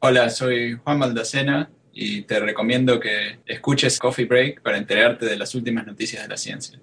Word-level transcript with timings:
Hola, 0.00 0.30
soy 0.30 0.78
Juan 0.84 1.00
Maldacena 1.00 1.72
y 1.92 2.22
te 2.22 2.38
recomiendo 2.38 3.00
que 3.00 3.40
escuches 3.46 3.98
Coffee 3.98 4.26
Break 4.26 4.62
para 4.62 4.78
enterarte 4.78 5.26
de 5.26 5.36
las 5.36 5.56
últimas 5.56 5.88
noticias 5.88 6.22
de 6.22 6.28
la 6.28 6.36
ciencia. 6.36 6.78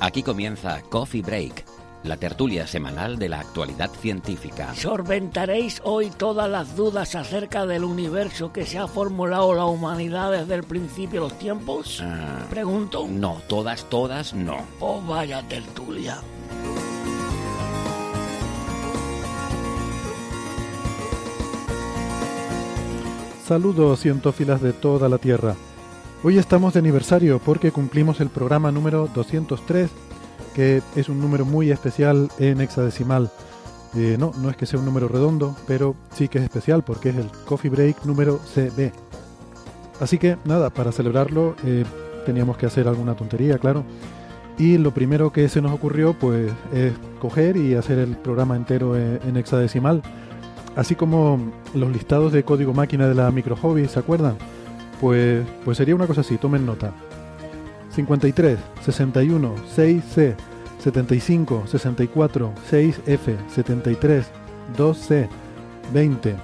Aquí 0.00 0.24
comienza 0.24 0.82
Coffee 0.90 1.22
Break, 1.22 1.64
la 2.04 2.16
tertulia 2.16 2.66
semanal 2.66 3.18
de 3.18 3.28
la 3.28 3.40
actualidad 3.40 3.90
científica. 3.90 4.74
Solventaréis 4.74 5.80
hoy 5.84 6.10
todas 6.10 6.50
las 6.50 6.74
dudas 6.76 7.14
acerca 7.14 7.66
del 7.66 7.84
universo 7.84 8.52
que 8.52 8.66
se 8.66 8.78
ha 8.78 8.88
formulado 8.88 9.54
la 9.54 9.66
humanidad 9.66 10.32
desde 10.32 10.54
el 10.54 10.64
principio 10.64 11.22
de 11.22 11.28
los 11.28 11.38
tiempos. 11.38 12.00
Ah, 12.02 12.40
Pregunto. 12.50 13.06
no, 13.08 13.40
todas, 13.48 13.84
todas, 13.88 14.34
no. 14.34 14.58
Oh, 14.80 15.00
vaya 15.00 15.42
tertulia. 15.48 16.18
Saludos 23.46 24.00
cientófilas 24.00 24.62
de 24.62 24.72
toda 24.72 25.08
la 25.08 25.18
Tierra. 25.18 25.54
Hoy 26.22 26.38
estamos 26.38 26.72
de 26.72 26.78
aniversario 26.78 27.40
porque 27.40 27.72
cumplimos 27.72 28.20
el 28.20 28.28
programa 28.28 28.70
número 28.70 29.08
203, 29.12 29.90
que 30.54 30.82
es 30.96 31.08
un 31.08 31.20
número 31.20 31.44
muy 31.44 31.70
especial 31.70 32.30
en 32.38 32.60
hexadecimal. 32.60 33.30
Eh, 33.94 34.16
no, 34.18 34.32
no 34.40 34.50
es 34.50 34.56
que 34.56 34.66
sea 34.66 34.78
un 34.78 34.86
número 34.86 35.08
redondo, 35.08 35.54
pero 35.66 35.94
sí 36.14 36.28
que 36.28 36.38
es 36.38 36.44
especial 36.44 36.82
porque 36.82 37.10
es 37.10 37.16
el 37.16 37.30
Coffee 37.46 37.70
Break 37.70 38.04
número 38.04 38.38
CB. 38.54 38.92
Así 40.00 40.18
que 40.18 40.36
nada, 40.44 40.70
para 40.70 40.92
celebrarlo 40.92 41.54
eh, 41.64 41.84
teníamos 42.24 42.56
que 42.56 42.66
hacer 42.66 42.88
alguna 42.88 43.14
tontería, 43.14 43.58
claro. 43.58 43.84
Y 44.58 44.78
lo 44.78 44.92
primero 44.92 45.32
que 45.32 45.48
se 45.48 45.62
nos 45.62 45.72
ocurrió 45.72 46.14
pues 46.14 46.52
es 46.72 46.92
coger 47.20 47.56
y 47.56 47.74
hacer 47.74 47.98
el 47.98 48.16
programa 48.16 48.56
entero 48.56 48.96
en, 48.96 49.20
en 49.26 49.36
hexadecimal. 49.36 50.02
Así 50.76 50.94
como 50.94 51.52
los 51.74 51.90
listados 51.90 52.32
de 52.32 52.44
código 52.44 52.72
máquina 52.72 53.06
de 53.06 53.14
la 53.14 53.30
micro 53.30 53.56
hobby, 53.56 53.88
¿se 53.88 53.98
acuerdan? 53.98 54.36
Pues, 55.00 55.44
pues 55.64 55.76
sería 55.76 55.94
una 55.94 56.06
cosa 56.06 56.22
así, 56.22 56.38
tomen 56.38 56.64
nota. 56.64 56.92
53, 57.94 58.58
61, 58.84 59.54
6C, 59.76 60.34
75, 60.78 61.66
64, 61.66 62.52
6F, 62.70 63.36
73, 63.48 64.26
2C, 64.76 65.28
20, 65.92 66.36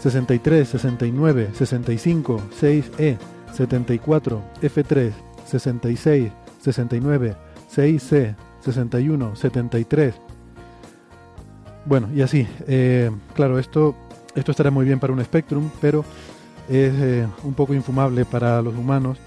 63, 0.00 0.68
69, 0.68 1.50
65, 1.54 2.42
6E, 2.60 3.18
74, 3.52 4.42
F3, 4.60 5.12
66, 5.46 6.32
69, 6.60 7.36
6C, 7.74 8.36
61, 8.60 9.36
73. 9.36 10.14
Bueno, 11.84 12.08
y 12.14 12.22
así. 12.22 12.46
eh, 12.68 13.10
claro, 13.34 13.58
esto, 13.58 13.96
esto 14.34 14.50
estará 14.50 14.70
muy 14.70 14.84
bien 14.84 15.00
para 15.00 15.12
un 15.12 15.24
Spectrum, 15.24 15.70
pero 15.80 16.04
es 16.68 16.92
eh, 16.94 17.26
un 17.42 17.54
poco 17.54 17.74
infumable 17.74 18.24
para 18.24 18.62
los 18.62 18.74
humanos 18.74 19.18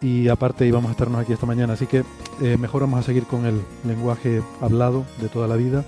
y 0.00 0.28
aparte 0.28 0.66
íbamos 0.66 0.88
a 0.88 0.92
estarnos 0.92 1.20
aquí 1.20 1.32
esta 1.32 1.46
mañana, 1.46 1.74
así 1.74 1.86
que 1.86 2.04
eh, 2.40 2.56
mejor 2.58 2.82
vamos 2.82 3.00
a 3.00 3.02
seguir 3.02 3.24
con 3.24 3.46
el 3.46 3.60
lenguaje 3.84 4.42
hablado 4.60 5.04
de 5.20 5.28
toda 5.28 5.46
la 5.46 5.56
vida, 5.56 5.84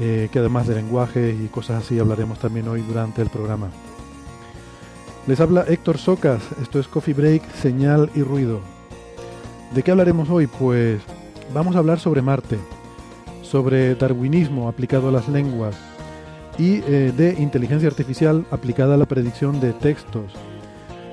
eh, 0.00 0.28
que 0.32 0.38
además 0.38 0.66
de 0.66 0.76
lenguaje 0.76 1.30
y 1.32 1.48
cosas 1.48 1.84
así 1.84 1.98
hablaremos 1.98 2.38
también 2.38 2.68
hoy 2.68 2.82
durante 2.82 3.22
el 3.22 3.30
programa. 3.30 3.70
Les 5.26 5.40
habla 5.40 5.64
Héctor 5.66 5.98
Socas, 5.98 6.42
esto 6.60 6.78
es 6.78 6.86
Coffee 6.86 7.14
Break, 7.14 7.50
Señal 7.54 8.10
y 8.14 8.22
Ruido. 8.22 8.60
¿De 9.74 9.82
qué 9.82 9.90
hablaremos 9.90 10.28
hoy? 10.30 10.46
Pues 10.46 11.00
vamos 11.52 11.74
a 11.74 11.78
hablar 11.78 11.98
sobre 11.98 12.22
Marte, 12.22 12.58
sobre 13.42 13.94
darwinismo 13.94 14.68
aplicado 14.68 15.08
a 15.08 15.12
las 15.12 15.28
lenguas, 15.28 15.76
y 16.58 16.82
eh, 16.86 17.12
de 17.16 17.34
inteligencia 17.38 17.88
artificial 17.88 18.46
aplicada 18.50 18.94
a 18.94 18.98
la 18.98 19.06
predicción 19.06 19.60
de 19.60 19.72
textos. 19.72 20.32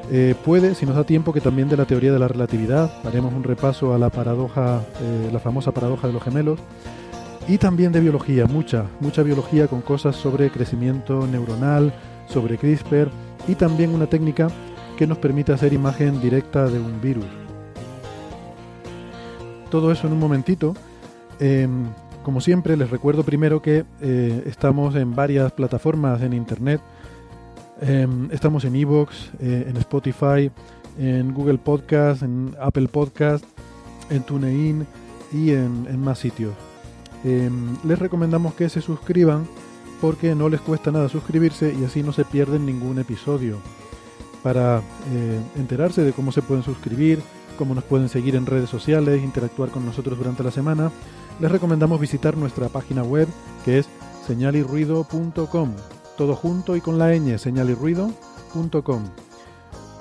Eh, 0.09 0.35
puede, 0.43 0.75
si 0.75 0.85
nos 0.85 0.95
da 0.95 1.03
tiempo, 1.03 1.31
que 1.33 1.41
también 1.41 1.69
de 1.69 1.77
la 1.77 1.85
teoría 1.85 2.11
de 2.11 2.19
la 2.19 2.27
relatividad, 2.27 2.91
haremos 3.05 3.33
un 3.33 3.43
repaso 3.43 3.93
a 3.93 3.97
la 3.97 4.09
paradoja, 4.09 4.81
eh, 5.01 5.29
la 5.31 5.39
famosa 5.39 5.71
paradoja 5.71 6.07
de 6.07 6.13
los 6.13 6.23
gemelos, 6.23 6.59
y 7.47 7.57
también 7.57 7.91
de 7.91 7.99
biología, 7.99 8.45
mucha, 8.45 8.85
mucha 8.99 9.23
biología 9.23 9.67
con 9.67 9.81
cosas 9.81 10.15
sobre 10.15 10.49
crecimiento 10.49 11.25
neuronal, 11.27 11.93
sobre 12.27 12.57
CRISPR, 12.57 13.09
y 13.47 13.55
también 13.55 13.93
una 13.93 14.07
técnica 14.07 14.47
que 14.97 15.07
nos 15.07 15.17
permite 15.17 15.51
hacer 15.53 15.73
imagen 15.73 16.21
directa 16.21 16.67
de 16.67 16.79
un 16.79 17.01
virus. 17.01 17.25
Todo 19.69 19.91
eso 19.91 20.07
en 20.07 20.13
un 20.13 20.19
momentito. 20.19 20.75
Em, 21.39 21.85
como 22.23 22.41
siempre, 22.41 22.77
les 22.77 22.89
recuerdo 22.89 23.23
primero 23.23 23.61
que 23.61 23.85
eh, 24.01 24.43
estamos 24.45 24.95
en 24.95 25.15
varias 25.15 25.51
plataformas 25.53 26.21
en 26.21 26.33
Internet. 26.33 26.81
Em, 27.81 28.29
estamos 28.31 28.63
en 28.63 28.75
Evox, 28.75 29.31
eh, 29.39 29.65
en 29.67 29.75
Spotify, 29.77 30.51
en 30.99 31.33
Google 31.33 31.57
Podcast, 31.57 32.21
en 32.21 32.55
Apple 32.61 32.87
Podcast, 32.87 33.43
en 34.11 34.21
TuneIn 34.23 34.85
y 35.33 35.51
en, 35.51 35.99
más 35.99 36.19
sitios. 36.19 36.53
Em, 37.23 37.75
les 37.83 37.97
recomendamos 37.97 38.53
que 38.53 38.69
se 38.69 38.81
suscriban 38.81 39.47
porque 39.99 40.35
no 40.35 40.47
les 40.47 40.61
cuesta 40.61 40.91
nada 40.91 41.09
suscribirse 41.09 41.75
y 41.79 41.83
así 41.83 42.03
no 42.03 42.13
se 42.13 42.23
pierden 42.23 42.67
ningún 42.67 42.99
episodio. 42.99 43.57
Para 44.43 44.79
eh, 45.13 45.39
enterarse 45.57 46.03
de 46.03 46.13
cómo 46.13 46.31
se 46.31 46.41
pueden 46.43 46.63
suscribir, 46.63 47.19
cómo 47.57 47.73
nos 47.73 47.83
pueden 47.83 48.09
seguir 48.09 48.35
en 48.35 48.45
redes 48.45 48.69
sociales, 48.69 49.23
interactuar 49.23 49.69
con 49.69 49.85
nosotros 49.85 50.17
durante 50.17 50.43
la 50.43 50.51
semana, 50.51 50.91
les 51.39 51.51
recomendamos 51.51 51.99
visitar 51.99 52.37
nuestra 52.37 52.69
página 52.69 53.03
web 53.03 53.27
que 53.65 53.79
es 53.79 53.89
señalirruido.com. 54.27 55.75
Todo 56.17 56.35
junto 56.35 56.75
y 56.75 56.81
con 56.81 56.97
la 56.97 57.13
ñ, 57.15 57.37
señalirruido.com. 57.37 59.03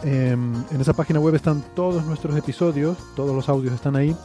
Em, 0.02 0.54
en 0.70 0.80
esa 0.80 0.94
página 0.94 1.20
web 1.20 1.34
están 1.34 1.62
todos 1.74 2.04
nuestros 2.06 2.36
episodios, 2.36 2.96
todos 3.14 3.34
los 3.34 3.48
audios 3.48 3.74
están 3.74 3.96
ahí 3.96 4.16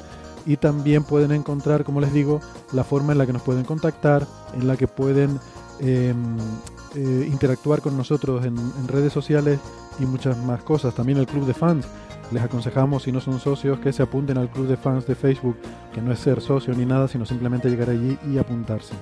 y 0.45 0.57
también 0.57 1.03
pueden 1.03 1.31
encontrar, 1.31 1.83
como 1.83 1.99
les 1.99 2.13
digo, 2.13 2.39
la 2.71 2.83
forma 2.83 3.11
en 3.11 3.17
la 3.17 3.25
que 3.25 3.33
nos 3.33 3.41
pueden 3.41 3.65
contactar, 3.65 4.25
en 4.53 4.67
la 4.67 4.77
que 4.77 4.87
pueden 4.87 5.39
em, 5.79 6.37
eh, 6.95 7.27
interactuar 7.29 7.81
con 7.81 7.97
nosotros 7.97 8.45
en, 8.45 8.57
en 8.57 8.87
redes 8.87 9.11
sociales 9.11 9.59
y 9.99 10.05
muchas 10.05 10.37
más 10.37 10.63
cosas. 10.63 10.95
También 10.95 11.17
el 11.17 11.27
club 11.27 11.45
de 11.45 11.53
fans. 11.53 11.85
Les 12.31 12.41
aconsejamos, 12.41 13.03
si 13.03 13.11
no 13.11 13.21
son 13.21 13.39
socios, 13.39 13.79
que 13.79 13.93
se 13.93 14.01
apunten 14.01 14.37
al 14.37 14.49
club 14.49 14.67
de 14.67 14.77
fans 14.77 15.05
de 15.05 15.13
Facebook, 15.13 15.57
que 15.93 16.01
no 16.01 16.11
es 16.11 16.19
ser 16.19 16.41
socio 16.41 16.73
ni 16.73 16.85
nada, 16.85 17.07
sino 17.07 17.25
simplemente 17.25 17.69
llegar 17.69 17.89
allí 17.89 18.17
y 18.27 18.39
apuntarse. 18.39 18.95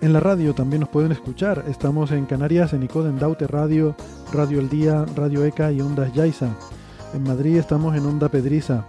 En 0.00 0.12
la 0.12 0.20
radio 0.20 0.54
también 0.54 0.80
nos 0.80 0.90
pueden 0.90 1.10
escuchar. 1.10 1.64
Estamos 1.68 2.12
en 2.12 2.26
Canarias, 2.26 2.72
en 2.72 2.84
Icoden 2.84 3.18
Daute 3.18 3.48
Radio, 3.48 3.96
Radio 4.32 4.60
El 4.60 4.68
Día, 4.68 5.04
Radio 5.16 5.44
ECA 5.44 5.72
y 5.72 5.80
Ondas 5.80 6.12
Yaiza. 6.12 6.50
En 7.14 7.24
Madrid 7.24 7.56
estamos 7.56 7.96
en 7.96 8.06
Onda 8.06 8.28
Pedriza. 8.28 8.86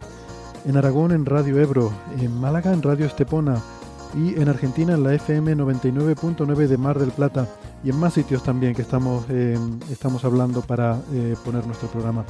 En 0.66 0.78
Aragón 0.78 1.12
en 1.12 1.26
Radio 1.26 1.60
Ebro. 1.60 1.92
En 2.20 2.40
Málaga 2.40 2.74
en 2.74 2.84
Radio 2.84 3.08
Estepona. 3.08 3.58
Y 4.16 4.40
en 4.40 4.50
Argentina 4.50 4.94
en 4.94 5.04
la 5.04 5.16
FM 5.16 5.58
99.9 5.58 6.68
de 6.68 6.78
Mar 6.78 7.00
del 7.00 7.12
Plata. 7.12 7.48
Y 7.84 7.90
en 7.90 8.00
más 8.00 8.14
sitios 8.14 8.44
también 8.44 8.76
que 8.76 8.84
estamos, 8.84 9.26
eh, 9.30 9.58
estamos 9.92 10.24
hablando 10.26 10.62
para 10.62 11.00
eh, 11.12 11.36
poner 11.44 11.66
nuestro 11.66 11.88
programa. 11.88 12.24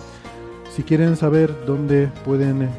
Si 0.73 0.83
quieren 0.83 1.17
saber 1.17 1.53
dónde 1.65 2.09
pueden 2.23 2.61
eh, 2.61 2.69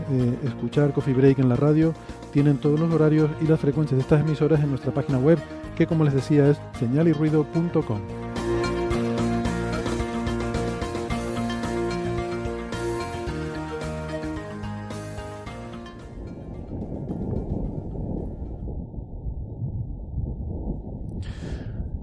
escuchar 0.45 0.95
Coffee 0.95 1.13
Break 1.13 1.41
en 1.41 1.51
la 1.51 1.57
radio, 1.57 1.93
tienen 2.33 2.57
todos 2.57 2.81
los 2.81 2.91
horarios 2.91 3.31
y 3.43 3.47
las 3.47 3.61
frecuencias 3.61 3.99
de 3.99 4.03
estas 4.03 4.21
emisoras 4.23 4.61
en 4.61 4.71
nuestra 4.71 4.95
página 4.95 5.19
web, 5.19 5.39
que 5.81 5.87
como 5.87 6.05
les 6.05 6.13
decía 6.13 6.47
es 6.47 6.61
señalirruido.com. 6.79 8.01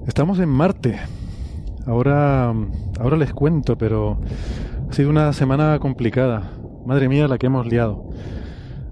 Estamos 0.08 0.40
en 0.40 0.50
Marte. 0.50 0.98
Ahora, 1.86 2.52
ahora 3.00 3.16
les 3.16 3.32
cuento, 3.32 3.78
pero 3.78 4.20
ha 4.90 4.94
sido 4.94 5.12
una 5.12 5.34
semana 5.34 5.78
complicada. 5.78 6.50
Madre 6.84 7.10
mía, 7.10 7.28
la 7.28 7.38
que 7.38 7.46
hemos 7.46 7.68
liado. 7.68 8.10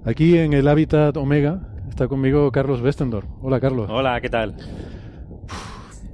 Aquí 0.04 0.38
en 0.38 0.52
el 0.52 0.68
hábitat 0.68 1.16
Omega 1.16 1.75
está 1.96 2.08
conmigo 2.08 2.52
Carlos 2.52 2.82
Westendorf. 2.82 3.26
Hola, 3.40 3.58
Carlos. 3.58 3.88
Hola, 3.90 4.20
¿qué 4.20 4.28
tal? 4.28 4.54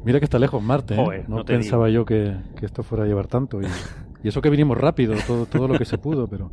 Mira 0.04 0.20
que 0.20 0.24
está 0.24 0.38
lejos 0.38 0.62
Marte. 0.62 0.94
¿eh? 0.94 0.96
Joder, 0.96 1.28
no, 1.28 1.44
pensaba 1.44 1.90
yo 1.90 2.04
que, 2.04 2.36
que 2.56 2.66
esto 2.66 2.84
fuera 2.84 3.02
a 3.02 3.06
llevar 3.08 3.26
tanto. 3.26 3.60
Y, 3.60 3.66
y 4.22 4.28
eso 4.28 4.40
que 4.40 4.48
vinimos 4.48 4.78
rápido, 4.78 5.16
todo, 5.26 5.44
todo 5.46 5.66
lo 5.66 5.76
que 5.76 5.84
se 5.84 5.98
pudo, 5.98 6.28
pero... 6.28 6.52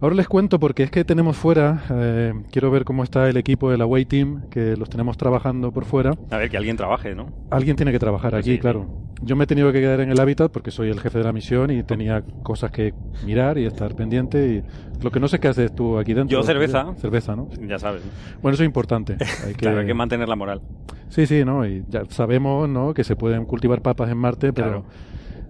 Ahora 0.00 0.14
les 0.14 0.28
cuento 0.28 0.58
porque 0.60 0.82
es 0.82 0.90
que 0.90 1.04
tenemos 1.04 1.36
fuera, 1.36 1.82
eh, 1.90 2.32
quiero 2.52 2.70
ver 2.70 2.84
cómo 2.84 3.02
está 3.02 3.28
el 3.28 3.36
equipo 3.36 3.70
del 3.70 3.80
Away 3.80 4.04
Team, 4.04 4.42
que 4.50 4.76
los 4.76 4.90
tenemos 4.90 5.16
trabajando 5.16 5.72
por 5.72 5.84
fuera. 5.84 6.12
A 6.30 6.36
ver, 6.36 6.50
que 6.50 6.56
alguien 6.56 6.76
trabaje, 6.76 7.14
¿no? 7.14 7.26
Alguien 7.50 7.76
tiene 7.76 7.92
que 7.92 7.98
trabajar 7.98 8.34
aquí, 8.34 8.50
Sí, 8.50 8.54
sí. 8.56 8.58
claro. 8.60 8.86
Yo 9.22 9.34
me 9.34 9.44
he 9.44 9.46
tenido 9.46 9.72
que 9.72 9.80
quedar 9.80 10.00
en 10.00 10.10
el 10.10 10.20
hábitat 10.20 10.52
porque 10.52 10.70
soy 10.70 10.90
el 10.90 11.00
jefe 11.00 11.16
de 11.18 11.24
la 11.24 11.32
misión 11.32 11.70
y 11.70 11.82
tenía 11.82 12.22
cosas 12.42 12.70
que 12.70 12.92
mirar 13.24 13.56
y 13.56 13.64
estar 13.64 13.94
pendiente. 13.96 14.46
Y 14.46 15.02
lo 15.02 15.10
que 15.10 15.18
no 15.20 15.26
sé 15.28 15.40
qué 15.40 15.48
haces 15.48 15.74
tú 15.74 15.98
aquí 15.98 16.12
dentro. 16.12 16.38
Yo 16.38 16.44
cerveza. 16.44 16.94
Cerveza, 16.98 17.34
¿no? 17.34 17.48
Ya 17.66 17.78
sabes. 17.78 18.04
¿no? 18.04 18.10
Bueno, 18.42 18.54
eso 18.54 18.62
es 18.62 18.66
importante. 18.66 19.16
Hay 19.46 19.52
que, 19.54 19.60
Claro, 19.60 19.80
hay 19.80 19.86
que 19.86 19.94
mantener 19.94 20.28
la 20.28 20.36
moral. 20.36 20.60
Sí, 21.08 21.26
sí, 21.26 21.44
¿no? 21.46 21.66
Y 21.66 21.82
ya 21.88 22.02
sabemos, 22.10 22.68
¿no? 22.68 22.92
Que 22.92 23.04
se 23.04 23.16
pueden 23.16 23.46
cultivar 23.46 23.80
papas 23.80 24.10
en 24.10 24.18
Marte, 24.18 24.52
pero 24.52 24.66
Claro. 24.68 24.84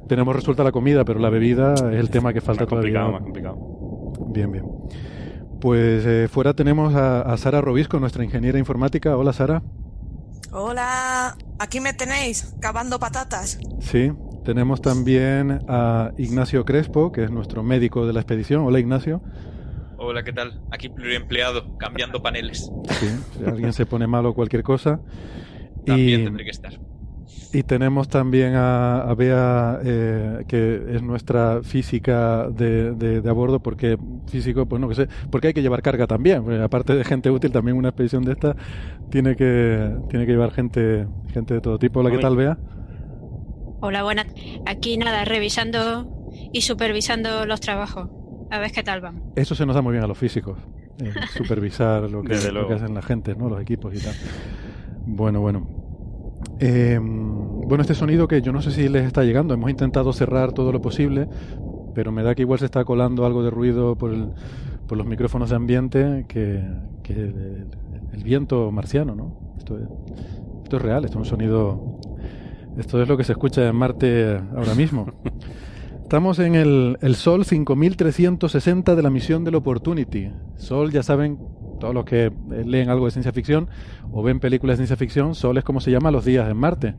tenemos 0.06 0.36
resuelta 0.36 0.62
la 0.62 0.70
comida, 0.70 1.04
pero 1.04 1.18
la 1.18 1.30
bebida 1.30 1.74
es 1.74 1.82
el 1.82 2.08
tema 2.08 2.32
que 2.32 2.40
falta 2.40 2.62
más 2.64 2.68
complicado, 2.70 3.06
todavía. 3.06 3.18
más 3.18 3.24
complicado. 3.24 3.75
Bien, 4.28 4.50
bien. 4.50 4.64
Pues 5.60 6.04
eh, 6.06 6.28
fuera 6.30 6.54
tenemos 6.54 6.94
a, 6.94 7.22
a 7.22 7.36
Sara 7.36 7.60
Robisco, 7.60 7.98
nuestra 7.98 8.24
ingeniera 8.24 8.58
informática. 8.58 9.16
Hola, 9.16 9.32
Sara. 9.32 9.62
Hola, 10.52 11.36
aquí 11.58 11.80
me 11.80 11.92
tenéis, 11.92 12.54
cavando 12.60 12.98
patatas. 12.98 13.58
Sí. 13.80 14.12
Tenemos 14.44 14.80
también 14.80 15.58
a 15.68 16.12
Ignacio 16.18 16.64
Crespo, 16.64 17.10
que 17.10 17.24
es 17.24 17.32
nuestro 17.32 17.64
médico 17.64 18.06
de 18.06 18.12
la 18.12 18.20
expedición. 18.20 18.62
Hola, 18.64 18.78
Ignacio. 18.78 19.20
Hola, 19.98 20.22
¿qué 20.22 20.32
tal? 20.32 20.60
Aquí 20.70 20.88
pluriempleado, 20.88 21.76
cambiando 21.78 22.22
paneles. 22.22 22.70
Sí, 23.00 23.08
si 23.36 23.44
alguien 23.44 23.72
se 23.72 23.86
pone 23.86 24.06
malo 24.06 24.30
o 24.30 24.34
cualquier 24.34 24.62
cosa. 24.62 25.00
También 25.84 26.20
Y, 26.20 26.24
tendré 26.24 26.44
que 26.44 26.50
estar. 26.50 26.78
Y 27.52 27.62
tenemos 27.62 28.08
también 28.08 28.54
a, 28.54 29.00
a 29.02 29.14
Bea, 29.14 29.80
eh, 29.82 30.44
que 30.46 30.82
es 30.94 31.02
nuestra 31.02 31.62
física 31.62 32.48
de, 32.50 32.92
de, 32.92 33.20
de 33.20 33.30
a 33.30 33.32
bordo, 33.32 33.60
porque 33.60 33.98
físico, 34.26 34.66
pues 34.66 34.80
no 34.80 34.88
que 34.88 34.94
sé, 34.94 35.08
porque 35.30 35.48
hay 35.48 35.54
que 35.54 35.62
llevar 35.62 35.82
carga 35.82 36.06
también. 36.06 36.42
porque 36.44 36.62
aparte 36.62 36.94
de 36.94 37.04
gente 37.04 37.30
útil, 37.30 37.52
también 37.52 37.76
una 37.76 37.88
expedición 37.88 38.24
de 38.24 38.32
esta 38.32 38.56
tiene 39.10 39.36
que, 39.36 39.90
tiene 40.08 40.26
que 40.26 40.32
llevar 40.32 40.50
gente, 40.52 41.06
gente 41.32 41.54
de 41.54 41.60
todo 41.60 41.78
tipo. 41.78 42.00
Hola, 42.00 42.10
¿qué 42.10 42.18
tal, 42.18 42.36
Bea? 42.36 42.58
Hola, 43.80 44.02
buenas. 44.02 44.26
Aquí 44.66 44.96
nada, 44.96 45.24
revisando 45.24 46.30
y 46.52 46.62
supervisando 46.62 47.46
los 47.46 47.60
trabajos. 47.60 48.08
A 48.50 48.58
ver 48.58 48.70
qué 48.70 48.82
tal 48.82 49.00
van. 49.00 49.22
Eso 49.34 49.54
se 49.54 49.66
nos 49.66 49.74
da 49.74 49.82
muy 49.82 49.92
bien 49.92 50.04
a 50.04 50.06
los 50.06 50.18
físicos, 50.18 50.58
eh, 50.98 51.12
supervisar 51.36 52.08
lo 52.10 52.22
que, 52.22 52.52
lo 52.52 52.68
que 52.68 52.74
hacen 52.74 52.94
la 52.94 53.02
gente, 53.02 53.34
¿no? 53.34 53.48
los 53.48 53.60
equipos 53.60 53.94
y 53.94 53.98
tal. 53.98 54.14
Bueno, 55.06 55.40
bueno. 55.40 55.85
Eh, 56.58 56.98
bueno, 57.00 57.82
este 57.82 57.94
sonido 57.94 58.28
que 58.28 58.40
yo 58.42 58.52
no 58.52 58.62
sé 58.62 58.70
si 58.70 58.88
les 58.88 59.04
está 59.06 59.22
llegando, 59.24 59.54
hemos 59.54 59.70
intentado 59.70 60.12
cerrar 60.12 60.52
todo 60.52 60.72
lo 60.72 60.80
posible, 60.80 61.28
pero 61.94 62.12
me 62.12 62.22
da 62.22 62.34
que 62.34 62.42
igual 62.42 62.58
se 62.58 62.64
está 62.66 62.84
colando 62.84 63.26
algo 63.26 63.42
de 63.42 63.50
ruido 63.50 63.96
por, 63.96 64.12
el- 64.12 64.28
por 64.86 64.96
los 64.96 65.06
micrófonos 65.06 65.50
de 65.50 65.56
ambiente 65.56 66.24
que, 66.28 66.62
que 67.02 67.12
el, 67.12 67.66
el 68.12 68.24
viento 68.24 68.70
marciano, 68.70 69.14
¿no? 69.14 69.36
Esto 69.58 69.76
es, 69.78 69.84
esto 70.64 70.76
es 70.76 70.82
real, 70.82 71.04
esto 71.04 71.18
es 71.18 71.24
un 71.24 71.30
sonido... 71.30 71.98
Esto 72.78 73.00
es 73.00 73.08
lo 73.08 73.16
que 73.16 73.24
se 73.24 73.32
escucha 73.32 73.66
en 73.66 73.74
Marte 73.74 74.38
ahora 74.54 74.74
mismo. 74.74 75.06
Estamos 76.02 76.38
en 76.38 76.54
el, 76.54 76.98
el 77.00 77.14
Sol 77.16 77.46
5360 77.46 78.94
de 78.94 79.02
la 79.02 79.08
misión 79.08 79.44
del 79.44 79.54
Opportunity. 79.54 80.30
Sol, 80.56 80.92
ya 80.92 81.02
saben, 81.02 81.38
todos 81.78 81.94
los 81.94 82.04
que 82.04 82.26
eh, 82.26 82.32
leen 82.64 82.90
algo 82.90 83.06
de 83.06 83.10
ciencia 83.10 83.32
ficción 83.32 83.68
o 84.10 84.22
ven 84.22 84.40
películas 84.40 84.74
de 84.74 84.86
ciencia 84.86 84.96
ficción, 84.96 85.34
Sol 85.34 85.58
es 85.58 85.64
como 85.64 85.80
se 85.80 85.90
llama 85.90 86.10
los 86.10 86.24
días 86.24 86.50
en 86.50 86.56
Marte. 86.56 86.94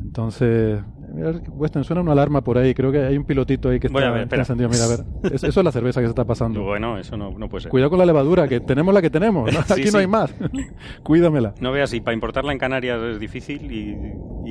Entonces, 0.00 0.80
mira, 1.14 1.32
Weston, 1.56 1.84
suena 1.84 2.02
una 2.02 2.12
alarma 2.12 2.40
por 2.42 2.58
ahí. 2.58 2.74
Creo 2.74 2.90
que 2.92 2.98
hay 3.00 3.16
un 3.16 3.24
pilotito 3.24 3.68
ahí 3.68 3.78
que 3.80 3.86
está, 3.88 4.10
ver, 4.10 4.22
está 4.22 4.36
encendido. 4.36 4.68
Mira, 4.68 4.84
a 4.84 4.88
ver. 4.88 5.00
Es- 5.34 5.44
eso 5.44 5.60
es 5.60 5.64
la 5.64 5.72
cerveza 5.72 6.00
que 6.00 6.06
se 6.06 6.10
está 6.10 6.24
pasando. 6.24 6.62
Bueno, 6.62 6.98
eso 6.98 7.16
no, 7.16 7.30
no 7.38 7.48
puede 7.48 7.62
ser. 7.62 7.70
Cuidado 7.70 7.90
con 7.90 7.98
la 7.98 8.06
levadura, 8.06 8.48
que 8.48 8.60
tenemos 8.60 8.92
la 8.94 9.00
que 9.02 9.10
tenemos. 9.10 9.52
¿no? 9.52 9.62
Sí, 9.66 9.72
Aquí 9.72 9.84
no 9.84 9.90
sí. 9.90 9.96
hay 9.98 10.06
más. 10.06 10.34
Cuídamela. 11.02 11.54
No 11.60 11.72
veas, 11.72 11.92
y 11.94 12.00
para 12.00 12.14
importarla 12.14 12.52
en 12.52 12.58
Canarias 12.58 13.00
es 13.02 13.20
difícil 13.20 13.70
y, 13.72 13.96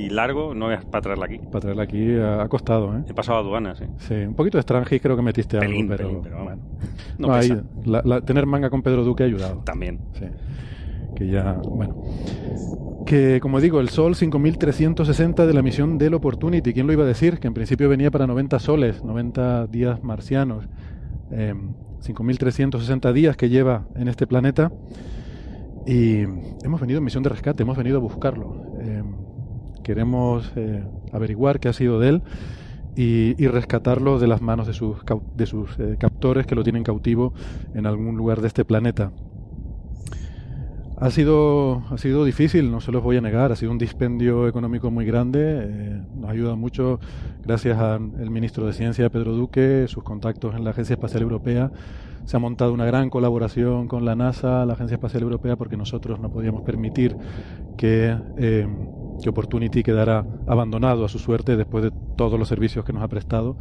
y 0.00 0.10
largo, 0.10 0.54
no 0.54 0.68
veas 0.68 0.84
para 0.84 1.02
traerla 1.02 1.26
aquí. 1.26 1.38
Para 1.38 1.60
traerla 1.60 1.82
aquí 1.84 2.16
ha 2.18 2.48
costado, 2.48 2.96
¿eh? 2.96 3.02
He 3.08 3.14
pasado 3.14 3.38
aduanas, 3.38 3.80
¿eh? 3.80 3.88
Sí, 3.98 4.14
un 4.14 4.34
poquito 4.34 4.58
de 4.58 4.62
Strangis 4.62 5.00
creo 5.02 5.16
que 5.16 5.22
metiste 5.22 5.58
Pelín, 5.58 5.90
algo, 5.92 5.96
pero, 5.96 6.08
pelín, 6.08 6.22
pero 6.22 6.44
bueno. 6.44 6.62
No, 7.18 7.28
No, 7.28 7.34
ahí, 7.34 7.52
la- 7.84 8.02
la- 8.04 8.20
tener 8.20 8.46
manga 8.46 8.70
con 8.70 8.82
Pedro 8.82 9.04
Duque 9.04 9.22
ha 9.22 9.26
ayudado. 9.26 9.62
También. 9.64 9.98
Sí. 10.14 10.24
Que 11.14 11.28
ya, 11.28 11.60
bueno. 11.64 12.02
Que, 13.06 13.40
como 13.40 13.60
digo, 13.60 13.80
el 13.80 13.88
Sol 13.88 14.14
5360 14.14 15.46
de 15.46 15.54
la 15.54 15.62
misión 15.62 15.98
del 15.98 16.14
Opportunity. 16.14 16.72
¿Quién 16.72 16.86
lo 16.86 16.92
iba 16.92 17.04
a 17.04 17.06
decir? 17.06 17.38
Que 17.38 17.48
en 17.48 17.54
principio 17.54 17.88
venía 17.88 18.10
para 18.10 18.26
90 18.26 18.58
soles, 18.58 19.04
90 19.04 19.66
días 19.66 20.02
marcianos. 20.02 20.68
Eh, 21.30 21.54
5360 22.00 23.12
días 23.12 23.36
que 23.36 23.48
lleva 23.48 23.86
en 23.94 24.08
este 24.08 24.26
planeta. 24.26 24.72
Y 25.86 26.20
hemos 26.64 26.80
venido 26.80 26.98
en 26.98 27.04
misión 27.04 27.22
de 27.22 27.30
rescate, 27.30 27.62
hemos 27.62 27.76
venido 27.76 27.96
a 27.96 28.00
buscarlo. 28.00 28.62
Eh, 28.80 29.02
queremos 29.82 30.52
eh, 30.56 30.84
averiguar 31.12 31.60
qué 31.60 31.68
ha 31.68 31.72
sido 31.72 31.98
de 31.98 32.08
él 32.08 32.22
y, 32.94 33.46
rescatarlo 33.46 34.18
de 34.18 34.26
las 34.26 34.42
manos 34.42 34.66
de 34.66 34.74
sus, 34.74 34.98
de 35.34 35.46
sus 35.46 35.78
eh, 35.78 35.96
captores 35.98 36.46
que 36.46 36.54
lo 36.54 36.62
tienen 36.62 36.84
cautivo 36.84 37.32
en 37.74 37.86
algún 37.86 38.16
lugar 38.16 38.40
de 38.40 38.48
este 38.48 38.64
planeta. 38.64 39.12
Ha 41.02 41.10
sido, 41.10 41.82
ha 41.90 41.98
sido 41.98 42.24
difícil, 42.24 42.70
no 42.70 42.80
se 42.80 42.92
los 42.92 43.02
voy 43.02 43.16
a 43.16 43.20
negar, 43.20 43.50
ha 43.50 43.56
sido 43.56 43.72
un 43.72 43.78
dispendio 43.78 44.46
económico 44.46 44.88
muy 44.88 45.04
grande, 45.04 45.40
eh, 45.42 46.02
nos 46.14 46.30
ayuda 46.30 46.54
mucho 46.54 47.00
gracias 47.44 47.76
al 47.76 48.30
ministro 48.30 48.66
de 48.66 48.72
Ciencia, 48.72 49.10
Pedro 49.10 49.32
Duque, 49.32 49.86
sus 49.88 50.04
contactos 50.04 50.54
en 50.54 50.62
la 50.62 50.70
Agencia 50.70 50.94
Espacial 50.94 51.22
Europea. 51.22 51.72
Se 52.24 52.36
ha 52.36 52.38
montado 52.38 52.72
una 52.72 52.84
gran 52.84 53.10
colaboración 53.10 53.88
con 53.88 54.04
la 54.04 54.14
NASA, 54.14 54.64
la 54.64 54.74
Agencia 54.74 54.94
Espacial 54.94 55.24
Europea, 55.24 55.56
porque 55.56 55.76
nosotros 55.76 56.20
no 56.20 56.30
podíamos 56.30 56.62
permitir 56.62 57.16
que, 57.76 58.16
eh, 58.36 58.68
que 59.20 59.28
Opportunity 59.28 59.82
quedara 59.82 60.24
abandonado 60.46 61.04
a 61.04 61.08
su 61.08 61.18
suerte 61.18 61.56
después 61.56 61.82
de 61.82 61.90
todos 62.16 62.38
los 62.38 62.46
servicios 62.46 62.84
que 62.84 62.92
nos 62.92 63.02
ha 63.02 63.08
prestado 63.08 63.56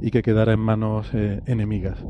y 0.00 0.10
que 0.10 0.22
quedara 0.22 0.54
en 0.54 0.60
manos 0.60 1.10
eh, 1.12 1.42
enemigas. 1.44 2.02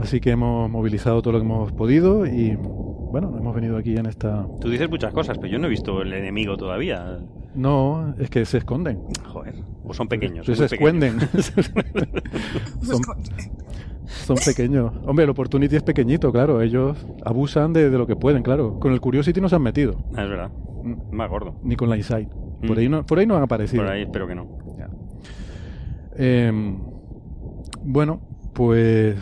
Así 0.00 0.20
que 0.20 0.30
hemos 0.30 0.70
movilizado 0.70 1.22
todo 1.22 1.32
lo 1.32 1.38
que 1.40 1.44
hemos 1.44 1.72
podido 1.72 2.26
y 2.26 2.56
bueno, 2.56 3.34
hemos 3.38 3.54
venido 3.54 3.76
aquí 3.78 3.96
en 3.96 4.06
esta... 4.06 4.46
Tú 4.60 4.68
dices 4.68 4.90
muchas 4.90 5.12
cosas, 5.12 5.38
pero 5.38 5.50
yo 5.52 5.58
no 5.58 5.66
he 5.66 5.70
visto 5.70 6.02
el 6.02 6.12
enemigo 6.12 6.56
todavía. 6.56 7.18
No, 7.54 8.14
es 8.18 8.28
que 8.28 8.44
se 8.44 8.58
esconden. 8.58 9.00
Joder. 9.24 9.54
O 9.84 9.94
son 9.94 10.08
pequeños. 10.08 10.44
Se, 10.44 10.52
muy 10.52 10.68
se 10.68 10.74
esconden. 10.74 11.18
son, 12.82 13.00
son 14.06 14.36
pequeños. 14.44 14.92
Hombre, 15.06 15.24
el 15.24 15.30
Opportunity 15.30 15.76
es 15.76 15.82
pequeñito, 15.82 16.30
claro. 16.32 16.60
Ellos 16.60 16.96
abusan 17.24 17.72
de, 17.72 17.88
de 17.88 17.96
lo 17.96 18.06
que 18.06 18.16
pueden, 18.16 18.42
claro. 18.42 18.78
Con 18.78 18.92
el 18.92 19.00
Curiosity 19.00 19.40
no 19.40 19.48
se 19.48 19.56
han 19.56 19.62
metido. 19.62 19.96
Ah, 20.14 20.24
es 20.24 20.28
verdad. 20.28 20.50
Mm. 20.82 21.14
Más 21.16 21.30
gordo. 21.30 21.54
Ni 21.62 21.76
con 21.76 21.88
la 21.88 21.96
Insight. 21.96 22.28
Por, 22.28 22.76
Mm. 22.76 22.78
ahí 22.78 22.88
no, 22.88 23.06
por 23.06 23.18
ahí 23.18 23.26
no 23.26 23.36
han 23.36 23.42
aparecido. 23.42 23.82
Por 23.82 23.92
ahí 23.92 24.02
espero 24.02 24.26
que 24.26 24.34
no. 24.34 24.46
Ya. 24.78 24.88
Eh, 26.16 26.52
bueno, 27.84 28.20
pues 28.54 29.16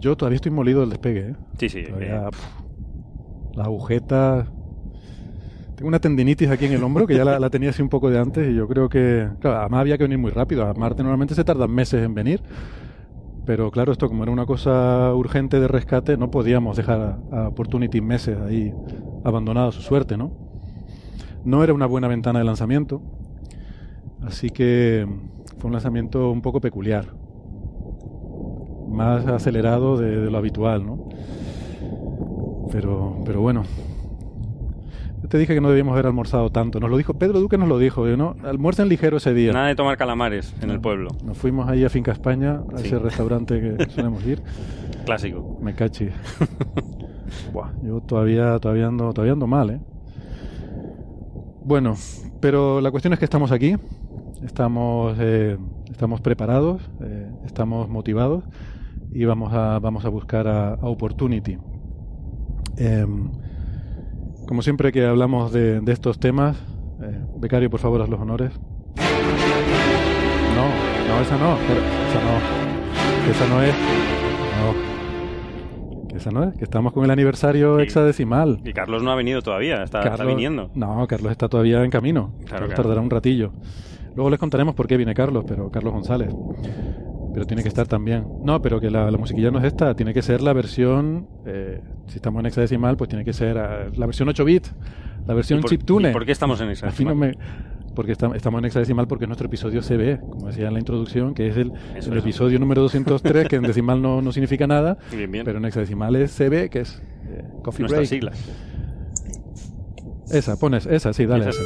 yo 0.00 0.16
todavía 0.16 0.36
estoy 0.36 0.50
molido 0.50 0.80
del 0.80 0.90
despegue. 0.90 1.20
¿eh? 1.20 1.34
Sí, 1.58 1.68
sí. 1.68 1.84
Todavía, 1.84 2.26
eh, 2.26 2.30
pf, 2.30 2.46
las 3.54 3.66
agujetas. 3.66 4.48
Tengo 5.76 5.88
una 5.88 5.98
tendinitis 5.98 6.50
aquí 6.50 6.66
en 6.66 6.72
el 6.72 6.82
hombro 6.82 7.06
que 7.06 7.16
ya 7.16 7.24
la, 7.24 7.38
la 7.38 7.48
tenía 7.48 7.70
así 7.70 7.80
un 7.80 7.88
poco 7.88 8.10
de 8.10 8.18
antes 8.18 8.48
y 8.48 8.54
yo 8.54 8.68
creo 8.68 8.88
que. 8.88 9.28
Claro, 9.40 9.60
además 9.60 9.80
había 9.80 9.96
que 9.96 10.04
venir 10.04 10.18
muy 10.18 10.30
rápido. 10.30 10.66
A 10.66 10.74
Marte 10.74 11.02
normalmente 11.02 11.34
se 11.34 11.44
tardan 11.44 11.70
meses 11.70 12.04
en 12.04 12.14
venir. 12.14 12.42
Pero 13.46 13.70
claro, 13.70 13.90
esto 13.90 14.08
como 14.08 14.22
era 14.22 14.32
una 14.32 14.46
cosa 14.46 15.14
urgente 15.14 15.58
de 15.58 15.66
rescate, 15.66 16.16
no 16.16 16.30
podíamos 16.30 16.76
dejar 16.76 17.20
a, 17.32 17.36
a 17.36 17.48
Opportunity 17.48 18.00
meses 18.00 18.38
ahí 18.38 18.72
abandonado 19.24 19.68
a 19.68 19.72
su 19.72 19.80
suerte, 19.80 20.16
¿no? 20.16 20.32
No 21.44 21.64
era 21.64 21.72
una 21.72 21.86
buena 21.86 22.06
ventana 22.08 22.38
de 22.38 22.44
lanzamiento. 22.44 23.02
Así 24.22 24.50
que 24.50 25.06
fue 25.58 25.68
un 25.68 25.72
lanzamiento 25.72 26.30
un 26.30 26.42
poco 26.42 26.60
peculiar. 26.60 27.19
Más 28.90 29.26
acelerado 29.26 29.96
de, 29.96 30.20
de 30.20 30.30
lo 30.30 30.38
habitual, 30.38 30.84
¿no? 30.86 31.08
Pero, 32.72 33.16
pero 33.24 33.40
bueno. 33.40 33.64
Yo 35.22 35.28
te 35.28 35.38
dije 35.38 35.54
que 35.54 35.60
no 35.60 35.68
debíamos 35.68 35.92
haber 35.92 36.06
almorzado 36.06 36.50
tanto. 36.50 36.80
Nos 36.80 36.90
lo 36.90 36.96
dijo, 36.96 37.14
Pedro 37.14 37.40
Duque 37.40 37.58
nos 37.58 37.68
lo 37.68 37.78
dijo, 37.78 38.06
¿no? 38.06 38.36
Almuercen 38.42 38.88
ligero 38.88 39.18
ese 39.18 39.34
día. 39.34 39.52
Nada 39.52 39.66
de 39.68 39.74
tomar 39.74 39.96
calamares 39.96 40.54
en 40.62 40.70
el 40.70 40.80
pueblo. 40.80 41.10
Nos 41.24 41.36
fuimos 41.36 41.68
ahí 41.68 41.84
a 41.84 41.90
Finca 41.90 42.10
España, 42.12 42.62
a 42.72 42.78
Sí. 42.78 42.86
ese 42.86 42.98
restaurante 42.98 43.60
que 43.60 43.84
solemos 43.90 44.24
ir. 44.26 44.42
Clásico. 45.04 45.58
Me 45.60 45.74
cachi. 45.74 46.08
Buah, 47.52 47.70
yo 47.82 48.00
todavía, 48.00 48.58
todavía 48.58 48.86
ando, 48.86 49.12
todavía 49.12 49.34
ando 49.34 49.46
mal, 49.46 49.70
¿eh? 49.70 49.80
Bueno, 51.64 51.94
pero 52.40 52.80
la 52.80 52.90
cuestión 52.90 53.12
es 53.12 53.18
que 53.18 53.24
estamos 53.24 53.52
aquí, 53.52 53.76
estamos, 54.42 55.16
eh, 55.20 55.56
estamos 55.90 56.20
preparados, 56.20 56.80
eh, 57.02 57.28
estamos 57.44 57.88
motivados 57.88 58.42
y 59.12 59.24
vamos 59.24 59.52
a, 59.52 59.78
vamos 59.78 60.04
a 60.04 60.08
buscar 60.08 60.46
a, 60.48 60.74
a 60.74 60.86
Opportunity. 60.86 61.58
Em, 62.76 63.30
como 64.46 64.62
siempre 64.62 64.92
que 64.92 65.04
hablamos 65.04 65.52
de, 65.52 65.80
de 65.80 65.92
estos 65.92 66.18
temas, 66.18 66.56
eh, 67.02 67.20
becario, 67.38 67.70
por 67.70 67.80
favor, 67.80 68.02
haz 68.02 68.08
los 68.08 68.20
honores. 68.20 68.52
No, 70.56 70.66
no, 71.14 71.20
esa 71.22 71.36
no, 71.38 71.56
pero 71.66 71.80
esa 71.80 72.20
no, 72.24 73.24
que 73.24 73.30
esa 73.30 73.48
no 73.48 73.62
es, 73.62 73.74
no, 74.60 76.08
que 76.08 76.16
esa 76.16 76.30
no 76.30 76.44
es, 76.44 76.54
que 76.56 76.64
estamos 76.64 76.92
con 76.92 77.04
el 77.04 77.10
aniversario 77.10 77.78
hexadecimal. 77.80 78.60
Y 78.64 78.72
Carlos 78.72 79.02
no 79.02 79.10
ha 79.12 79.14
venido 79.14 79.40
todavía, 79.42 79.82
está, 79.82 79.98
está 80.00 80.10
Carlos- 80.16 80.28
viniendo. 80.28 80.70
No, 80.74 81.06
Carlos 81.06 81.32
está 81.32 81.48
todavía 81.48 81.82
en 81.84 81.90
camino. 81.90 82.32
Carlos 82.48 82.68
claro. 82.68 82.82
tardará 82.82 83.00
un 83.00 83.10
ratillo. 83.10 83.52
Luego 84.16 84.28
les 84.30 84.40
contaremos 84.40 84.74
por 84.74 84.86
qué 84.88 84.96
viene 84.96 85.14
Carlos, 85.14 85.44
pero 85.46 85.70
Carlos 85.70 85.92
González. 85.94 86.34
Pero 87.32 87.46
tiene 87.46 87.62
que 87.62 87.68
estar 87.68 87.86
también. 87.86 88.24
No, 88.42 88.60
pero 88.60 88.80
que 88.80 88.90
la, 88.90 89.10
la 89.10 89.16
musiquilla 89.18 89.50
no 89.50 89.58
es 89.60 89.64
esta, 89.66 89.94
tiene 89.94 90.12
que 90.12 90.22
ser 90.22 90.40
la 90.42 90.52
versión. 90.52 91.28
eh, 91.46 91.80
si 92.08 92.16
estamos 92.16 92.40
en 92.40 92.46
hexadecimal, 92.46 92.96
pues 92.96 93.08
tiene 93.08 93.24
que 93.24 93.32
ser 93.32 93.56
eh, 93.56 93.90
la 93.96 94.06
versión 94.06 94.28
8 94.28 94.44
bit, 94.44 94.66
la 95.26 95.34
versión 95.34 95.60
¿Y 95.60 95.62
por- 95.62 95.70
chiptune. 95.70 96.10
y 96.10 96.12
por 96.12 96.26
qué 96.26 96.32
estamos 96.32 96.60
en 96.60 96.68
Así 96.70 96.82
no 96.82 96.88
hexadecimal? 96.88 97.16
me- 97.16 97.34
porque 97.94 98.12
estamos, 98.12 98.36
estamos 98.36 98.58
en 98.60 98.64
hexadecimal 98.66 99.06
porque 99.08 99.24
es 99.24 99.28
nuestro 99.28 99.46
episodio 99.46 99.82
CB, 99.82 100.20
como 100.20 100.46
decía 100.46 100.68
en 100.68 100.72
la 100.74 100.78
introducción, 100.78 101.34
que 101.34 101.48
es 101.48 101.56
el, 101.56 101.72
episodio 102.16 102.58
número 102.58 102.82
203, 102.82 103.48
que 103.48 103.56
en 103.56 103.62
decimal 103.62 104.00
no, 104.00 104.22
no 104.22 104.32
significa 104.32 104.66
nada, 104.66 104.96
Bien, 105.12 105.30
bien. 105.30 105.44
pero 105.44 105.58
en 105.58 105.64
hexadecimal 105.66 106.14
es 106.16 106.32
CB, 106.36 106.68
que 106.70 106.80
es 106.80 107.02
eh, 107.26 107.44
Coffee 107.62 107.82
Nuestras 107.82 108.08
Break. 108.08 108.22
siglas. 108.22 108.50
Esa, 110.32 110.56
pones, 110.56 110.86
esa, 110.86 111.12
sí, 111.12 111.26
dale. 111.26 111.48
Esa 111.48 111.60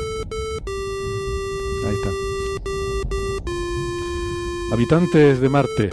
Habitantes 4.75 5.41
de 5.41 5.49
Marte. 5.49 5.91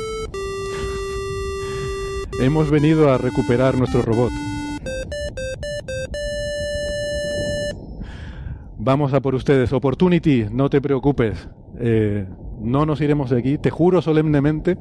Hemos 2.40 2.72
venido 2.72 3.14
a 3.14 3.20
recuperar 3.20 3.78
nuestro 3.78 4.02
robot. 4.02 4.32
Vamos 8.80 9.14
a 9.14 9.22
por 9.22 9.36
ustedes. 9.36 9.72
Opportunity, 9.72 10.48
no 10.52 10.72
te 10.72 10.82
preocupes. 10.82 11.48
Eh, 11.78 12.26
no 12.60 12.88
nos 12.88 13.02
iremos 13.02 13.30
de 13.30 13.38
aquí. 13.38 13.60
Te 13.60 13.70
juro 13.70 14.02
solemnemente 14.02 14.80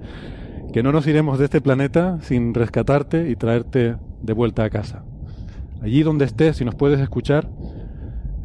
que 0.72 0.82
no 0.82 0.92
nos 0.92 1.06
iremos 1.06 1.38
de 1.38 1.44
este 1.44 1.60
planeta 1.60 2.20
sin 2.22 2.54
rescatarte 2.54 3.28
y 3.28 3.36
traerte 3.36 3.96
de 4.22 4.32
vuelta 4.32 4.64
a 4.64 4.70
casa. 4.70 5.04
Allí 5.82 6.02
donde 6.02 6.24
estés, 6.24 6.56
si 6.56 6.64
nos 6.64 6.74
puedes 6.74 7.00
escuchar, 7.00 7.50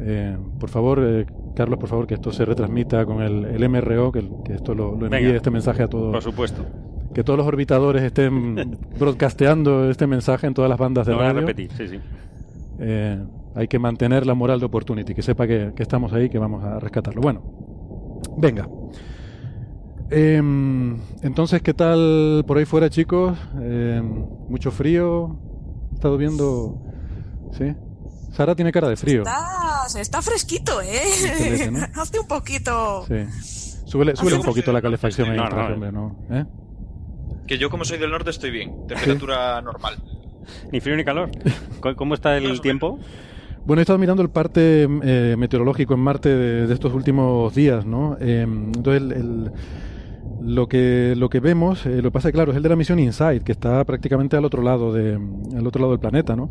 eh, 0.00 0.36
por 0.60 0.68
favor, 0.68 1.00
eh, 1.02 1.24
Carlos, 1.56 1.78
por 1.80 1.88
favor, 1.88 2.06
que 2.06 2.14
esto 2.14 2.30
se 2.30 2.44
retransmita 2.44 3.04
con 3.06 3.20
el, 3.22 3.44
el 3.46 3.68
MRO, 3.68 4.12
que, 4.12 4.20
el- 4.20 4.30
que 4.44 4.54
esto 4.54 4.74
lo, 4.74 4.90
lo 4.94 5.06
envíe 5.06 5.22
Venga. 5.22 5.36
este 5.36 5.50
mensaje 5.50 5.82
a 5.82 5.88
todos. 5.88 6.12
Por 6.12 6.22
supuesto. 6.22 6.64
Que 7.14 7.24
todos 7.24 7.38
los 7.38 7.46
orbitadores 7.46 8.02
estén 8.02 8.78
broadcasteando 9.00 9.90
este 9.90 10.06
mensaje 10.06 10.46
en 10.46 10.54
todas 10.54 10.68
las 10.68 10.78
bandas 10.78 11.06
de 11.06 11.12
Lo 11.12 11.18
voy 11.18 11.26
a 11.26 11.32
radio. 11.32 11.46
repetir, 11.46 11.72
sí, 11.72 11.88
sí. 11.88 11.98
Eh, 12.78 13.18
hay 13.54 13.68
que 13.68 13.78
mantener 13.78 14.26
la 14.26 14.34
moral 14.34 14.60
de 14.60 14.66
Opportunity, 14.66 15.14
que 15.14 15.22
sepa 15.22 15.46
que, 15.46 15.72
que 15.74 15.82
estamos 15.82 16.12
ahí, 16.12 16.28
que 16.28 16.38
vamos 16.38 16.62
a 16.62 16.78
rescatarlo. 16.78 17.22
Bueno, 17.22 17.42
venga. 18.36 18.68
Em, 20.10 20.98
entonces, 21.22 21.62
¿qué 21.62 21.74
tal 21.74 22.44
por 22.46 22.58
ahí 22.58 22.64
fuera, 22.64 22.88
chicos? 22.90 23.36
Em, 23.60 24.24
¿Mucho 24.48 24.70
frío? 24.70 25.36
He 25.92 25.94
estado 25.94 26.16
viendo... 26.16 26.78
¿Sí? 27.52 27.74
Sara 28.32 28.54
tiene 28.54 28.70
cara 28.70 28.88
de 28.88 28.96
frío. 28.96 29.20
Está, 29.22 29.55
está 29.94 30.22
fresquito, 30.22 30.80
¿eh? 30.82 31.70
¿no? 31.70 31.78
Hace 32.02 32.18
un 32.18 32.26
poquito. 32.26 33.04
Sí. 33.06 33.24
Súbele, 33.86 34.16
súbele 34.16 34.36
un 34.38 34.42
poquito 34.42 34.72
la 34.72 34.82
calefacción 34.82 35.30
ahí 35.30 35.36
No, 35.36 35.48
no, 35.48 35.66
hombre, 35.74 35.92
¿no? 35.92 36.16
¿Eh? 36.30 36.44
Que 37.46 37.56
yo 37.58 37.70
como 37.70 37.84
soy 37.84 37.98
del 37.98 38.10
norte 38.10 38.30
estoy 38.30 38.50
bien. 38.50 38.86
Temperatura 38.88 39.60
normal. 39.62 40.02
Ni 40.72 40.80
frío 40.80 40.96
ni 40.96 41.04
calor. 41.04 41.30
¿Cómo- 41.80 41.94
¿Cómo 41.96 42.14
está 42.14 42.36
el 42.36 42.60
tiempo? 42.60 42.98
Bueno, 43.64 43.80
he 43.80 43.82
estado 43.82 43.98
mirando 43.98 44.22
el 44.22 44.30
parte 44.30 44.88
eh, 45.02 45.34
meteorológico 45.38 45.94
en 45.94 46.00
Marte 46.00 46.28
de, 46.28 46.66
de 46.66 46.74
estos 46.74 46.92
últimos 46.94 47.54
días, 47.54 47.84
¿no? 47.84 48.16
Eh, 48.20 48.42
entonces, 48.42 49.02
el- 49.02 49.12
el- 49.12 49.52
lo 50.46 50.68
que 50.68 51.14
lo 51.16 51.28
que 51.28 51.40
vemos, 51.40 51.84
eh, 51.86 51.96
lo 51.96 52.04
que 52.04 52.10
pasa, 52.12 52.30
claro, 52.32 52.52
es 52.52 52.56
el 52.56 52.62
de 52.62 52.68
la 52.68 52.76
misión 52.76 52.98
InSight, 52.98 53.42
que 53.42 53.52
está 53.52 53.84
prácticamente 53.84 54.36
al 54.36 54.44
otro 54.44 54.62
lado 54.62 54.92
de, 54.92 55.14
al 55.56 55.66
otro 55.66 55.80
lado 55.80 55.92
del 55.92 56.00
planeta, 56.00 56.36
¿no? 56.36 56.48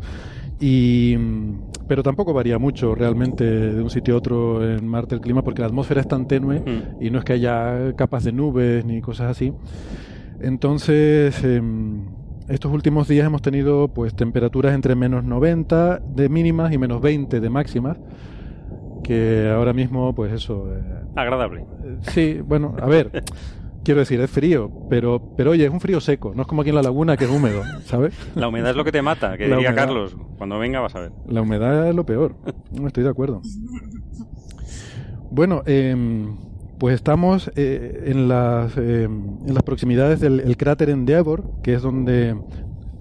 Y 0.60 1.16
mm, 1.18 1.52
pero 1.88 2.02
tampoco 2.02 2.32
varía 2.32 2.58
mucho 2.58 2.94
realmente 2.94 3.44
de 3.44 3.82
un 3.82 3.90
sitio 3.90 4.14
a 4.14 4.18
otro 4.18 4.68
en 4.68 4.86
Marte 4.86 5.14
el 5.14 5.20
clima, 5.20 5.42
porque 5.42 5.60
la 5.62 5.66
atmósfera 5.68 6.00
es 6.02 6.08
tan 6.08 6.26
tenue 6.28 6.62
y 7.00 7.10
no 7.10 7.18
es 7.18 7.24
que 7.24 7.32
haya 7.34 7.94
capas 7.96 8.24
de 8.24 8.32
nubes 8.32 8.84
ni 8.84 9.00
cosas 9.00 9.30
así. 9.30 9.52
Entonces, 10.40 11.42
em, 11.44 12.04
estos 12.48 12.72
últimos 12.72 13.08
días 13.08 13.26
hemos 13.26 13.42
tenido 13.42 13.88
pues 13.88 14.14
temperaturas 14.14 14.74
entre 14.74 14.94
menos 14.94 15.24
90 15.24 15.98
de 16.00 16.28
mínimas 16.28 16.72
y 16.72 16.78
menos 16.78 17.00
20 17.00 17.40
de 17.40 17.50
máximas, 17.50 17.98
que 19.02 19.50
ahora 19.54 19.72
mismo 19.72 20.14
pues 20.14 20.32
eso... 20.32 20.66
eh, 20.74 20.82
Agradable. 21.14 21.64
sí, 22.02 22.40
bueno, 22.44 22.74
a 22.80 22.86
ver, 22.86 23.22
quiero 23.86 24.00
decir, 24.00 24.20
es 24.20 24.28
frío, 24.28 24.68
pero, 24.90 25.22
pero 25.36 25.52
oye, 25.52 25.64
es 25.64 25.70
un 25.70 25.80
frío 25.80 26.00
seco, 26.00 26.32
no 26.34 26.42
es 26.42 26.48
como 26.48 26.62
aquí 26.62 26.70
en 26.70 26.74
la 26.74 26.82
laguna 26.82 27.16
que 27.16 27.24
es 27.24 27.30
húmedo, 27.30 27.62
¿sabes? 27.84 28.14
La 28.34 28.48
humedad 28.48 28.70
es 28.70 28.76
lo 28.76 28.84
que 28.84 28.90
te 28.90 29.00
mata, 29.00 29.38
que 29.38 29.46
La 29.46 29.54
diría 29.56 29.70
humedad. 29.70 29.86
Carlos. 29.86 30.16
Cuando 30.38 30.58
venga 30.58 30.80
vas 30.80 30.96
a 30.96 31.00
ver. 31.02 31.12
La 31.28 31.40
humedad 31.40 31.88
es 31.88 31.94
lo 31.94 32.04
peor. 32.04 32.34
No 32.72 32.88
estoy 32.88 33.04
de 33.04 33.10
acuerdo. 33.10 33.42
Bueno, 35.30 35.62
em, 35.66 36.36
pues 36.78 36.96
estamos 36.96 37.52
eh, 37.54 38.02
en, 38.06 38.26
las, 38.26 38.76
em, 38.76 39.38
en 39.46 39.54
las 39.54 39.62
proximidades 39.62 40.18
del 40.18 40.40
el 40.40 40.56
cráter 40.56 40.90
Endeavour, 40.90 41.44
que 41.62 41.74
es 41.74 41.82
donde, 41.82 42.36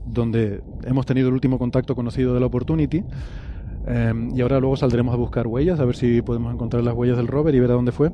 donde 0.06 0.62
hemos 0.84 1.08
tenido 1.08 1.30
el 1.30 1.34
último 1.34 1.58
contacto 1.58 1.96
conocido 1.96 2.36
de 2.36 2.40
la 2.42 2.46
Opportunity. 2.46 3.04
Em, 3.88 4.36
y 4.36 4.42
ahora 4.42 4.60
luego 4.60 4.76
saldremos 4.76 5.14
a 5.14 5.18
buscar 5.18 5.46
huellas, 5.48 5.80
a 5.80 5.86
ver 5.86 5.96
si 5.96 6.22
podemos 6.22 6.54
encontrar 6.54 6.84
las 6.84 6.94
huellas 6.96 7.18
del 7.18 7.28
rover 7.28 7.54
y 7.56 7.60
ver 7.60 7.72
a 7.72 7.76
dónde 7.76 7.92
fue. 7.92 8.12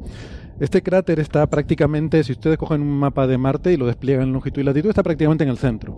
Este 0.59 0.83
cráter 0.83 1.19
está 1.19 1.47
prácticamente, 1.47 2.23
si 2.23 2.33
ustedes 2.33 2.57
cogen 2.57 2.81
un 2.81 2.99
mapa 2.99 3.25
de 3.27 3.37
Marte 3.37 3.71
y 3.73 3.77
lo 3.77 3.85
despliegan 3.87 4.27
en 4.27 4.33
longitud 4.33 4.61
y 4.61 4.65
latitud, 4.65 4.89
está 4.89 5.03
prácticamente 5.03 5.43
en 5.43 5.49
el 5.49 5.57
centro. 5.57 5.95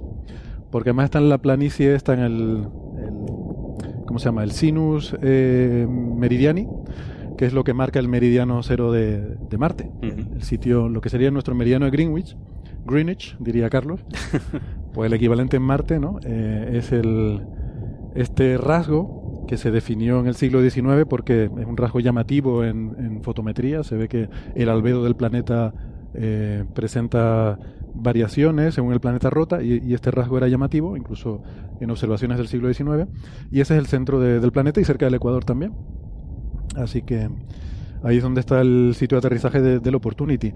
Porque 0.72 0.90
además 0.90 1.06
está 1.06 1.20
en 1.20 1.30
la 1.30 1.38
planicie, 1.40 1.94
está 1.96 2.14
en 2.14 2.20
el, 2.20 2.34
el- 2.98 4.06
¿cómo 4.06 4.20
se 4.20 4.26
llama? 4.26 4.44
El 4.44 4.52
sinus 4.52 5.16
eh, 5.22 5.88
meridiani, 5.90 6.68
que 7.38 7.46
es 7.46 7.54
lo 7.54 7.64
que 7.64 7.74
marca 7.74 8.00
el 8.00 8.08
meridiano 8.08 8.62
cero 8.64 8.92
de, 8.92 9.22
de 9.50 9.58
Marte. 9.58 9.90
El 10.02 10.44
sitio, 10.44 10.88
lo 10.88 11.02
que 11.02 11.10
sería 11.10 11.32
nuestro 11.32 11.56
meridiano 11.56 11.86
de 11.86 11.92
Greenwich, 11.92 12.38
Greenwich, 12.86 13.36
diría 13.40 13.70
Carlos, 13.70 14.02
pues 14.94 15.08
el 15.08 15.14
equivalente 15.14 15.58
en 15.58 15.64
Marte, 15.64 16.00
¿no? 16.00 16.20
Eh, 16.24 16.74
es 16.74 16.92
el, 16.92 17.42
este 18.16 18.58
rasgo 18.58 19.23
que 19.48 19.58
se 19.58 19.72
definió 19.72 20.20
en 20.20 20.28
el 20.28 20.36
siglo 20.36 20.62
XIX 20.62 21.06
porque 21.10 21.46
es 21.46 21.66
un 21.66 21.78
rasgo 21.78 22.00
llamativo 22.00 22.64
en, 22.64 23.22
fotometría, 23.24 23.84
se 23.84 23.96
ve 23.96 24.08
que 24.08 24.30
el 24.56 24.70
albedo 24.70 25.04
del 25.04 25.16
planeta 25.16 25.74
eh, 26.14 26.64
presenta 26.74 27.58
variaciones 27.96 28.74
según 28.76 28.94
el 28.94 29.00
planeta 29.00 29.30
rota 29.30 29.62
y, 29.62 29.94
este 29.94 30.12
rasgo 30.12 30.38
era 30.38 30.48
llamativo, 30.48 30.98
incluso 30.98 31.42
en 31.80 31.92
observaciones 31.92 32.38
del 32.38 32.48
siglo 32.48 32.72
XIX, 32.74 33.08
y 33.52 33.62
ese 33.62 33.76
es 33.76 33.80
el 33.80 33.88
centro 33.88 34.20
de- 34.20 34.40
del 34.40 34.52
planeta 34.52 34.82
y 34.82 34.84
cerca 34.86 35.06
del 35.06 35.16
Ecuador 35.16 35.44
también. 35.46 35.74
Así 36.76 37.02
que 37.04 37.30
ahí 38.04 38.18
es 38.18 38.24
donde 38.24 38.40
está 38.40 38.62
el 38.62 38.94
sitio 38.96 39.16
de 39.18 39.20
aterrizaje 39.20 39.62
de- 39.62 39.80
del 39.80 39.96
Opportunity. 39.96 40.54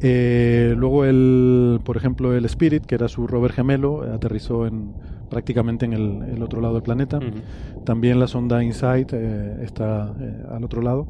Eh, 0.00 0.74
luego, 0.76 1.04
el, 1.04 1.80
por 1.84 1.96
ejemplo, 1.96 2.34
el 2.34 2.44
Spirit, 2.46 2.84
que 2.86 2.94
era 2.96 3.08
su 3.08 3.26
rover 3.26 3.52
gemelo, 3.52 4.02
aterrizó 4.02 4.66
en, 4.66 4.94
prácticamente 5.32 5.86
en 5.86 5.94
el, 5.94 6.22
el 6.34 6.42
otro 6.42 6.60
lado 6.60 6.74
del 6.74 6.82
planeta. 6.82 7.18
También 7.84 8.20
la 8.20 8.26
sonda 8.26 8.62
InSight 8.62 9.12
eh, 9.14 9.64
está 9.64 10.14
eh, 10.20 10.44
al 10.50 10.62
otro 10.62 10.82
lado. 10.82 11.08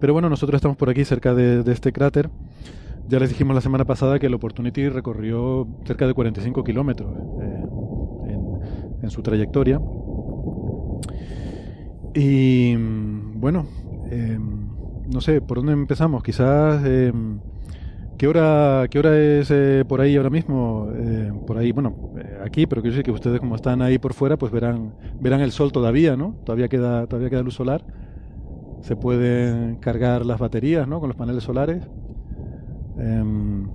Pero 0.00 0.12
bueno, 0.12 0.28
nosotros 0.28 0.58
estamos 0.58 0.76
por 0.76 0.90
aquí 0.90 1.04
cerca 1.04 1.32
de, 1.32 1.62
de 1.62 1.72
este 1.72 1.92
cráter. 1.92 2.28
Ya 3.08 3.20
les 3.20 3.28
dijimos 3.28 3.54
la 3.54 3.60
semana 3.60 3.84
pasada 3.84 4.18
que 4.18 4.26
el 4.26 4.34
Opportunity 4.34 4.88
recorrió 4.88 5.68
cerca 5.84 6.08
de 6.08 6.14
45 6.14 6.64
kilómetros 6.64 7.12
eh, 7.40 7.64
en, 8.30 9.02
en 9.02 9.10
su 9.10 9.22
trayectoria. 9.22 9.80
Y 12.14 12.74
mm, 12.76 13.40
bueno, 13.40 13.66
eh, 14.10 14.38
no 15.12 15.20
sé, 15.20 15.40
¿por 15.40 15.58
dónde 15.58 15.72
empezamos? 15.72 16.22
Quizás, 16.24 16.82
eh, 16.84 17.12
¿qué, 18.22 18.28
hora, 18.28 18.86
¿qué 18.88 19.00
hora 19.00 19.18
es 19.18 19.50
eh, 19.50 19.84
por 19.84 20.00
ahí 20.00 20.14
ahora 20.14 20.30
mismo? 20.30 20.88
Eh, 20.94 21.32
por 21.44 21.58
ahí, 21.58 21.72
bueno, 21.72 22.12
eh, 22.16 22.38
aquí, 22.44 22.68
pero 22.68 22.80
quiero 22.80 22.94
decir 22.94 23.04
que 23.04 23.10
ustedes 23.10 23.40
como 23.40 23.56
están 23.56 23.82
ahí 23.82 23.98
por 23.98 24.14
fuera, 24.14 24.36
pues 24.36 24.52
verán, 24.52 24.94
verán 25.18 25.40
el 25.40 25.50
sol 25.50 25.72
todavía, 25.72 26.16
¿no? 26.16 26.36
Todavía 26.44 26.68
queda, 26.68 27.08
todavía 27.08 27.30
queda 27.30 27.42
luz 27.42 27.54
solar. 27.54 27.84
Se 28.82 28.94
pueden 28.94 29.74
cargar 29.80 30.24
las 30.24 30.38
baterías, 30.38 30.86
¿no? 30.86 31.00
Con 31.00 31.08
los 31.08 31.16
paneles 31.16 31.42
solares. 31.42 31.82
Em, 32.96 33.68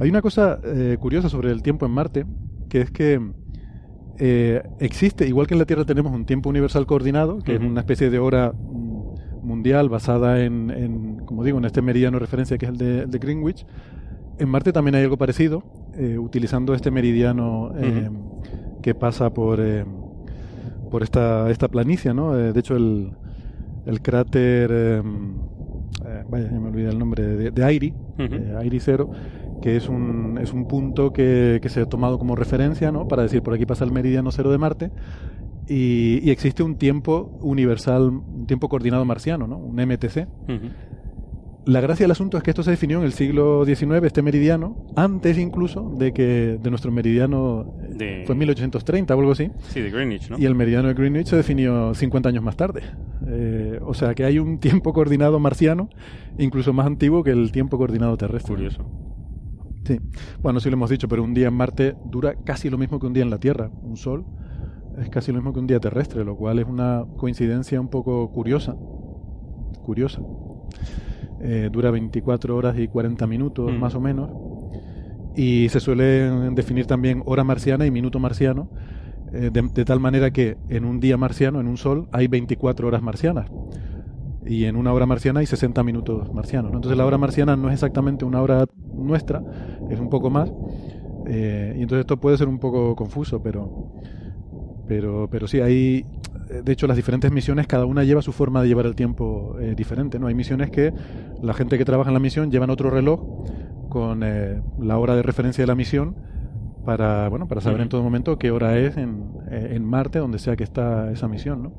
hay 0.00 0.10
una 0.10 0.20
cosa 0.20 0.60
curiosa 1.00 1.30
sobre 1.30 1.50
el 1.50 1.62
tiempo 1.62 1.86
en 1.86 1.92
Marte, 1.92 2.26
que 2.68 2.82
es 2.82 2.90
que 2.90 3.18
existe, 4.80 5.26
igual 5.26 5.46
que 5.46 5.54
en 5.54 5.60
la 5.60 5.64
Tierra 5.64 5.86
tenemos 5.86 6.12
un 6.12 6.26
tiempo 6.26 6.50
universal 6.50 6.84
coordinado, 6.84 7.38
que 7.38 7.54
es 7.54 7.60
una 7.62 7.80
especie 7.80 8.10
de 8.10 8.18
hora 8.18 8.52
mm, 8.52 9.46
mundial 9.46 9.88
basada 9.88 10.44
en, 10.44 10.70
en, 10.70 11.15
como 11.26 11.44
digo, 11.44 11.58
en 11.58 11.64
este 11.66 11.82
meridiano 11.82 12.16
de 12.16 12.20
referencia 12.20 12.56
que 12.56 12.66
es 12.66 12.72
el 12.72 12.78
de, 12.78 13.00
el 13.02 13.10
de 13.10 13.18
Greenwich. 13.18 13.66
En 14.38 14.48
Marte 14.48 14.72
también 14.72 14.94
hay 14.94 15.02
algo 15.04 15.16
parecido, 15.16 15.62
eh, 15.94 16.18
utilizando 16.18 16.74
este 16.74 16.90
meridiano 16.90 17.72
eh, 17.76 18.10
que 18.82 18.94
pasa 18.94 19.30
por, 19.32 19.60
eh, 19.60 19.84
por 20.90 21.02
esta, 21.02 21.50
esta 21.50 21.68
planicie, 21.68 22.12
¿no? 22.14 22.38
Eh, 22.38 22.52
de 22.52 22.60
hecho, 22.60 22.76
el, 22.76 23.12
el 23.86 24.00
cráter, 24.02 25.02
vaya, 26.30 26.50
ya 26.50 26.60
me 26.60 26.68
olvidé 26.68 26.90
el 26.90 26.98
nombre, 26.98 27.22
de, 27.22 27.50
de 27.50 27.64
Airy, 27.64 27.94
eh, 28.18 28.54
Airy 28.58 28.80
Cero, 28.80 29.10
que 29.62 29.76
es 29.76 29.88
un, 29.88 30.38
es 30.40 30.52
un 30.52 30.68
punto 30.68 31.12
que, 31.12 31.58
que 31.62 31.68
se 31.68 31.80
ha 31.80 31.86
tomado 31.86 32.18
como 32.18 32.36
referencia, 32.36 32.92
¿no? 32.92 33.08
Para 33.08 33.22
decir, 33.22 33.42
por 33.42 33.54
aquí 33.54 33.64
pasa 33.66 33.84
el 33.84 33.92
meridiano 33.92 34.30
cero 34.30 34.50
de 34.52 34.58
Marte, 34.58 34.90
y, 35.68 36.20
y 36.22 36.30
existe 36.30 36.62
un 36.62 36.76
tiempo 36.76 37.38
universal, 37.40 38.10
un 38.10 38.46
tiempo 38.46 38.68
coordinado 38.68 39.04
marciano, 39.04 39.46
¿no? 39.46 39.56
Un 39.56 39.76
MTC. 39.76 40.28
La 41.66 41.80
gracia 41.80 42.04
del 42.04 42.12
asunto 42.12 42.36
es 42.36 42.44
que 42.44 42.50
esto 42.50 42.62
se 42.62 42.70
definió 42.70 42.98
en 42.98 43.04
el 43.04 43.12
siglo 43.12 43.64
XIX, 43.64 44.04
este 44.04 44.22
meridiano, 44.22 44.86
antes 44.94 45.36
incluso 45.36 45.90
de 45.98 46.12
que 46.12 46.58
de 46.62 46.70
nuestro 46.70 46.92
meridiano 46.92 47.74
eh, 47.82 47.94
De- 47.94 48.22
fue 48.24 48.34
en 48.34 48.38
1830 48.38 49.14
o 49.14 49.18
algo 49.18 49.32
así. 49.32 49.50
Sí, 49.70 49.80
de 49.80 49.90
Greenwich, 49.90 50.30
¿no? 50.30 50.38
Y 50.38 50.44
el 50.44 50.54
meridiano 50.54 50.86
de 50.86 50.94
Greenwich 50.94 51.26
se 51.26 51.34
definió 51.36 51.92
50 51.92 52.28
años 52.28 52.44
más 52.44 52.56
tarde. 52.56 52.82
Eh, 53.26 53.80
o 53.82 53.94
sea 53.94 54.14
que 54.14 54.24
hay 54.24 54.38
un 54.38 54.58
tiempo 54.60 54.92
coordinado 54.92 55.40
marciano, 55.40 55.88
incluso 56.38 56.72
más 56.72 56.86
antiguo 56.86 57.24
que 57.24 57.32
el 57.32 57.50
tiempo 57.50 57.78
coordinado 57.78 58.16
terrestre. 58.16 58.54
Curioso. 58.54 58.86
Sí. 59.84 59.98
Bueno, 60.40 60.60
sí 60.60 60.70
lo 60.70 60.74
hemos 60.74 60.90
dicho, 60.90 61.08
pero 61.08 61.24
un 61.24 61.34
día 61.34 61.48
en 61.48 61.54
Marte 61.54 61.96
dura 62.04 62.34
casi 62.44 62.70
lo 62.70 62.78
mismo 62.78 63.00
que 63.00 63.06
un 63.08 63.12
día 63.12 63.24
en 63.24 63.30
la 63.30 63.38
Tierra. 63.38 63.70
Un 63.82 63.96
Sol 63.96 64.24
es 64.98 65.08
casi 65.08 65.32
lo 65.32 65.38
mismo 65.38 65.52
que 65.52 65.58
un 65.58 65.66
día 65.66 65.80
terrestre, 65.80 66.24
lo 66.24 66.36
cual 66.36 66.60
es 66.60 66.66
una 66.66 67.04
coincidencia 67.16 67.80
un 67.80 67.88
poco 67.88 68.30
curiosa. 68.30 68.76
Curiosa. 69.84 70.20
Eh, 71.40 71.68
dura 71.70 71.90
24 71.90 72.56
horas 72.56 72.78
y 72.78 72.88
40 72.88 73.26
minutos, 73.26 73.70
Mm. 73.72 73.78
más 73.78 73.94
o 73.94 74.00
menos. 74.00 74.30
Y 75.34 75.68
se 75.68 75.80
suele 75.80 76.30
definir 76.52 76.86
también 76.86 77.22
hora 77.26 77.44
marciana 77.44 77.84
y 77.86 77.90
minuto 77.90 78.18
marciano, 78.18 78.70
eh, 79.32 79.50
de, 79.52 79.62
de 79.74 79.84
tal 79.84 80.00
manera 80.00 80.30
que 80.30 80.56
en 80.70 80.84
un 80.86 80.98
día 80.98 81.16
marciano, 81.18 81.60
en 81.60 81.68
un 81.68 81.76
sol, 81.76 82.08
hay 82.12 82.26
24 82.26 82.88
horas 82.88 83.02
marcianas. 83.02 83.46
Y 84.46 84.64
en 84.64 84.76
una 84.76 84.92
hora 84.92 85.06
marciana 85.06 85.40
hay 85.40 85.46
60 85.46 85.82
minutos 85.82 86.32
marcianos. 86.32 86.70
¿no? 86.70 86.78
Entonces 86.78 86.96
la 86.96 87.04
hora 87.04 87.18
marciana 87.18 87.56
no 87.56 87.68
es 87.68 87.74
exactamente 87.74 88.24
una 88.24 88.40
hora 88.40 88.64
nuestra, 88.94 89.42
es 89.90 89.98
un 90.00 90.08
poco 90.08 90.30
más. 90.30 90.50
eh, 91.26 91.74
y 91.76 91.82
entonces 91.82 92.02
esto 92.04 92.16
puede 92.18 92.38
ser 92.38 92.46
un 92.48 92.58
poco 92.60 92.94
confuso, 92.94 93.42
pero, 93.42 93.90
pero, 94.86 95.28
pero 95.30 95.48
sí, 95.48 95.58
hay, 95.60 96.06
de 96.48 96.72
hecho, 96.72 96.86
las 96.86 96.96
diferentes 96.96 97.30
misiones, 97.32 97.66
cada 97.66 97.86
una 97.86 98.04
lleva 98.04 98.22
su 98.22 98.32
forma 98.32 98.62
de 98.62 98.68
llevar 98.68 98.86
el 98.86 98.94
tiempo 98.94 99.56
eh, 99.60 99.74
diferente. 99.76 100.18
¿no? 100.18 100.28
Hay 100.28 100.34
misiones 100.34 100.70
que 100.70 100.92
la 101.42 101.54
gente 101.54 101.78
que 101.78 101.84
trabaja 101.84 102.10
en 102.10 102.14
la 102.14 102.20
misión 102.20 102.50
llevan 102.50 102.70
otro 102.70 102.90
reloj 102.90 103.20
con 103.88 104.22
eh, 104.22 104.62
la 104.78 104.98
hora 104.98 105.16
de 105.16 105.22
referencia 105.22 105.62
de 105.62 105.66
la 105.66 105.74
misión 105.74 106.16
para, 106.84 107.28
bueno, 107.28 107.48
para 107.48 107.60
saber 107.60 107.80
en 107.80 107.88
todo 107.88 108.02
momento 108.02 108.38
qué 108.38 108.52
hora 108.52 108.78
es 108.78 108.96
en, 108.96 109.24
eh, 109.50 109.72
en 109.72 109.84
Marte, 109.84 110.20
donde 110.20 110.38
sea 110.38 110.54
que 110.56 110.64
está 110.64 111.10
esa 111.10 111.26
misión. 111.26 111.64
¿no? 111.64 111.72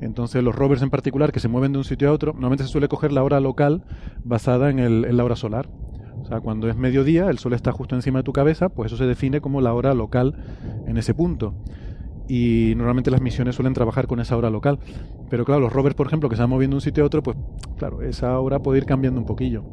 Entonces 0.00 0.42
los 0.42 0.54
rovers 0.54 0.82
en 0.82 0.90
particular 0.90 1.32
que 1.32 1.40
se 1.40 1.48
mueven 1.48 1.72
de 1.72 1.78
un 1.78 1.84
sitio 1.84 2.10
a 2.10 2.12
otro, 2.12 2.32
normalmente 2.32 2.64
se 2.64 2.70
suele 2.70 2.88
coger 2.88 3.12
la 3.12 3.22
hora 3.22 3.40
local 3.40 3.82
basada 4.24 4.70
en, 4.70 4.78
el, 4.78 5.04
en 5.06 5.16
la 5.16 5.24
hora 5.24 5.36
solar. 5.36 5.68
O 6.20 6.26
sea, 6.26 6.40
cuando 6.40 6.68
es 6.68 6.76
mediodía, 6.76 7.30
el 7.30 7.38
sol 7.38 7.54
está 7.54 7.72
justo 7.72 7.94
encima 7.94 8.20
de 8.20 8.22
tu 8.24 8.32
cabeza, 8.32 8.68
pues 8.68 8.92
eso 8.92 8.96
se 8.98 9.06
define 9.06 9.40
como 9.40 9.60
la 9.60 9.72
hora 9.72 9.94
local 9.94 10.34
en 10.86 10.98
ese 10.98 11.14
punto. 11.14 11.54
Y 12.30 12.74
normalmente 12.76 13.10
las 13.10 13.20
misiones 13.20 13.56
suelen 13.56 13.74
trabajar 13.74 14.06
con 14.06 14.20
esa 14.20 14.36
hora 14.36 14.50
local. 14.50 14.78
Pero 15.28 15.44
claro, 15.44 15.62
los 15.62 15.72
rovers, 15.72 15.96
por 15.96 16.06
ejemplo, 16.06 16.28
que 16.28 16.36
se 16.36 16.42
van 16.42 16.50
moviendo 16.50 16.74
de 16.74 16.76
un 16.76 16.80
sitio 16.80 17.02
a 17.02 17.06
otro, 17.08 17.24
pues 17.24 17.36
claro, 17.76 18.02
esa 18.02 18.38
hora 18.38 18.60
puede 18.60 18.78
ir 18.78 18.84
cambiando 18.84 19.18
un 19.18 19.26
poquillo. 19.26 19.64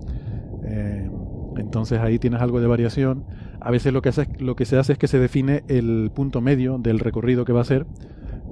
Eh, 0.63 1.07
entonces 1.57 1.99
ahí 1.99 2.17
tienes 2.17 2.41
algo 2.41 2.59
de 2.59 2.65
variación. 2.65 3.25
A 3.61 3.69
veces 3.69 3.93
lo 3.93 4.01
que, 4.01 4.09
hace, 4.09 4.27
lo 4.39 4.55
que 4.55 4.65
se 4.65 4.75
hace 4.75 4.93
es 4.93 4.97
que 4.97 5.07
se 5.07 5.19
define 5.19 5.65
el 5.67 6.09
punto 6.15 6.41
medio 6.41 6.79
del 6.79 6.97
recorrido 6.97 7.45
que 7.45 7.53
va 7.53 7.61
a 7.61 7.65
ser 7.65 7.85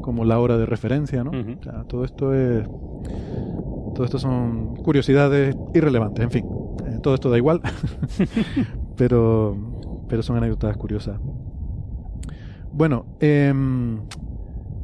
como 0.02 0.24
la 0.24 0.38
hora 0.38 0.60
de 0.60 0.68
referencia, 0.68 1.24
¿no? 1.24 1.32
O 1.32 1.63
sea, 1.63 1.84
todo 1.86 2.06
esto 2.06 2.36
es 2.36 2.68
todo 3.96 4.04
esto 4.04 4.20
son 4.20 4.76
curiosidades 4.76 5.56
irrelevantes, 5.74 6.24
en 6.24 6.30
fin, 6.30 6.46
eh, 6.86 7.00
todo 7.02 7.15
esto 7.15 7.32
da 7.32 7.38
igual, 7.38 7.62
pero 8.98 9.56
pero 10.08 10.22
son 10.22 10.38
anécdotas 10.38 10.78
curiosas. 10.78 11.20
Bueno, 12.78 13.06
em, 13.22 14.02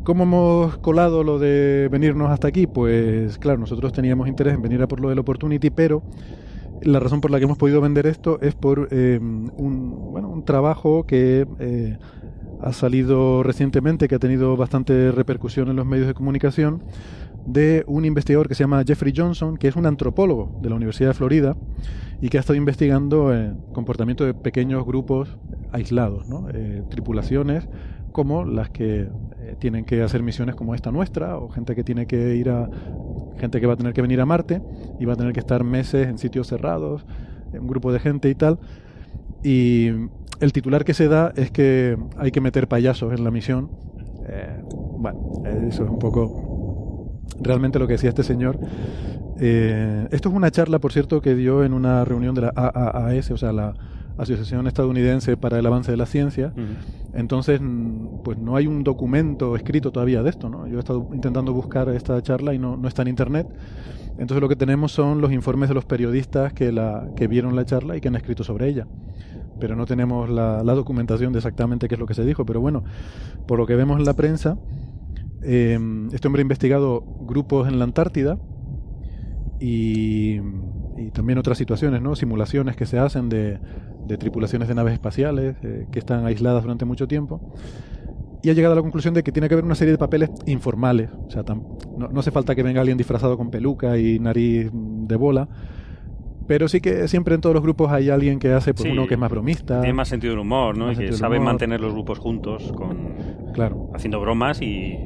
¿cómo 0.05 0.23
hemos 0.23 0.77
colado 0.77 1.25
lo 1.25 1.39
de 1.39 1.89
venirnos 1.91 2.31
hasta 2.31 2.47
aquí? 2.47 2.65
Pues 2.65 3.37
claro, 3.37 3.59
nosotros 3.59 3.91
teníamos 3.91 4.29
interés 4.29 4.53
en 4.53 4.61
venir 4.61 4.81
a 4.81 4.87
por 4.87 5.01
lo 5.01 5.09
del 5.09 5.19
Opportunity, 5.19 5.71
pero 5.71 6.01
la 6.81 7.01
razón 7.01 7.19
por 7.19 7.31
la 7.31 7.37
que 7.37 7.43
hemos 7.43 7.57
podido 7.57 7.81
vender 7.81 8.07
esto 8.07 8.39
es 8.39 8.55
por 8.55 8.87
eh, 8.91 9.19
un, 9.21 10.09
bueno, 10.09 10.29
un 10.29 10.45
trabajo 10.45 11.03
que 11.05 11.45
eh, 11.59 11.97
ha 12.61 12.71
salido 12.71 13.43
recientemente, 13.43 14.07
que 14.07 14.15
ha 14.15 14.19
tenido 14.19 14.55
bastante 14.55 15.11
repercusión 15.11 15.67
en 15.67 15.75
los 15.75 15.85
medios 15.85 16.07
de 16.07 16.13
comunicación, 16.13 16.83
de 17.45 17.83
un 17.87 18.05
investigador 18.05 18.47
que 18.47 18.55
se 18.55 18.63
llama 18.63 18.85
Jeffrey 18.87 19.11
Johnson, 19.13 19.57
que 19.57 19.67
es 19.67 19.75
un 19.75 19.85
antropólogo 19.85 20.57
de 20.61 20.69
la 20.69 20.75
Universidad 20.75 21.09
de 21.09 21.15
Florida 21.15 21.57
y 22.21 22.29
que 22.29 22.37
ha 22.37 22.39
estado 22.39 22.55
investigando 22.55 23.33
el 23.33 23.57
comportamiento 23.73 24.23
de 24.23 24.33
pequeños 24.33 24.85
grupos 24.85 25.37
aislados, 25.71 26.27
¿no? 26.27 26.47
Eh, 26.49 26.83
tripulaciones 26.89 27.67
como 28.11 28.43
las 28.43 28.69
que 28.69 29.01
eh, 29.01 29.55
tienen 29.59 29.85
que 29.85 30.01
hacer 30.01 30.21
misiones 30.21 30.55
como 30.55 30.75
esta 30.75 30.91
nuestra, 30.91 31.37
o 31.37 31.49
gente 31.49 31.75
que 31.75 31.83
tiene 31.83 32.07
que 32.07 32.35
ir 32.35 32.49
a 32.49 32.69
gente 33.37 33.59
que 33.59 33.67
va 33.67 33.73
a 33.73 33.77
tener 33.77 33.93
que 33.93 34.01
venir 34.01 34.19
a 34.21 34.25
Marte 34.25 34.61
y 34.99 35.05
va 35.05 35.13
a 35.13 35.15
tener 35.15 35.33
que 35.33 35.39
estar 35.39 35.63
meses 35.63 36.07
en 36.07 36.17
sitios 36.17 36.47
cerrados, 36.47 37.05
un 37.53 37.67
grupo 37.67 37.91
de 37.91 37.99
gente 37.99 38.29
y 38.29 38.35
tal. 38.35 38.59
Y 39.43 39.87
el 40.39 40.53
titular 40.53 40.83
que 40.85 40.93
se 40.93 41.07
da 41.07 41.31
es 41.35 41.51
que 41.51 41.97
hay 42.17 42.31
que 42.31 42.41
meter 42.41 42.67
payasos 42.67 43.13
en 43.13 43.23
la 43.23 43.31
misión. 43.31 43.71
Eh, 44.27 44.61
bueno, 44.97 45.43
eso 45.67 45.85
es 45.85 45.89
un 45.89 45.97
poco 45.97 47.19
realmente 47.39 47.79
lo 47.79 47.87
que 47.87 47.93
decía 47.93 48.09
este 48.09 48.23
señor. 48.23 48.59
Esto 49.37 50.29
es 50.29 50.35
una 50.35 50.51
charla, 50.51 50.77
por 50.77 50.91
cierto, 50.91 51.19
que 51.19 51.33
dio 51.33 51.63
en 51.63 51.73
una 51.73 52.05
reunión 52.05 52.35
de 52.35 52.41
la 52.41 52.53
AAAS, 52.55 53.31
o 53.31 53.37
sea, 53.37 53.51
la 53.51 53.73
Asociación 54.17 54.67
Estadounidense 54.67 55.37
para 55.37 55.59
el 55.59 55.65
Avance 55.65 55.91
de 55.91 55.97
la 55.97 56.05
Ciencia. 56.05 56.53
Entonces, 57.13 57.59
mm, 57.61 58.21
pues 58.23 58.37
no 58.37 58.55
hay 58.55 58.67
un 58.67 58.83
documento 58.83 59.55
escrito 59.55 59.91
todavía 59.91 60.23
de 60.23 60.29
esto, 60.29 60.49
¿no? 60.49 60.67
Yo 60.67 60.77
he 60.77 60.79
estado 60.79 61.09
intentando 61.13 61.53
buscar 61.53 61.89
esta 61.89 62.21
charla 62.21 62.53
y 62.53 62.59
no, 62.59 62.77
no 62.77 62.87
está 62.87 63.01
en 63.01 63.09
internet. 63.09 63.47
Entonces 64.17 64.41
lo 64.41 64.49
que 64.49 64.55
tenemos 64.55 64.91
son 64.91 65.21
los 65.21 65.31
informes 65.31 65.69
de 65.69 65.75
los 65.75 65.85
periodistas 65.85 66.53
que, 66.53 66.71
la, 66.71 67.09
que 67.15 67.27
vieron 67.27 67.55
la 67.55 67.65
charla 67.65 67.97
y 67.97 68.01
que 68.01 68.07
han 68.07 68.15
escrito 68.15 68.43
sobre 68.43 68.67
ella. 68.67 68.87
Pero 69.59 69.75
no 69.75 69.85
tenemos 69.85 70.29
la, 70.29 70.63
la 70.63 70.73
documentación 70.73 71.33
de 71.33 71.39
exactamente 71.39 71.87
qué 71.87 71.95
es 71.95 71.99
lo 71.99 72.05
que 72.05 72.13
se 72.13 72.25
dijo. 72.25 72.45
Pero 72.45 72.61
bueno, 72.61 72.83
por 73.47 73.57
lo 73.57 73.65
que 73.65 73.75
vemos 73.75 73.99
en 73.99 74.05
la 74.05 74.13
prensa, 74.13 74.57
eh, 75.43 75.79
este 76.11 76.27
hombre 76.27 76.41
ha 76.41 76.43
investigado 76.43 77.03
grupos 77.21 77.67
en 77.67 77.79
la 77.79 77.85
Antártida 77.85 78.37
y, 79.59 80.39
y 80.97 81.11
también 81.13 81.39
otras 81.39 81.57
situaciones, 81.57 82.01
¿no? 82.01 82.15
Simulaciones 82.15 82.75
que 82.75 82.85
se 82.85 82.99
hacen 82.99 83.29
de, 83.29 83.59
de 84.11 84.17
tripulaciones 84.17 84.67
de 84.67 84.75
naves 84.75 84.93
espaciales 84.93 85.55
eh, 85.63 85.87
que 85.91 85.99
están 85.99 86.25
aisladas 86.25 86.63
durante 86.63 86.85
mucho 86.85 87.07
tiempo. 87.07 87.39
Y 88.43 88.49
ha 88.49 88.53
llegado 88.53 88.73
a 88.73 88.75
la 88.75 88.81
conclusión 88.81 89.13
de 89.13 89.23
que 89.23 89.31
tiene 89.31 89.47
que 89.47 89.53
haber 89.53 89.65
una 89.65 89.75
serie 89.75 89.91
de 89.91 89.97
papeles 89.97 90.29
informales. 90.47 91.09
O 91.27 91.29
sea, 91.29 91.43
no, 91.43 92.07
no 92.07 92.19
hace 92.19 92.31
falta 92.31 92.55
que 92.55 92.63
venga 92.63 92.81
alguien 92.81 92.97
disfrazado 92.97 93.37
con 93.37 93.51
peluca 93.51 93.97
y 93.97 94.19
nariz 94.19 94.69
de 94.73 95.15
bola. 95.15 95.47
Pero 96.47 96.67
sí 96.67 96.81
que 96.81 97.07
siempre 97.07 97.35
en 97.35 97.41
todos 97.41 97.53
los 97.53 97.63
grupos 97.63 97.91
hay 97.91 98.09
alguien 98.09 98.39
que 98.39 98.51
hace, 98.51 98.73
pues 98.73 98.83
Sí. 98.85 98.89
uno 98.91 99.07
que 99.07 99.13
es 99.13 99.19
más 99.19 99.29
bromista. 99.29 99.79
Tiene 99.79 99.93
más 99.93 100.07
sentido 100.09 100.31
del 100.31 100.39
humor, 100.39 100.75
¿no? 100.77 100.91
Y 100.91 100.95
que 100.95 101.13
sabe 101.13 101.37
humor. 101.37 101.51
mantener 101.51 101.79
los 101.79 101.93
grupos 101.93 102.17
juntos, 102.19 102.73
con 102.75 102.97
Claro. 103.53 103.89
haciendo 103.93 104.19
bromas 104.19 104.59
y 104.61 104.97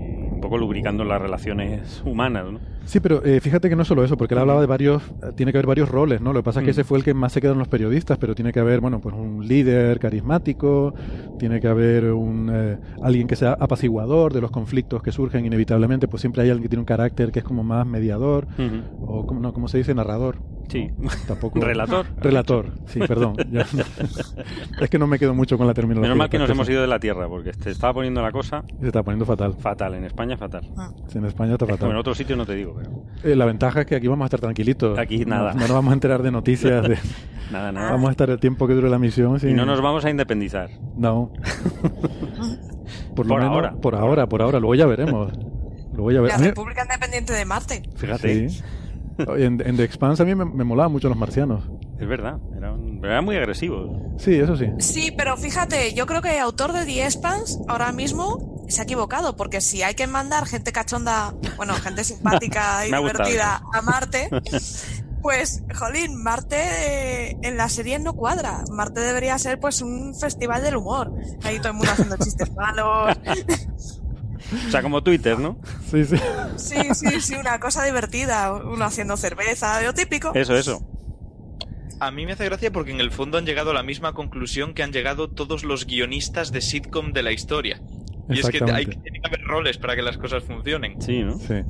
poco 0.45 0.57
lubricando 0.57 1.03
las 1.03 1.21
relaciones 1.21 2.01
humanas, 2.05 2.45
¿no? 2.51 2.59
Sí, 2.85 2.99
pero 2.99 3.25
eh, 3.25 3.39
fíjate 3.41 3.67
que 3.67 3.75
no 3.75 3.81
es 3.81 3.87
solo 3.87 4.03
eso, 4.03 4.15
porque 4.15 4.35
él 4.35 4.39
hablaba 4.41 4.61
de 4.61 4.67
varios, 4.67 5.01
eh, 5.23 5.31
tiene 5.35 5.51
que 5.51 5.57
haber 5.57 5.65
varios 5.65 5.89
roles, 5.89 6.21
¿no? 6.21 6.33
Lo 6.33 6.39
que 6.41 6.43
pasa 6.43 6.59
es 6.59 6.65
que 6.65 6.69
Mm. 6.69 6.77
ese 6.77 6.83
fue 6.83 6.99
el 6.99 7.03
que 7.03 7.13
más 7.15 7.31
se 7.33 7.41
quedan 7.41 7.57
los 7.57 7.67
periodistas, 7.67 8.19
pero 8.19 8.35
tiene 8.35 8.51
que 8.53 8.59
haber, 8.59 8.79
bueno, 8.79 8.99
pues 9.01 9.15
un 9.15 9.47
líder 9.47 9.97
carismático, 9.99 10.93
tiene 11.39 11.59
que 11.59 11.67
haber 11.67 12.11
un 12.13 12.49
eh, 12.53 12.77
alguien 13.01 13.27
que 13.27 13.35
sea 13.35 13.57
apaciguador 13.59 14.33
de 14.33 14.41
los 14.41 14.51
conflictos 14.51 15.01
que 15.01 15.11
surgen 15.11 15.45
inevitablemente, 15.45 16.07
pues 16.07 16.21
siempre 16.21 16.43
hay 16.43 16.49
alguien 16.51 16.63
que 16.63 16.69
tiene 16.69 16.81
un 16.81 16.85
carácter 16.85 17.31
que 17.31 17.39
es 17.39 17.45
como 17.45 17.63
más 17.63 17.87
mediador, 17.87 18.47
o 19.01 19.25
como, 19.25 19.39
no, 19.39 19.51
¿cómo 19.51 19.67
se 19.67 19.79
dice? 19.79 19.95
Narrador. 19.95 20.37
Sí. 20.67 20.89
Tampoco. 21.27 21.59
Relator. 21.59 22.05
Relator, 22.17 22.71
sí, 22.87 22.99
perdón. 22.99 23.35
Ya- 23.51 23.65
es 24.81 24.89
que 24.89 24.97
no 24.99 25.07
me 25.07 25.19
quedo 25.19 25.33
mucho 25.33 25.57
con 25.57 25.67
la 25.67 25.73
terminología. 25.73 26.09
Menos 26.09 26.17
mal 26.17 26.29
que 26.29 26.39
nos 26.39 26.49
hemos 26.49 26.67
ido 26.69 26.81
de 26.81 26.87
la 26.87 26.99
Tierra, 26.99 27.27
porque 27.27 27.51
te 27.53 27.69
estaba 27.71 27.93
poniendo 27.93 28.21
la 28.21 28.31
cosa 28.31 28.63
Se 28.81 28.87
está 28.87 29.03
poniendo 29.03 29.25
fatal. 29.25 29.53
fatal. 29.59 29.93
En 29.95 30.03
España, 30.05 30.37
fatal. 30.37 30.63
Sí, 31.07 31.17
en 31.17 31.25
España 31.25 31.53
está 31.53 31.65
Como 31.65 31.77
fatal. 31.77 31.91
en 31.91 31.97
otros 31.97 32.17
sitios 32.17 32.37
no 32.37 32.45
te 32.45 32.55
digo, 32.55 32.75
pero 32.77 33.03
Eh, 33.23 33.35
la 33.35 33.45
ventaja 33.45 33.81
es 33.81 33.85
que 33.85 33.95
aquí 33.95 34.07
vamos 34.07 34.25
a 34.25 34.27
estar 34.27 34.39
tranquilitos. 34.39 34.97
Aquí 34.97 35.19
No- 35.25 35.35
nada. 35.35 35.53
No, 35.53 35.59
nos 35.61 35.71
vamos 35.71 35.91
a 35.91 35.93
enterar 35.93 36.21
de 36.23 36.31
noticias. 36.31 36.87
De, 36.87 36.97
nada, 37.51 37.71
nada. 37.71 37.91
Vamos 37.91 38.07
a 38.09 38.11
estar 38.11 38.29
el 38.29 38.39
tiempo 38.39 38.67
que 38.67 38.73
dure 38.73 38.89
la 38.89 38.99
misión. 38.99 39.39
Y 39.43 39.53
no 39.53 39.65
nos 39.65 39.81
vamos 39.81 40.03
a 40.05 40.09
independizar. 40.09 40.69
No. 40.97 41.31
Por, 43.15 43.25
lo 43.25 43.33
Por 43.33 43.41
menos- 43.41 43.55
ahora. 43.55 43.71
Por 43.73 43.95
ahora, 43.95 44.27
por 44.27 44.41
ahora. 44.41 44.59
Luego 44.59 44.75
ya 44.75 44.85
veremos. 44.85 45.31
Lo 45.95 46.03
voy 46.03 46.17
a 46.17 46.21
ver. 46.21 46.31
La 46.31 46.37
República 46.37 46.83
Independiente 46.83 47.33
de 47.33 47.45
Marte. 47.45 47.83
Fíjate. 47.95 48.49
Sí. 48.49 48.61
En, 49.37 49.61
en 49.65 49.77
The 49.77 49.83
Expanse 49.83 50.23
a 50.23 50.25
mí 50.25 50.35
me, 50.35 50.45
me 50.45 50.63
molaban 50.63 50.91
mucho 50.91 51.09
los 51.09 51.17
marcianos. 51.17 51.63
Es 51.99 52.07
verdad. 52.07 52.37
Eran, 52.57 52.99
eran 53.03 53.23
muy 53.23 53.37
agresivos. 53.37 53.89
Sí, 54.17 54.35
eso 54.35 54.55
sí. 54.55 54.67
Sí, 54.79 55.13
pero 55.17 55.37
fíjate, 55.37 55.93
yo 55.93 56.05
creo 56.05 56.21
que 56.21 56.33
el 56.33 56.39
autor 56.39 56.73
de 56.73 56.85
The 56.85 57.05
Expanse 57.05 57.59
ahora 57.67 57.91
mismo 57.91 58.65
se 58.67 58.81
ha 58.81 58.83
equivocado, 58.83 59.35
porque 59.35 59.61
si 59.61 59.83
hay 59.83 59.95
que 59.95 60.07
mandar 60.07 60.45
gente 60.45 60.71
cachonda, 60.71 61.33
bueno, 61.57 61.73
gente 61.75 62.03
simpática 62.03 62.85
y 62.85 62.91
divertida 62.91 63.61
a 63.73 63.81
Marte, 63.81 64.29
pues, 65.21 65.63
jolín, 65.73 66.21
Marte 66.21 66.57
eh, 66.57 67.37
en 67.41 67.57
la 67.57 67.69
serie 67.69 67.99
no 67.99 68.13
cuadra. 68.13 68.63
Marte 68.71 68.99
debería 68.99 69.37
ser 69.37 69.59
pues 69.59 69.81
un 69.81 70.15
festival 70.15 70.63
del 70.63 70.77
humor. 70.77 71.13
Ahí 71.43 71.59
todo 71.59 71.69
el 71.69 71.75
mundo 71.75 71.91
haciendo 71.91 72.17
chistes 72.17 72.53
malos. 72.53 73.17
O 74.67 74.71
sea, 74.71 74.81
como 74.81 75.01
Twitter, 75.01 75.39
¿no? 75.39 75.57
Sí, 75.89 76.05
sí. 76.05 76.17
Sí, 76.57 76.77
sí, 76.93 77.21
sí, 77.21 77.35
una 77.35 77.59
cosa 77.59 77.83
divertida. 77.83 78.53
Uno 78.53 78.85
haciendo 78.85 79.17
cerveza, 79.17 79.81
lo 79.81 79.93
típico. 79.93 80.31
Eso, 80.33 80.55
eso. 80.55 80.81
A 81.99 82.11
mí 82.11 82.25
me 82.25 82.33
hace 82.33 82.45
gracia 82.45 82.71
porque 82.71 82.91
en 82.91 82.99
el 82.99 83.11
fondo 83.11 83.37
han 83.37 83.45
llegado 83.45 83.71
a 83.71 83.73
la 83.73 83.83
misma 83.83 84.13
conclusión 84.13 84.73
que 84.73 84.83
han 84.83 84.91
llegado 84.91 85.29
todos 85.29 85.63
los 85.63 85.85
guionistas 85.85 86.51
de 86.51 86.61
sitcom 86.61 87.13
de 87.13 87.23
la 87.23 87.31
historia. 87.31 87.79
Y 88.29 88.39
es 88.39 88.49
que 88.49 88.57
hay, 88.57 88.63
Exactamente. 88.63 88.97
tiene 88.97 89.21
que 89.21 89.27
haber 89.27 89.41
roles 89.43 89.77
para 89.77 89.95
que 89.95 90.01
las 90.01 90.17
cosas 90.17 90.43
funcionen. 90.43 91.01
Sí, 91.01 91.23
¿no? 91.23 91.37
Sí. 91.39 91.63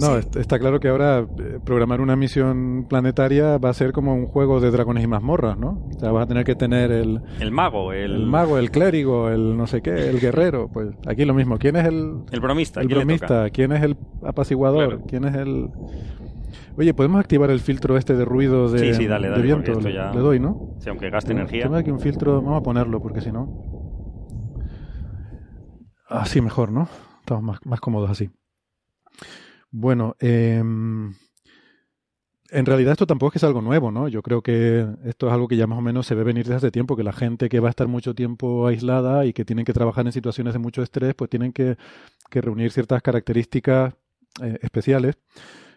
No, 0.00 0.16
est- 0.16 0.36
está 0.36 0.58
claro 0.58 0.80
que 0.80 0.88
ahora 0.88 1.20
eh, 1.20 1.58
programar 1.64 2.00
una 2.00 2.14
misión 2.16 2.86
planetaria 2.88 3.58
va 3.58 3.70
a 3.70 3.74
ser 3.74 3.92
como 3.92 4.14
un 4.14 4.26
juego 4.26 4.60
de 4.60 4.70
dragones 4.70 5.02
y 5.04 5.06
mazmorras, 5.06 5.58
¿no? 5.58 5.82
O 5.94 5.98
sea, 5.98 6.12
vas 6.12 6.24
a 6.24 6.26
tener 6.26 6.44
que 6.44 6.54
tener 6.54 6.90
el, 6.92 7.20
El 7.40 7.50
mago, 7.50 7.92
el, 7.92 8.12
el 8.14 8.26
mago, 8.26 8.58
el 8.58 8.70
clérigo, 8.70 9.28
el 9.28 9.56
no 9.56 9.66
sé 9.66 9.80
qué, 9.82 10.08
el 10.08 10.20
guerrero. 10.20 10.68
Pues 10.72 10.88
aquí 11.06 11.24
lo 11.24 11.34
mismo. 11.34 11.58
¿Quién 11.58 11.76
es 11.76 11.86
el, 11.86 12.22
el 12.30 12.40
bromista. 12.40 12.80
el 12.80 12.86
¿quién 12.86 12.98
bromista? 12.98 13.50
¿Quién 13.50 13.72
es 13.72 13.82
el 13.82 13.96
apaciguador? 14.22 14.88
Claro. 14.88 15.04
¿Quién 15.08 15.24
es 15.24 15.34
el...? 15.34 15.68
Oye, 16.76 16.94
¿podemos 16.94 17.18
activar 17.18 17.50
el 17.50 17.58
filtro 17.58 17.96
este 17.96 18.14
de 18.14 18.24
ruido 18.24 18.68
de, 18.70 18.78
Sí, 18.78 18.94
sí, 18.94 19.06
dale, 19.08 19.26
de 19.26 19.30
dale, 19.32 19.42
viento? 19.42 19.72
esto 19.72 19.88
Le- 19.88 19.94
ya- 19.94 20.12
Le 20.12 20.20
doy, 20.20 20.38
¿no? 20.38 20.74
Sí, 20.78 20.88
aunque 20.90 21.10
gaste 21.10 21.28
Tengo- 21.30 21.40
energía. 21.40 21.62
Tengo 21.64 21.74
aquí 21.76 21.90
un 21.90 21.98
filtro, 21.98 22.40
vamos 22.40 22.60
a 22.60 22.62
ponerlo 22.62 23.00
porque 23.02 23.20
si 23.20 23.32
no... 23.32 23.48
Así 26.08 26.40
mejor, 26.40 26.70
¿no? 26.72 26.88
Estamos 27.20 27.42
más, 27.42 27.58
más 27.66 27.80
cómodos 27.80 28.10
así. 28.10 28.30
Bueno, 29.70 30.16
em, 30.20 31.14
en 32.50 32.64
realidad 32.66 32.92
esto 32.92 33.06
tampoco 33.06 33.28
es 33.28 33.32
que 33.34 33.38
sea 33.40 33.48
algo 33.48 33.60
nuevo, 33.60 33.90
¿no? 33.90 34.08
Yo 34.08 34.22
creo 34.22 34.42
que 34.42 34.86
esto 35.04 35.26
es 35.26 35.32
algo 35.32 35.48
que 35.48 35.56
ya 35.56 35.66
más 35.66 35.78
o 35.78 35.82
menos 35.82 36.06
se 36.06 36.14
ve 36.14 36.24
venir 36.24 36.44
desde 36.44 36.56
hace 36.56 36.70
tiempo, 36.70 36.96
que 36.96 37.02
la 37.04 37.12
gente 37.12 37.48
que 37.50 37.60
va 37.60 37.68
a 37.68 37.70
estar 37.70 37.88
mucho 37.88 38.14
tiempo 38.14 38.66
aislada 38.66 39.26
y 39.26 39.32
que 39.34 39.44
tienen 39.44 39.64
que 39.66 39.74
trabajar 39.74 40.06
en 40.06 40.12
situaciones 40.12 40.54
de 40.54 40.58
mucho 40.58 40.82
estrés, 40.82 41.14
pues 41.14 41.28
tienen 41.28 41.52
que, 41.52 41.76
que 42.30 42.40
reunir 42.40 42.72
ciertas 42.72 43.02
características 43.02 43.94
eh, 44.42 44.58
especiales. 44.62 45.16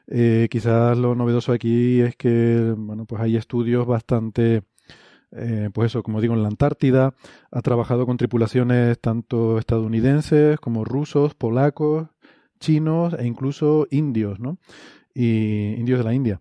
Eh, 0.07 0.47
quizás 0.49 0.97
lo 0.97 1.15
novedoso 1.15 1.51
aquí 1.51 2.01
es 2.01 2.15
que, 2.15 2.73
bueno, 2.77 3.05
pues 3.05 3.21
hay 3.21 3.35
estudios 3.37 3.85
bastante, 3.85 4.63
eh, 5.31 5.69
pues 5.73 5.91
eso, 5.91 6.03
como 6.03 6.21
digo, 6.21 6.33
en 6.33 6.41
la 6.43 6.49
Antártida, 6.49 7.13
ha 7.51 7.61
trabajado 7.61 8.05
con 8.05 8.17
tripulaciones 8.17 8.99
tanto 8.99 9.57
estadounidenses 9.59 10.59
como 10.59 10.85
rusos, 10.85 11.33
polacos, 11.35 12.07
chinos 12.61 13.13
e 13.19 13.25
incluso 13.27 13.85
indios, 13.91 14.39
¿no? 14.39 14.57
Y 15.13 15.73
indios 15.77 15.99
de 15.99 16.05
la 16.05 16.13
India. 16.13 16.39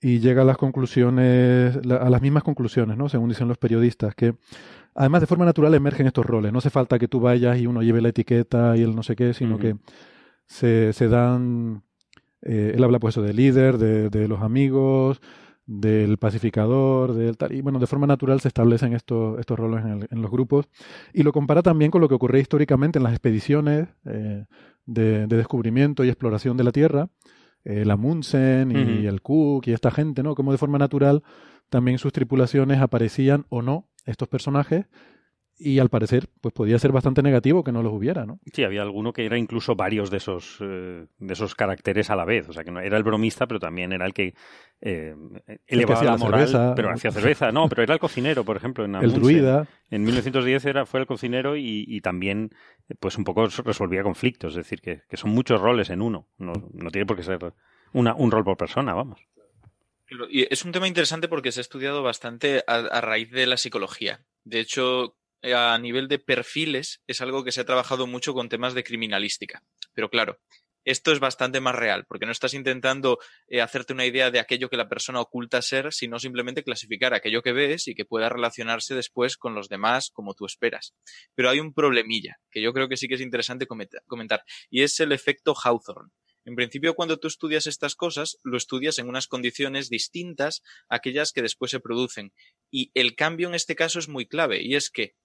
Y 0.00 0.20
llega 0.20 0.42
a 0.42 0.44
las 0.46 0.56
conclusiones, 0.56 1.76
a 1.76 2.08
las 2.08 2.22
mismas 2.22 2.42
conclusiones, 2.42 2.96
¿no? 2.96 3.10
Según 3.10 3.28
dicen 3.28 3.48
los 3.48 3.58
periodistas, 3.58 4.14
que 4.14 4.36
además 4.94 5.20
de 5.20 5.26
forma 5.26 5.44
natural 5.44 5.74
emergen 5.74 6.06
estos 6.06 6.24
roles. 6.24 6.52
No 6.52 6.58
hace 6.60 6.70
falta 6.70 6.98
que 6.98 7.08
tú 7.08 7.20
vayas 7.20 7.58
y 7.58 7.66
uno 7.66 7.82
lleve 7.82 8.00
la 8.00 8.08
etiqueta 8.08 8.76
y 8.76 8.82
el 8.82 8.94
no 8.96 9.02
sé 9.02 9.16
qué, 9.16 9.34
sino 9.34 9.58
que 9.58 9.76
se, 10.46 10.92
se 10.94 11.08
dan. 11.08 11.82
eh, 12.42 12.72
él 12.76 12.84
habla, 12.84 12.98
pues, 12.98 13.14
eso 13.14 13.22
de 13.22 13.34
líder, 13.34 13.78
de, 13.78 14.08
de 14.08 14.28
los 14.28 14.40
amigos, 14.42 15.20
del 15.66 16.16
pacificador, 16.18 17.12
del 17.14 17.36
tal. 17.36 17.52
Y 17.52 17.60
bueno, 17.60 17.78
de 17.78 17.86
forma 17.86 18.06
natural 18.06 18.40
se 18.40 18.48
establecen 18.48 18.92
estos, 18.92 19.38
estos 19.40 19.58
roles 19.58 19.84
en, 19.84 19.90
el- 20.02 20.08
en 20.10 20.22
los 20.22 20.30
grupos. 20.30 20.68
Y 21.12 21.22
lo 21.24 21.32
compara 21.32 21.62
también 21.62 21.90
con 21.90 22.00
lo 22.00 22.08
que 22.08 22.14
ocurre 22.14 22.40
históricamente 22.40 22.98
en 22.98 23.02
las 23.02 23.12
expediciones 23.12 23.88
eh, 24.04 24.44
de, 24.86 25.26
de 25.26 25.36
descubrimiento 25.36 26.04
y 26.04 26.08
exploración 26.08 26.56
de 26.56 26.64
la 26.64 26.72
Tierra. 26.72 27.08
eh, 27.64 27.84
la 27.84 27.96
Munsen 27.96 28.70
y 29.02 29.06
el 29.06 29.22
Cook 29.22 29.66
y 29.66 29.72
esta 29.72 29.90
gente, 29.90 30.22
¿no? 30.22 30.36
Como 30.36 30.52
de 30.52 30.58
forma 30.58 30.78
natural 30.78 31.24
también 31.68 31.98
sus 31.98 32.12
tripulaciones 32.12 32.80
aparecían 32.80 33.44
o 33.48 33.60
no 33.60 33.88
estos 34.04 34.28
personajes 34.28 34.86
y 35.58 35.78
al 35.78 35.88
parecer 35.88 36.28
pues 36.40 36.52
podía 36.52 36.78
ser 36.78 36.92
bastante 36.92 37.22
negativo 37.22 37.64
que 37.64 37.72
no 37.72 37.82
los 37.82 37.92
hubiera, 37.92 38.26
¿no? 38.26 38.38
Sí, 38.52 38.62
había 38.64 38.82
alguno 38.82 39.12
que 39.12 39.24
era 39.24 39.38
incluso 39.38 39.74
varios 39.74 40.10
de 40.10 40.18
esos, 40.18 40.58
eh, 40.60 41.06
de 41.18 41.32
esos 41.32 41.54
caracteres 41.54 42.10
a 42.10 42.16
la 42.16 42.24
vez. 42.24 42.48
O 42.48 42.52
sea, 42.52 42.62
que 42.62 42.70
no, 42.70 42.80
era 42.80 42.96
el 42.96 43.02
bromista, 43.02 43.46
pero 43.46 43.58
también 43.58 43.92
era 43.92 44.06
el 44.06 44.12
que 44.12 44.34
eh, 44.80 45.14
elevaba 45.66 46.04
la 46.04 46.10
la 46.12 46.16
moral. 46.18 46.46
cerveza. 46.46 46.74
Pero 46.74 46.90
hacía 46.90 47.10
cerveza. 47.10 47.52
No, 47.52 47.68
pero 47.68 47.82
era 47.82 47.94
el 47.94 48.00
cocinero, 48.00 48.44
por 48.44 48.56
ejemplo. 48.56 48.84
En 48.84 48.90
El 48.90 48.96
Amundsen. 48.96 49.20
druida, 49.22 49.66
En 49.90 50.02
1910 50.02 50.64
era, 50.66 50.86
fue 50.86 51.00
el 51.00 51.06
cocinero 51.06 51.56
y, 51.56 51.84
y 51.88 52.00
también, 52.02 52.50
pues 53.00 53.16
un 53.16 53.24
poco 53.24 53.46
resolvía 53.46 54.02
conflictos. 54.02 54.52
Es 54.52 54.56
decir, 54.56 54.80
que, 54.80 55.02
que 55.08 55.16
son 55.16 55.30
muchos 55.30 55.60
roles 55.60 55.90
en 55.90 56.02
uno. 56.02 56.28
No, 56.38 56.52
no 56.72 56.90
tiene 56.90 57.06
por 57.06 57.16
qué 57.16 57.22
ser 57.22 57.54
una, 57.92 58.14
un 58.14 58.30
rol 58.30 58.44
por 58.44 58.56
persona, 58.56 58.92
vamos. 58.94 59.20
Y 60.30 60.46
es 60.52 60.64
un 60.64 60.70
tema 60.72 60.86
interesante 60.86 61.28
porque 61.28 61.50
se 61.50 61.60
ha 61.60 61.62
estudiado 61.62 62.02
bastante 62.02 62.62
a, 62.66 62.76
a 62.76 63.00
raíz 63.00 63.30
de 63.30 63.46
la 63.46 63.56
psicología. 63.56 64.20
De 64.44 64.60
hecho, 64.60 65.16
a 65.42 65.78
nivel 65.78 66.08
de 66.08 66.18
perfiles 66.18 67.02
es 67.06 67.20
algo 67.20 67.44
que 67.44 67.52
se 67.52 67.60
ha 67.60 67.66
trabajado 67.66 68.06
mucho 68.06 68.34
con 68.34 68.48
temas 68.48 68.74
de 68.74 68.84
criminalística. 68.84 69.62
Pero 69.94 70.10
claro, 70.10 70.40
esto 70.86 71.10
es 71.10 71.18
bastante 71.18 71.60
más 71.60 71.74
real, 71.74 72.04
porque 72.06 72.26
no 72.26 72.32
estás 72.32 72.54
intentando 72.54 73.18
eh, 73.48 73.60
hacerte 73.60 73.92
una 73.92 74.06
idea 74.06 74.30
de 74.30 74.38
aquello 74.38 74.68
que 74.70 74.76
la 74.76 74.88
persona 74.88 75.20
oculta 75.20 75.60
ser, 75.60 75.92
sino 75.92 76.20
simplemente 76.20 76.62
clasificar 76.62 77.12
aquello 77.12 77.42
que 77.42 77.52
ves 77.52 77.88
y 77.88 77.96
que 77.96 78.04
pueda 78.04 78.28
relacionarse 78.28 78.94
después 78.94 79.36
con 79.36 79.56
los 79.56 79.68
demás 79.68 80.10
como 80.12 80.34
tú 80.34 80.46
esperas. 80.46 80.94
Pero 81.34 81.50
hay 81.50 81.58
un 81.58 81.74
problemilla 81.74 82.36
que 82.52 82.62
yo 82.62 82.72
creo 82.72 82.88
que 82.88 82.96
sí 82.96 83.08
que 83.08 83.16
es 83.16 83.20
interesante 83.20 83.66
comentar, 83.66 84.44
y 84.70 84.84
es 84.84 85.00
el 85.00 85.10
efecto 85.10 85.54
Hawthorne. 85.60 86.12
En 86.44 86.54
principio, 86.54 86.94
cuando 86.94 87.16
tú 87.16 87.26
estudias 87.26 87.66
estas 87.66 87.96
cosas, 87.96 88.38
lo 88.44 88.56
estudias 88.56 89.00
en 89.00 89.08
unas 89.08 89.26
condiciones 89.26 89.90
distintas 89.90 90.62
a 90.88 90.96
aquellas 90.96 91.32
que 91.32 91.42
después 91.42 91.72
se 91.72 91.80
producen. 91.80 92.32
Y 92.70 92.92
el 92.94 93.16
cambio 93.16 93.48
en 93.48 93.56
este 93.56 93.74
caso 93.74 93.98
es 93.98 94.08
muy 94.08 94.28
clave, 94.28 94.62
y 94.62 94.76
es 94.76 94.90
que 94.90 95.16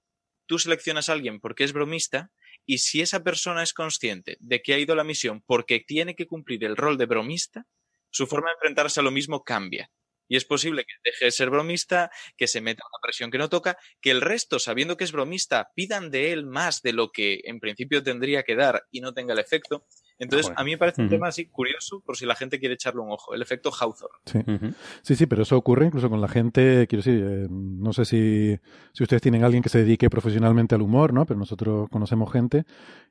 tú 0.46 0.60
seleccionas 0.60 1.10
a 1.10 1.14
alguien 1.14 1.40
porque 1.40 1.64
es 1.64 1.74
bromista, 1.74 2.32
y 2.66 2.80
si 2.80 3.02
esa 3.02 3.24
persona 3.24 3.64
es 3.64 3.74
consciente 3.74 4.38
de 4.40 4.62
que 4.62 4.74
ha 4.74 4.80
ido 4.80 4.94
a 4.94 4.98
la 4.98 5.04
misión 5.04 5.42
porque 5.46 5.80
tiene 5.80 6.16
que 6.16 6.28
cumplir 6.28 6.64
el 6.64 6.78
rol 6.78 6.98
de 6.98 7.06
bromista, 7.06 7.66
su 8.10 8.28
forma 8.28 8.50
de 8.50 8.54
enfrentarse 8.54 9.00
a 9.00 9.04
lo 9.04 9.12
mismo 9.12 9.44
cambia. 9.44 9.90
Y 10.28 10.38
es 10.38 10.46
posible 10.46 10.86
que 10.86 10.94
deje 11.04 11.26
de 11.26 11.32
ser 11.32 11.50
bromista, 11.50 12.10
que 12.38 12.48
se 12.48 12.62
meta 12.62 12.86
una 12.90 13.02
presión 13.02 13.32
que 13.32 13.38
no 13.38 13.50
toca, 13.50 13.78
que 14.00 14.12
el 14.12 14.22
resto, 14.22 14.60
sabiendo 14.60 14.96
que 14.96 15.04
es 15.04 15.12
bromista, 15.12 15.72
pidan 15.76 16.10
de 16.10 16.32
él 16.32 16.46
más 16.46 16.82
de 16.82 16.94
lo 16.94 17.12
que 17.12 17.42
en 17.44 17.60
principio 17.60 18.02
tendría 18.02 18.44
que 18.44 18.56
dar 18.56 18.86
y 18.92 19.02
no 19.02 19.14
tenga 19.14 19.34
el 19.34 19.40
efecto. 19.40 19.86
Entonces, 20.22 20.46
Joder. 20.46 20.60
a 20.60 20.64
mí 20.64 20.72
me 20.72 20.78
parece 20.78 21.02
un 21.02 21.08
Ujú. 21.08 21.16
tema 21.16 21.28
así 21.30 21.48
curioso 21.48 22.02
por 22.06 22.16
si 22.16 22.28
la 22.28 22.36
gente 22.36 22.60
quiere 22.60 22.76
echarle 22.76 23.02
un 23.02 23.10
ojo. 23.12 23.34
El 23.34 23.42
efecto 23.42 23.72
Hawthorne. 23.72 24.18
sí. 24.26 24.38
Ujú. 24.38 24.74
Sí, 25.02 25.16
sí, 25.16 25.26
pero 25.26 25.42
eso 25.42 25.58
ocurre 25.58 25.88
incluso 25.88 26.10
con 26.12 26.22
la 26.22 26.28
gente, 26.28 26.86
quiero 26.88 27.04
decir, 27.04 27.24
eh, 27.28 27.48
no 27.50 27.92
sé 27.92 28.06
si, 28.06 28.58
si 28.94 29.04
ustedes 29.04 29.22
tienen 29.22 29.44
alguien 29.44 29.64
que 29.64 29.70
se 29.70 29.80
dedique 29.80 30.10
profesionalmente 30.12 30.76
al 30.76 30.84
humor, 30.84 31.12
¿no? 31.12 31.26
Pero 31.26 31.40
nosotros 31.40 31.90
conocemos 31.90 32.32
gente 32.32 32.66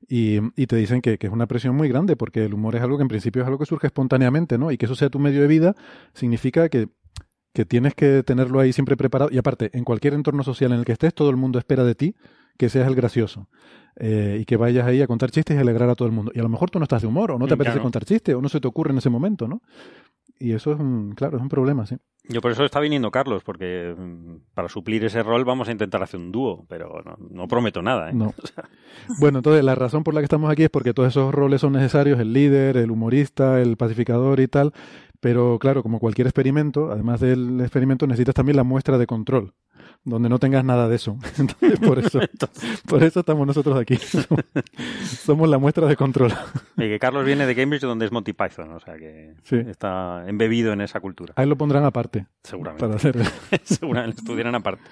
y, 0.09 0.39
y 0.55 0.67
te 0.69 0.77
dicen 0.77 1.03
que, 1.03 1.19
que 1.19 1.27
es 1.27 1.33
una 1.33 1.47
presión 1.49 1.75
muy 1.75 1.89
grande 1.89 2.15
porque 2.15 2.45
el 2.45 2.55
humor 2.55 2.77
es 2.77 2.83
algo 2.83 2.97
que 2.97 3.03
en 3.03 3.09
principio 3.09 3.43
es 3.43 3.47
algo 3.47 3.59
que 3.59 3.67
surge 3.67 3.89
espontáneamente, 3.89 4.57
¿no? 4.57 4.71
Y 4.71 4.79
que 4.79 4.87
eso 4.87 4.95
sea 4.95 5.11
tu 5.11 5.19
medio 5.19 5.41
de 5.43 5.49
vida 5.49 5.75
significa 6.15 6.69
que, 6.69 6.89
que 7.53 7.65
tienes 7.65 7.95
que 7.97 8.23
tenerlo 8.23 8.61
ahí 8.61 8.73
siempre 8.73 8.97
preparado. 8.97 9.31
Y 9.33 9.39
aparte, 9.39 9.71
en 9.73 9.83
cualquier 9.83 10.15
entorno 10.15 10.45
social 10.45 10.71
en 10.73 10.79
el 10.79 10.85
que 10.85 10.93
estés, 10.93 11.13
todo 11.13 11.31
el 11.31 11.37
mundo 11.37 11.59
espera 11.59 11.83
de 11.83 11.97
ti 11.97 12.15
que 12.57 12.69
seas 12.69 12.87
el 12.87 12.95
gracioso. 12.95 13.49
Eh, 13.97 14.39
y 14.41 14.45
que 14.45 14.57
vayas 14.57 14.87
ahí 14.87 15.03
a 15.03 15.07
contar 15.07 15.31
chistes 15.31 15.57
y 15.57 15.61
alegrar 15.61 15.89
a 15.91 15.95
todo 15.95 16.07
el 16.07 16.13
mundo. 16.15 16.33
Y 16.35 16.39
a 16.41 16.43
lo 16.43 16.49
mejor 16.49 16.71
tú 16.71 16.79
no 16.79 16.85
estás 16.85 17.03
de 17.03 17.09
humor, 17.09 17.33
o 17.33 17.39
no 17.39 17.47
te 17.47 17.53
Mm, 17.53 17.55
apetece 17.55 17.73
claro. 17.75 17.83
contar 17.83 18.05
chistes, 18.05 18.35
o 18.35 18.41
no 18.41 18.49
se 18.49 18.61
te 18.61 18.69
ocurre 18.69 18.93
en 18.93 18.99
ese 18.99 19.11
momento, 19.11 19.47
¿no? 19.49 19.63
Y 20.39 20.53
eso 20.53 20.73
es 20.73 20.81
un, 20.81 21.13
claro, 21.15 21.37
es 21.37 21.43
un 21.43 21.49
problema, 21.51 21.85
sí. 21.87 21.97
Yo 22.29 22.41
por 22.41 22.53
eso 22.53 22.65
está 22.65 22.81
viniendo 22.81 23.11
Carlos, 23.11 23.43
porque 23.45 23.95
mm, 23.97 24.55
para 24.55 24.69
suplir 24.69 25.05
ese 25.05 25.23
rol 25.23 25.45
vamos 25.45 25.69
a 25.69 25.73
intentar 25.73 26.03
hacer 26.03 26.19
un 26.21 26.33
dúo, 26.33 26.65
pero 26.69 27.03
no, 27.05 27.17
no 27.31 27.49
prometo 27.49 27.83
nada. 27.83 28.11
¿eh? 28.11 28.15
No. 28.15 28.33
Bueno, 29.19 29.39
entonces 29.39 29.65
la 29.65 29.75
razón 29.75 30.05
por 30.05 30.15
la 30.15 30.21
que 30.21 30.25
estamos 30.25 30.51
aquí 30.51 30.65
es 30.65 30.71
porque 30.71 30.93
todos 30.95 31.09
esos 31.09 31.35
roles 31.35 31.61
son 31.63 31.73
necesarios, 31.73 32.19
el 32.21 32.33
líder, 32.33 32.77
el 32.77 32.91
humorista, 32.91 33.61
el 33.61 33.77
pacificador 33.77 34.41
y 34.41 34.47
tal, 34.49 34.73
pero 35.21 35.59
claro, 35.59 35.83
como 35.83 35.99
cualquier 35.99 36.27
experimento, 36.27 36.91
además 36.93 37.21
del 37.21 37.61
experimento 37.61 38.07
necesitas 38.07 38.35
también 38.35 38.57
la 38.57 38.65
muestra 38.65 38.99
de 38.99 39.07
control, 39.07 39.53
donde 40.05 40.29
no 40.29 40.39
tengas 40.39 40.65
nada 40.65 40.89
de 40.89 40.97
eso. 40.97 41.19
Entonces, 41.39 41.79
por 41.81 41.99
eso, 41.99 42.21
por 42.89 43.03
eso 43.03 43.21
estamos 43.21 43.47
nosotros 43.47 43.79
aquí. 43.79 43.97
Somos- 43.97 44.45
Somos 45.05 45.49
la 45.49 45.59
muestra 45.59 45.87
de 45.87 45.97
control. 45.97 46.33
Y 46.77 46.83
que 46.89 46.99
Carlos 46.99 47.25
viene 47.25 47.47
de 47.47 47.55
Cambridge, 47.55 47.83
donde 47.83 48.07
es 48.07 48.13
Monty 48.13 48.33
Python, 48.33 48.73
o 48.73 48.81
sea 48.81 48.97
que 48.97 49.35
Sí. 49.45 49.57
está 49.57 50.25
embebido 50.27 50.73
en 50.73 50.81
esa 50.81 51.01
cultura. 51.01 51.33
Ahí 51.37 51.47
lo 51.47 51.57
pondrán 51.57 51.85
aparte 51.85 52.27
Seguramente. 52.43 52.85
para 52.85 52.97
hacer. 52.97 53.17
Seguramente 53.65 54.17
lo 54.17 54.21
estudiarán 54.23 54.55
aparte. 54.55 54.83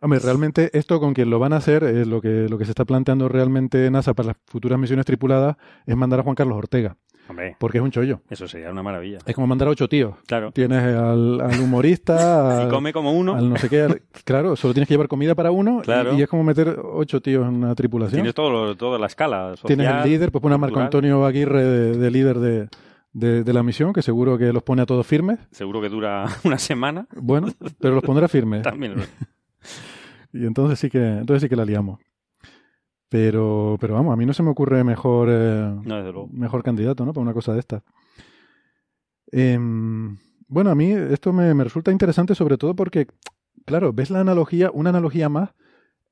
Hombre, 0.00 0.18
realmente 0.20 0.70
esto 0.78 1.00
con 1.00 1.14
quien 1.14 1.30
lo 1.30 1.38
van 1.38 1.54
a 1.54 1.56
hacer, 1.56 1.82
es 1.82 2.06
lo 2.06 2.20
que, 2.20 2.48
lo 2.50 2.58
que 2.58 2.66
se 2.66 2.70
está 2.72 2.84
planteando 2.84 3.28
realmente 3.30 3.90
NASA 3.90 4.12
para 4.12 4.28
las 4.28 4.36
futuras 4.46 4.78
misiones 4.78 5.06
tripuladas, 5.06 5.56
es 5.86 5.96
mandar 5.96 6.20
a 6.20 6.22
Juan 6.22 6.34
Carlos 6.34 6.58
Ortega. 6.58 6.96
Hombre, 7.28 7.56
Porque 7.58 7.78
es 7.78 7.84
un 7.84 7.90
chollo. 7.90 8.20
eso 8.30 8.46
sería 8.46 8.70
una 8.70 8.82
maravilla. 8.82 9.18
Es 9.26 9.34
como 9.34 9.46
mandar 9.48 9.68
a 9.68 9.72
ocho 9.72 9.88
tíos. 9.88 10.14
Claro. 10.26 10.52
Tienes 10.52 10.82
al, 10.82 11.40
al 11.40 11.60
humorista, 11.60 12.58
Y 12.60 12.62
al, 12.64 12.68
come 12.70 12.92
como 12.92 13.12
uno. 13.12 13.34
al 13.34 13.48
no 13.48 13.56
sé 13.56 13.68
qué. 13.68 13.82
al- 13.82 14.02
claro, 14.24 14.54
solo 14.56 14.72
tienes 14.74 14.86
que 14.88 14.94
llevar 14.94 15.08
comida 15.08 15.34
para 15.34 15.50
uno 15.50 15.80
Claro. 15.82 16.14
y, 16.16 16.22
es 16.22 16.28
como 16.28 16.44
meter 16.44 16.78
ocho 16.82 17.20
tíos 17.20 17.46
en 17.48 17.54
una 17.56 17.74
tripulación. 17.74 18.18
Tienes 18.18 18.34
todo, 18.34 18.50
lo- 18.50 18.76
toda 18.76 18.98
la 18.98 19.06
escala. 19.06 19.56
Social, 19.56 19.66
Tienes 19.76 19.92
el 20.04 20.10
líder, 20.10 20.30
pues 20.30 20.40
pone 20.42 20.54
a 20.54 20.58
Marco. 20.58 20.78
Antonio 20.80 21.24
Aguirre 21.26 21.62
de, 21.64 21.98
de 21.98 22.10
líder 22.10 22.38
de, 22.38 22.68
de- 23.12 23.42
de 23.42 23.52
la 23.52 23.62
misión, 23.62 23.92
que 23.92 24.02
seguro 24.02 24.38
que 24.38 24.52
los 24.52 24.62
pone 24.62 24.82
a 24.82 24.86
todos 24.86 25.06
firmes. 25.06 25.38
Seguro 25.50 25.80
que 25.80 25.88
dura 25.88 26.26
una 26.44 26.58
semana. 26.58 27.06
Bueno, 27.16 27.48
pero 27.80 27.94
los 27.94 28.04
pondrá 28.04 28.28
firmes. 28.28 28.62
También. 28.62 28.94
Y 30.32 30.46
entonces 30.46 30.78
sí 30.78 30.90
que, 30.90 30.98
entonces 31.04 31.42
sí 31.42 31.48
que 31.48 31.56
la 31.56 31.64
liamos. 31.64 31.98
Pero, 33.08 33.76
pero 33.80 33.94
vamos, 33.94 34.12
a 34.12 34.16
mí 34.16 34.26
no 34.26 34.32
se 34.32 34.42
me 34.42 34.50
ocurre 34.50 34.82
mejor, 34.82 35.28
eh, 35.30 35.72
No, 35.84 36.28
mejor 36.32 36.62
candidato, 36.62 37.04
¿no? 37.04 37.12
Para 37.12 37.22
una 37.22 37.34
cosa 37.34 37.52
de 37.52 37.60
estas. 37.60 37.82
Em, 39.32 40.16
bueno, 40.48 40.70
a 40.70 40.74
mí 40.74 40.90
esto 40.92 41.32
me, 41.32 41.52
me 41.54 41.64
resulta 41.64 41.92
interesante 41.92 42.34
sobre 42.34 42.58
todo 42.58 42.74
porque, 42.74 43.06
claro, 43.64 43.92
ves 43.92 44.10
la 44.10 44.20
analogía, 44.20 44.70
una 44.72 44.90
analogía 44.90 45.28
más 45.28 45.50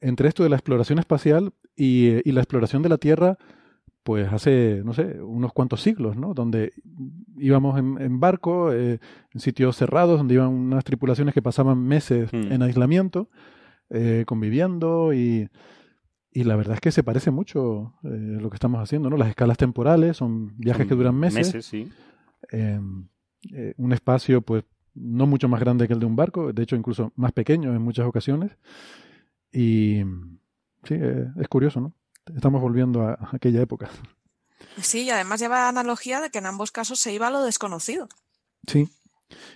entre 0.00 0.28
esto 0.28 0.42
de 0.42 0.50
la 0.50 0.56
exploración 0.56 0.98
espacial 0.98 1.52
y, 1.76 2.28
y 2.28 2.32
la 2.32 2.40
exploración 2.40 2.82
de 2.82 2.88
la 2.90 2.98
Tierra, 2.98 3.38
pues 4.02 4.30
hace, 4.32 4.82
no 4.84 4.92
sé, 4.92 5.20
unos 5.22 5.52
cuantos 5.52 5.80
siglos, 5.80 6.16
¿no? 6.16 6.34
Donde 6.34 6.72
íbamos 7.38 7.78
en, 7.78 7.98
en 8.00 8.20
barco, 8.20 8.70
eh, 8.72 8.98
en 9.32 9.40
sitios 9.40 9.76
cerrados, 9.76 10.18
donde 10.18 10.34
iban 10.34 10.48
unas 10.48 10.84
tripulaciones 10.84 11.32
que 11.32 11.40
pasaban 11.42 11.82
meses 11.82 12.30
Hmm. 12.32 12.52
en 12.52 12.62
aislamiento, 12.62 13.30
eh, 13.88 14.24
conviviendo 14.26 15.14
y, 15.14 15.48
y 16.34 16.44
la 16.44 16.56
verdad 16.56 16.74
es 16.74 16.80
que 16.80 16.90
se 16.92 17.02
parece 17.04 17.30
mucho 17.30 17.94
eh, 18.02 18.08
lo 18.40 18.50
que 18.50 18.56
estamos 18.56 18.82
haciendo, 18.82 19.08
¿no? 19.08 19.16
Las 19.16 19.28
escalas 19.28 19.56
temporales 19.56 20.16
son 20.16 20.52
viajes 20.58 20.82
Son 20.82 20.88
que 20.88 20.94
duran 20.96 21.14
meses, 21.14 21.46
Meses, 21.54 21.64
sí. 21.64 21.90
eh, 22.50 22.80
eh, 23.52 23.74
un 23.78 23.92
espacio 23.92 24.42
pues 24.42 24.64
no 24.94 25.26
mucho 25.26 25.48
más 25.48 25.60
grande 25.60 25.86
que 25.86 25.94
el 25.94 26.00
de 26.00 26.06
un 26.06 26.16
barco, 26.16 26.52
de 26.52 26.62
hecho 26.62 26.76
incluso 26.76 27.12
más 27.16 27.32
pequeño 27.32 27.72
en 27.74 27.80
muchas 27.80 28.06
ocasiones. 28.06 28.50
Y 29.52 30.02
sí, 30.82 30.94
eh, 30.94 31.26
es 31.40 31.48
curioso, 31.48 31.80
¿no? 31.80 31.94
Estamos 32.34 32.60
volviendo 32.60 33.02
a, 33.02 33.12
a 33.12 33.30
aquella 33.32 33.62
época. 33.62 33.88
Sí, 34.80 35.02
y 35.02 35.10
además 35.10 35.40
lleva 35.40 35.68
analogía 35.68 36.20
de 36.20 36.30
que 36.30 36.38
en 36.38 36.46
ambos 36.46 36.72
casos 36.72 36.98
se 36.98 37.12
iba 37.12 37.28
a 37.28 37.30
lo 37.30 37.42
desconocido. 37.44 38.08
Sí. 38.66 38.88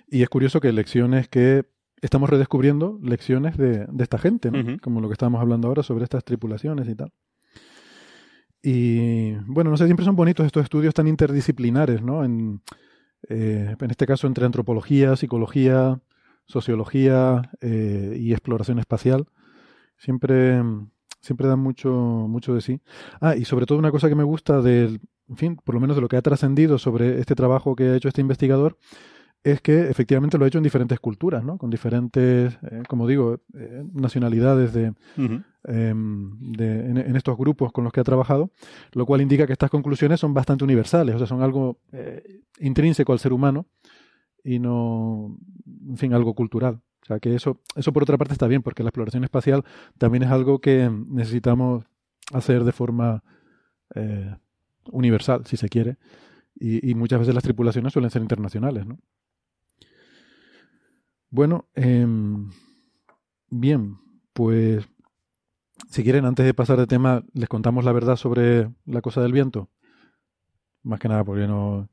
Y 0.09 0.23
es 0.23 0.29
curioso 0.29 0.61
que 0.61 0.73
lecciones 0.73 1.29
que 1.29 1.65
estamos 2.03 2.31
redescubriendo, 2.31 2.99
lecciones 3.03 3.57
de, 3.57 3.87
de 3.87 4.03
esta 4.03 4.19
gente, 4.19 4.51
¿no? 4.51 4.79
Como 4.83 5.01
lo 5.01 5.09
que 5.09 5.15
estábamos 5.15 5.41
hablando 5.41 5.69
ahora 5.69 5.83
sobre 5.83 6.05
estas 6.05 6.25
tripulaciones 6.25 6.89
y 6.89 6.95
tal. 6.95 7.13
Y 8.63 9.35
bueno, 9.47 9.71
no 9.71 9.77
sé, 9.77 9.85
siempre 9.87 10.05
son 10.05 10.17
bonitos 10.17 10.45
estos 10.47 10.65
estudios 10.65 10.95
tan 10.95 11.07
interdisciplinares, 11.07 12.03
¿no? 12.03 12.25
En, 12.25 12.61
eh, 13.29 13.77
en 13.79 13.91
este 13.91 14.07
caso 14.07 14.27
entre 14.27 14.45
antropología, 14.45 15.17
psicología, 15.17 16.01
sociología 16.47 17.51
eh, 17.61 18.17
y 18.19 18.33
exploración 18.33 18.79
espacial. 18.79 19.27
Siempre, 19.97 20.63
siempre 21.21 21.49
dan 21.49 21.61
mucho, 21.61 21.91
mucho 21.93 22.55
de 22.55 22.61
sí. 22.61 22.81
Ah, 23.21 23.37
y 23.37 23.45
sobre 23.45 23.67
todo 23.67 23.79
una 23.79 23.91
cosa 23.91 24.09
que 24.09 24.15
me 24.15 24.25
gusta 24.25 24.61
del, 24.61 25.01
en 25.29 25.37
fin, 25.37 25.57
por 25.57 25.75
lo 25.75 25.81
menos 25.81 25.97
de 25.97 26.03
lo 26.03 26.09
que 26.09 26.17
ha 26.17 26.23
trascendido 26.23 26.79
sobre 26.79 27.21
este 27.21 27.35
trabajo 27.35 27.77
que 27.77 27.85
ha 27.85 27.97
hecho 27.97 28.09
este 28.09 28.21
investigador, 28.21 28.79
es 29.45 29.61
que 29.63 29.89
efectivamente 29.89 30.37
lo 30.37 30.45
ha 30.45 30.49
hecho 30.49 30.59
en 30.59 30.65
diferentes 30.65 30.99
culturas, 31.01 31.43
¿no? 31.45 31.57
Con 31.59 31.71
diferentes, 31.71 32.59
eh, 32.71 32.83
como 32.89 33.07
digo, 33.07 33.41
eh, 33.55 33.85
nacionalidades 33.95 34.73
de, 34.73 34.93
em, 35.65 36.39
de- 36.53 36.87
en, 36.91 36.97
en 36.99 37.17
estos 37.17 37.37
grupos 37.37 37.73
con 37.73 37.85
los 37.85 37.93
que 37.93 38.01
ha 38.01 38.05
trabajado, 38.05 38.51
lo 38.93 39.07
cual 39.07 39.21
indica 39.21 39.47
que 39.47 39.53
estas 39.53 39.71
conclusiones 39.71 40.21
son 40.21 40.35
bastante 40.35 40.65
universales, 40.65 41.15
o 41.15 41.19
sea, 41.19 41.27
son 41.27 41.43
algo 41.43 41.79
eh, 41.93 42.41
intrínseco 42.61 43.13
al 43.13 43.19
ser 43.21 43.33
humano 43.33 43.67
y 44.45 44.59
no, 44.59 45.37
en 45.89 45.97
fin, 45.97 46.13
algo 46.15 46.35
cultural. 46.35 46.81
O 47.03 47.07
sea, 47.07 47.21
que 47.21 47.35
eso, 47.35 47.61
eso 47.77 47.93
por 47.93 48.03
otra 48.03 48.19
parte 48.19 48.33
está 48.35 48.47
bien, 48.49 48.63
porque 48.63 48.83
la 48.83 48.91
exploración 48.91 49.25
espacial 49.25 49.65
también 49.99 50.25
es 50.25 50.31
algo 50.31 50.61
que 50.61 50.91
necesitamos 51.09 51.85
hacer 52.35 52.65
de 52.65 52.73
forma 52.73 53.23
universal, 54.91 55.43
si 55.47 55.57
se 55.57 55.69
quiere, 55.69 55.97
y, 56.55 56.91
y 56.91 56.95
muchas 56.95 57.21
veces 57.21 57.35
las 57.35 57.45
tripulaciones 57.45 57.93
suelen 57.93 58.11
ser 58.11 58.23
internacionales, 58.23 58.87
¿no? 58.87 58.99
Bueno, 61.31 61.69
em, 61.75 62.51
bien, 63.51 63.99
pues 64.33 64.85
si 65.91 66.03
quieren, 66.03 66.25
antes 66.25 66.47
de 66.47 66.55
pasar 66.55 66.79
de 66.79 66.87
tema, 66.87 67.23
les 67.35 67.49
contamos 67.49 67.85
la 67.85 67.93
verdad 67.93 68.17
sobre 68.17 68.71
la 68.87 69.03
cosa 69.03 69.21
del 69.21 69.33
viento. 69.33 69.69
Más 70.83 70.99
que 71.01 71.09
nada, 71.09 71.25
porque 71.25 71.47
no. 71.47 71.89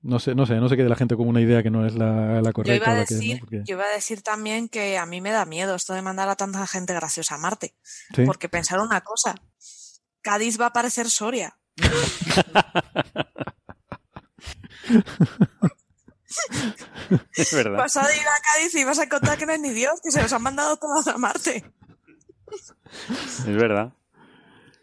No 0.00 0.18
sé, 0.18 0.34
no 0.34 0.44
sé, 0.44 0.56
no 0.56 0.68
se 0.68 0.76
quede 0.76 0.90
la 0.90 0.96
gente 0.96 1.16
con 1.16 1.26
una 1.28 1.40
idea 1.40 1.62
que 1.62 1.70
no 1.70 1.86
es 1.86 1.94
la, 1.94 2.42
la 2.42 2.50
Yo 2.50 2.52
correcta. 2.52 2.76
iba, 2.76 2.86
a 2.88 2.94
o 2.94 2.98
la 2.98 3.06
que, 3.06 3.14
¿no? 3.14 3.20
decir, 3.20 3.40
Porque- 3.40 3.62
yo 3.64 3.74
iba 3.76 3.84
a 3.84 3.94
decir 3.94 4.20
también 4.20 4.68
que 4.68 4.98
a 4.98 5.06
mí 5.06 5.22
me 5.22 5.30
da 5.30 5.46
miedo 5.46 5.74
esto 5.74 5.94
de 5.94 6.02
mandar 6.02 6.28
a 6.28 6.36
tanta 6.36 6.66
gente 6.66 6.92
graciosa 6.92 7.36
a 7.36 7.38
Marte. 7.38 7.74
Sí. 8.14 8.24
Porque 8.26 8.50
pensar 8.50 8.80
una 8.80 9.00
cosa, 9.00 9.34
Cádiz 10.20 10.60
va 10.60 10.66
a 10.66 10.72
parecer 10.74 11.08
Soria. 11.08 11.56
Es 17.36 17.54
verdad. 17.54 17.78
Vas 17.78 17.96
a 17.96 18.02
ir 18.02 18.22
a 18.22 18.40
Cádiz 18.52 18.74
y 18.74 18.84
vas 18.84 18.98
a 18.98 19.04
encontrar 19.04 19.38
que 19.38 19.46
no 19.46 19.52
es 19.52 19.60
ni 19.60 19.70
Dios, 19.70 20.00
que 20.02 20.10
se 20.10 20.22
los 20.22 20.32
han 20.32 20.42
mandado 20.42 20.76
todos 20.76 21.06
a 21.08 21.18
Marte. 21.18 21.64
Es 23.46 23.56
verdad. 23.56 23.92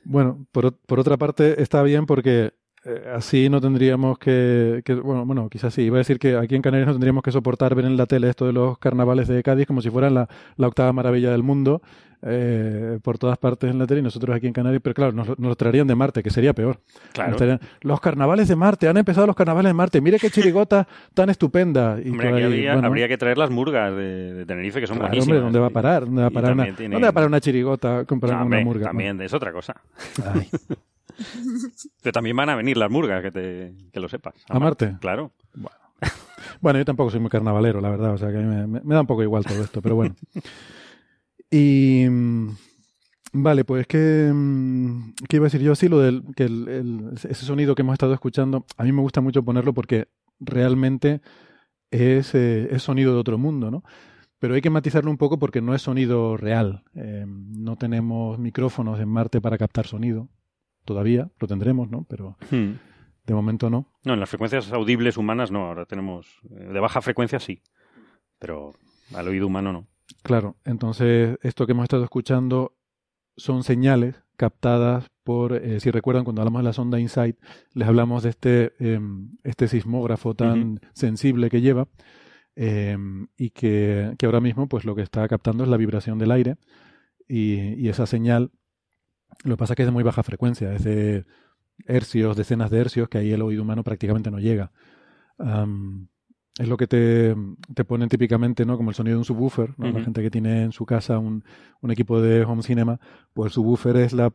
Bueno, 0.03 0.45
por, 0.51 0.77
por 0.77 0.99
otra 0.99 1.17
parte, 1.17 1.61
está 1.61 1.83
bien 1.83 2.05
porque 2.05 2.53
eh, 2.85 3.11
así 3.15 3.49
no 3.49 3.61
tendríamos 3.61 4.17
que, 4.17 4.81
que- 4.83 4.95
Bueno, 4.95 5.25
bueno, 5.25 5.49
quizás 5.49 5.73
sí. 5.73 5.83
Iba 5.83 5.97
a 5.97 5.99
decir 5.99 6.17
que 6.19 6.35
aquí 6.35 6.55
en 6.55 6.61
Canarias 6.61 6.87
no 6.87 6.93
tendríamos 6.93 7.23
que 7.23 7.31
soportar 7.31 7.75
ver 7.75 7.85
en 7.85 7.97
la 7.97 8.05
tele 8.05 8.29
esto 8.29 8.45
de 8.45 8.53
los 8.53 8.77
carnavales 8.79 9.27
de 9.27 9.41
Cádiz 9.43 9.67
como 9.67 9.81
si 9.81 9.89
fueran 9.89 10.13
la, 10.15 10.27
la 10.57 10.67
octava 10.67 10.91
maravilla 10.93 11.31
del 11.31 11.43
mundo 11.43 11.81
eh, 12.23 12.99
por 13.03 13.17
todas 13.17 13.37
partes 13.39 13.71
en 13.71 13.79
la 13.79 13.87
tele 13.87 14.01
y 14.01 14.03
nosotros 14.03 14.35
aquí 14.35 14.45
en 14.47 14.53
Canarias. 14.53 14.81
Pero 14.83 14.93
claro, 14.93 15.11
nos, 15.11 15.27
lo- 15.27 15.35
nos 15.37 15.49
lo 15.49 15.55
traerían 15.55 15.87
de 15.87 15.95
Marte, 15.95 16.21
que 16.23 16.29
sería 16.29 16.53
peor. 16.53 16.79
Claro. 17.13 17.35
Traerían, 17.35 17.59
los 17.81 17.99
carnavales 17.99 18.47
de 18.47 18.55
Marte, 18.55 18.87
han 18.87 18.97
empezado 18.97 19.25
los 19.27 19.35
carnavales 19.35 19.69
de 19.69 19.73
Marte. 19.73 20.01
Mire 20.01 20.19
qué 20.19 20.29
chirigota 20.29 20.87
tan 21.13 21.29
estupenda. 21.31 21.97
Y 22.03 22.09
Hombre, 22.09 22.27
ahí, 22.33 22.43
habría, 22.43 22.73
bueno, 22.73 22.87
habría 22.87 23.07
que 23.07 23.17
traer 23.17 23.37
las 23.37 23.49
murgas 23.49 23.95
de, 23.95 24.33
de 24.33 24.45
Tenerife, 24.45 24.79
que 24.81 24.87
son 24.87 24.97
claro, 24.97 25.09
buenísimas. 25.09 25.37
hombre, 25.37 25.43
¿dónde 25.43 25.59
va 25.59 25.67
a 25.67 25.69
parar? 25.71 26.05
¿Dónde 26.05 26.21
va 26.21 26.27
a 26.27 26.31
parar 26.31 26.51
una, 26.53 26.57
también 26.63 26.75
tiene- 26.75 26.93
¿dónde 26.93 27.05
va 27.05 27.09
a 27.09 27.13
parar 27.13 27.27
una 27.29 27.39
chirigota 27.41 28.05
comparada 28.05 28.39
No, 28.39 28.45
con 28.45 28.53
una 28.53 28.63
murga? 28.65 28.85
También, 28.87 29.19
es 29.21 29.33
otra 29.33 29.51
cosa. 29.51 29.75
Ay. 30.33 30.47
También 32.13 32.35
van 32.35 32.49
a 32.49 32.55
venir 32.55 32.77
las 32.77 32.89
murgas, 32.91 33.21
que, 33.21 33.31
te, 33.31 33.73
que 33.91 33.99
lo 33.99 34.07
sepas. 34.09 34.33
¿A 34.49 34.59
Marte? 34.59 34.97
Claro. 34.99 35.31
Bueno, 36.59 36.79
yo 36.79 36.85
tampoco 36.85 37.11
soy 37.11 37.19
muy 37.19 37.29
carnavalero, 37.29 37.81
la 37.81 37.89
verdad, 37.89 38.13
o 38.13 38.17
sea 38.17 38.29
que 38.31 38.37
a 38.37 38.41
mí 38.41 38.45
me, 38.47 38.67
me- 38.67 38.81
me 38.81 38.93
da 38.95 39.01
un 39.01 39.07
poco 39.07 39.21
igual 39.23 39.45
todo 39.45 39.63
esto, 39.63 39.81
pero 39.81 39.95
bueno. 39.95 40.15
Y 41.49 42.05
mm, 42.09 42.49
vale, 43.33 43.65
pues 43.65 43.87
que 43.87 44.31
mm, 44.33 45.13
qué 45.27 45.37
iba 45.37 45.45
a 45.45 45.47
decir 45.47 45.61
yo 45.61 45.73
así 45.73 45.87
lo 45.87 45.99
del 45.99 46.23
que 46.35 46.43
el- 46.43 46.67
el- 46.67 47.09
ese 47.13 47.45
sonido 47.45 47.75
que 47.75 47.81
hemos 47.81 47.93
estado 47.93 48.13
escuchando, 48.13 48.65
a 48.77 48.83
mí 48.83 48.91
me 48.91 49.01
gusta 49.01 49.21
mucho 49.21 49.43
ponerlo 49.43 49.73
porque 49.73 50.07
realmente 50.39 51.21
es, 51.91 52.33
eh, 52.35 52.69
es 52.71 52.83
sonido 52.83 53.13
de 53.13 53.19
otro 53.19 53.37
mundo, 53.37 53.69
¿no? 53.69 53.83
Pero 54.39 54.55
hay 54.55 54.61
que 54.61 54.69
matizarlo 54.69 55.11
un 55.11 55.17
poco 55.17 55.37
porque 55.37 55.61
no 55.61 55.75
es 55.75 55.81
sonido 55.83 56.35
real. 56.37 56.83
Eh, 56.95 57.25
no 57.27 57.75
tenemos 57.75 58.39
micrófonos 58.39 58.99
en 58.99 59.09
Marte 59.09 59.39
para 59.41 59.57
captar 59.57 59.85
sonido. 59.85 60.29
Todavía 60.85 61.29
lo 61.39 61.47
tendremos, 61.47 61.89
¿no? 61.89 62.05
Pero 62.09 62.37
Hmm. 62.51 62.73
de 63.25 63.33
momento 63.33 63.69
no. 63.69 63.87
No, 64.03 64.13
en 64.13 64.19
las 64.19 64.29
frecuencias 64.29 64.71
audibles 64.73 65.17
humanas 65.17 65.51
no, 65.51 65.67
ahora 65.67 65.85
tenemos. 65.85 66.39
De 66.43 66.79
baja 66.79 67.01
frecuencia 67.01 67.39
sí, 67.39 67.61
pero 68.39 68.73
al 69.13 69.27
oído 69.27 69.47
humano 69.47 69.71
no. 69.73 69.87
Claro, 70.23 70.57
entonces 70.65 71.37
esto 71.41 71.65
que 71.65 71.71
hemos 71.71 71.83
estado 71.83 72.03
escuchando 72.03 72.73
son 73.37 73.63
señales 73.63 74.21
captadas 74.35 75.07
por, 75.23 75.53
eh, 75.53 75.79
si 75.79 75.91
recuerdan, 75.91 76.23
cuando 76.23 76.41
hablamos 76.41 76.61
de 76.61 76.65
la 76.65 76.73
sonda 76.73 76.99
InSight, 76.99 77.37
les 77.73 77.87
hablamos 77.87 78.23
de 78.23 78.29
este, 78.29 78.73
em, 78.79 79.37
este 79.43 79.67
sismógrafo 79.67 80.33
tan 80.33 80.81
sensible 80.93 81.49
que 81.49 81.61
lleva 81.61 81.87
em, 82.55 83.27
y 83.37 83.51
que, 83.51 84.13
que 84.17 84.25
ahora 84.25 84.41
mismo 84.41 84.67
pues 84.67 84.83
lo 84.83 84.95
que 84.95 85.01
está 85.03 85.27
captando 85.27 85.63
es 85.63 85.69
la 85.69 85.77
vibración 85.77 86.17
del 86.17 86.31
aire 86.31 86.57
y, 87.27 87.75
y 87.81 87.87
esa 87.89 88.05
señal, 88.05 88.51
lo 89.43 89.55
que 89.55 89.57
pasa 89.57 89.73
es 89.73 89.75
que 89.75 89.83
es 89.83 89.87
de 89.87 89.91
muy 89.91 90.03
baja 90.03 90.23
frecuencia, 90.23 90.73
es 90.73 90.83
de 90.83 91.25
hercios, 91.85 92.37
decenas 92.37 92.69
de 92.69 92.79
hercios, 92.79 93.09
que 93.09 93.17
ahí 93.17 93.31
el 93.31 93.41
oído 93.41 93.63
humano 93.63 93.83
prácticamente 93.83 94.29
no 94.31 94.39
llega. 94.39 94.71
Es 96.59 96.67
lo 96.67 96.77
que 96.77 96.85
te, 96.85 97.35
te 97.73 97.85
ponen 97.85 98.09
típicamente, 98.09 98.65
¿no? 98.65 98.77
Como 98.77 98.89
el 98.89 98.95
sonido 98.95 99.15
de 99.15 99.19
un 99.19 99.25
subwoofer, 99.25 99.73
¿no? 99.77 99.89
La 99.91 100.03
gente 100.03 100.21
que 100.21 100.29
tiene 100.29 100.63
en 100.63 100.71
su 100.71 100.85
casa 100.85 101.17
un, 101.17 101.43
un 101.79 101.91
equipo 101.91 102.21
de 102.21 102.43
home 102.43 102.61
cinema, 102.61 102.99
pues 103.33 103.51
el 103.51 103.53
subwoofer 103.53 103.95
es 103.97 104.13
la, 104.13 104.33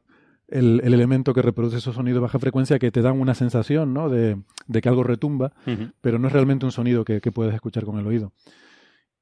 el, 0.48 0.80
el 0.82 0.94
elemento 0.94 1.34
que 1.34 1.42
reproduce 1.42 1.76
esos 1.76 1.94
sonidos 1.94 2.16
de 2.16 2.20
baja 2.22 2.38
frecuencia 2.38 2.78
que 2.78 2.90
te 2.90 3.02
dan 3.02 3.20
una 3.20 3.34
sensación, 3.34 3.92
¿no? 3.92 4.08
De, 4.08 4.38
de 4.66 4.80
que 4.80 4.88
algo 4.88 5.04
retumba, 5.04 5.52
pero 6.00 6.18
no 6.18 6.28
es 6.28 6.32
realmente 6.32 6.64
un 6.64 6.72
sonido 6.72 7.04
que, 7.04 7.20
que 7.20 7.32
puedes 7.32 7.54
escuchar 7.54 7.84
con 7.84 7.98
el 7.98 8.06
oído. 8.06 8.32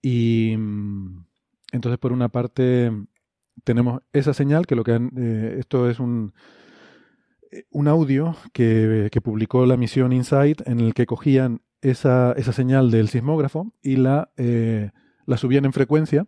Y, 0.01 0.55
mm, 0.57 1.25
entonces, 1.73 1.99
por 1.99 2.13
una 2.13 2.29
parte, 2.29 2.93
tenemos 3.63 4.03
esa 4.13 4.35
señal, 4.35 4.67
que 4.67 4.75
lo 4.75 4.85
que 4.85 5.57
esto 5.59 5.89
es 5.89 6.01
un, 6.01 6.35
un 7.71 7.89
audio 7.89 8.37
que, 8.53 9.09
que, 9.13 9.21
publicó 9.21 9.65
la 9.67 9.77
misión 9.77 10.13
InSight 10.13 10.67
en 10.67 10.81
el 10.81 10.95
que 10.95 11.07
cogían 11.07 11.63
esa, 11.81 12.33
esa 12.33 12.53
señal 12.53 12.91
del 12.91 13.09
sismógrafo 13.09 13.73
y 13.83 13.97
la, 13.97 14.31
la 14.37 15.37
subían 15.37 15.65
en 15.65 15.73
frecuencia. 15.73 16.27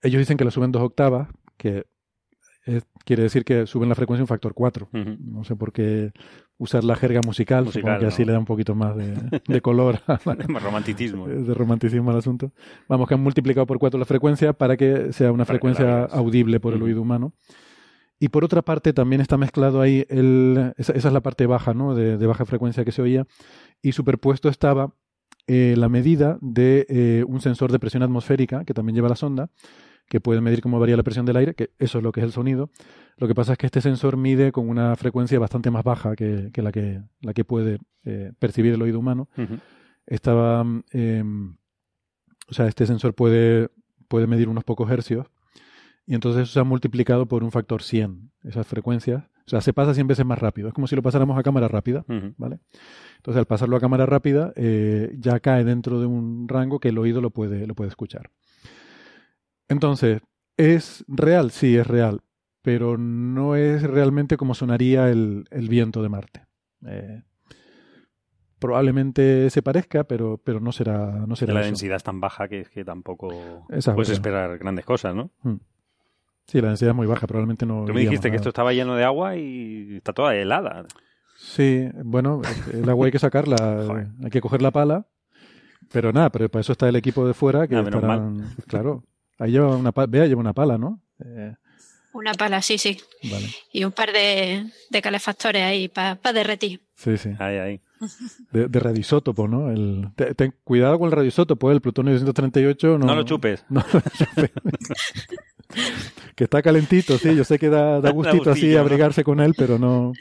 Ellos 0.00 0.18
dicen 0.18 0.36
que 0.36 0.44
la 0.44 0.50
suben 0.50 0.72
dos 0.72 0.82
octavas, 0.82 1.28
que 1.56 1.84
quiere 3.04 3.22
decir 3.24 3.44
que 3.44 3.66
suben 3.66 3.88
la 3.88 3.94
frecuencia 3.94 4.22
un 4.22 4.28
factor 4.28 4.54
4. 4.54 4.88
No 4.92 5.44
sé 5.44 5.56
por 5.56 5.72
qué 5.72 6.12
usar 6.62 6.84
la 6.84 6.94
jerga 6.94 7.20
musical, 7.26 7.64
musical 7.64 7.98
que 7.98 8.06
así 8.06 8.24
le 8.24 8.32
da 8.32 8.38
un 8.38 8.44
poquito 8.44 8.76
más 8.76 8.94
de, 8.96 9.60
color. 9.60 9.98
de 10.06 10.58
romanticismo. 10.60 11.26
De 11.26 11.54
romanticismo 11.54 12.10
al 12.12 12.18
asunto. 12.18 12.52
Vamos, 12.88 13.08
que 13.08 13.14
han 13.14 13.22
multiplicado 13.22 13.66
por 13.66 13.78
4 13.80 13.98
la 13.98 14.06
frecuencia 14.06 14.52
para 14.52 14.76
que 14.76 15.12
sea 15.12 15.32
una 15.32 15.44
frecuencia 15.44 16.04
audible 16.04 16.60
por 16.60 16.72
el 16.72 16.82
oído 16.82 17.02
humano. 17.02 17.32
Y 18.20 18.28
por 18.28 18.44
otra 18.44 18.62
parte 18.62 18.92
también 18.92 19.20
está 19.20 19.36
mezclado 19.36 19.80
ahí, 19.80 20.06
el, 20.08 20.72
esa, 20.76 20.92
es 20.92 21.04
la 21.04 21.20
parte 21.20 21.46
baja, 21.46 21.74
¿no? 21.74 21.96
De, 21.96 22.24
baja 22.24 22.46
frecuencia 22.46 22.84
que 22.84 22.92
se 22.92 23.02
oía. 23.02 23.26
Y 23.82 23.90
superpuesto 23.90 24.48
estaba 24.48 24.94
eh, 25.48 25.74
la 25.76 25.88
medida 25.88 26.38
de 26.40 26.86
eh, 26.88 27.24
un 27.26 27.40
sensor 27.40 27.72
de 27.72 27.80
presión 27.80 28.04
atmosférica 28.04 28.64
que 28.64 28.74
también 28.74 28.94
lleva 28.94 29.08
la 29.08 29.16
sonda 29.16 29.50
que 30.08 30.20
puede 30.20 30.40
medir 30.40 30.60
cómo 30.60 30.78
varía 30.78 30.96
la 30.96 31.02
presión 31.02 31.26
del 31.26 31.36
aire, 31.36 31.54
que 31.54 31.70
eso 31.78 31.98
es 31.98 32.04
lo 32.04 32.12
que 32.12 32.20
es 32.20 32.24
el 32.24 32.32
sonido. 32.32 32.70
Lo 33.16 33.28
que 33.28 33.34
pasa 33.34 33.52
es 33.52 33.58
que 33.58 33.66
este 33.66 33.80
sensor 33.80 34.16
mide 34.16 34.52
con 34.52 34.68
una 34.68 34.94
frecuencia 34.96 35.38
bastante 35.38 35.70
más 35.70 35.84
baja 35.84 36.16
que, 36.16 36.50
la, 36.56 36.72
que 36.72 37.00
la 37.20 37.32
que 37.32 37.44
puede 37.44 37.78
eh, 38.04 38.32
percibir 38.38 38.74
el 38.74 38.82
oído 38.82 38.98
humano. 38.98 39.28
Estaba, 40.06 40.66
em, 40.90 41.56
o 42.48 42.52
sea, 42.54 42.66
este 42.66 42.86
sensor 42.86 43.14
puede, 43.14 43.68
puede 44.08 44.26
medir 44.26 44.48
unos 44.48 44.64
pocos 44.64 44.90
hercios 44.90 45.26
y 46.06 46.14
entonces 46.14 46.42
eso 46.42 46.52
se 46.52 46.60
ha 46.60 46.64
multiplicado 46.64 47.26
por 47.26 47.44
un 47.44 47.52
factor 47.52 47.82
100, 47.82 48.32
esas 48.44 48.66
frecuencias. 48.66 49.24
O 49.46 49.50
sea, 49.50 49.60
se 49.60 49.72
pasa 49.72 49.94
100 49.94 50.06
veces 50.06 50.26
más 50.26 50.38
rápido. 50.38 50.68
Es 50.68 50.74
como 50.74 50.86
si 50.86 50.96
lo 50.96 51.02
pasáramos 51.02 51.38
a 51.38 51.42
cámara 51.42 51.68
rápida, 51.68 52.04
¿vale? 52.36 52.60
Entonces, 53.16 53.38
al 53.38 53.46
pasarlo 53.46 53.76
a 53.76 53.80
cámara 53.80 54.06
rápida, 54.06 54.52
eh, 54.56 55.14
ya 55.18 55.40
cae 55.40 55.64
dentro 55.64 56.00
de 56.00 56.06
un 56.06 56.48
rango 56.48 56.80
que 56.80 56.88
el 56.88 56.98
oído 56.98 57.20
lo 57.20 57.30
puede, 57.30 57.66
lo 57.66 57.74
puede 57.74 57.88
escuchar. 57.88 58.30
Entonces, 59.72 60.20
¿es 60.56 61.04
real? 61.08 61.50
Sí, 61.50 61.76
es 61.76 61.86
real, 61.86 62.22
pero 62.62 62.98
no 62.98 63.56
es 63.56 63.82
realmente 63.82 64.36
como 64.36 64.54
sonaría 64.54 65.08
el, 65.08 65.46
viento 65.68 66.02
de 66.02 66.08
Marte. 66.08 66.46
Eh, 66.86 67.22
probablemente 68.58 69.50
se 69.50 69.62
parezca, 69.62 70.04
pero, 70.04 70.38
pero 70.38 70.60
no 70.60 70.72
será, 70.72 71.24
no 71.26 71.34
será 71.36 71.54
La 71.54 71.62
densidad 71.62 71.96
es 71.96 72.04
tan 72.04 72.20
baja 72.20 72.48
que, 72.48 72.64
que 72.64 72.84
tampoco 72.84 73.66
puedes 73.68 74.10
esperar 74.10 74.58
grandes 74.58 74.84
cosas, 74.84 75.14
¿no? 75.14 75.30
Hmm. 75.42 75.56
Sí, 76.46 76.60
la 76.60 76.68
densidad 76.68 76.90
es 76.90 76.96
muy 76.96 77.06
baja, 77.06 77.26
probablemente 77.26 77.66
no. 77.66 77.84
Tú 77.86 77.94
me 77.94 78.00
dijiste 78.00 78.30
que 78.30 78.36
esto 78.36 78.50
estaba 78.50 78.72
lleno 78.72 78.94
de 78.94 79.04
agua 79.04 79.36
y 79.36 79.96
está 79.96 80.12
toda 80.12 80.34
helada. 80.34 80.84
Sí, 81.36 81.88
bueno, 82.04 82.42
el 82.72 82.88
agua 82.88 83.06
hay 83.06 83.12
que 83.12 83.18
sacarla, 83.18 83.56
hay 84.22 84.30
que 84.30 84.40
coger 84.40 84.60
la 84.60 84.70
pala, 84.70 85.06
pero 85.92 86.12
nada, 86.12 86.30
pero 86.30 86.48
para 86.48 86.60
eso 86.60 86.72
está 86.72 86.88
el 86.88 86.96
equipo 86.96 87.26
de 87.26 87.34
fuera 87.34 87.66
que 87.66 87.76
ah, 87.76 87.84
claro, 88.66 89.04
Ahí 89.42 89.50
lleva 89.50 89.76
una 89.76 89.92
pala, 89.92 90.26
lleva 90.26 90.40
una 90.40 90.52
pala, 90.52 90.78
¿no? 90.78 91.00
Eh, 91.24 91.54
una 92.12 92.34
pala, 92.34 92.62
sí, 92.62 92.78
sí. 92.78 93.00
Y 93.72 93.84
un 93.84 93.92
par 93.92 94.12
de, 94.12 94.70
calefactores 95.02 95.62
ahí 95.62 95.88
para 95.88 96.32
derretir. 96.32 96.80
Sí, 96.94 97.16
sí. 97.16 97.30
Ahí, 97.38 97.56
ahí. 97.56 97.80
De, 98.52 98.68
de 98.68 98.80
radisótopo, 98.80 99.48
¿no? 99.48 99.70
El, 99.70 100.10
ten, 100.36 100.54
cuidado 100.62 100.98
con 100.98 101.06
el 101.06 101.12
radisótopo, 101.12 101.70
¿eh? 101.70 101.74
el 101.74 101.80
plutonio 101.80 102.12
238. 102.12 102.98
No, 102.98 103.06
no 103.06 103.14
lo 103.14 103.22
chupes. 103.24 103.64
No 103.70 103.82
que 106.34 106.44
está 106.44 106.60
calentito, 106.60 107.16
sí, 107.16 107.34
yo 107.34 107.44
sé 107.44 107.58
que 107.58 107.70
da, 107.70 108.00
da 108.02 108.10
gustito 108.10 108.50
así 108.50 108.76
abrigarse 108.76 109.24
con 109.24 109.40
él, 109.40 109.54
pero 109.56 109.78
no. 109.78 110.12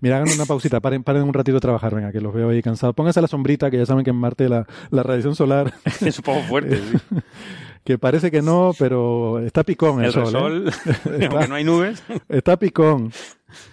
Mira, 0.00 0.18
hagan 0.18 0.32
una 0.32 0.44
pausita, 0.44 0.78
paren, 0.80 1.02
paren 1.02 1.22
un 1.22 1.34
ratito 1.34 1.54
de 1.54 1.60
trabajar, 1.60 1.94
venga, 1.94 2.12
que 2.12 2.20
los 2.20 2.32
veo 2.32 2.50
ahí 2.50 2.62
cansados. 2.62 2.94
Pónganse 2.94 3.20
la 3.20 3.28
sombrita, 3.28 3.70
que 3.70 3.78
ya 3.78 3.86
saben 3.86 4.04
que 4.04 4.10
en 4.10 4.16
Marte 4.16 4.48
la, 4.48 4.66
la 4.90 5.02
radiación 5.02 5.34
solar. 5.34 5.74
es 6.00 6.18
un 6.18 6.24
poco 6.24 6.40
fuerte, 6.42 6.76
sí. 6.76 6.98
que 7.86 7.98
parece 7.98 8.32
que 8.32 8.42
no, 8.42 8.72
pero 8.76 9.38
está 9.38 9.62
picón 9.62 10.00
el, 10.00 10.06
el 10.06 10.12
sol. 10.12 10.68
¿eh? 10.68 11.28
aunque 11.30 11.48
no 11.48 11.54
hay 11.54 11.62
nubes. 11.62 12.02
Está 12.28 12.58
picón, 12.58 13.12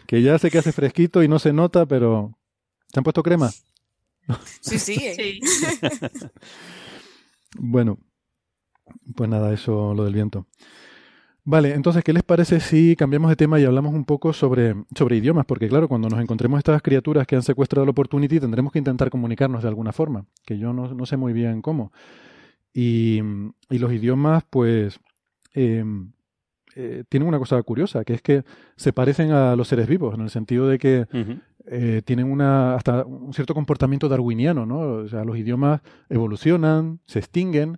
que 0.06 0.22
ya 0.22 0.38
sé 0.38 0.52
que 0.52 0.60
hace 0.60 0.72
fresquito 0.72 1.24
y 1.24 1.28
no 1.28 1.40
se 1.40 1.52
nota, 1.52 1.88
pero 1.88 2.38
¿te 2.92 3.00
han 3.00 3.04
puesto 3.04 3.24
crema? 3.24 3.50
Sí, 4.62 4.78
sí. 4.78 4.96
sí. 5.16 5.40
bueno, 7.58 7.98
pues 9.16 9.30
nada, 9.30 9.52
eso 9.52 9.96
lo 9.96 10.06
del 10.06 10.14
viento. 10.14 10.46
Vale, 11.44 11.74
entonces, 11.74 12.04
¿qué 12.04 12.14
les 12.14 12.24
parece 12.24 12.60
si 12.60 12.96
cambiamos 12.96 13.30
de 13.30 13.36
tema 13.36 13.60
y 13.60 13.66
hablamos 13.66 13.96
un 13.96 14.06
poco 14.06 14.32
sobre, 14.32 14.76
sobre 14.96 15.18
idiomas? 15.18 15.48
Porque 15.48 15.68
claro, 15.68 15.90
cuando 15.90 16.08
nos 16.08 16.22
encontremos 16.22 16.60
estas 16.60 16.84
criaturas 16.84 17.26
que 17.26 17.36
han 17.36 17.42
secuestrado 17.42 17.84
la 17.84 17.92
Opportunity, 17.92 18.40
tendremos 18.40 18.72
que 18.72 18.80
intentar 18.80 19.10
comunicarnos 19.10 19.64
de 19.64 19.70
alguna 19.70 19.92
forma, 19.92 20.26
que 20.46 20.60
yo 20.60 20.72
no, 20.72 20.94
no 20.94 21.06
sé 21.08 21.18
muy 21.18 21.34
bien 21.34 21.64
cómo. 21.64 21.92
Y, 22.74 23.22
los 23.70 23.94
idiomas, 23.94 24.44
pues, 24.50 25.00
em, 25.54 26.12
eh, 26.76 27.04
tienen 27.08 27.28
una 27.28 27.38
cosa 27.38 27.62
curiosa, 27.62 28.04
que 28.04 28.14
es 28.16 28.22
que 28.22 28.44
se 28.76 28.94
parecen 28.94 29.32
a 29.32 29.56
los 29.56 29.68
seres 29.68 29.88
vivos, 29.88 30.16
en 30.16 30.22
el 30.22 30.30
sentido 30.30 30.68
de 30.68 30.80
que 30.80 31.06
eh, 31.68 32.02
tienen 32.04 32.32
una, 32.32 32.76
hasta 32.76 33.06
un 33.06 33.34
cierto 33.34 33.54
comportamiento 33.54 34.10
darwiniano, 34.10 34.66
¿no? 34.66 34.80
O 34.80 35.08
sea, 35.08 35.24
los 35.24 35.38
idiomas 35.38 35.82
evolucionan, 36.10 37.00
se 37.06 37.20
extinguen, 37.20 37.78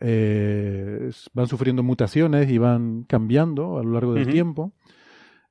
eh, 0.00 1.10
van 1.34 1.46
sufriendo 1.46 1.82
mutaciones 1.82 2.50
y 2.50 2.56
van 2.58 3.04
cambiando 3.04 3.78
a 3.78 3.82
lo 3.82 3.92
largo 3.92 4.14
del 4.14 4.28
tiempo. 4.28 4.72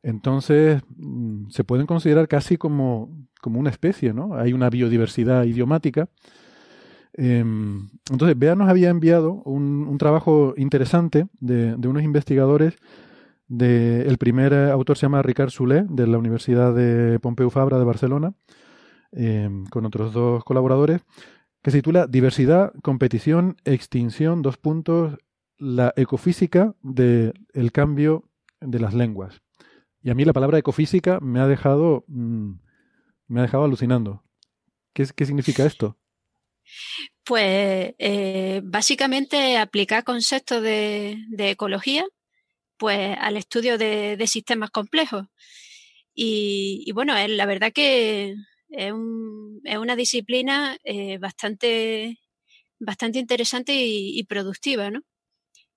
Entonces, 0.02 0.82
mm, 0.98 1.50
se 1.50 1.64
pueden 1.64 1.86
considerar 1.86 2.28
casi 2.28 2.58
como, 2.58 3.28
como 3.42 3.60
una 3.60 3.70
especie, 3.70 4.14
¿no? 4.14 4.34
Hay 4.36 4.54
una 4.54 4.70
biodiversidad 4.70 5.44
idiomática 5.44 6.10
entonces, 7.14 8.38
Bea 8.38 8.56
nos 8.56 8.70
había 8.70 8.90
enviado 8.90 9.34
un, 9.44 9.98
trabajo 9.98 10.54
interesante 10.58 11.28
de, 11.40 11.76
unos 11.88 12.04
investigadores. 12.04 12.76
De, 13.48 14.04
el 14.04 14.18
primer 14.18 14.54
autor 14.54 14.98
se 14.98 15.04
llama 15.04 15.22
Ricard 15.22 15.50
Soulé, 15.50 15.86
de 15.90 16.08
la 16.08 16.18
Universidad 16.18 16.74
de 16.74 17.20
Pompeu 17.20 17.50
Fabra 17.50 17.80
de 17.80 17.86
Barcelona, 17.86 18.34
em, 19.12 19.66
con 19.66 19.86
otros 19.86 20.14
dos 20.14 20.44
colaboradores, 20.44 21.02
que 21.62 21.72
se 21.72 21.80
titula 21.80 22.08
Diversidad, 22.08 22.74
competición, 22.84 23.58
extinción, 23.66 24.42
dos 24.42 24.58
puntos, 24.58 25.18
la 25.58 25.94
ecofísica 25.98 26.76
del 26.82 27.72
cambio 27.74 28.30
de 28.62 28.80
las 28.80 28.94
lenguas. 28.94 29.42
Y 30.02 30.10
a 30.12 30.16
mí 30.16 30.24
la 30.24 30.34
palabra 30.34 30.58
ecofísica 30.58 31.20
me 31.20 31.42
ha 31.42 31.48
dejado, 31.48 32.06
mm, 32.08 32.52
me 33.28 33.40
ha 33.40 33.44
dejado 33.44 33.66
alucinando. 33.66 34.24
¿Qué, 34.94 35.06
¿Qué 35.14 35.26
significa 35.26 35.66
esto? 35.66 35.98
Pues 37.24 37.94
eh, 38.00 38.62
básicamente 38.64 39.58
aplicar 39.58 40.04
conceptos 40.04 40.62
de, 40.64 41.18
ecología 41.38 42.06
pues 42.78 43.16
al 43.20 43.38
estudio 43.38 43.78
de, 43.78 44.26
sistemas 44.28 44.72
complejos. 44.72 45.26
Y, 46.16 46.92
bueno, 46.94 47.16
es, 47.18 47.30
la 47.30 47.46
verdad 47.46 47.72
que 47.74 48.36
es, 48.70 48.92
una 48.94 49.96
disciplina 49.96 50.78
eh, 50.84 51.18
bastante, 51.18 52.20
bastante 52.80 53.20
interesante 53.20 53.74
y, 53.76 54.24
productiva, 54.24 54.90
¿no? 54.92 55.02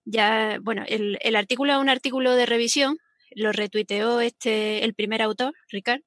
Ya, 0.04 0.58
bueno, 0.62 0.84
el, 0.88 1.18
el, 1.22 1.36
artículo 1.36 1.74
es 1.74 1.78
un 1.78 1.88
artículo 1.88 2.34
de 2.34 2.46
revisión, 2.46 2.98
lo 3.34 3.52
retuiteó 3.52 4.20
este, 4.20 4.84
el 4.84 4.94
primer 4.94 5.22
autor, 5.22 5.54
Ricard, 5.68 6.02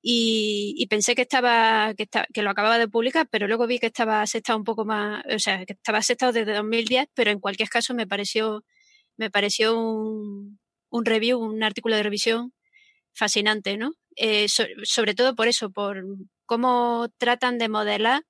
y, 0.00 0.86
pensé 0.88 1.14
que 1.14 1.22
estaba, 1.22 1.94
que 1.94 2.08
que 2.32 2.42
lo 2.42 2.50
acababa 2.50 2.78
de 2.78 2.88
publicar, 2.88 3.28
pero 3.30 3.48
luego 3.48 3.66
vi 3.66 3.78
que 3.78 3.86
estaba 3.86 4.22
aceptado 4.22 4.58
un 4.58 4.64
poco 4.64 4.84
más, 4.84 5.24
o 5.34 5.38
sea, 5.38 5.64
que 5.66 5.74
estaba 5.74 5.98
aceptado 5.98 6.32
desde 6.32 6.54
2010, 6.54 7.08
pero 7.14 7.30
en 7.30 7.40
cualquier 7.40 7.68
caso 7.68 7.94
me 7.94 8.06
pareció, 8.06 8.64
me 9.16 9.30
pareció 9.30 9.78
un, 9.78 10.58
un 10.90 11.04
review, 11.04 11.38
un 11.40 11.62
artículo 11.62 11.96
de 11.96 12.02
revisión 12.04 12.52
fascinante, 13.12 13.76
¿no? 13.76 13.92
Eh, 14.16 14.48
sobre 14.48 15.14
todo 15.14 15.34
por 15.36 15.48
eso, 15.48 15.70
por 15.70 16.04
cómo 16.46 17.08
tratan 17.18 17.58
de 17.58 17.68
modelar 17.68 18.22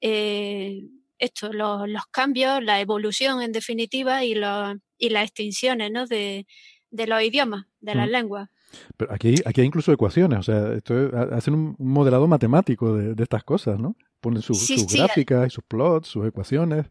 eh, 0.00 0.82
esto, 1.18 1.52
los, 1.52 1.88
los, 1.88 2.06
cambios, 2.12 2.62
la 2.62 2.80
evolución 2.80 3.42
en 3.42 3.52
definitiva 3.52 4.24
y, 4.24 4.34
los, 4.34 4.76
y 4.98 5.08
las 5.10 5.24
extinciones 5.24 5.90
¿no? 5.90 6.06
de, 6.06 6.46
de 6.90 7.06
los 7.06 7.22
idiomas, 7.22 7.66
de 7.80 7.94
las 7.94 8.08
lenguas. 8.08 8.48
Pero 8.96 9.12
aquí, 9.12 9.34
aquí 9.44 9.60
hay 9.60 9.66
incluso 9.66 9.92
ecuaciones, 9.92 10.40
o 10.40 10.42
sea, 10.42 10.72
esto 10.74 11.10
hacen 11.32 11.54
un, 11.54 11.76
modelado 11.78 12.26
matemático 12.26 12.94
de, 12.96 13.22
estas 13.22 13.44
cosas, 13.44 13.78
¿no? 13.78 13.96
Ponen 14.20 14.42
sus 14.42 14.86
gráficas 14.92 15.46
y 15.46 15.50
sus 15.50 15.64
plots, 15.64 16.08
sus 16.08 16.26
ecuaciones. 16.26 16.86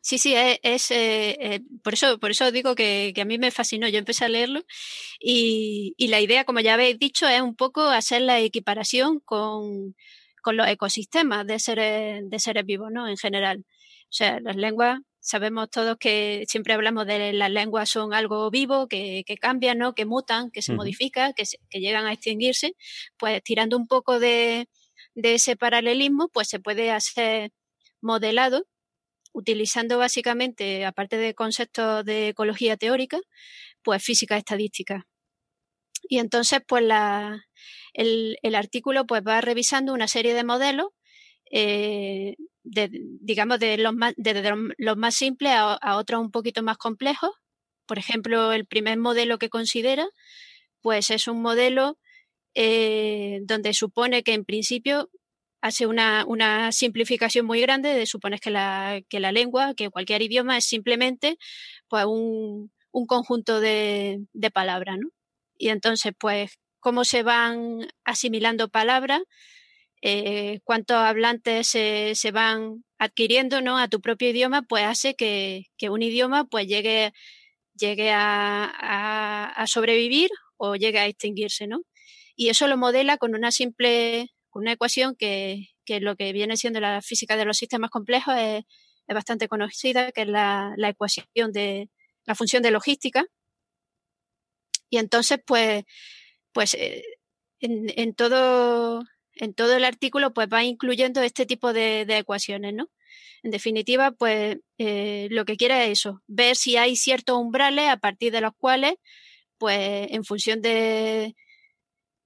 Sí, 0.00 0.18
sí, 0.18 0.34
es, 0.36 0.90
eh, 0.90 1.36
eh, 1.40 1.60
por 1.82 1.94
eso, 1.94 2.18
por 2.18 2.30
eso 2.30 2.52
digo 2.52 2.74
que, 2.74 3.14
a 3.18 3.24
mí 3.24 3.38
me 3.38 3.50
fascinó. 3.50 3.88
Yo 3.88 3.98
empecé 3.98 4.26
a 4.26 4.28
leerlo 4.28 4.60
y, 5.18 5.94
la 5.98 6.20
idea, 6.20 6.44
como 6.44 6.60
ya 6.60 6.74
habéis 6.74 6.98
dicho, 6.98 7.26
es 7.26 7.40
un 7.40 7.56
poco 7.56 7.80
hacer 7.82 8.20
la 8.20 8.38
equiparación 8.40 9.20
con, 9.20 9.96
con 10.42 10.58
los 10.58 10.68
ecosistemas 10.68 11.46
de 11.46 11.58
seres, 11.58 12.28
de 12.28 12.38
seres 12.38 12.66
vivos, 12.66 12.90
¿no? 12.92 13.08
En 13.08 13.16
general. 13.16 13.64
O 14.04 14.12
sea, 14.16 14.40
las 14.40 14.56
lenguas 14.56 15.00
sabemos 15.24 15.70
todos 15.70 15.96
que 15.98 16.44
siempre 16.48 16.74
hablamos 16.74 17.06
de 17.06 17.32
las 17.32 17.50
lenguas 17.50 17.88
son 17.90 18.12
algo 18.14 18.50
vivo, 18.50 18.88
que, 18.88 19.24
que 19.26 19.36
cambian, 19.38 19.78
¿no? 19.78 19.94
que 19.94 20.04
mutan, 20.04 20.50
que 20.50 20.62
se 20.62 20.72
Ujú. 20.72 20.78
modifican, 20.82 21.32
que, 21.34 21.44
que 21.70 21.80
llegan 21.80 22.06
a 22.06 22.12
extinguirse, 22.12 22.76
pues 23.18 23.42
tirando 23.42 23.76
un 23.76 23.86
poco 23.88 24.20
de, 24.20 24.68
de 25.14 25.34
ese 25.34 25.56
paralelismo, 25.56 26.28
pues 26.28 26.48
se 26.48 26.60
puede 26.60 26.90
hacer 26.90 27.52
modelado 28.02 28.66
utilizando 29.32 29.98
básicamente, 29.98 30.84
aparte 30.86 31.16
de 31.18 31.34
conceptos 31.34 32.04
de 32.04 32.28
ecología 32.28 32.76
teórica, 32.76 33.18
pues 33.82 34.02
física 34.04 34.36
estadística. 34.36 35.06
Y 36.08 36.18
entonces, 36.18 36.60
pues 36.66 36.82
la, 36.84 37.46
el, 37.94 38.38
el 38.42 38.54
artículo 38.54 39.06
pues 39.06 39.22
va 39.26 39.40
revisando 39.40 39.92
una 39.94 40.08
serie 40.08 40.34
de 40.34 40.44
modelos, 40.44 40.88
eh, 41.50 42.36
de, 42.64 42.90
digamos, 43.20 43.60
de 43.60 43.78
los 43.78 43.94
más, 43.94 44.14
desde 44.16 44.50
los, 44.78 44.96
más 44.96 45.14
simples 45.14 45.52
a, 45.54 45.96
otros 45.96 46.20
un 46.20 46.30
poquito 46.30 46.62
más 46.62 46.78
complejos. 46.78 47.30
Por 47.86 47.98
ejemplo, 47.98 48.52
el 48.52 48.66
primer 48.66 48.98
modelo 48.98 49.38
que 49.38 49.50
considera, 49.50 50.06
pues 50.80 51.10
es 51.10 51.28
un 51.28 51.42
modelo 51.42 51.98
eh, 52.54 53.40
donde 53.44 53.74
supone 53.74 54.22
que 54.22 54.32
en 54.32 54.44
principio 54.44 55.10
hace 55.60 55.86
una, 55.86 56.24
una 56.26 56.72
simplificación 56.72 57.46
muy 57.46 57.60
grande 57.60 57.94
de 57.94 58.06
suponer 58.06 58.40
que 58.40 58.50
la, 58.50 59.00
que 59.08 59.20
la 59.20 59.32
lengua, 59.32 59.74
que 59.74 59.90
cualquier 59.90 60.22
idioma 60.22 60.58
es 60.58 60.66
simplemente 60.66 61.38
pues 61.88 62.04
un, 62.06 62.70
un 62.92 63.06
conjunto 63.06 63.60
de, 63.60 64.26
de 64.32 64.50
palabras, 64.50 64.98
¿no? 64.98 65.08
Y 65.56 65.68
entonces, 65.68 66.12
pues, 66.18 66.58
cómo 66.80 67.04
se 67.04 67.22
van 67.22 67.88
asimilando 68.04 68.68
palabras, 68.68 69.22
eh, 70.06 70.60
cuántos 70.64 70.98
hablantes 70.98 71.66
se, 71.66 72.30
van 72.30 72.84
adquiriendo, 72.98 73.62
¿no? 73.62 73.78
A 73.78 73.88
tu 73.88 74.02
propio 74.02 74.28
idioma, 74.28 74.60
pues 74.60 74.84
hace 74.84 75.14
que, 75.14 75.64
un 75.88 76.02
idioma 76.02 76.44
pues 76.44 76.66
llegue, 76.66 77.14
llegue 77.74 78.12
a, 78.12 79.64
sobrevivir 79.66 80.28
o 80.58 80.76
llegue 80.76 80.98
a 80.98 81.06
extinguirse, 81.06 81.66
¿no? 81.66 81.80
Y 82.36 82.50
eso 82.50 82.68
lo 82.68 82.76
modela 82.76 83.16
con 83.16 83.34
una 83.34 83.50
simple, 83.50 84.28
con 84.50 84.64
una 84.64 84.72
ecuación 84.72 85.16
que, 85.16 85.68
lo 85.88 86.16
que 86.16 86.34
viene 86.34 86.58
siendo 86.58 86.80
la 86.80 87.00
física 87.00 87.38
de 87.38 87.46
los 87.46 87.56
sistemas 87.56 87.88
complejos 87.88 88.34
es, 88.36 88.64
bastante 89.08 89.48
conocida, 89.48 90.12
que 90.12 90.22
es 90.22 90.28
la, 90.28 90.74
ecuación 90.78 91.52
de 91.52 91.88
la 92.26 92.34
función 92.34 92.62
de 92.62 92.72
logística. 92.72 93.24
Y 94.90 94.98
entonces, 94.98 95.38
pues, 95.46 95.84
pues 96.52 96.74
eh, 96.74 97.04
en 97.60 98.14
todo, 98.14 99.02
en 99.36 99.54
todo 99.54 99.76
el 99.76 99.84
artículo, 99.84 100.32
pues 100.32 100.48
va 100.52 100.64
incluyendo 100.64 101.22
este 101.22 101.46
tipo 101.46 101.72
de, 101.72 102.02
ecuaciones, 102.02 102.74
¿no? 102.74 102.90
En 103.42 103.50
definitiva, 103.50 104.12
pues 104.12 104.58
eh, 104.78 105.28
lo 105.30 105.44
que 105.44 105.56
quiere 105.56 105.84
es 105.84 106.00
eso, 106.00 106.22
ver 106.26 106.56
si 106.56 106.76
hay 106.76 106.96
ciertos 106.96 107.36
umbrales 107.38 107.88
a 107.88 107.96
partir 107.98 108.32
de 108.32 108.40
los 108.40 108.52
cuales, 108.56 108.94
pues 109.58 110.08
en 110.10 110.24
función 110.24 110.62
de, 110.62 111.34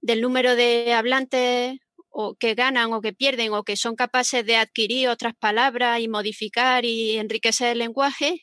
del 0.01 0.21
número 0.21 0.55
de 0.55 0.93
hablantes 0.93 1.77
o 2.09 2.35
que 2.35 2.55
ganan 2.55 2.93
o 2.93 3.01
que 3.01 3.13
pierden 3.13 3.53
o 3.53 3.63
que 3.63 3.75
son 3.75 3.95
capaces 3.95 4.45
de 4.45 4.55
adquirir 4.57 5.09
otras 5.09 5.33
palabras 5.35 5.99
y 5.99 6.07
modificar 6.07 6.85
y 6.85 7.17
enriquecer 7.17 7.69
el 7.69 7.79
lenguaje, 7.79 8.41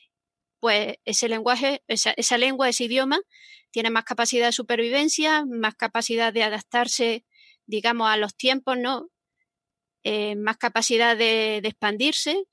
pues 0.59 0.97
ese 1.05 1.29
lenguaje, 1.29 1.83
esa, 1.87 2.13
esa 2.17 2.37
lengua, 2.37 2.69
ese 2.69 2.85
idioma, 2.85 3.19
tiene 3.71 3.89
más 3.89 4.05
capacidad 4.05 4.47
de 4.47 4.51
supervivencia, 4.51 5.45
más 5.45 5.75
capacidad 5.75 6.33
de 6.33 6.43
adaptarse, 6.43 7.25
digamos, 7.67 8.09
a 8.09 8.17
los 8.17 8.35
tiempos, 8.35 8.77
¿no? 8.77 9.09
Eh, 10.03 10.35
más 10.35 10.57
capacidad 10.57 11.17
de, 11.17 11.59
de 11.61 11.67
expandirse 11.67 12.45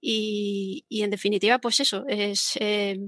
y, 0.00 0.84
y, 0.88 1.02
en 1.02 1.10
definitiva, 1.10 1.58
pues 1.60 1.80
eso, 1.80 2.04
es, 2.08 2.56
eh, 2.60 2.98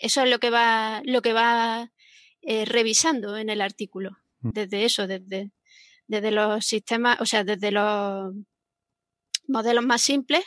eso 0.00 0.22
es 0.22 0.30
lo 0.30 0.38
que 0.38 0.50
va, 0.50 1.02
lo 1.04 1.22
que 1.22 1.32
va 1.32 1.90
eh, 2.42 2.64
revisando 2.64 3.36
en 3.36 3.48
el 3.48 3.60
artículo. 3.60 4.18
Desde 4.40 4.84
eso, 4.84 5.06
desde, 5.06 5.52
desde 6.06 6.32
los 6.32 6.64
sistemas, 6.66 7.20
o 7.20 7.26
sea, 7.26 7.44
desde 7.44 7.70
los 7.70 8.34
modelos 9.46 9.84
más 9.84 10.02
simples, 10.02 10.44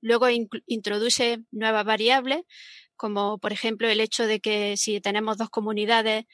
luego 0.00 0.28
introduce 0.66 1.38
nuevas 1.50 1.84
variables, 1.84 2.42
como 2.96 3.38
por 3.38 3.52
ejemplo 3.52 3.88
el 3.88 4.00
hecho 4.00 4.26
de 4.26 4.40
que 4.40 4.76
si 4.76 5.00
tenemos 5.00 5.38
dos 5.38 5.48
comunidades 5.50 6.24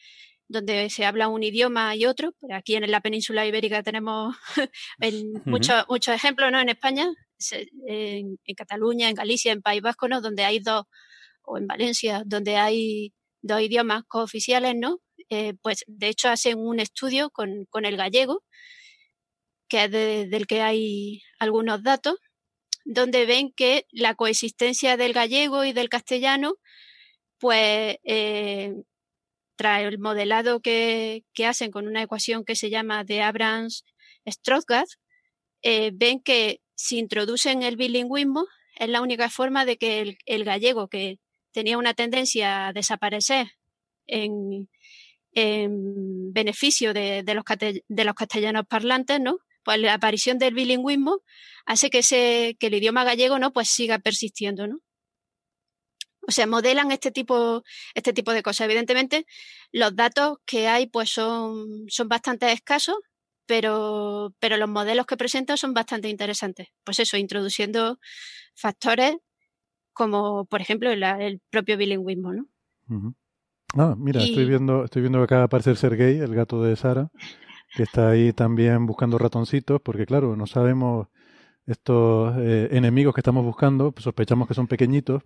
donde 0.49 0.91
se 0.91 1.05
habla 1.05 1.29
un 1.29 1.43
idioma 1.43 1.97
y 1.97 2.07
otro, 2.07 2.33
pues 2.39 2.53
aquí 2.53 2.75
en 2.75 2.91
la 2.91 3.01
península 3.01 3.47
ibérica 3.47 3.83
tenemos 3.83 4.37
en 5.01 5.33
muchos, 5.45 5.85
muchos 5.89 6.15
ejemplos, 6.15 6.53
¿no? 6.53 6.61
En 6.61 6.69
España, 6.69 7.07
en, 7.87 8.39
en, 8.45 8.55
Cataluña, 8.55 9.09
en 9.09 9.15
Galicia, 9.15 9.53
en 9.53 9.63
País 9.63 9.83
Vasco, 9.83 10.09
¿no? 10.09 10.21
Donde 10.21 10.45
hay 10.45 10.61
dos, 10.61 10.85
o 11.43 11.59
en 11.59 11.67
Valencia, 11.67 12.23
donde 12.27 12.57
hay 12.57 13.13
dos 13.43 13.61
idiomas 13.61 14.05
cooficiales, 14.09 14.75
¿no? 14.77 15.01
Eh, 15.31 15.55
pues 15.63 15.85
de 15.87 16.09
hecho 16.09 16.29
hacen 16.29 16.59
un 16.59 16.81
estudio 16.81 17.31
con, 17.31 17.67
con 17.71 17.85
el 17.85 17.97
gallego, 17.97 18.43
que 19.69 19.85
es 19.85 19.91
de, 19.91 20.27
del 20.29 20.47
que 20.47 20.63
hay 20.63 21.23
algunos 21.39 21.83
datos, 21.83 22.17
donde 22.85 23.27
ven 23.27 23.53
que 23.53 23.87
la 23.91 24.15
coexistencia 24.15 24.97
del 24.97 25.15
gallego 25.15 25.65
y 25.65 25.73
del 25.73 25.89
castellano, 25.89 26.57
pues 27.39 27.97
eh, 28.05 28.75
tras 29.57 29.83
el 29.83 29.99
modelado 29.99 30.61
que, 30.61 31.25
que, 31.33 31.47
hacen 31.47 31.71
con 31.71 31.87
una 31.87 32.03
ecuación 32.03 32.45
que 32.45 32.57
se 32.57 32.71
llama 32.71 33.05
de 33.05 33.23
Abrams-Strothgard, 33.23 34.89
eh, 35.63 35.91
ven 35.95 36.21
que 36.21 36.61
si 36.75 36.99
introducen 36.99 37.63
el 37.63 37.77
bilingüismo 37.77 38.47
es 38.77 38.89
la 38.89 39.01
única 39.01 39.31
forma 39.31 39.65
de 39.65 39.77
que 39.77 40.17
el, 40.27 40.45
gallego, 40.45 40.89
que 40.89 41.19
tenía 41.53 41.79
una 41.79 41.95
tendencia 41.95 42.69
a 42.69 42.73
desaparecer 42.73 43.47
en, 44.07 44.69
en 45.33 46.33
beneficio 46.33 46.93
de, 46.93 47.23
de, 47.23 47.35
los 47.35 47.45
de, 47.89 48.05
los 48.05 48.15
castellanos 48.15 48.67
parlantes, 48.67 49.21
¿no? 49.21 49.39
Pues 49.65 49.79
la 49.79 49.95
aparición 49.95 50.39
del 50.39 50.55
bilingüismo 50.55 51.21
hace 51.65 51.89
que, 51.91 51.99
ese, 51.99 52.57
que 52.59 52.67
el 52.67 52.75
idioma 52.75 53.05
gallego, 53.05 53.39
¿no? 53.39 53.53
Pues 53.53 53.69
siga 53.69 53.99
persistiendo, 53.99 54.67
¿no? 54.67 54.81
O 56.27 56.33
sea, 56.33 56.47
modelan 56.47 56.91
este 56.93 57.11
tipo, 57.11 57.63
este 57.95 58.13
tipo 58.13 58.33
de 58.33 58.43
cosas. 58.43 58.67
Evidentemente, 58.67 59.27
los 59.73 59.95
datos 59.95 60.39
que 60.47 60.69
hay, 60.69 60.87
pues 60.87 61.11
son, 61.11 61.85
son 61.89 62.09
bastante 62.09 62.51
escasos, 62.53 62.97
pero, 63.47 64.35
pero 64.39 64.57
los 64.57 64.69
modelos 64.69 65.07
que 65.07 65.17
presentan 65.17 65.57
son 65.57 65.75
bastante 65.75 66.09
interesantes. 66.09 66.69
Pues 66.85 66.99
eso, 67.01 67.17
introduciendo 67.17 67.99
factores 68.55 69.17
como, 69.93 70.45
por 70.47 70.61
ejemplo, 70.61 70.91
el, 70.91 71.03
el 71.03 71.41
propio 71.51 71.77
bilingüismo, 71.77 72.33
¿no? 72.33 72.47
Uh 72.89 72.95
-huh. 72.95 73.15
Ah, 73.77 73.95
mira, 73.97 74.21
Y- 74.21 74.31
estoy 74.31 74.45
viendo, 74.47 74.85
estoy 74.85 75.03
viendo 75.03 75.19
que 75.19 75.25
acaba 75.25 75.41
de 75.41 75.45
aparecer 75.47 75.77
Sergei, 75.77 76.19
el 76.19 76.35
gato 76.35 76.63
de 76.63 76.77
Sara, 76.77 77.11
que 77.77 77.83
está 77.83 78.11
ahí 78.11 78.33
también 78.33 78.87
buscando 78.87 79.19
ratoncitos, 79.19 79.81
porque 79.83 80.07
claro, 80.07 80.37
no 80.37 80.47
sabemos 80.47 81.09
estos 81.67 82.37
eh, 82.39 82.69
enemigos 82.73 83.15
que 83.15 83.21
estamos 83.21 83.45
buscando, 83.45 83.91
pues 83.93 84.05
sospechamos 84.05 84.47
que 84.49 84.55
son 84.55 84.67
pequeñitos. 84.67 85.23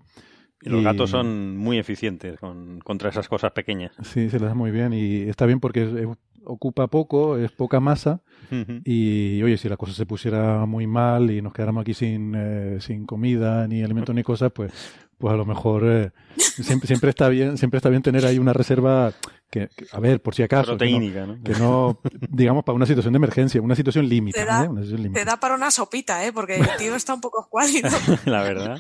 Y 0.63 0.71
los 0.71 0.83
gatos 0.83 1.11
son 1.11 1.57
muy 1.57 1.79
eficientes 1.79 2.39
con, 2.41 2.81
contra 2.81 3.11
esas 3.11 3.29
cosas 3.29 3.53
pequeñas. 3.53 3.93
Sí, 4.03 4.29
se 4.31 4.39
les 4.41 4.49
da 4.49 4.55
muy 4.55 4.71
bien 4.71 4.93
y 4.93 5.23
está 5.29 5.47
bien 5.47 5.61
porque 5.61 5.85
es- 5.85 5.93
es- 5.95 6.09
ocupa 6.45 6.87
poco, 6.87 7.37
es 7.37 7.51
poca 7.53 7.79
masa 7.79 8.23
Ujú. 8.51 8.81
y 8.85 9.43
oye, 9.43 9.59
si 9.59 9.69
la 9.69 9.77
cosa 9.77 9.93
se 9.93 10.07
pusiera 10.07 10.65
muy 10.67 10.87
mal 10.87 11.31
y 11.31 11.43
nos 11.43 11.53
quedáramos 11.53 11.83
aquí 11.83 11.93
sin, 11.95 12.33
eh, 12.37 12.79
sin 12.81 13.05
comida, 13.07 13.69
ni 13.69 13.83
alimentos, 13.83 14.15
ni 14.15 14.23
cosas, 14.23 14.51
pues, 14.53 14.73
pues 15.19 15.35
a 15.35 15.37
lo 15.37 15.45
mejor 15.45 15.83
eh, 15.87 16.11
siempre, 16.39 16.87
siempre 16.87 17.11
está 17.11 17.29
bien, 17.29 17.59
siempre 17.59 17.77
está 17.79 17.91
bien 17.91 18.03
tener 18.03 18.25
ahí 18.25 18.39
una 18.39 18.53
reserva 18.55 19.13
que, 19.51 19.69
que- 19.77 19.87
a 19.93 20.01
ver, 20.01 20.23
por 20.23 20.35
si 20.35 20.43
acaso, 20.43 20.77
que 20.79 20.87
no- 20.87 20.99
Proteínica, 20.99 21.27
¿no? 21.27 21.43
que 21.43 21.53
no, 21.53 22.01
digamos, 22.31 22.65
para 22.65 22.77
una 22.77 22.87
situación 22.87 23.13
de 23.13 23.19
emergencia, 23.19 23.61
una 23.61 23.75
situación 23.77 24.09
límite, 24.09 24.41
Te 24.41 24.45
da- 24.47 24.65
¿eh? 24.65 24.69
Una 24.69 24.81
situación 24.81 25.03
límite. 25.03 25.21
Te 25.21 25.27
da 25.27 25.39
para 25.39 25.55
una 25.55 25.71
sopita, 25.71 26.25
¿eh? 26.27 26.33
Porque 26.33 26.57
el 26.57 26.67
tío 26.79 26.95
está 26.95 27.13
un 27.15 27.21
poco 27.21 27.43
escuálido. 27.43 27.91
La 28.25 28.43
verdad. 28.43 28.79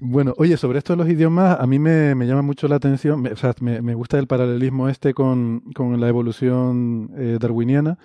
Bueno, 0.00 0.34
oye, 0.38 0.56
sobre 0.56 0.78
esto 0.78 0.92
de 0.94 0.96
los 0.98 1.08
idiomas, 1.08 1.58
a 1.60 1.66
mí 1.66 1.78
me, 1.78 2.14
me 2.14 2.26
llama 2.26 2.42
mucho 2.42 2.66
la 2.68 2.76
atención, 2.76 3.22
me, 3.22 3.30
o 3.30 3.36
sea, 3.36 3.54
me, 3.60 3.80
me 3.80 3.94
gusta 3.94 4.18
el 4.18 4.26
paralelismo 4.26 4.88
este 4.88 5.14
con, 5.14 5.60
con 5.74 6.00
la 6.00 6.08
evolución 6.08 7.10
eh, 7.16 7.38
darwiniana. 7.40 7.98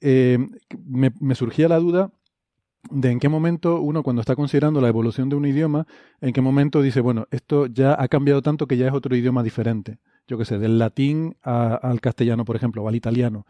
Eh, 0.00 0.38
me, 0.86 1.34
surgía 1.34 1.68
la 1.68 1.78
duda 1.78 2.12
de 2.90 3.10
en 3.10 3.20
qué 3.20 3.28
momento 3.28 3.80
uno, 3.80 4.02
cuando 4.02 4.20
está 4.20 4.36
considerando 4.36 4.80
la 4.80 4.88
evolución 4.88 5.28
de 5.28 5.36
un 5.36 5.46
idioma, 5.46 5.86
en 6.20 6.32
qué 6.32 6.40
momento 6.40 6.82
dice, 6.82 7.00
bueno, 7.00 7.26
esto 7.30 7.66
ya 7.66 7.96
ha 8.00 8.08
cambiado 8.08 8.42
tanto 8.42 8.66
que 8.66 8.76
ya 8.76 8.88
es 8.88 8.92
otro 8.92 9.16
idioma 9.16 9.42
diferente. 9.42 9.98
Yo 10.26 10.38
qué 10.38 10.44
sé, 10.44 10.58
del 10.58 10.78
latín 10.78 11.36
al 11.42 12.00
castellano, 12.00 12.44
por 12.44 12.56
ejemplo, 12.56 12.82
o 12.82 12.88
al 12.88 12.96
italiano. 12.96 13.46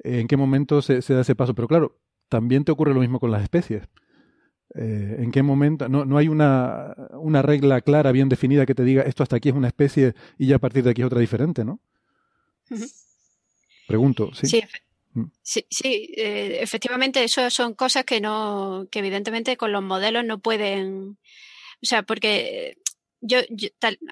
¿En 0.00 0.26
qué 0.28 0.36
momento 0.36 0.82
se 0.82 1.14
da 1.14 1.20
ese 1.20 1.36
paso? 1.36 1.54
Pero 1.54 1.68
claro, 1.68 1.98
también 2.28 2.64
te 2.64 2.72
ocurre 2.72 2.94
lo 2.94 3.00
mismo 3.00 3.20
con 3.20 3.30
las 3.30 3.42
especies. 3.42 3.88
Eh, 4.74 5.16
¿En 5.20 5.30
qué 5.30 5.42
momento? 5.42 5.88
No, 5.88 6.04
no 6.04 6.18
hay 6.18 6.28
una, 6.28 6.94
una 7.12 7.42
regla 7.42 7.80
clara, 7.80 8.12
bien 8.12 8.28
definida, 8.28 8.66
que 8.66 8.74
te 8.74 8.84
diga 8.84 9.02
esto 9.02 9.22
hasta 9.22 9.36
aquí 9.36 9.48
es 9.48 9.54
una 9.54 9.68
especie 9.68 10.14
y 10.38 10.48
ya 10.48 10.56
a 10.56 10.58
partir 10.58 10.82
de 10.84 10.90
aquí 10.90 11.02
es 11.02 11.06
otra 11.06 11.20
diferente, 11.20 11.64
¿no? 11.64 11.80
Pregunto, 13.86 14.34
¿sí? 14.34 14.46
Sí, 15.42 15.64
sí 15.70 16.12
eh, 16.16 16.58
efectivamente, 16.60 17.24
eso 17.24 17.48
son 17.50 17.74
cosas 17.74 18.04
que 18.04 18.20
no, 18.20 18.86
que 18.90 18.98
evidentemente 18.98 19.56
con 19.56 19.72
los 19.72 19.82
modelos 19.82 20.24
no 20.24 20.40
pueden, 20.40 21.18
o 21.82 21.86
sea, 21.86 22.02
porque 22.02 22.76
yo, 23.20 23.38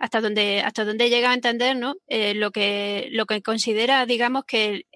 hasta 0.00 0.20
donde 0.20 0.60
hasta 0.60 0.84
donde 0.84 1.10
llega 1.10 1.30
a 1.30 1.34
entender, 1.34 1.76
¿no? 1.76 1.96
Eh, 2.06 2.34
lo 2.34 2.50
que 2.52 3.08
lo 3.10 3.26
que 3.26 3.42
considera, 3.42 4.06
digamos, 4.06 4.44
que 4.46 4.86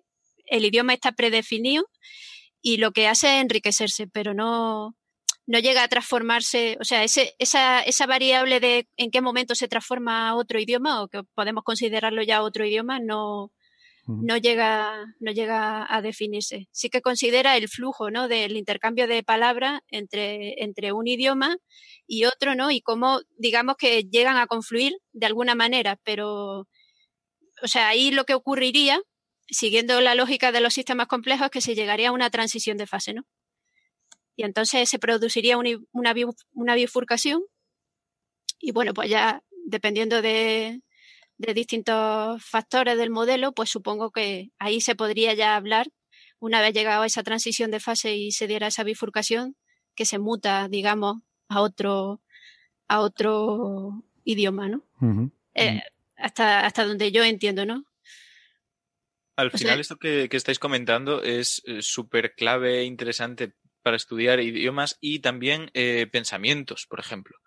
el, 0.46 0.64
idioma 0.64 0.94
está 0.94 1.12
predefinido 1.12 1.88
y 2.62 2.78
lo 2.78 2.92
que 2.92 3.06
hace 3.06 3.36
es 3.36 3.42
enriquecerse, 3.42 4.06
pero 4.06 4.34
no 4.34 4.94
no 5.48 5.58
llega 5.60 5.82
a 5.82 5.88
transformarse, 5.88 6.76
o 6.78 6.84
sea, 6.84 7.02
ese, 7.02 7.34
esa, 7.38 7.80
esa 7.80 8.06
variable 8.06 8.60
de 8.60 8.86
en 8.98 9.10
qué 9.10 9.22
momento 9.22 9.54
se 9.54 9.66
transforma 9.66 10.28
a 10.28 10.34
otro 10.36 10.60
idioma 10.60 11.02
o 11.02 11.08
que 11.08 11.22
podemos 11.34 11.64
considerarlo 11.64 12.22
ya 12.22 12.42
otro 12.42 12.66
idioma, 12.66 13.00
no, 13.00 13.50
no 14.06 14.36
llega, 14.36 15.06
no 15.20 15.32
llega 15.32 15.86
a 15.88 16.02
definirse. 16.02 16.68
Sí 16.70 16.90
que 16.90 17.00
considera 17.00 17.56
el 17.56 17.66
flujo 17.68 18.10
¿no? 18.10 18.28
del 18.28 18.58
intercambio 18.58 19.08
de 19.08 19.22
palabras 19.22 19.80
entre, 19.88 20.62
entre 20.62 20.92
un 20.92 21.06
idioma 21.06 21.56
y 22.06 22.26
otro, 22.26 22.54
¿no? 22.54 22.70
Y 22.70 22.82
cómo, 22.82 23.20
digamos 23.38 23.76
que 23.78 24.02
llegan 24.02 24.36
a 24.36 24.48
confluir 24.48 24.92
de 25.12 25.26
alguna 25.26 25.54
manera, 25.54 25.98
pero, 26.04 26.68
o 27.62 27.66
sea, 27.66 27.88
ahí 27.88 28.10
lo 28.10 28.24
que 28.24 28.34
ocurriría, 28.34 29.00
siguiendo 29.48 30.02
la 30.02 30.14
lógica 30.14 30.52
de 30.52 30.60
los 30.60 30.74
sistemas 30.74 31.06
complejos, 31.06 31.46
es 31.46 31.50
que 31.50 31.60
se 31.62 31.74
llegaría 31.74 32.10
a 32.10 32.12
una 32.12 32.28
transición 32.28 32.76
de 32.76 32.86
fase, 32.86 33.14
¿no? 33.14 33.24
Y 34.38 34.44
entonces 34.44 34.88
se 34.88 35.00
produciría 35.00 35.58
una, 35.58 36.14
una 36.52 36.74
bifurcación 36.76 37.42
y 38.60 38.70
bueno, 38.70 38.94
pues 38.94 39.10
ya 39.10 39.42
dependiendo 39.66 40.22
de, 40.22 40.80
de 41.38 41.54
distintos 41.54 42.40
factores 42.44 42.96
del 42.96 43.10
modelo, 43.10 43.50
pues 43.50 43.68
supongo 43.68 44.12
que 44.12 44.50
ahí 44.60 44.80
se 44.80 44.94
podría 44.94 45.34
ya 45.34 45.56
hablar, 45.56 45.88
una 46.38 46.60
vez 46.60 46.72
llegado 46.72 47.02
a 47.02 47.06
esa 47.06 47.24
transición 47.24 47.72
de 47.72 47.80
fase 47.80 48.14
y 48.14 48.30
se 48.30 48.46
diera 48.46 48.68
esa 48.68 48.84
bifurcación, 48.84 49.56
que 49.96 50.04
se 50.04 50.20
muta, 50.20 50.68
digamos, 50.68 51.16
a 51.48 51.60
otro, 51.60 52.20
a 52.86 53.00
otro 53.00 54.04
idioma, 54.22 54.68
¿no? 54.68 54.84
Eh, 55.54 55.82
hasta, 56.16 56.64
hasta 56.64 56.84
donde 56.84 57.10
yo 57.10 57.24
entiendo, 57.24 57.66
¿no? 57.66 57.84
Al 59.34 59.50
final, 59.50 59.80
esto 59.80 59.96
que, 59.96 60.28
estáis 60.30 60.60
comentando 60.60 61.24
es 61.24 61.60
eh, 61.64 61.82
súper 61.82 62.36
clave 62.36 62.80
e 62.80 62.84
interesante 62.84 63.54
para 63.88 63.96
estudiar 63.96 64.38
idiomas 64.40 64.98
y 65.00 65.20
también 65.20 65.70
eh, 65.72 66.06
pensamientos, 66.12 66.84
por 66.90 67.00
ejemplo. 67.00 67.38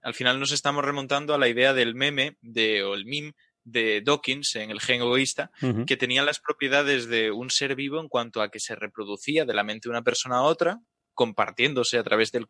Al 0.00 0.14
final 0.14 0.40
nos 0.40 0.50
estamos 0.50 0.82
remontando 0.82 1.34
a 1.34 1.38
la 1.38 1.46
idea 1.46 1.74
del 1.74 1.94
meme 1.94 2.38
de, 2.40 2.82
o 2.82 2.94
el 2.94 3.04
meme 3.04 3.34
de 3.64 4.00
Dawkins 4.00 4.56
en 4.56 4.70
el 4.70 4.80
gen 4.80 5.02
egoísta, 5.02 5.50
que 5.86 5.98
tenía 5.98 6.22
las 6.22 6.40
propiedades 6.40 7.06
de 7.06 7.32
un 7.32 7.50
ser 7.50 7.74
vivo 7.76 8.00
en 8.00 8.08
cuanto 8.08 8.40
a 8.40 8.50
que 8.50 8.60
se 8.60 8.76
reproducía 8.76 9.44
de 9.44 9.52
la 9.52 9.62
mente 9.62 9.88
de 9.88 9.90
una 9.90 10.02
persona 10.02 10.36
a 10.36 10.42
otra, 10.42 10.80
compartiéndose 11.20 11.98
a 11.98 12.02
través 12.02 12.32
del 12.32 12.46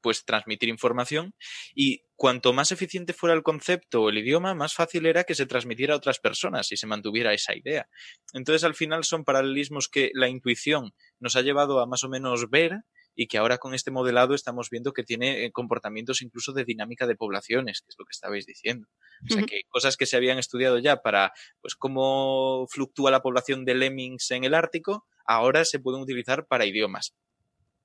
pues 0.00 0.24
transmitir 0.24 0.68
información 0.68 1.32
y 1.76 2.02
cuanto 2.16 2.52
más 2.52 2.72
eficiente 2.72 3.12
fuera 3.12 3.36
el 3.36 3.44
concepto 3.44 4.02
o 4.02 4.08
el 4.08 4.18
idioma, 4.18 4.52
más 4.52 4.74
fácil 4.74 5.06
era 5.06 5.22
que 5.22 5.36
se 5.36 5.46
transmitiera 5.46 5.94
a 5.94 5.98
otras 5.98 6.18
personas 6.18 6.72
y 6.72 6.76
se 6.76 6.88
mantuviera 6.88 7.32
esa 7.32 7.54
idea. 7.54 7.88
Entonces, 8.32 8.64
al 8.64 8.74
final 8.74 9.04
son 9.04 9.22
paralelismos 9.22 9.88
que 9.88 10.10
la 10.12 10.28
intuición 10.28 10.92
nos 11.20 11.36
ha 11.36 11.42
llevado 11.42 11.78
a 11.78 11.86
más 11.86 12.02
o 12.02 12.08
menos 12.08 12.50
ver 12.50 12.80
y 13.14 13.28
que 13.28 13.38
ahora 13.38 13.58
con 13.58 13.74
este 13.74 13.92
modelado 13.92 14.34
estamos 14.34 14.70
viendo 14.70 14.92
que 14.92 15.04
tiene 15.04 15.44
eh, 15.44 15.52
comportamientos 15.52 16.20
incluso 16.20 16.52
de 16.52 16.64
dinámica 16.64 17.06
de 17.06 17.14
poblaciones, 17.14 17.80
que 17.80 17.90
es 17.90 17.94
lo 17.96 18.06
que 18.06 18.10
estabais 18.10 18.44
diciendo. 18.44 18.88
O 19.30 19.32
sea, 19.32 19.44
que 19.44 19.60
cosas 19.68 19.96
que 19.96 20.06
se 20.06 20.16
habían 20.16 20.38
estudiado 20.38 20.80
ya 20.80 20.96
para, 20.96 21.32
pues, 21.60 21.76
cómo 21.76 22.66
fluctúa 22.68 23.12
la 23.12 23.22
población 23.22 23.64
de 23.64 23.76
lemmings 23.76 24.32
en 24.32 24.42
el 24.42 24.54
Ártico, 24.54 25.06
ahora 25.24 25.64
se 25.64 25.78
pueden 25.78 26.02
utilizar 26.02 26.48
para 26.48 26.66
idiomas. 26.66 27.14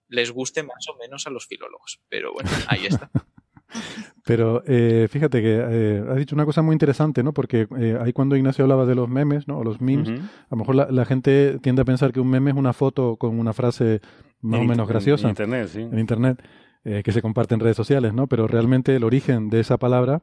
Les 0.10 0.32
guste 0.32 0.64
más 0.64 0.88
o 0.90 0.98
menos 0.98 1.26
a 1.28 1.30
los 1.30 1.48
filólogos, 1.48 2.02
pero 2.10 2.34
bueno, 2.34 2.50
ahí 2.68 2.86
está. 2.86 3.10
Pero 4.26 4.64
eh, 4.68 5.08
fíjate 5.10 5.42
que 5.42 5.58
eh, 5.60 6.04
has 6.08 6.18
dicho 6.18 6.36
una 6.36 6.46
cosa 6.46 6.62
muy 6.62 6.74
interesante, 6.74 7.24
¿no? 7.24 7.34
Porque 7.34 7.68
eh, 7.80 7.98
ahí 8.00 8.14
cuando 8.14 8.36
Ignacio 8.36 8.64
hablaba 8.64 8.86
de 8.86 8.94
los 8.94 9.10
memes, 9.10 9.48
¿no? 9.48 9.58
O 9.58 9.64
los 9.64 9.82
memes, 9.82 10.10
a 10.10 10.48
lo 10.52 10.58
mejor 10.58 10.76
la, 10.76 11.06
gente 11.06 11.58
tiende 11.64 11.82
a 11.82 11.86
pensar 11.86 12.12
que 12.12 12.20
un 12.20 12.30
meme 12.30 12.52
es 12.52 12.58
una 12.58 12.74
foto 12.74 13.18
con 13.18 13.40
una 13.40 13.54
frase 13.54 14.02
más 14.42 14.62
o 14.62 14.64
menos 14.66 14.88
graciosa. 14.88 15.28
En 15.28 15.30
Internet, 15.32 15.68
sí. 15.70 15.82
En 15.82 15.98
Internet, 15.98 16.44
eh, 16.84 17.02
que 17.04 17.12
se 17.12 17.24
comparte 17.24 17.56
en 17.56 17.60
redes 17.60 17.78
sociales, 17.78 18.14
¿no? 18.14 18.28
Pero 18.28 18.48
realmente 18.48 18.96
el 18.96 19.04
origen 19.04 19.50
de 19.50 19.62
esa 19.62 19.78
palabra 19.78 20.22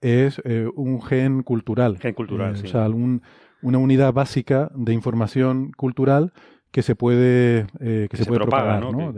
es 0.00 0.40
un 0.76 1.02
gen 1.02 1.42
cultural. 1.42 1.98
Gen 1.98 2.14
cultural, 2.14 2.56
sí. 2.56 2.66
O 2.66 2.70
sea, 2.70 2.88
una 2.88 3.78
unidad 3.78 4.12
básica 4.12 4.70
de 4.74 4.92
información 4.92 5.72
cultural 5.72 6.32
que 6.70 6.82
se 6.82 6.94
puede, 6.94 7.66
que, 7.78 8.08
se, 8.12 8.24
puede 8.24 8.40
propagar, 8.40 8.80
¿no? 8.80 9.12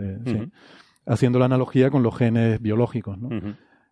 Haciendo 1.07 1.39
la 1.39 1.47
analogía 1.47 1.91
con 1.91 2.03
los 2.03 2.17
genes 2.17 2.61
biológicos, 2.61 3.19
¿no? 3.19 3.29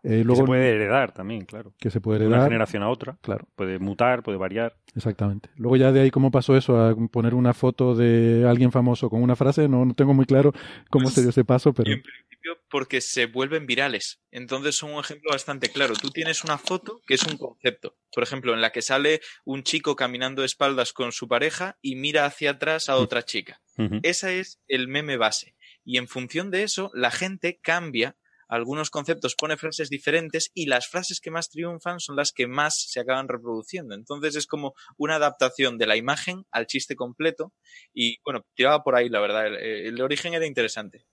Eh, 0.02 0.24
luego, 0.24 0.32
que 0.32 0.36
se 0.36 0.46
puede 0.46 0.70
heredar 0.70 1.12
también, 1.12 1.44
claro. 1.44 1.74
Que 1.78 1.90
se 1.90 2.00
puede 2.00 2.20
heredar. 2.20 2.32
De 2.32 2.38
una 2.38 2.44
generación 2.46 2.82
a 2.82 2.88
otra. 2.88 3.18
Claro. 3.20 3.48
Puede 3.54 3.78
mutar, 3.78 4.22
puede 4.22 4.38
variar. 4.38 4.76
Exactamente. 4.94 5.50
Luego 5.56 5.76
ya 5.76 5.92
de 5.92 6.00
ahí 6.00 6.10
cómo 6.10 6.30
pasó 6.30 6.56
eso 6.56 6.78
a 6.80 6.94
poner 7.10 7.34
una 7.34 7.54
foto 7.54 7.94
de 7.94 8.46
alguien 8.48 8.72
famoso 8.72 9.10
con 9.10 9.22
una 9.22 9.36
frase, 9.36 9.68
no, 9.68 9.84
no 9.84 9.94
tengo 9.94 10.14
muy 10.14 10.26
claro 10.26 10.52
cómo 10.88 11.04
pues, 11.04 11.14
se 11.14 11.20
dio 11.20 11.30
ese 11.30 11.44
paso, 11.44 11.72
pero... 11.72 11.90
En 11.90 12.02
principio 12.02 12.30
porque 12.70 13.00
se 13.00 13.26
vuelven 13.26 13.66
virales. 13.66 14.20
Entonces 14.30 14.76
son 14.76 14.92
un 14.92 15.00
ejemplo 15.00 15.30
bastante 15.30 15.68
claro. 15.68 15.94
Tú 15.94 16.10
tienes 16.10 16.44
una 16.44 16.58
foto 16.58 17.00
que 17.06 17.14
es 17.14 17.22
un 17.24 17.36
concepto. 17.36 17.96
Por 18.12 18.22
ejemplo, 18.22 18.54
en 18.54 18.60
la 18.60 18.72
que 18.72 18.82
sale 18.82 19.20
un 19.44 19.62
chico 19.62 19.96
caminando 19.96 20.42
de 20.42 20.46
espaldas 20.46 20.92
con 20.92 21.12
su 21.12 21.28
pareja 21.28 21.78
y 21.82 21.96
mira 21.96 22.24
hacia 22.24 22.52
atrás 22.52 22.88
a 22.88 22.96
otra 22.96 23.24
chica. 23.24 23.60
Esa 24.02 24.30
es 24.30 24.60
el 24.68 24.88
meme 24.88 25.16
base. 25.16 25.54
Y 25.84 25.96
en 25.96 26.06
función 26.06 26.50
de 26.50 26.64
eso, 26.64 26.90
la 26.92 27.10
gente 27.10 27.60
cambia 27.62 28.16
algunos 28.50 28.90
conceptos 28.90 29.36
pone 29.36 29.56
frases 29.56 29.88
diferentes 29.88 30.50
y 30.54 30.66
las 30.66 30.88
frases 30.88 31.20
que 31.20 31.30
más 31.30 31.48
triunfan 31.50 32.00
son 32.00 32.16
las 32.16 32.32
que 32.32 32.48
más 32.48 32.82
se 32.88 32.98
acaban 32.98 33.28
reproduciendo. 33.28 33.94
Entonces 33.94 34.34
es 34.34 34.46
como 34.46 34.74
una 34.96 35.16
adaptación 35.16 35.78
de 35.78 35.86
la 35.86 35.96
imagen 35.96 36.44
al 36.50 36.66
chiste 36.66 36.96
completo 36.96 37.52
y 37.94 38.18
bueno, 38.24 38.44
tiraba 38.54 38.82
por 38.82 38.96
ahí, 38.96 39.08
la 39.08 39.20
verdad. 39.20 39.46
El, 39.46 40.00
origen 40.02 40.34
era 40.34 40.46
interesante. 40.46 41.06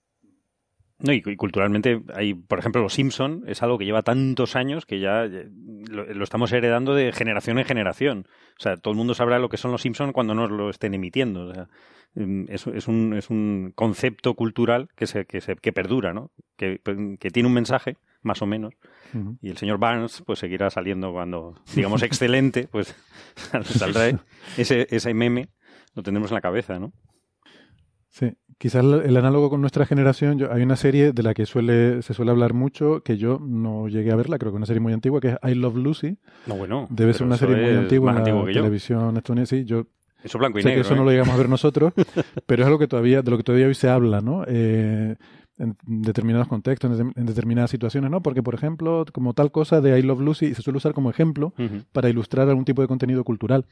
No, 1.00 1.14
y, 1.14 1.22
culturalmente, 1.36 2.02
hay, 2.16 2.34
por 2.34 2.58
ejemplo, 2.58 2.82
Los 2.82 2.94
Simpson 2.94 3.44
es 3.46 3.62
algo 3.62 3.78
que 3.78 3.86
lleva 3.86 4.02
tantos 4.02 4.56
años 4.56 4.88
que 4.88 5.00
ya 5.00 5.28
lo, 5.90 6.24
estamos 6.24 6.52
heredando 6.52 6.96
de 6.96 7.12
generación 7.12 7.60
en 7.60 7.66
generación. 7.66 8.28
O 8.58 8.62
sea, 8.62 8.78
todo 8.78 8.94
el 8.94 8.98
mundo 8.98 9.14
sabrá 9.14 9.38
lo 9.38 9.50
que 9.50 9.58
son 9.58 9.72
Los 9.72 9.84
Simpson 9.84 10.12
cuando 10.12 10.34
nos 10.34 10.50
lo 10.50 10.72
estén 10.72 10.96
emitiendo. 10.96 11.50
O 11.50 11.54
sea, 11.54 11.68
Mm, 12.18 12.46
es, 12.50 12.66
es, 12.66 12.88
un, 12.88 13.14
es 13.14 13.30
un 13.30 13.72
concepto 13.76 14.34
cultural 14.34 14.90
que, 14.96 15.06
se, 15.06 15.26
que, 15.26 15.40
se, 15.40 15.56
que 15.56 15.72
perdura, 15.72 16.14
¿no? 16.14 16.32
Que, 16.56 16.82
que 17.20 17.30
tiene 17.30 17.48
un 17.48 17.54
mensaje, 17.54 17.98
más 18.24 18.42
o 18.42 18.48
menos. 18.48 18.74
Y 19.42 19.50
el 19.50 19.58
señor 19.58 19.78
Barnes 19.78 20.24
pues 20.26 20.40
seguirá 20.40 20.70
saliendo 20.70 21.12
cuando, 21.12 21.62
digamos, 21.76 22.02
excelente, 22.02 22.68
pues 22.72 22.96
saldrá 23.66 24.20
ese, 24.58 24.88
ese 24.90 25.14
meme, 25.14 25.50
lo 25.94 26.02
tendremos 26.02 26.32
en 26.32 26.36
la 26.36 26.42
cabeza, 26.42 26.80
¿no? 26.80 26.92
Sí, 28.10 28.32
quizás 28.58 28.84
el 28.84 29.18
análogo 29.18 29.50
con 29.50 29.62
nuestra 29.62 29.86
generación, 29.86 30.40
yo, 30.40 30.52
hay 30.52 30.64
una 30.64 30.76
serie 30.76 31.12
de 31.12 31.24
la 31.24 31.34
que 31.34 31.46
suele, 31.46 32.02
se 32.02 32.14
suele 32.14 32.32
hablar 32.32 32.54
mucho, 32.54 33.02
que 33.04 33.18
yo 33.18 33.40
no 33.40 33.88
llegué 33.88 34.12
a 34.12 34.16
verla, 34.16 34.38
creo 34.38 34.52
que 34.52 34.56
es 34.56 34.60
una 34.60 34.66
serie 34.66 34.80
muy 34.80 34.94
antigua, 34.94 35.22
que 35.22 35.30
es 35.30 35.38
I 35.44 35.56
Love 35.56 35.76
Lucy. 35.76 36.18
No, 36.48 36.56
bueno. 36.56 36.88
Debe 36.90 37.14
ser 37.14 37.28
una 37.28 37.38
serie 37.38 37.56
muy 37.56 37.76
antigua 37.76 38.12
en 38.12 38.18
la 38.18 38.24
televisión 38.24 39.18
estadounidense. 39.18 39.60
Sí, 39.60 39.66
yo 39.66 39.86
eso 40.24 40.40
blanco 40.40 40.60
y 40.60 40.62
sé 40.62 40.70
negro. 40.70 40.84
Que 40.84 40.88
eso 40.88 40.96
no 40.96 41.04
lo 41.04 41.12
llegamos 41.12 41.34
a 41.34 41.38
ver 41.38 41.50
nosotros, 41.50 41.94
pero 42.46 42.64
es 42.64 42.68
algo 42.68 42.80
que 42.80 42.88
todavía, 42.88 43.22
de 43.22 43.32
lo 43.32 43.38
que 43.38 43.44
todavía 43.44 43.68
hoy 43.68 43.76
se 43.76 43.90
habla, 43.90 44.22
¿no? 44.22 44.44
Eh, 44.48 45.16
en 45.60 45.76
determinados 45.86 46.48
contextos, 46.48 47.00
en, 47.00 47.26
determinadas 47.26 47.72
situaciones, 47.72 48.12
¿no? 48.12 48.22
Porque, 48.22 48.44
por 48.44 48.54
ejemplo, 48.54 49.06
como 49.12 49.34
tal 49.34 49.52
cosa 49.52 49.82
de 49.82 49.98
I 49.98 50.04
Love 50.04 50.22
Lucy 50.22 50.54
se 50.54 50.62
suele 50.62 50.78
usar 50.78 50.94
como 50.94 51.10
ejemplo 51.10 51.54
para 51.92 52.10
ilustrar 52.10 52.48
algún 52.50 52.66
tipo 52.66 52.82
de 52.82 52.88
contenido 52.88 53.24
cultural. 53.24 53.66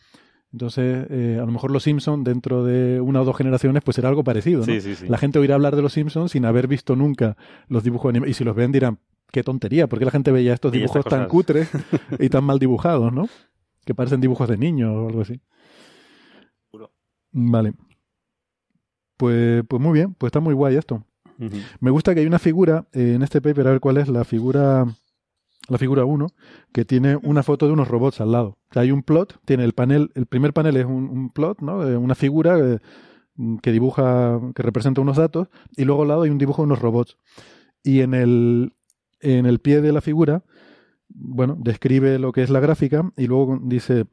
Entonces, 0.56 1.06
eh, 1.10 1.38
a 1.38 1.46
lo 1.46 1.52
mejor 1.52 1.70
los 1.70 1.84
Simpsons 1.84 2.24
dentro 2.24 2.64
de 2.64 3.02
una 3.02 3.20
o 3.20 3.26
dos 3.26 3.36
generaciones, 3.36 3.84
pues 3.84 3.96
será 3.96 4.08
algo 4.08 4.24
parecido, 4.24 4.60
¿no? 4.60 4.66
Sí, 4.68 4.80
sí, 4.80 4.96
sí. 4.96 5.06
La 5.10 5.18
gente 5.18 5.38
oirá 5.38 5.56
hablar 5.56 5.76
de 5.76 5.82
los 5.82 5.92
Simpsons 5.92 6.32
sin 6.32 6.46
haber 6.46 6.70
visto 6.70 6.96
nunca 6.96 7.36
los 7.68 7.84
dibujos 7.84 8.08
animados. 8.08 8.32
Y 8.32 8.36
si 8.36 8.46
los 8.46 8.56
ven 8.56 8.72
dirán, 8.72 9.00
qué 9.34 9.44
tontería, 9.44 9.88
porque 9.88 10.06
la 10.06 10.12
gente 10.12 10.32
veía 10.32 10.54
estos 10.54 10.72
dibujos 10.72 11.04
tan 11.04 11.28
cutres 11.28 11.70
y 12.20 12.30
tan 12.30 12.46
mal 12.46 12.58
dibujados, 12.58 13.12
¿no? 13.12 13.28
Que 13.84 13.94
parecen 13.94 14.22
dibujos 14.22 14.48
de 14.48 14.58
niños 14.58 14.94
o 14.96 15.10
algo 15.10 15.24
así. 15.24 15.42
Vale. 17.34 17.74
Pues, 19.18 19.62
pues 19.68 19.82
muy 19.82 19.92
bien, 19.92 20.14
pues 20.14 20.30
está 20.30 20.40
muy 20.40 20.54
guay 20.54 20.78
esto. 20.78 21.04
Me 21.82 21.92
gusta 21.92 22.14
que 22.14 22.22
hay 22.22 22.28
una 22.28 22.40
figura 22.40 22.88
eh, 22.94 23.16
en 23.16 23.24
este 23.24 23.42
paper, 23.42 23.68
a 23.68 23.72
ver 23.72 23.82
cuál 23.82 23.98
es, 23.98 24.08
la 24.08 24.24
figura 24.24 24.86
la 25.68 25.78
figura 25.78 26.06
1, 26.06 26.28
que 26.72 26.86
tiene 26.86 27.18
una 27.18 27.44
foto 27.44 27.68
de 27.68 27.74
unos 27.74 27.88
robots 27.88 28.22
al 28.22 28.32
lado. 28.32 28.58
O 28.70 28.74
sea, 28.74 28.84
hay 28.84 28.92
un 28.92 29.04
plot, 29.04 29.40
tiene 29.46 29.64
el 29.64 29.74
panel, 29.74 30.12
el 30.16 30.26
primer 30.26 30.54
panel 30.54 30.78
es 30.78 30.86
un, 30.86 31.30
plot, 31.32 31.62
¿no? 31.62 31.78
una 32.00 32.16
figura 32.16 32.60
eh, 32.60 32.80
que 33.62 33.72
dibuja, 33.72 34.40
que 34.54 34.64
representa 34.64 35.02
unos 35.02 35.18
datos, 35.18 35.48
y 35.76 35.86
luego 35.86 36.04
al 36.04 36.10
lado 36.10 36.22
hay 36.24 36.30
un 36.30 36.38
dibujo 36.38 36.62
de 36.62 36.68
unos 36.68 36.80
robots. 36.80 37.18
Y 37.84 38.02
en 38.02 38.14
el, 38.14 38.74
en 39.20 39.46
el 39.46 39.60
pie 39.60 39.82
de 39.82 39.92
la 39.92 40.02
figura, 40.02 40.44
bueno, 41.10 41.58
describe 41.60 42.20
lo 42.20 42.32
que 42.32 42.44
es 42.44 42.50
la 42.50 42.60
gráfica, 42.60 43.12
y 43.18 43.28
luego 43.28 43.60
dice, 43.62 44.06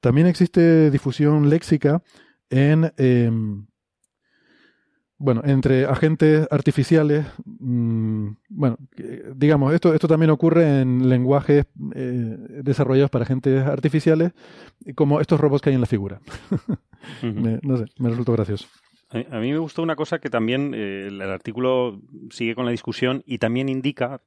también 0.00 0.26
existe 0.26 0.90
difusión 0.90 1.48
léxica 1.48 2.02
en, 2.50 2.92
em, 2.96 3.66
bueno, 5.22 5.40
entre 5.44 5.84
agentes 5.84 6.48
artificiales, 6.50 7.24
mm, 7.44 8.30
bueno, 8.48 8.76
digamos, 9.36 9.72
esto, 9.72 9.94
esto 9.94 10.08
también 10.08 10.30
ocurre 10.30 10.80
en 10.80 11.08
lenguajes 11.08 11.66
eh, 11.94 12.36
desarrollados 12.64 13.10
para 13.10 13.24
agentes 13.24 13.64
artificiales, 13.64 14.32
como 14.96 15.20
estos 15.20 15.38
robots 15.38 15.62
que 15.62 15.70
hay 15.70 15.76
en 15.76 15.80
la 15.80 15.86
figura. 15.86 16.20
no 17.22 17.76
sé, 17.76 17.84
me 17.98 18.08
resultó 18.10 18.32
gracioso. 18.32 18.66
A 19.30 19.38
mí 19.38 19.52
me 19.52 19.58
gustó 19.58 19.82
una 19.82 19.94
cosa 19.94 20.18
que 20.18 20.28
también 20.28 20.74
eh, 20.74 21.06
el 21.06 21.22
artículo 21.22 22.00
sigue 22.30 22.56
con 22.56 22.64
la 22.64 22.72
discusión 22.72 23.22
y 23.24 23.38
también 23.38 23.68
indica 23.68 24.22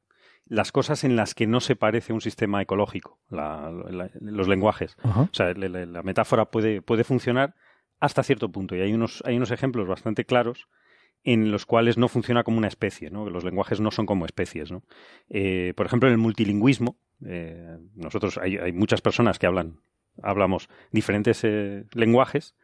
las 0.47 0.71
cosas 0.71 1.03
en 1.03 1.17
las 1.17 1.33
que 1.33 1.45
no 1.45 1.59
se 1.59 1.75
parece 1.75 2.13
un 2.13 2.21
sistema 2.21 2.61
ecológico, 2.61 3.19
los 3.29 4.47
lenguajes. 4.47 4.95
O 5.03 5.27
sea, 5.33 5.53
la, 5.55 6.03
metáfora 6.03 6.45
puede, 6.45 6.81
puede 6.81 7.03
funcionar 7.03 7.55
hasta 7.99 8.23
cierto 8.23 8.49
punto 8.49 8.75
y 8.75 8.81
hay 8.81 8.93
unos, 8.93 9.23
hay 9.25 9.35
unos 9.35 9.51
ejemplos 9.51 9.87
bastante 9.87 10.23
claros 10.23 10.69
en 11.25 11.51
los 11.51 11.65
cuales 11.65 11.97
no 11.97 12.07
funciona 12.07 12.43
como 12.43 12.57
una 12.57 12.69
especie, 12.69 13.09
¿no? 13.09 13.29
los 13.29 13.43
lenguajes 13.43 13.81
no 13.81 13.91
son 13.91 14.05
como 14.05 14.25
especies. 14.25 14.69
Eh, 15.29 15.73
por 15.75 15.85
ejemplo, 15.85 16.07
en 16.07 16.13
el 16.13 16.19
multilingüismo, 16.19 16.97
eh, 17.25 17.77
nosotros 17.95 18.37
hay, 18.37 18.71
muchas 18.71 19.01
personas 19.01 19.39
que 19.39 19.47
hablan, 19.47 19.81
hablamos 20.21 20.69
diferentes 20.91 21.43
lenguajes 21.93 22.55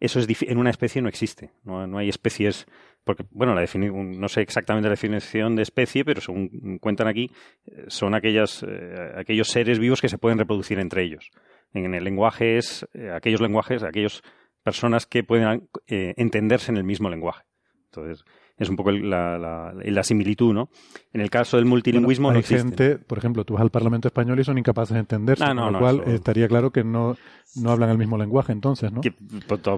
eso 0.00 0.20
es 0.20 0.42
en 0.42 0.58
una 0.58 0.70
especie 0.70 1.02
no 1.02 1.08
existe. 1.08 1.50
No, 1.64 1.98
hay 1.98 2.08
especies, 2.08 2.66
porque, 3.04 3.24
bueno, 3.30 3.54
la 3.54 3.66
no 3.74 4.28
sé 4.28 4.42
exactamente 4.42 4.88
la 4.88 4.92
definición 4.92 5.56
de 5.56 5.62
especie, 5.62 6.04
pero 6.04 6.20
según 6.20 6.78
cuentan 6.80 7.08
aquí, 7.08 7.30
eh, 7.66 7.84
son 7.88 8.14
aquellas, 8.14 8.62
eh, 8.62 9.12
aquellos 9.16 9.48
seres 9.48 9.78
vivos 9.78 10.00
que 10.00 10.08
se 10.08 10.18
pueden 10.18 10.38
reproducir 10.38 10.78
entre 10.78 11.02
ellos. 11.02 11.30
En 11.74 11.94
el 11.94 12.04
lenguaje 12.04 12.58
es 12.58 12.86
eh, 12.94 13.10
aquellos 13.12 13.40
lenguajes, 13.40 13.82
aquellas 13.82 14.22
personas 14.62 15.06
que 15.06 15.24
pueden 15.24 15.68
entenderse 15.86 16.70
en 16.70 16.76
el 16.76 16.84
mismo 16.84 17.08
lenguaje. 17.08 17.42
Entonces, 17.90 18.24
es 18.58 18.68
un 18.68 18.76
poco 18.76 18.90
la, 18.90 19.38
la, 19.72 20.02
similitud, 20.02 20.52
¿no? 20.52 20.68
En 21.12 21.20
el 21.20 21.30
caso 21.30 21.56
del 21.56 21.64
multilingüismo 21.64 22.30
hay 22.30 22.42
gente, 22.42 22.98
por 22.98 23.16
ejemplo, 23.16 23.44
tú 23.44 23.54
vas 23.54 23.62
al 23.62 23.70
Parlamento 23.70 24.08
español 24.08 24.38
y 24.40 24.44
son 24.44 24.58
incapaces 24.58 24.94
de 24.94 25.00
entenderse, 25.00 25.44
ah, 25.44 25.54
con 25.54 25.72
lo 25.72 25.78
cual 25.78 26.02
estaría 26.06 26.48
claro 26.48 26.70
que 26.70 26.84
no, 26.84 27.16
no 27.56 27.70
hablan 27.70 27.90
el 27.90 27.98
mismo 27.98 28.18
lenguaje 28.18 28.52
entonces, 28.52 28.90
¿no? 28.92 29.00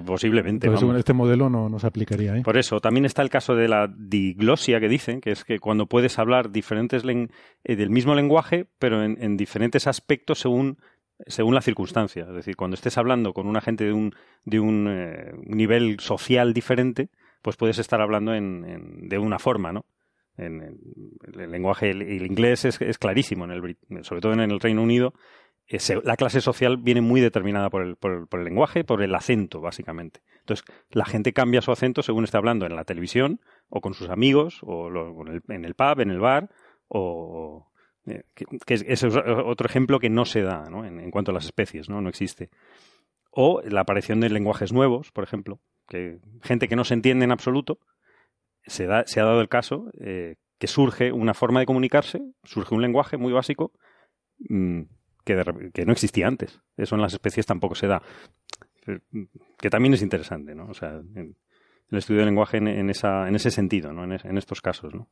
posiblemente. 0.05 0.69
este 0.97 1.13
modelo 1.13 1.49
no, 1.49 1.69
no, 1.69 1.79
se 1.79 1.87
aplicaría 1.87 2.33
ahí. 2.33 2.41
Por 2.41 2.57
eso, 2.57 2.79
también 2.79 3.05
está 3.05 3.21
el 3.21 3.29
caso 3.29 3.55
de 3.55 3.67
la 3.67 3.87
diglosia 3.87 4.79
que 4.79 4.89
dicen, 4.89 5.21
que 5.21 5.31
es 5.31 5.45
que 5.45 5.59
cuando 5.59 5.85
puedes 5.85 6.19
hablar 6.19 6.51
diferentes 6.51 7.03
eh, 7.05 7.75
del 7.75 7.89
mismo 7.91 8.15
lenguaje, 8.15 8.67
pero 8.79 9.03
en, 9.03 9.37
diferentes 9.37 9.87
aspectos 9.87 10.39
según 10.39 10.77
según 11.27 11.53
la 11.53 11.61
circunstancia. 11.61 12.23
Es 12.27 12.33
decir, 12.33 12.55
cuando 12.55 12.73
estés 12.73 12.97
hablando 12.97 13.31
con 13.33 13.45
una 13.45 13.61
gente 13.61 13.83
de 13.83 13.93
un, 13.93 14.15
de 14.43 14.59
un 14.59 14.87
eh, 14.89 15.31
nivel 15.45 15.99
social 15.99 16.51
diferente, 16.51 17.09
pues 17.41 17.57
puedes 17.57 17.79
estar 17.79 18.01
hablando 18.01 18.33
en, 18.33 19.09
de 19.09 19.17
una 19.17 19.39
forma, 19.39 19.71
¿no? 19.71 19.85
En, 20.37 20.61
el 20.61 21.51
lenguaje, 21.51 21.91
el, 21.91 22.25
inglés 22.25 22.65
es, 22.65 22.97
clarísimo, 22.97 23.45
en 23.45 23.51
el, 23.51 24.03
sobre 24.03 24.21
todo 24.21 24.33
en 24.33 24.39
el 24.39 24.59
Reino 24.59 24.81
Unido, 24.81 25.13
la 26.03 26.17
clase 26.17 26.41
social 26.41 26.77
viene 26.77 27.01
muy 27.01 27.21
determinada 27.21 27.69
por 27.69 27.83
el, 27.83 27.95
por, 27.95 28.27
el, 28.31 28.43
lenguaje, 28.43 28.83
por 28.83 29.01
el 29.01 29.13
acento, 29.15 29.61
básicamente. 29.61 30.21
Entonces, 30.39 30.65
la 30.89 31.05
gente 31.05 31.33
cambia 31.33 31.61
su 31.61 31.71
acento 31.71 32.01
según 32.01 32.23
esté 32.23 32.37
hablando 32.37 32.65
en 32.65 32.75
la 32.75 32.83
televisión, 32.83 33.41
o 33.69 33.81
con 33.81 33.93
sus 33.93 34.09
amigos, 34.09 34.59
o 34.63 34.89
en 35.47 35.65
el 35.65 35.75
pub, 35.75 35.99
en 35.99 36.11
el 36.11 36.19
bar, 36.19 36.49
o, 36.87 37.71
eh, 38.05 38.23
que, 38.33 38.73
es, 38.73 39.03
otro 39.03 39.67
ejemplo 39.67 39.99
que 39.99 40.09
no 40.09 40.25
se 40.25 40.41
da 40.41 40.69
¿no? 40.69 40.85
En, 40.85 40.99
en, 40.99 41.11
cuanto 41.11 41.31
a 41.31 41.33
las 41.33 41.45
especies, 41.45 41.89
¿no? 41.89 42.01
no 42.01 42.09
existe. 42.09 42.49
O 43.31 43.61
la 43.61 43.81
aparición 43.81 44.19
de 44.19 44.29
lenguajes 44.29 44.73
nuevos, 44.73 45.11
por 45.11 45.23
ejemplo, 45.23 45.61
que 45.91 46.19
gente 46.41 46.69
que 46.69 46.77
no 46.77 46.85
se 46.85 46.93
entiende 46.93 47.25
en 47.25 47.33
absoluto, 47.33 47.79
se, 48.65 48.85
da, 48.85 49.03
se 49.05 49.19
ha 49.19 49.25
dado 49.25 49.41
el 49.41 49.49
caso 49.49 49.91
eh, 49.99 50.37
que 50.57 50.67
surge 50.67 51.11
una 51.11 51.33
forma 51.33 51.59
de 51.59 51.65
comunicarse, 51.65 52.21
surge 52.45 52.73
un 52.73 52.81
lenguaje 52.81 53.17
muy 53.17 53.33
básico 53.33 53.73
mm, 54.47 54.83
que, 55.25 55.83
no 55.85 55.91
existía 55.91 56.27
antes. 56.27 56.61
Eso 56.77 56.95
en 56.95 57.01
las 57.01 57.11
especies 57.11 57.45
tampoco 57.45 57.75
se 57.75 57.87
da. 57.87 58.01
Que 59.59 59.69
también 59.69 59.93
es 59.93 60.01
interesante, 60.01 60.55
¿no? 60.55 60.67
O 60.67 60.73
sea, 60.73 61.01
el 61.15 61.35
estudio 61.97 62.21
del 62.21 62.29
lenguaje 62.29 62.57
en, 62.57 62.89
esa, 62.89 63.27
en 63.27 63.35
ese 63.35 63.51
sentido, 63.51 63.91
¿no? 63.91 64.05
En, 64.05 64.37
estos 64.37 64.61
casos, 64.61 64.93
¿no? 64.95 65.09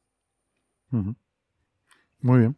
Muy 2.22 2.40
bien. 2.40 2.56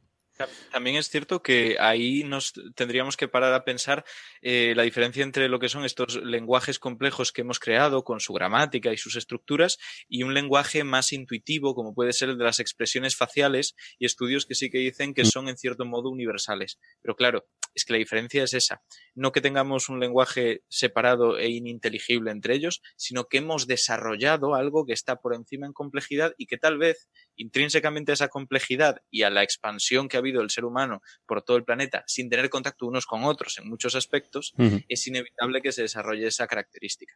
También 0.71 0.95
es 0.95 1.09
cierto 1.09 1.41
que 1.41 1.77
ahí 1.79 2.23
nos 2.23 2.53
tendríamos 2.75 3.17
que 3.17 3.27
parar 3.27 3.53
a 3.53 3.63
pensar 3.63 4.05
eh, 4.41 4.73
la 4.75 4.83
diferencia 4.83 5.23
entre 5.23 5.49
lo 5.49 5.59
que 5.59 5.69
son 5.69 5.85
estos 5.85 6.15
lenguajes 6.23 6.79
complejos 6.79 7.31
que 7.31 7.41
hemos 7.41 7.59
creado 7.59 8.03
con 8.03 8.19
su 8.19 8.33
gramática 8.33 8.91
y 8.91 8.97
sus 8.97 9.15
estructuras 9.15 9.77
y 10.07 10.23
un 10.23 10.33
lenguaje 10.33 10.83
más 10.83 11.13
intuitivo 11.13 11.75
como 11.75 11.93
puede 11.93 12.13
ser 12.13 12.29
el 12.29 12.37
de 12.37 12.45
las 12.45 12.59
expresiones 12.59 13.15
faciales 13.15 13.75
y 13.99 14.05
estudios 14.05 14.45
que 14.45 14.55
sí 14.55 14.69
que 14.69 14.79
dicen 14.79 15.13
que 15.13 15.23
mm. 15.23 15.27
son 15.27 15.49
en 15.49 15.57
cierto 15.57 15.85
modo 15.85 16.09
universales. 16.09 16.79
Pero 17.01 17.15
claro, 17.15 17.45
es 17.73 17.85
que 17.85 17.93
la 17.93 17.99
diferencia 17.99 18.43
es 18.43 18.53
esa. 18.53 18.81
No 19.15 19.31
que 19.31 19.41
tengamos 19.41 19.89
un 19.89 19.99
lenguaje 19.99 20.63
separado 20.67 21.37
e 21.37 21.49
ininteligible 21.49 22.31
entre 22.31 22.55
ellos, 22.55 22.81
sino 22.95 23.25
que 23.25 23.37
hemos 23.37 23.67
desarrollado 23.67 24.55
algo 24.55 24.85
que 24.85 24.93
está 24.93 25.17
por 25.17 25.33
encima 25.33 25.65
en 25.65 25.73
complejidad 25.73 26.33
y 26.37 26.47
que 26.47 26.57
tal 26.57 26.77
vez 26.77 27.09
intrínsecamente 27.35 28.11
a 28.11 28.13
esa 28.13 28.27
complejidad 28.27 29.01
y 29.09 29.23
a 29.23 29.29
la 29.29 29.43
expansión 29.43 30.07
que 30.07 30.17
ha 30.17 30.19
habido 30.19 30.41
el 30.41 30.49
ser 30.49 30.65
humano 30.65 31.01
por 31.25 31.41
todo 31.41 31.57
el 31.57 31.63
planeta 31.63 32.03
sin 32.07 32.29
tener 32.29 32.49
contacto 32.49 32.85
unos 32.85 33.05
con 33.05 33.23
otros 33.23 33.57
en 33.57 33.69
muchos 33.69 33.95
aspectos, 33.95 34.53
es 34.87 35.07
inevitable 35.07 35.61
que 35.61 35.71
se 35.71 35.83
desarrolle 35.83 36.27
esa 36.27 36.47
característica. 36.47 37.15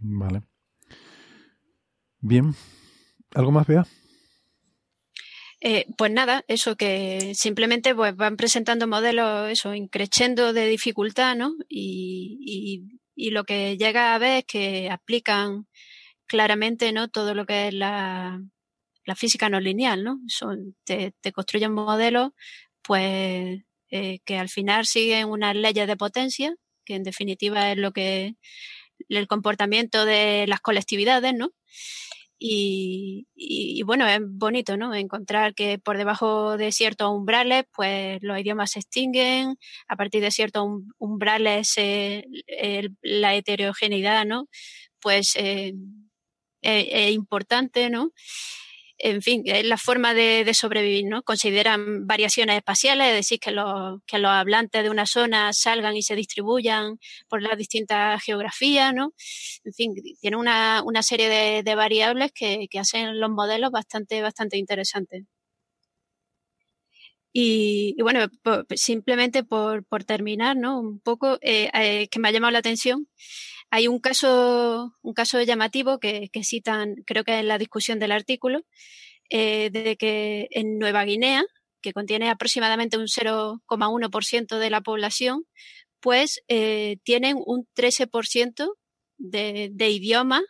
Vale. 0.00 0.42
Bien. 2.20 2.54
¿Algo 3.34 3.52
más, 3.52 3.66
Bea? 3.66 3.86
Eh, 5.60 5.86
pues 5.96 6.12
nada, 6.12 6.44
eso 6.46 6.76
que 6.76 7.34
simplemente 7.34 7.94
pues, 7.94 8.14
van 8.14 8.36
presentando 8.36 8.86
modelos, 8.86 9.50
eso, 9.50 9.74
increciendo 9.74 10.52
de 10.52 10.66
dificultad, 10.68 11.34
¿no? 11.36 11.54
Y, 11.68 12.88
y, 13.16 13.30
lo 13.30 13.44
que 13.44 13.76
llega 13.76 14.14
a 14.14 14.18
ver 14.18 14.38
es 14.38 14.44
que 14.46 14.90
aplican 14.90 15.66
claramente, 16.26 16.92
¿no? 16.92 17.08
Todo 17.08 17.34
lo 17.34 17.46
que 17.46 17.68
es 17.68 17.74
la, 17.74 18.40
la 19.04 19.16
física 19.16 19.48
no 19.48 19.60
lineal, 19.60 20.04
¿no? 20.04 20.20
Son, 20.28 20.76
te, 20.84 21.12
te 21.20 21.32
construyen 21.32 21.72
modelos, 21.72 22.30
pues, 22.82 23.60
eh, 23.90 24.20
que 24.24 24.38
al 24.38 24.48
final 24.48 24.86
siguen 24.86 25.28
unas 25.28 25.56
leyes 25.56 25.86
de 25.88 25.96
potencia, 25.96 26.54
que 26.84 26.94
en 26.94 27.02
definitiva 27.04 27.72
es 27.72 27.78
lo 27.78 27.92
que 27.92 28.36
el 29.08 29.26
comportamiento 29.28 30.04
de 30.04 30.46
las 30.46 30.60
colectividades, 30.60 31.34
¿no? 31.34 31.52
Y, 32.40 33.82
bueno, 33.84 34.06
es 34.06 34.20
bonito, 34.22 34.76
¿no? 34.76 34.94
Encontrar 34.94 35.54
que 35.54 35.78
por 35.78 35.98
debajo 35.98 36.56
de 36.56 36.70
ciertos 36.72 37.10
umbrales, 37.10 37.64
pues 37.74 38.18
los 38.22 38.38
idiomas 38.38 38.72
se 38.72 38.80
extinguen, 38.80 39.56
a 39.88 39.96
partir 39.96 40.22
de 40.22 40.30
ciertos 40.30 40.66
umbrales 40.98 41.74
la 43.02 43.34
heterogeneidad, 43.34 44.24
¿no? 44.24 44.48
Pues 45.00 45.34
eh, 45.36 45.74
es 46.62 47.12
importante, 47.12 47.90
¿no? 47.90 48.12
En 48.98 49.22
fin, 49.22 49.42
es 49.46 49.64
la 49.64 49.76
forma 49.76 50.12
de, 50.12 50.52
sobrevivir, 50.54 51.06
¿no? 51.06 51.22
Consideran 51.22 52.06
variaciones 52.06 52.56
espaciales, 52.56 53.08
es 53.08 53.14
decir, 53.14 53.38
que 53.38 53.52
los, 53.52 54.00
hablantes 54.24 54.82
de 54.82 54.90
una 54.90 55.06
zona 55.06 55.52
salgan 55.52 55.96
y 55.96 56.02
se 56.02 56.16
distribuyan 56.16 56.98
por 57.28 57.42
las 57.42 57.56
distintas 57.56 58.22
geografías, 58.22 58.92
¿no? 58.92 59.12
En 59.64 59.72
fin, 59.72 59.94
tiene 60.20 60.36
una, 60.36 60.82
serie 61.02 61.62
de, 61.62 61.74
variables 61.76 62.32
que, 62.32 62.68
hacen 62.78 63.20
los 63.20 63.30
modelos 63.30 63.70
bastante, 63.70 64.20
bastante 64.22 64.56
interesantes. 64.58 65.24
Y, 67.32 67.94
bueno, 68.02 68.26
simplemente 68.74 69.44
por, 69.44 69.84
por, 69.84 70.02
terminar, 70.04 70.56
¿no? 70.56 70.80
Un 70.80 70.98
poco, 71.00 71.38
eh, 71.40 71.70
eh, 71.72 72.08
que 72.08 72.18
me 72.18 72.28
ha 72.28 72.32
llamado 72.32 72.50
la 72.52 72.58
atención 72.58 73.06
hay 73.70 73.88
un 73.88 73.98
caso, 73.98 74.94
un 75.02 75.14
caso 75.14 75.42
llamativo 75.42 75.98
que, 75.98 76.30
citan, 76.42 76.96
creo 77.06 77.24
que 77.24 77.38
en 77.38 77.48
la 77.48 77.58
discusión 77.58 77.98
del 77.98 78.12
artículo, 78.12 78.62
eh, 79.30 79.70
de 79.70 79.96
que 79.96 80.48
en 80.50 80.78
Nueva 80.78 81.04
Guinea, 81.04 81.44
que 81.82 81.92
contiene 81.92 82.30
aproximadamente 82.30 82.96
un 82.96 83.06
0,1% 83.06 84.58
de 84.58 84.70
la 84.70 84.80
población, 84.80 85.44
pues 86.00 86.40
eh, 86.48 86.96
tienen 87.04 87.36
un 87.44 87.68
13% 87.76 88.74
de, 89.18 89.68
de 89.72 89.90
idioma, 89.90 90.42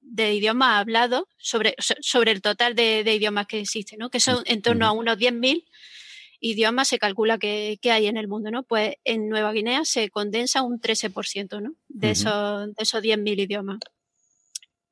de 0.00 0.34
idioma 0.34 0.78
hablado 0.78 1.28
sobre, 1.38 1.76
sobre 1.78 2.32
el 2.32 2.42
total 2.42 2.74
de, 2.74 3.04
de 3.04 3.14
idiomas 3.14 3.46
que 3.46 3.60
existen, 3.60 3.98
¿no? 3.98 4.10
que 4.10 4.20
son 4.20 4.42
en 4.46 4.62
torno 4.62 4.86
a 4.86 4.92
unos 4.92 5.18
10.000 5.18 5.64
idiomas 6.44 6.88
se 6.88 6.98
calcula 6.98 7.38
que, 7.38 7.78
hay 7.84 8.06
en 8.06 8.18
el 8.18 8.28
mundo, 8.28 8.50
¿no? 8.50 8.64
Pues 8.64 8.96
en 9.04 9.28
Nueva 9.30 9.52
Guinea 9.52 9.84
se 9.84 10.10
condensa 10.10 10.62
un 10.62 10.78
13%, 10.78 11.62
¿no? 11.62 11.72
De, 11.88 12.10
esos, 12.10 12.66
de 12.74 12.82
esos 12.82 13.02
10.000 13.02 13.40
idiomas. 13.40 13.78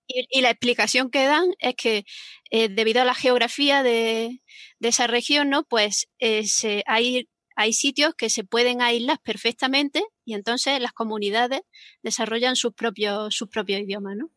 Y, 0.07 0.41
la 0.41 0.51
explicación 0.51 1.11
que 1.11 1.27
dan 1.27 1.51
es 1.59 1.75
que 1.77 2.05
eh, 2.51 2.69
debido 2.69 3.03
a 3.03 3.05
la 3.05 3.15
geografía 3.15 3.83
de, 3.83 4.41
esa 4.81 5.07
región, 5.07 5.51
¿no? 5.51 5.65
Pues 5.65 6.09
eh, 6.21 6.45
hay 6.87 7.29
hay 7.55 7.75
sitios 7.75 8.15
que 8.15 8.31
se 8.31 8.45
pueden 8.45 8.81
aislar 8.81 9.21
perfectamente 9.23 10.03
y 10.25 10.33
entonces 10.33 10.81
las 10.81 10.93
comunidades 10.93 11.61
desarrollan 12.03 12.57
sus 12.57 12.73
propios, 12.73 13.35
sus 13.35 13.51
propios 13.51 13.81
idiomas, 13.81 14.17
¿no? 14.17 14.31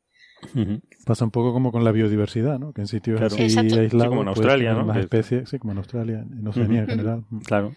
Pasa 1.06 1.26
un 1.26 1.32
poco 1.32 1.54
como 1.54 1.72
con 1.72 1.84
la 1.84 1.92
biodiversidad, 1.92 2.60
¿no? 2.60 2.74
Que 2.74 2.82
en 2.82 2.88
sitios 2.88 3.22
así 3.22 3.42
aislados, 3.58 4.08
como 4.08 4.22
en 4.22 4.28
Australia, 4.28 4.74
¿no? 4.74 4.86
Las 4.86 4.98
especies, 4.98 5.50
sí, 5.50 5.60
como 5.60 5.74
en 5.74 5.80
Australia, 5.80 6.26
en 6.30 6.48
Oceanía 6.48 6.82
en 6.82 6.88
general. 6.88 7.26
Claro. 7.46 7.76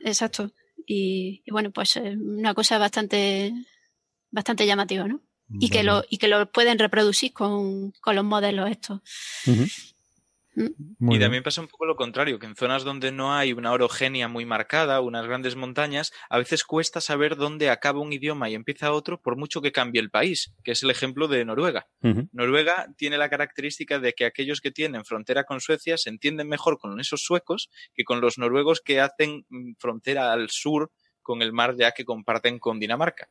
Exacto. 0.00 0.52
Y, 0.86 1.42
bueno, 1.50 1.70
pues 1.70 1.96
eh, 1.96 2.16
una 2.16 2.54
cosa 2.54 2.78
bastante, 2.78 3.52
bastante 4.30 4.66
llamativa, 4.66 5.06
¿no? 5.06 5.20
Y 5.60 5.70
que 5.70 5.82
lo, 5.82 6.04
y 6.10 6.18
que 6.18 6.28
lo 6.28 6.50
pueden 6.50 6.78
reproducir 6.78 7.32
con, 7.32 7.92
con 8.02 8.14
los 8.14 8.24
modelos 8.24 8.70
estos 8.70 9.00
y 11.00 11.18
también 11.18 11.42
pasa 11.42 11.60
un 11.60 11.68
poco 11.68 11.86
lo 11.86 11.96
contrario, 11.96 12.38
que 12.38 12.46
en 12.46 12.56
zonas 12.56 12.84
donde 12.84 13.12
no 13.12 13.34
hay 13.34 13.52
una 13.52 13.72
orogenia 13.72 14.28
muy 14.28 14.44
marcada, 14.44 15.00
unas 15.00 15.26
grandes 15.26 15.56
montañas, 15.56 16.12
a 16.28 16.38
veces 16.38 16.64
cuesta 16.64 17.00
saber 17.00 17.36
dónde 17.36 17.70
acaba 17.70 18.00
un 18.00 18.12
idioma 18.12 18.50
y 18.50 18.54
empieza 18.54 18.92
otro 18.92 19.20
por 19.20 19.36
mucho 19.36 19.60
que 19.60 19.72
cambie 19.72 20.00
el 20.00 20.10
país, 20.10 20.54
que 20.64 20.72
es 20.72 20.82
el 20.82 20.90
ejemplo 20.90 21.28
de 21.28 21.44
Noruega. 21.44 21.86
Noruega 22.32 22.88
tiene 22.96 23.18
la 23.18 23.30
característica 23.30 23.98
de 23.98 24.12
que 24.12 24.24
aquellos 24.24 24.60
que 24.60 24.70
tienen 24.70 25.04
frontera 25.04 25.44
con 25.44 25.60
Suecia 25.60 25.96
se 25.96 26.10
entienden 26.10 26.48
mejor 26.48 26.78
con 26.78 26.98
esos 27.00 27.22
suecos 27.22 27.70
que 27.94 28.04
con 28.04 28.20
los 28.20 28.38
noruegos 28.38 28.80
que 28.80 29.00
hacen 29.00 29.44
mm, 29.48 29.72
frontera 29.78 30.32
al 30.32 30.50
sur 30.50 30.90
con 31.22 31.42
el 31.42 31.52
mar 31.52 31.76
ya 31.76 31.92
que 31.92 32.04
comparten 32.04 32.58
con 32.58 32.80
Dinamarca 32.80 33.28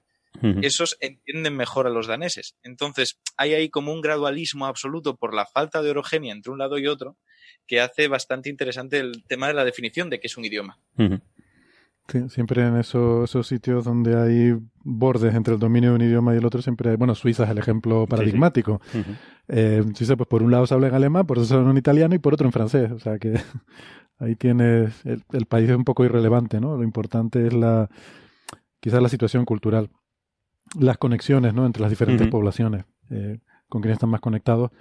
esos 0.62 0.98
entienden 1.00 1.56
mejor 1.56 1.88
a 1.88 1.90
los 1.90 2.08
daneses. 2.08 2.56
Entonces, 2.64 3.20
hay 3.38 3.54
ahí 3.54 3.70
como 3.70 3.94
un 3.94 4.02
gradualismo 4.02 4.66
absoluto 4.66 5.16
por 5.16 5.34
la 5.34 5.46
falta 5.46 5.82
de 5.82 5.90
orogenia 5.90 6.34
entre 6.34 6.52
un 6.52 6.60
lado 6.60 6.78
y 6.78 6.88
otro 6.88 7.18
que 7.68 7.82
hace 7.82 8.08
bastante 8.08 8.50
interesante 8.50 9.00
el 9.00 9.24
tema 9.28 9.48
de 9.48 9.54
la 9.54 9.66
definición 9.66 10.10
de 10.10 10.20
qué 10.20 10.28
es 10.28 10.38
un 10.38 10.46
idioma. 10.46 10.80
siempre 12.30 12.66
en 12.66 12.78
esos, 12.78 13.30
sitios 13.46 13.84
donde 13.84 14.16
hay 14.16 14.58
bordes 14.76 15.36
entre 15.36 15.54
el 15.54 15.60
dominio 15.60 15.90
de 15.90 15.96
un 15.96 16.02
idioma 16.02 16.34
y 16.34 16.38
el 16.38 16.46
otro, 16.46 16.62
siempre 16.62 16.92
hay, 16.92 16.96
bueno, 16.96 17.14
Suiza 17.14 17.44
es 17.44 17.50
el 17.50 17.58
ejemplo 17.58 18.08
paradigmático. 18.08 18.82
Eh, 19.48 19.84
Suiza, 19.94 20.16
pues 20.16 20.28
por 20.28 20.44
un 20.44 20.52
lado 20.52 20.66
se 20.66 20.74
habla 20.74 20.88
en 20.88 20.96
alemán, 20.96 21.28
por 21.28 21.38
otro 21.38 21.48
se 21.48 21.54
habla 21.54 21.70
en 21.70 21.78
italiano 21.78 22.16
y 22.16 22.20
por 22.20 22.34
otro 22.34 22.48
en 22.48 22.54
francés. 22.54 22.92
O 22.92 23.00
sea 23.00 23.20
que 23.20 23.34
ahí 24.20 24.36
tienes, 24.36 25.06
el, 25.06 25.24
el 25.34 25.46
país 25.46 25.70
es 25.70 25.76
un 25.76 25.84
poco 25.84 26.06
irrelevante, 26.06 26.62
¿no? 26.62 26.78
Lo 26.78 26.84
importante 26.84 27.46
es 27.48 27.54
la, 27.54 27.90
quizás 28.80 29.02
la 29.02 29.10
situación 29.10 29.44
cultural 29.44 29.90
las 30.80 30.98
conexiones 30.98 31.54
¿no? 31.54 31.66
entre 31.66 31.82
las 31.82 31.90
diferentes 31.90 32.28
poblaciones, 32.28 32.86
eh, 33.10 33.40
con 33.70 33.82
quienes 33.82 33.98
están 33.98 34.10
más 34.10 34.22
conectados, 34.22 34.72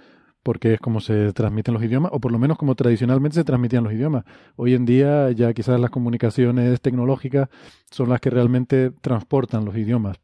porque 0.43 0.73
es 0.73 0.79
como 0.79 1.01
se 1.01 1.33
transmiten 1.33 1.73
los 1.73 1.83
idiomas, 1.83 2.11
o 2.13 2.19
por 2.19 2.31
lo 2.31 2.39
menos 2.39 2.57
como 2.57 2.75
tradicionalmente 2.75 3.35
se 3.35 3.43
transmitían 3.43 3.83
los 3.83 3.93
idiomas. 3.93 4.23
Hoy 4.55 4.73
en 4.73 4.85
día 4.85 5.31
ya 5.31 5.53
quizás 5.53 5.79
las 5.79 5.89
comunicaciones 5.89 6.79
tecnológicas 6.81 7.49
son 7.91 8.09
las 8.09 8.21
que 8.21 8.29
realmente 8.29 8.91
transportan 9.01 9.65
los 9.65 9.75
idiomas, 9.75 10.17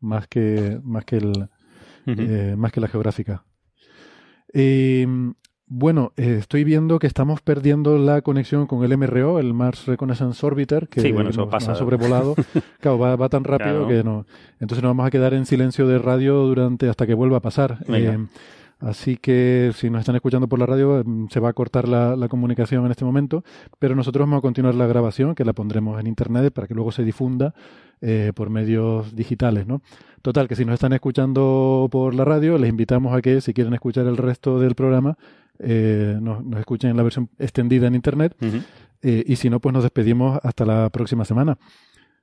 más 0.00 0.26
que, 0.26 0.80
más 0.82 1.04
que, 1.04 1.16
el, 1.16 1.48
eh, 2.06 2.54
más 2.56 2.72
que 2.72 2.80
la 2.80 2.88
geográfica. 2.88 3.44
Y 4.52 5.04
bueno, 5.70 6.12
eh, 6.16 6.36
estoy 6.38 6.64
viendo 6.64 6.98
que 6.98 7.06
estamos 7.06 7.42
perdiendo 7.42 7.98
la 7.98 8.22
conexión 8.22 8.66
con 8.66 8.84
el 8.84 8.96
MRO, 8.96 9.38
el 9.38 9.52
Mars 9.52 9.86
Reconnaissance 9.86 10.44
Orbiter, 10.44 10.88
que 10.88 11.12
nos, 11.12 11.38
ha 11.38 11.74
sobrevolado. 11.74 12.34
claro, 12.80 12.98
va, 12.98 13.28
tan 13.28 13.44
rápido 13.44 13.86
que 13.86 14.02
no. 14.02 14.24
Entonces 14.60 14.82
nos 14.82 14.90
vamos 14.90 15.06
a 15.06 15.10
quedar 15.10 15.34
en 15.34 15.44
silencio 15.44 15.86
de 15.86 15.98
radio 15.98 16.36
durante 16.46 16.88
hasta 16.88 17.06
que 17.06 17.12
vuelva 17.12 17.38
a 17.38 17.40
pasar. 17.40 17.78
Eh, 17.88 18.18
así 18.80 19.18
que 19.18 19.72
si 19.74 19.90
nos 19.90 20.00
están 20.00 20.16
escuchando 20.16 20.48
por 20.48 20.58
la 20.58 20.64
radio, 20.64 21.00
em, 21.00 21.28
se 21.28 21.38
va 21.38 21.50
a 21.50 21.52
cortar 21.52 21.86
la, 21.86 22.28
comunicación 22.28 22.86
en 22.86 22.90
este 22.90 23.04
momento, 23.04 23.44
pero 23.78 23.94
nosotros 23.94 24.26
vamos 24.26 24.38
a 24.38 24.42
continuar 24.42 24.74
la 24.74 24.86
grabación, 24.86 25.34
que 25.34 25.44
la 25.44 25.52
pondremos 25.52 26.00
en 26.00 26.06
internet 26.06 26.50
para 26.52 26.66
que 26.66 26.74
luego 26.74 26.92
se 26.92 27.04
difunda 27.04 27.54
eh, 28.00 28.32
por 28.34 28.48
medios 28.48 29.14
digitales, 29.14 29.66
¿no? 29.66 29.82
Total, 30.22 30.48
que 30.48 30.56
si 30.56 30.64
nos 30.64 30.74
están 30.74 30.92
escuchando 30.94 31.88
por 31.90 32.14
la 32.14 32.24
radio, 32.24 32.58
les 32.58 32.70
invitamos 32.70 33.14
a 33.14 33.22
que 33.22 33.40
si 33.40 33.52
quieren 33.52 33.74
escuchar 33.74 34.06
el 34.06 34.16
resto 34.16 34.58
del 34.58 34.74
programa, 34.74 35.16
eh, 35.58 36.18
nos, 36.20 36.44
escuchen 36.58 36.90
en 36.90 36.96
la 36.96 37.02
versión 37.02 37.30
extendida 37.38 37.86
en 37.86 37.94
Internet. 37.94 38.36
Eh, 39.02 39.24
y 39.26 39.36
si 39.36 39.50
no, 39.50 39.60
pues 39.60 39.72
nos 39.72 39.82
despedimos 39.82 40.38
hasta 40.42 40.64
la 40.64 40.90
próxima 40.90 41.24
semana. 41.24 41.58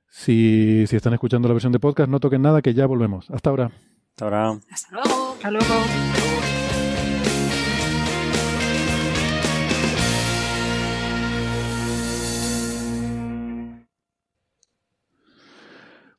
Si, 0.08 0.86
si 0.86 0.96
están 0.96 1.14
escuchando 1.14 1.48
la 1.48 1.54
versión 1.54 1.72
de 1.72 1.80
podcast, 1.80 2.08
no 2.10 2.20
toquen 2.20 2.42
nada, 2.42 2.62
que 2.62 2.74
ya 2.74 2.86
volvemos. 2.86 3.30
Hasta 3.30 3.50
ahora. 3.50 3.70
Hasta 4.10 4.24
ahora. 4.24 4.60
Hasta 4.70 4.90
luego. 4.92 5.32
Hasta 5.34 5.50
luego. 5.50 6.55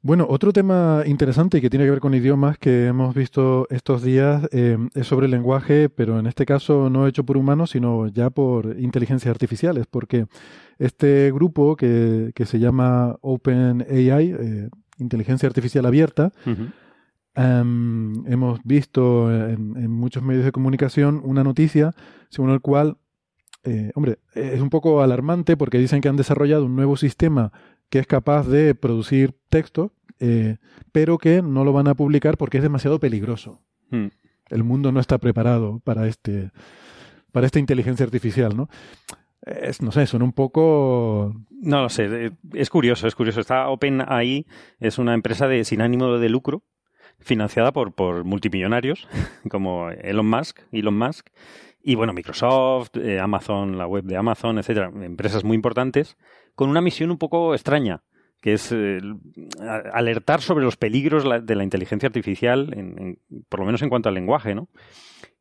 Bueno, 0.08 0.26
otro 0.30 0.54
tema 0.54 1.04
interesante 1.06 1.58
y 1.58 1.62
que 1.62 1.70
tiene 1.70 1.84
que 1.84 1.92
ver 1.92 2.00
con 2.00 2.14
idiomas 2.14 2.58
que 2.58 2.86
hemos 2.86 3.14
visto 3.14 3.68
estos 3.70 4.02
días 4.02 4.48
eh, 4.54 4.78
es 4.96 5.06
sobre 5.06 5.26
el 5.26 5.32
lenguaje, 5.32 5.90
pero 5.90 6.18
en 6.18 6.28
este 6.28 6.46
caso 6.46 6.90
no 6.90 7.08
hecho 7.08 7.26
por 7.26 7.36
humanos, 7.36 7.72
sino 7.72 8.08
ya 8.08 8.30
por 8.30 8.80
inteligencias 8.80 9.30
artificiales, 9.30 9.86
porque 9.86 10.28
este 10.80 11.30
grupo 11.34 11.76
que, 11.76 12.32
que 12.34 12.46
se 12.46 12.58
llama 12.58 13.18
OpenAI, 13.20 14.32
eh, 14.32 14.70
Inteligencia 14.98 15.48
Artificial 15.48 15.86
Abierta, 15.86 16.32
em, 17.36 18.26
hemos 18.28 18.64
visto 18.64 19.30
en, 19.30 19.76
en, 19.76 19.92
muchos 19.92 20.24
medios 20.24 20.46
de 20.46 20.54
comunicación 20.54 21.20
una 21.22 21.44
noticia 21.44 21.92
según 22.30 22.52
el 22.52 22.62
cual, 22.62 22.96
eh, 23.66 23.92
hombre, 23.94 24.20
es 24.36 24.62
un 24.62 24.70
poco 24.70 25.02
alarmante 25.02 25.58
porque 25.58 25.80
dicen 25.80 26.00
que 26.00 26.08
han 26.08 26.16
desarrollado 26.16 26.64
un 26.66 26.78
nuevo 26.78 26.96
sistema 26.96 27.52
que 27.90 28.00
es 28.00 28.08
capaz 28.08 28.48
de 28.48 28.74
producir 28.74 29.36
texto 29.50 29.92
eh, 30.20 30.58
pero 30.92 31.18
que 31.18 31.42
no 31.42 31.64
lo 31.64 31.74
van 31.74 31.88
a 31.88 31.96
publicar 31.96 32.38
porque 32.38 32.58
es 32.58 32.64
demasiado 32.64 33.00
peligroso. 33.00 33.62
Hmm. 33.90 34.08
El 34.50 34.64
mundo 34.64 34.92
no 34.92 35.00
está 35.00 35.18
preparado 35.18 35.80
para 35.84 36.08
este 36.08 36.52
para 37.32 37.46
esta 37.46 37.60
inteligencia 37.60 38.06
artificial, 38.06 38.56
¿no? 38.56 38.70
Es, 39.46 39.82
no 39.82 39.92
sé, 39.92 40.08
suena 40.08 40.26
un 40.26 40.34
poco... 40.34 41.36
No 41.52 41.84
lo 41.84 41.90
sé, 41.90 42.32
es 42.54 42.70
curioso, 42.70 43.08
es 43.08 43.16
curioso. 43.16 43.40
Está 43.40 43.70
OpenAI, 43.70 44.46
es 44.80 44.98
una 44.98 45.14
empresa 45.14 45.48
de, 45.48 45.64
sin 45.64 45.82
ánimo 45.82 46.18
de 46.18 46.30
lucro, 46.30 46.64
financiada 47.20 47.72
por, 47.72 47.94
por 47.94 48.24
multimillonarios, 48.24 49.08
como 49.52 49.90
Elon 49.90 50.28
Musk, 50.28 50.62
Elon 50.72 50.98
Musk, 50.98 51.30
y 51.82 51.96
bueno, 51.96 52.12
Microsoft, 52.14 52.98
eh, 52.98 53.20
Amazon, 53.20 53.78
la 53.78 53.88
web 53.88 54.04
de 54.04 54.18
Amazon, 54.18 54.58
etcétera, 54.58 54.92
empresas 55.02 55.44
muy 55.44 55.56
importantes, 55.56 56.18
con 56.56 56.70
una 56.70 56.82
misión 56.82 57.12
un 57.12 57.18
poco 57.18 57.54
extraña 57.54 58.02
que 58.42 58.54
es 58.54 58.72
eh, 58.72 59.00
alertar 59.92 60.42
sobre 60.42 60.64
los 60.64 60.78
peligros 60.78 61.24
de 61.46 61.56
la 61.56 61.64
inteligencia 61.64 62.08
artificial, 62.08 62.74
en, 62.76 63.20
por 63.50 63.62
lo 63.62 63.66
menos 63.66 63.82
en 63.82 63.90
cuanto 63.90 64.10
al 64.10 64.16
lenguaje, 64.16 64.54
¿no? 64.54 64.70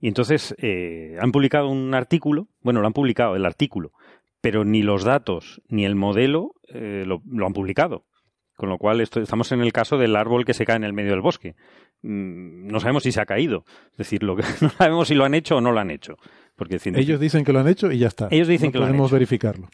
Y 0.00 0.08
entonces 0.08 0.54
eh, 0.58 1.16
han 1.20 1.32
publicado 1.32 1.68
un 1.68 1.94
artículo, 1.94 2.48
bueno, 2.60 2.80
lo 2.80 2.86
han 2.86 2.92
publicado, 2.92 3.36
el 3.36 3.46
artículo, 3.46 3.92
pero 4.40 4.64
ni 4.64 4.82
los 4.82 5.04
datos 5.04 5.62
ni 5.68 5.84
el 5.84 5.94
modelo 5.94 6.54
eh, 6.68 7.04
lo, 7.06 7.46
han 7.46 7.52
publicado. 7.52 8.06
Con 8.54 8.70
lo 8.70 8.78
cual 8.78 9.02
estamos 9.02 9.52
en 9.52 9.60
el 9.60 9.70
caso 9.72 9.98
del 9.98 10.16
árbol 10.16 10.46
que 10.46 10.54
se 10.54 10.64
cae 10.64 10.76
en 10.76 10.84
el 10.84 10.94
medio 10.94 11.10
del 11.10 11.20
bosque. 11.20 11.56
Mm, 12.00 12.68
no 12.68 12.80
sabemos 12.80 13.02
si 13.02 13.12
se 13.12 13.20
ha 13.20 13.26
caído. 13.26 13.64
Es 13.90 13.98
decir, 13.98 14.22
lo 14.22 14.34
que, 14.34 14.42
no 14.62 14.70
sabemos 14.70 15.08
si 15.08 15.14
lo 15.14 15.24
han 15.24 15.34
hecho 15.34 15.56
o 15.56 15.60
no 15.60 15.72
lo 15.72 15.80
han 15.80 15.90
hecho. 15.90 16.16
Porque 16.54 16.78
Ellos 16.82 17.20
dicen 17.20 17.44
que 17.44 17.52
lo 17.52 17.60
han 17.60 17.68
hecho 17.68 17.92
y 17.92 17.98
ya 17.98 18.06
está. 18.06 18.28
Ellos 18.30 18.48
dicen 18.48 18.72
que 18.72 18.78
lo 18.78 18.86
han 18.86 18.94
hecho. 18.94 19.08
verificarlo. 19.10 19.68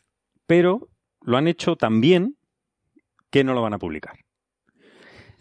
Pero 0.46 0.88
lo 1.20 1.36
han 1.36 1.46
hecho 1.46 1.76
también 1.76 2.36
que 3.32 3.42
no 3.42 3.54
lo 3.54 3.62
van 3.62 3.74
a 3.74 3.78
publicar. 3.78 4.14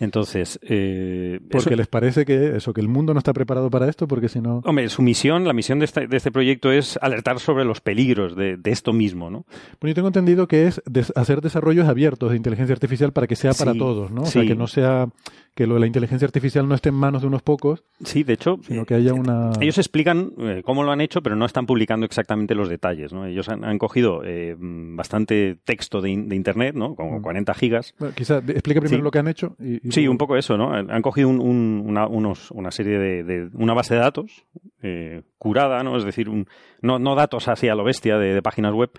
Entonces, 0.02 0.60
eh, 0.64 1.40
porque 1.52 1.76
les 1.76 1.86
parece 1.86 2.26
que 2.26 2.58
eso, 2.58 2.74
que 2.74 2.82
el 2.82 2.88
mundo 2.88 3.14
no 3.14 3.20
está 3.20 3.34
preparado 3.34 3.70
para 3.70 3.88
esto, 3.88 4.08
porque 4.08 4.30
si 4.30 4.42
no. 4.42 4.62
Hombre, 4.66 4.90
su 4.90 5.04
misión, 5.04 5.48
la 5.48 5.54
misión 5.54 5.78
de 5.78 5.86
este, 5.86 6.08
de 6.08 6.18
este 6.18 6.32
proyecto 6.32 6.72
es 6.72 6.98
alertar 7.04 7.40
sobre 7.40 7.66
los 7.66 7.82
peligros 7.82 8.36
de, 8.36 8.60
esto 8.66 8.94
mismo, 8.94 9.30
¿no? 9.30 9.46
Bueno, 9.80 9.92
yo 9.92 9.94
tengo 9.94 10.08
entendido 10.08 10.48
que 10.48 10.66
es 10.66 10.82
hacer 11.16 11.42
desarrollos 11.42 11.88
abiertos 11.88 12.32
de 12.32 12.38
inteligencia 12.38 12.74
artificial 12.74 13.14
para 13.14 13.28
que 13.28 13.36
sea 13.36 13.54
para 13.54 13.76
todos, 13.76 14.10
¿no? 14.10 14.24
O 14.24 14.26
sea, 14.26 14.44
que 14.44 14.56
no 14.56 14.66
sea 14.66 15.08
que 15.54 15.68
lo 15.68 15.74
de 15.74 15.82
la 15.82 15.88
inteligencia 15.88 16.26
artificial 16.26 16.68
no 16.68 16.76
esté 16.76 16.90
en 16.90 16.96
manos 16.96 17.22
de 17.22 17.28
unos 17.28 17.42
pocos. 17.42 17.84
Sí, 18.04 18.24
de 18.24 18.34
hecho, 18.34 18.60
sino 18.66 18.86
que 18.86 18.96
haya 18.96 19.14
una. 19.14 19.52
Ellos 19.60 19.78
explican 19.78 20.32
eh, 20.38 20.62
cómo 20.64 20.84
lo 20.84 20.92
han 20.92 21.02
hecho, 21.02 21.22
pero 21.22 21.36
no 21.36 21.46
están 21.46 21.66
publicando 21.66 22.06
exactamente 22.06 22.56
los 22.56 22.70
detalles, 22.70 23.12
¿no? 23.12 23.26
Ellos 23.26 23.50
han, 23.50 23.78
cogido 23.78 24.22
eh, 24.24 24.56
bastante 24.58 25.58
texto 25.64 26.02
de, 26.02 26.10
internet, 26.12 26.76
¿no? 26.76 26.96
Como 26.96 27.22
40 27.22 27.52
mm. 27.52 27.56
gigas. 27.56 27.94
Bueno, 28.00 28.16
quizá 28.16 28.38
explica 28.38 28.80
primero 28.80 29.04
lo 29.04 29.12
que 29.12 29.20
han 29.20 29.28
hecho. 29.28 29.56
Sí, 29.92 30.08
un 30.08 30.18
poco 30.18 30.38
eso, 30.38 30.58
¿no? 30.58 30.74
Han 30.74 31.02
cogido 31.02 31.30
una, 31.30 32.08
unos, 32.08 32.52
una 32.52 32.72
serie 32.72 32.98
de, 33.24 33.50
una 33.54 33.74
base 33.74 33.96
de 33.96 34.00
datos 34.00 34.46
eh, 34.82 35.24
curada, 35.38 35.84
¿no? 35.84 35.98
Es 35.98 36.04
decir, 36.04 36.30
un, 36.30 36.48
no, 36.82 37.00
no 37.00 37.16
datos 37.16 37.48
así 37.48 37.68
a 37.68 37.76
lo 37.76 37.84
bestia 37.84 38.18
de, 38.18 38.42
páginas 38.42 38.74
web, 38.74 38.92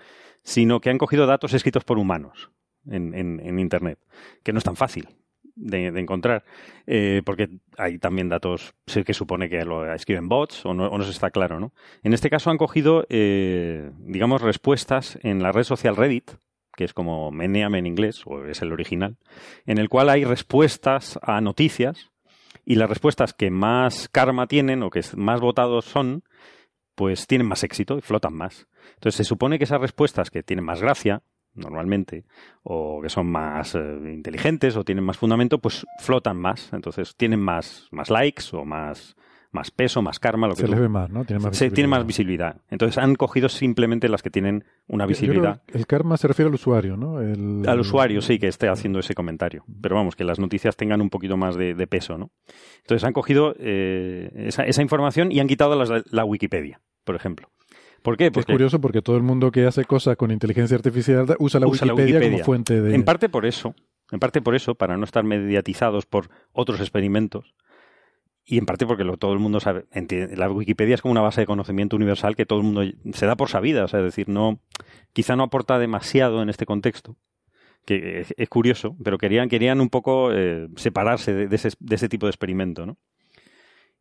sino 0.43 0.79
que 0.79 0.89
han 0.89 0.97
cogido 0.97 1.25
datos 1.25 1.53
escritos 1.53 1.83
por 1.83 1.97
humanos 1.97 2.51
en, 2.85 3.13
en 3.13 3.59
Internet, 3.59 3.99
que 4.43 4.51
no 4.51 4.57
es 4.57 4.63
tan 4.63 4.75
fácil 4.75 5.07
de, 5.55 5.87
encontrar, 5.99 6.43
eh, 6.87 7.21
porque 7.25 7.49
hay 7.77 7.99
también 7.99 8.29
datos 8.29 8.73
que 9.05 9.13
supone 9.13 9.49
que 9.49 9.63
lo 9.65 9.91
escriben 9.93 10.27
bots 10.27 10.65
o 10.65 10.73
no, 10.73 10.87
o 10.87 10.97
no 10.97 11.03
se 11.03 11.11
está 11.11 11.29
claro, 11.29 11.59
¿no? 11.59 11.73
En 12.03 12.13
este 12.13 12.29
caso 12.29 12.49
han 12.49 12.57
cogido, 12.57 13.05
eh, 13.09 13.91
digamos, 13.99 14.41
respuestas 14.41 15.19
en 15.21 15.43
la 15.43 15.51
red 15.51 15.63
social 15.63 15.95
Reddit, 15.95 16.31
que 16.75 16.83
es 16.83 16.93
como 16.93 17.31
Meneam 17.31 17.75
en 17.75 17.85
inglés, 17.85 18.23
o 18.25 18.45
es 18.45 18.61
el 18.61 18.71
original, 18.71 19.17
en 19.65 19.77
el 19.77 19.89
cual 19.89 20.09
hay 20.09 20.25
respuestas 20.25 21.19
a 21.21 21.41
noticias 21.41 22.11
y 22.65 22.75
las 22.75 22.89
respuestas 22.89 23.33
que 23.33 23.51
más 23.51 24.09
karma 24.09 24.47
tienen 24.47 24.83
o 24.83 24.89
que 24.89 25.01
más 25.15 25.39
votados 25.41 25.85
son, 25.85 26.23
pues 26.95 27.27
tienen 27.27 27.47
más 27.47 27.63
éxito 27.63 27.97
y 27.97 28.01
flotan 28.01 28.33
más. 28.33 28.67
Entonces 28.95 29.15
se 29.15 29.23
supone 29.23 29.57
que 29.57 29.65
esas 29.65 29.81
respuestas 29.81 30.29
que 30.29 30.43
tienen 30.43 30.65
más 30.65 30.81
gracia, 30.81 31.23
normalmente, 31.55 32.25
o 32.63 33.01
que 33.01 33.09
son 33.09 33.27
más 33.27 33.75
eh, 33.75 33.79
inteligentes 34.13 34.75
o 34.75 34.83
tienen 34.83 35.03
más 35.03 35.17
fundamento, 35.17 35.59
pues 35.59 35.85
flotan 35.99 36.37
más. 36.37 36.71
Entonces 36.73 37.15
tienen 37.15 37.39
más, 37.39 37.87
más 37.91 38.09
likes 38.09 38.43
o 38.53 38.65
más, 38.65 39.15
más 39.53 39.71
peso, 39.71 40.01
más 40.01 40.19
karma. 40.19 40.47
Lo 40.47 40.55
que 40.55 40.61
se 40.61 40.67
les 40.67 40.79
ve 40.79 40.89
más, 40.89 41.09
¿no? 41.09 41.25
Tiene 41.25 41.41
más, 41.41 41.55
se, 41.55 41.71
tiene 41.71 41.87
más 41.87 42.05
visibilidad. 42.05 42.57
Entonces 42.69 42.97
han 42.97 43.15
cogido 43.15 43.49
simplemente 43.49 44.09
las 44.09 44.21
que 44.21 44.29
tienen 44.29 44.65
una 44.87 45.05
visibilidad. 45.05 45.61
El 45.67 45.85
karma 45.87 46.17
se 46.17 46.27
refiere 46.27 46.49
al 46.49 46.55
usuario, 46.55 46.97
¿no? 46.97 47.21
El, 47.21 47.63
al 47.67 47.79
usuario, 47.79 48.21
sí, 48.21 48.39
que 48.39 48.47
esté 48.47 48.67
haciendo 48.67 48.99
ese 48.99 49.13
comentario. 49.13 49.63
Pero 49.81 49.95
vamos, 49.95 50.15
que 50.15 50.23
las 50.23 50.39
noticias 50.39 50.75
tengan 50.75 51.01
un 51.01 51.09
poquito 51.09 51.37
más 51.37 51.55
de, 51.55 51.87
peso, 51.87 52.17
¿no? 52.17 52.31
Entonces 52.81 53.03
han 53.05 53.13
cogido 53.13 53.53
eh, 53.59 54.31
esa, 54.47 54.63
esa, 54.63 54.81
información 54.81 55.31
y 55.31 55.39
han 55.39 55.47
quitado 55.47 55.81
la 56.11 56.25
Wikipedia, 56.25 56.81
por 57.03 57.15
ejemplo. 57.15 57.49
¿Por 58.03 58.17
qué? 58.17 58.31
Porque 58.31 58.51
es 58.51 58.55
curioso 58.55 58.81
porque 58.81 59.01
todo 59.01 59.15
el 59.15 59.23
mundo 59.23 59.49
que 59.49 59.65
hace 59.65 59.85
cosas 59.85 60.17
con 60.17 60.29
inteligencia 60.29 60.75
artificial 60.75 61.25
usa 61.39 61.59
la, 61.59 61.67
Wikipedia, 61.67 62.19
como 62.19 62.43
fuente 62.43 62.81
de... 62.81 62.93
En 62.93 63.03
parte 63.03 63.29
por 63.29 63.45
eso, 63.45 63.73
en 64.11 64.19
parte 64.19 64.41
por 64.41 64.55
eso, 64.55 64.75
para 64.75 64.97
no 64.97 65.05
estar 65.05 65.23
mediatizados 65.23 66.05
por 66.05 66.29
otros 66.51 66.81
experimentos, 66.81 67.55
y 68.45 68.57
en 68.57 68.65
parte 68.65 68.85
porque 68.85 69.03
lo, 69.03 69.17
todo 69.17 69.33
el 69.33 69.39
mundo 69.39 69.59
sabe, 69.59 69.85
la 70.35 70.49
Wikipedia 70.49 70.95
es 70.95 71.01
como 71.01 71.13
una 71.13 71.21
base 71.21 71.41
de 71.41 71.47
conocimiento 71.47 71.95
universal 71.95 72.35
que 72.35 72.45
todo 72.45 72.59
el 72.59 72.65
mundo 72.65 72.83
se 73.13 73.25
da 73.25 73.35
por 73.35 73.49
sabida, 73.49 73.85
o 73.85 73.87
sea, 73.87 73.99
es 73.99 74.05
decir, 74.05 74.29
no, 74.29 74.59
quizá 75.13 75.35
no 75.35 75.43
aporta 75.43 75.79
demasiado 75.79 76.41
en 76.41 76.49
este 76.49 76.65
contexto, 76.65 77.15
que 77.85 78.25
es, 78.35 78.49
curioso, 78.49 78.95
pero 79.03 79.17
querían, 79.17 79.49
querían 79.49 79.81
un 79.81 79.89
poco 79.89 80.31
eh, 80.33 80.67
separarse 80.75 81.33
de, 81.33 81.55
ese, 81.55 81.69
de 81.79 81.95
ese 81.95 82.09
tipo 82.09 82.25
de 82.25 82.31
experimento, 82.31 82.85
¿no? 82.85 82.97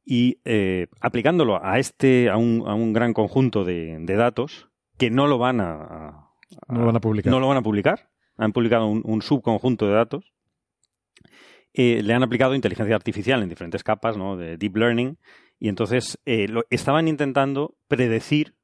y 0.05 0.41
eh, 0.45 0.89
aplicándolo 1.01 1.65
a 1.65 1.79
este, 1.79 2.29
a 2.29 2.37
un, 2.37 2.65
a 2.67 2.75
un 2.75 2.93
gran 2.93 3.13
conjunto 3.13 3.65
de, 3.65 3.99
datos 4.07 4.69
que 4.99 5.11
no 5.11 5.27
lo 5.27 5.39
van 5.39 5.61
a, 5.61 6.31
no 6.69 6.81
lo 6.81 6.87
van 6.87 6.97
a 6.97 7.01
publicar. 7.01 7.31
No 7.31 7.41
lo 7.41 7.49
van 7.49 7.59
a 7.59 7.63
publicar. 7.63 8.11
Han 8.37 8.53
publicado 8.53 8.87
un, 8.87 9.23
subconjunto 9.23 9.87
de 9.87 9.95
datos. 9.95 10.32
Eh, 11.75 12.03
le 12.03 12.15
han 12.15 12.23
aplicado 12.23 12.55
inteligencia 12.55 12.95
artificial 12.95 13.43
en 13.43 13.49
diferentes 13.49 13.83
capas, 13.83 14.17
¿no? 14.17 14.37
De 14.37 14.57
deep 14.57 14.77
learning. 14.77 15.19
Y 15.59 15.69
entonces 15.69 16.19
eh, 16.27 16.49
lo, 16.49 16.65
estaban 16.71 17.09
intentando 17.09 17.77
predecir, 17.89 18.55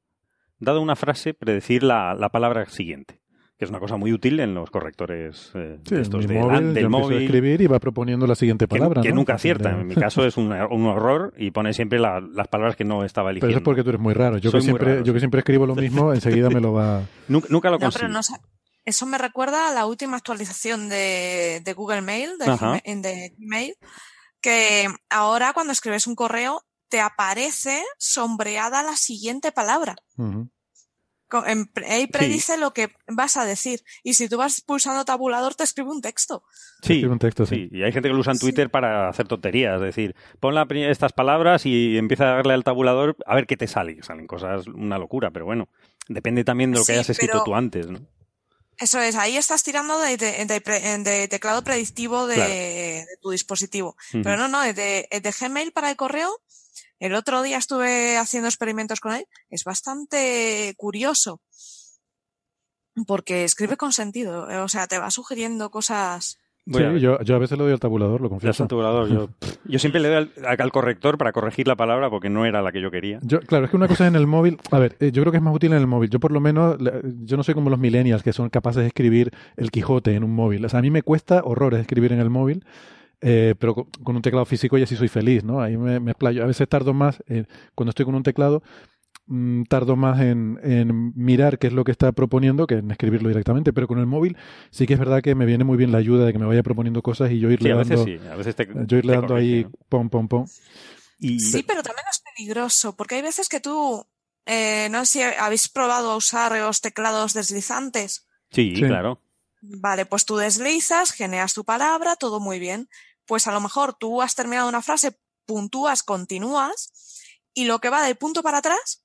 dado 0.59 0.81
una 0.81 0.95
frase, 0.95 1.33
predecir 1.33 1.83
la, 1.83 2.13
la 2.13 2.29
palabra 2.29 2.65
siguiente 2.67 3.19
que 3.59 3.65
es 3.65 3.71
una 3.71 3.79
cosa 3.81 3.97
muy 3.97 4.13
útil 4.13 4.39
en 4.39 4.55
los 4.55 4.71
correctores 4.71 5.51
eh, 5.53 5.79
de 5.83 6.01
estos 6.01 6.25
de, 6.25 6.39
móvil, 6.39 6.73
del 6.73 6.87
móvil. 6.87 7.17
A 7.17 7.21
escribir 7.23 7.59
y 7.59 7.67
va 7.67 7.77
proponiendo 7.79 8.25
la 8.25 8.35
siguiente 8.35 8.69
palabra. 8.69 9.01
Que, 9.01 9.11
nunca 9.11 9.33
acierta. 9.33 9.71
En 9.71 9.85
mi 9.85 9.95
caso 9.95 10.25
es 10.25 10.37
un, 10.37 10.53
un 10.53 10.85
horror 10.85 11.33
y 11.37 11.51
pone 11.51 11.73
siempre 11.73 11.99
las 11.99 12.47
palabras 12.47 12.77
que 12.77 12.85
no 12.85 13.03
estaba 13.03 13.31
eligiendo. 13.31 13.47
Pero 13.47 13.51
eso 13.51 13.59
es 13.59 13.65
porque 13.65 13.83
tú 13.83 13.89
eres 13.89 13.99
muy 13.99 14.13
raro. 14.13 14.37
Yo, 14.37 14.49
que 14.49 14.61
siempre, 14.61 15.03
yo 15.03 15.11
que 15.11 15.19
siempre 15.19 15.39
escribo 15.39 15.65
lo 15.65 15.75
mismo, 15.75 16.13
enseguida 16.13 16.49
me 16.49 16.61
lo 16.61 16.71
va. 16.71 17.01
Nunca, 17.27 17.69
lo 17.69 17.79
consigo. 17.79 18.07
Eso 18.85 19.05
me 19.05 19.17
recuerda 19.17 19.67
a 19.67 19.73
la 19.73 19.85
última 19.85 20.17
actualización 20.17 20.89
de, 20.89 21.61
de 21.63 21.73
Google 21.73 22.01
Mail, 22.01 22.37
de, 22.37 22.81
de 23.01 23.35
Gmail, 23.37 23.75
que 24.41 24.87
ahora 25.09 25.53
cuando 25.53 25.73
escribes 25.73 26.07
un 26.07 26.15
correo 26.15 26.63
te 26.89 26.99
aparece 26.99 27.83
sombreada 27.97 28.83
la 28.83 28.95
siguiente 28.95 29.51
palabra. 29.51 29.95
Ahí 31.87 32.07
predice 32.07 32.57
lo 32.57 32.73
que 32.73 32.89
vas 33.07 33.37
a 33.37 33.45
decir. 33.45 33.81
Y 34.01 34.15
si 34.15 34.27
tú 34.27 34.37
vas 34.37 34.61
pulsando 34.61 35.05
tabulador, 35.05 35.53
te 35.53 35.63
escribe 35.63 35.91
un 35.91 36.01
texto. 36.01 36.43
Sí, 36.81 37.05
un 37.05 37.19
texto, 37.19 37.45
sí. 37.45 37.69
Y 37.71 37.83
hay 37.83 37.91
gente 37.91 38.09
que 38.09 38.13
lo 38.15 38.19
usa 38.19 38.33
en 38.33 38.39
Twitter 38.39 38.71
para 38.71 39.09
hacer 39.09 39.27
tonterías. 39.27 39.75
Es 39.75 39.81
decir, 39.81 40.15
pon 40.39 40.55
estas 40.71 41.13
palabras 41.13 41.67
y 41.67 41.97
empieza 41.99 42.23
a 42.23 42.35
darle 42.37 42.55
al 42.55 42.63
tabulador 42.63 43.15
a 43.27 43.35
ver 43.35 43.45
qué 43.45 43.57
te 43.57 43.67
sale. 43.67 44.01
Salen 44.01 44.25
cosas, 44.25 44.65
una 44.67 44.97
locura, 44.97 45.29
pero 45.29 45.45
bueno. 45.45 45.69
Depende 46.07 46.43
también 46.43 46.71
de 46.71 46.79
lo 46.79 46.85
que 46.85 46.93
hayas 46.93 47.11
escrito 47.11 47.43
tú 47.43 47.53
antes, 47.53 47.87
¿no? 47.87 47.99
Eso 48.79 48.99
es, 49.01 49.15
ahí 49.15 49.35
estás 49.35 49.63
tirando 49.63 49.99
de, 49.99 51.27
teclado 51.29 51.63
predictivo 51.63 52.27
de, 52.27 53.05
tu 53.21 53.31
dispositivo. 53.31 53.95
Pero 54.11 54.37
no, 54.37 54.47
no, 54.47 54.61
de, 54.61 54.73
de 54.73 55.35
Gmail 55.37 55.71
para 55.71 55.89
el 55.89 55.97
correo 55.97 56.39
el 56.99 57.15
otro 57.15 57.41
día 57.41 57.57
estuve 57.57 58.17
haciendo 58.17 58.49
experimentos 58.49 58.99
con 58.99 59.13
él. 59.13 59.25
Es 59.49 59.63
bastante 59.63 60.73
curioso. 60.77 61.41
Porque 63.07 63.45
escribe 63.45 63.77
con 63.77 63.93
sentido. 63.93 64.47
O 64.63 64.67
sea, 64.67 64.87
te 64.87 64.99
va 64.99 65.09
sugiriendo 65.09 65.71
cosas. 65.71 66.39
Sí, 66.71 66.99
yo, 66.99 67.17
a 67.17 67.39
veces 67.39 67.57
le 67.57 67.63
doy 67.63 67.73
al 67.73 67.79
tabulador, 67.79 68.21
lo 68.21 68.29
confieso. 68.29 68.63
Al 68.63 68.69
tabulador, 68.69 69.29
yo, 69.65 69.79
siempre 69.79 70.01
le 70.01 70.09
doy 70.09 70.29
al, 70.45 70.71
corrector 70.71 71.17
para 71.17 71.31
corregir 71.31 71.67
la 71.67 71.75
palabra 71.75 72.09
porque 72.09 72.29
no 72.29 72.45
era 72.45 72.61
la 72.61 72.71
que 72.71 72.81
yo 72.81 72.91
quería. 72.91 73.19
Yo, 73.21 73.39
claro, 73.41 73.65
es 73.65 73.71
que 73.71 73.77
una 73.77 73.87
cosa 73.87 74.05
es 74.05 74.09
en 74.09 74.15
el 74.15 74.27
móvil. 74.27 74.57
A 74.71 74.79
ver, 74.79 74.95
eh, 74.99 75.11
yo 75.11 75.21
creo 75.23 75.31
que 75.31 75.37
es 75.37 75.43
más 75.43 75.55
útil 75.55 75.73
en 75.73 75.79
el 75.79 75.87
móvil. 75.87 76.09
Yo, 76.09 76.19
por 76.19 76.31
lo 76.31 76.39
menos, 76.39 76.77
yo 77.23 77.37
no 77.37 77.43
soy 77.43 77.53
como 77.53 77.69
los 77.69 77.79
millennials 77.79 78.23
que 78.23 78.33
son 78.33 78.49
capaces 78.49 78.81
de 78.81 78.87
escribir 78.87 79.31
el 79.57 79.71
Quijote 79.71 80.15
en 80.15 80.23
un 80.23 80.33
móvil. 80.33 80.63
O 80.65 80.69
sea, 80.69 80.79
a 80.79 80.81
mí 80.81 80.91
me 80.91 81.03
cuesta 81.03 81.41
horrores 81.43 81.79
escribir 81.79 82.13
en 82.13 82.19
el 82.19 82.29
móvil. 82.29 82.63
Eh, 83.21 83.55
pero 83.59 83.75
con, 83.75 84.15
un 84.15 84.21
teclado 84.21 84.45
físico 84.45 84.77
ya 84.77 84.85
sí 84.85 84.95
soy 84.95 85.09
feliz, 85.09 85.43
¿no? 85.43 85.61
Ahí 85.61 85.75
me, 85.75 85.99
me 85.99 86.11
explayo. 86.11 86.43
A 86.43 86.47
veces 86.47 86.67
tardo 86.69 86.93
más, 86.93 87.21
eh, 87.27 87.43
cuando 87.75 87.89
estoy 87.89 88.05
con 88.05 88.15
un 88.15 88.23
teclado, 88.23 88.63
mm, 89.29 89.63
tardo 89.63 89.95
más 89.95 90.19
en, 90.19 90.59
en, 90.63 91.13
mirar 91.15 91.57
qué 91.57 91.67
es 91.67 91.73
lo 91.73 91.83
que 91.83 91.91
está 91.91 92.11
proponiendo 92.11 92.67
que 92.67 92.75
en 92.75 92.91
escribirlo 92.91 93.29
directamente, 93.29 93.71
pero 93.71 93.87
con 93.87 93.99
el 93.99 94.05
móvil 94.05 94.35
sí 94.69 94.85
que 94.85 94.93
es 94.93 94.99
verdad 94.99 95.21
que 95.21 95.35
me 95.35 95.45
viene 95.45 95.63
muy 95.63 95.77
bien 95.77 95.91
la 95.91 95.99
ayuda 95.99 96.25
de 96.25 96.33
que 96.33 96.39
me 96.39 96.45
vaya 96.45 96.63
proponiendo 96.63 97.01
cosas 97.01 97.31
y 97.31 97.39
yo 97.39 97.49
irle 97.49 97.73
dando, 97.73 98.05
yo 98.05 98.97
irle 98.97 99.13
dando 99.13 99.35
ahí 99.35 99.65
pom, 99.87 100.09
pom, 100.09 100.27
pom. 100.27 100.45
Y... 101.19 101.39
Sí, 101.39 101.63
pero 101.63 101.81
también 101.81 102.05
es 102.09 102.21
peligroso, 102.35 102.95
porque 102.95 103.15
hay 103.15 103.21
veces 103.21 103.47
que 103.47 103.59
tú, 103.59 104.05
eh, 104.45 104.89
no 104.91 105.05
sé 105.05 105.11
si 105.11 105.21
habéis 105.21 105.69
probado 105.69 106.11
a 106.11 106.17
usar 106.17 106.57
los 106.57 106.81
teclados 106.81 107.33
deslizantes. 107.33 108.27
sí. 108.51 108.73
claro. 108.73 109.21
Vale, 109.61 110.05
pues 110.05 110.25
tú 110.25 110.37
deslizas, 110.37 111.11
generas 111.11 111.53
tu 111.53 111.65
palabra, 111.65 112.15
todo 112.15 112.39
muy 112.39 112.59
bien. 112.59 112.89
Pues 113.25 113.47
a 113.47 113.51
lo 113.51 113.59
mejor 113.59 113.93
tú 113.93 114.21
has 114.21 114.35
terminado 114.35 114.69
una 114.69 114.81
frase, 114.81 115.19
puntúas, 115.45 116.03
continúas, 116.03 116.91
y 117.53 117.65
lo 117.65 117.79
que 117.79 117.89
va 117.89 118.03
del 118.03 118.15
punto 118.15 118.41
para 118.41 118.59
atrás, 118.59 119.03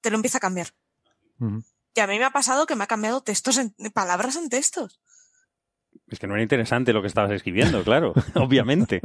te 0.00 0.10
lo 0.10 0.16
empieza 0.16 0.38
a 0.38 0.40
cambiar. 0.40 0.68
Y 1.94 2.00
a 2.00 2.06
mí 2.06 2.18
me 2.18 2.24
ha 2.24 2.30
pasado 2.30 2.66
que 2.66 2.76
me 2.76 2.84
ha 2.84 2.86
cambiado 2.86 3.22
textos 3.22 3.58
en, 3.58 3.74
palabras 3.92 4.36
en 4.36 4.48
textos. 4.48 5.00
Es 6.06 6.18
que 6.18 6.26
no 6.26 6.34
era 6.34 6.42
interesante 6.42 6.92
lo 6.92 7.02
que 7.02 7.08
estabas 7.08 7.30
escribiendo, 7.32 7.82
claro, 7.82 8.14
obviamente. 8.34 9.00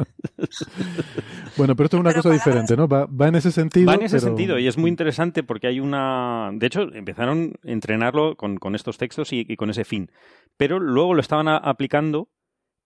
bueno, 1.58 1.76
pero 1.76 1.86
esto 1.86 1.98
es 1.98 2.02
una 2.02 2.14
cosa 2.14 2.30
diferente, 2.30 2.78
¿no? 2.78 2.88
Va, 2.88 3.28
en 3.28 3.36
ese 3.36 3.52
sentido. 3.52 3.88
Va 3.88 3.96
en 3.96 4.04
ese 4.04 4.20
sentido 4.20 4.58
y 4.58 4.68
es 4.68 4.78
muy 4.78 4.90
interesante 4.90 5.44
porque 5.44 5.68
hay 5.68 5.80
una. 5.80 6.52
De 6.54 6.68
hecho, 6.68 6.84
empezaron 6.94 7.54
a 7.66 7.72
entrenarlo 7.72 8.38
con, 8.38 8.76
estos 8.76 8.98
textos 8.98 9.34
y, 9.34 9.56
con 9.58 9.70
ese 9.70 9.84
fin. 9.84 10.12
Pero 10.56 10.80
luego 10.80 11.14
lo 11.14 11.20
estaban 11.20 11.48
aplicando 11.50 12.30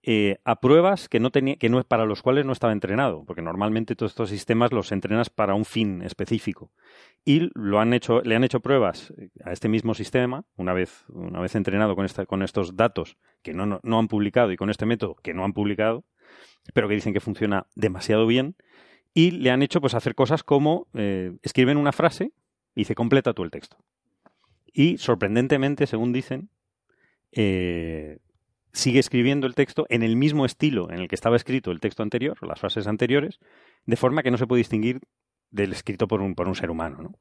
eh, 0.10 0.39
a 0.45 0.62
pruebas 0.62 1.10
que 1.10 1.20
no 1.20 1.32
tenía, 1.32 1.58
que 1.58 1.68
no 1.68 1.84
para 1.84 2.05
los 2.05 2.22
cuales 2.22 2.45
no 2.45 2.53
estaba 2.53 2.72
entrenado, 2.72 3.26
porque 3.26 3.41
normalmente 3.41 3.93
todos 3.93 4.14
estos 4.14 4.30
sistemas 4.30 4.72
los 4.72 4.93
entrenas 4.93 5.30
para 5.30 5.53
un 5.53 5.66
fin 5.66 6.01
específico. 6.01 6.72
Y 7.26 7.49
lo 7.55 7.82
han 7.82 7.93
hecho, 7.93 8.22
le 8.22 8.34
han 8.34 8.45
hecho 8.45 8.62
pruebas 8.62 9.14
a 9.43 9.51
este 9.51 9.68
mismo 9.68 9.93
sistema, 9.93 10.45
una 10.55 10.72
vez, 10.72 11.03
una 11.10 11.41
vez 11.41 11.55
entrenado 11.55 11.93
con, 11.97 12.05
esta, 12.05 12.26
con 12.26 12.41
estos 12.41 12.78
datos 12.78 13.18
que 13.41 13.53
no, 13.53 13.82
no, 13.84 13.99
han 13.99 14.08
publicado 14.08 14.53
y 14.53 14.55
con 14.55 14.70
este 14.70 14.86
método 14.86 15.16
que 15.16 15.34
no 15.34 15.43
han 15.43 15.51
publicado, 15.51 16.05
pero 16.74 16.88
que 16.88 16.95
dicen 16.95 17.12
que 17.12 17.20
funciona 17.20 17.68
demasiado 17.76 18.28
bien, 18.28 18.55
y 19.14 19.32
le 19.32 19.51
han 19.51 19.62
hecho 19.62 19.82
pues 19.82 19.93
hacer 19.93 20.16
cosas 20.16 20.41
como 20.41 20.88
eh, 20.93 21.34
escriben 21.41 21.76
una 21.76 21.91
frase 21.91 22.32
y 22.76 22.82
dice 22.82 22.95
completa 22.95 23.34
tú 23.34 23.43
el 23.43 23.51
texto. 23.51 23.76
Y 24.72 24.99
sorprendentemente, 24.99 25.86
según 25.86 26.14
dicen, 26.14 26.49
eh, 27.34 28.20
sigue 28.78 28.99
escribiendo 28.99 29.47
el 29.47 29.55
texto 29.55 29.86
en 29.89 30.03
el 30.03 30.15
mismo 30.15 30.45
estilo 30.45 30.89
en 30.91 30.99
el 30.99 31.07
que 31.07 31.15
estaba 31.15 31.36
escrito 31.36 31.71
el 31.71 31.80
texto 31.80 32.03
anterior, 32.03 32.38
o 32.41 32.45
las 32.45 32.59
frases 32.59 32.88
anteriores, 32.88 33.39
de 33.86 33.95
forma 33.95 34.23
que 34.23 34.32
no 34.32 34.38
se 34.38 34.47
puede 34.47 34.59
distinguir 34.59 35.01
del 35.49 35.71
escrito 35.71 36.07
por 36.07 36.21
un, 36.21 36.36
por 36.36 36.47
un 36.47 36.55
ser 36.55 36.69
humano, 36.69 37.01
¿no? 37.01 37.11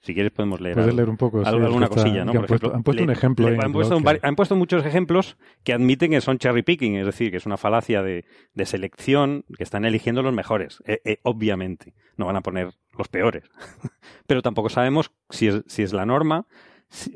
Si 0.00 0.14
quieres 0.14 0.30
podemos 0.30 0.60
leer, 0.60 0.78
un 1.08 1.16
poco, 1.16 1.44
alguna 1.44 1.88
cosilla, 1.88 2.24
¿no? 2.24 2.32
Por 2.32 2.42
han, 2.42 2.46
puesto, 2.46 2.74
han 2.74 2.82
puesto 2.84 3.02
un 3.02 3.10
ejemplo. 3.10 3.48
han, 3.48 3.72
puesto 3.72 4.00
han, 4.22 4.36
puesto 4.36 4.54
muchos 4.54 4.86
ejemplos 4.86 5.36
que 5.64 5.72
admiten 5.72 6.12
que 6.12 6.20
son 6.20 6.38
cherry 6.38 6.62
picking, 6.62 6.94
es 6.94 7.06
decir, 7.06 7.32
que 7.32 7.38
es 7.38 7.46
una 7.46 7.56
falacia 7.56 8.02
de, 8.02 8.24
de 8.54 8.66
selección, 8.66 9.44
que 9.56 9.64
están 9.64 9.84
eligiendo 9.84 10.22
los 10.22 10.32
mejores. 10.32 10.80
Eh, 10.86 11.00
eh, 11.04 11.18
obviamente, 11.24 11.92
no 12.16 12.26
van 12.26 12.36
a 12.36 12.40
poner 12.42 12.74
los 12.96 13.08
peores. 13.08 13.50
Pero 14.28 14.42
tampoco 14.42 14.68
sabemos 14.68 15.10
si 15.30 15.48
es, 15.48 15.64
si 15.66 15.82
es 15.82 15.92
la 15.92 16.06
norma 16.06 16.46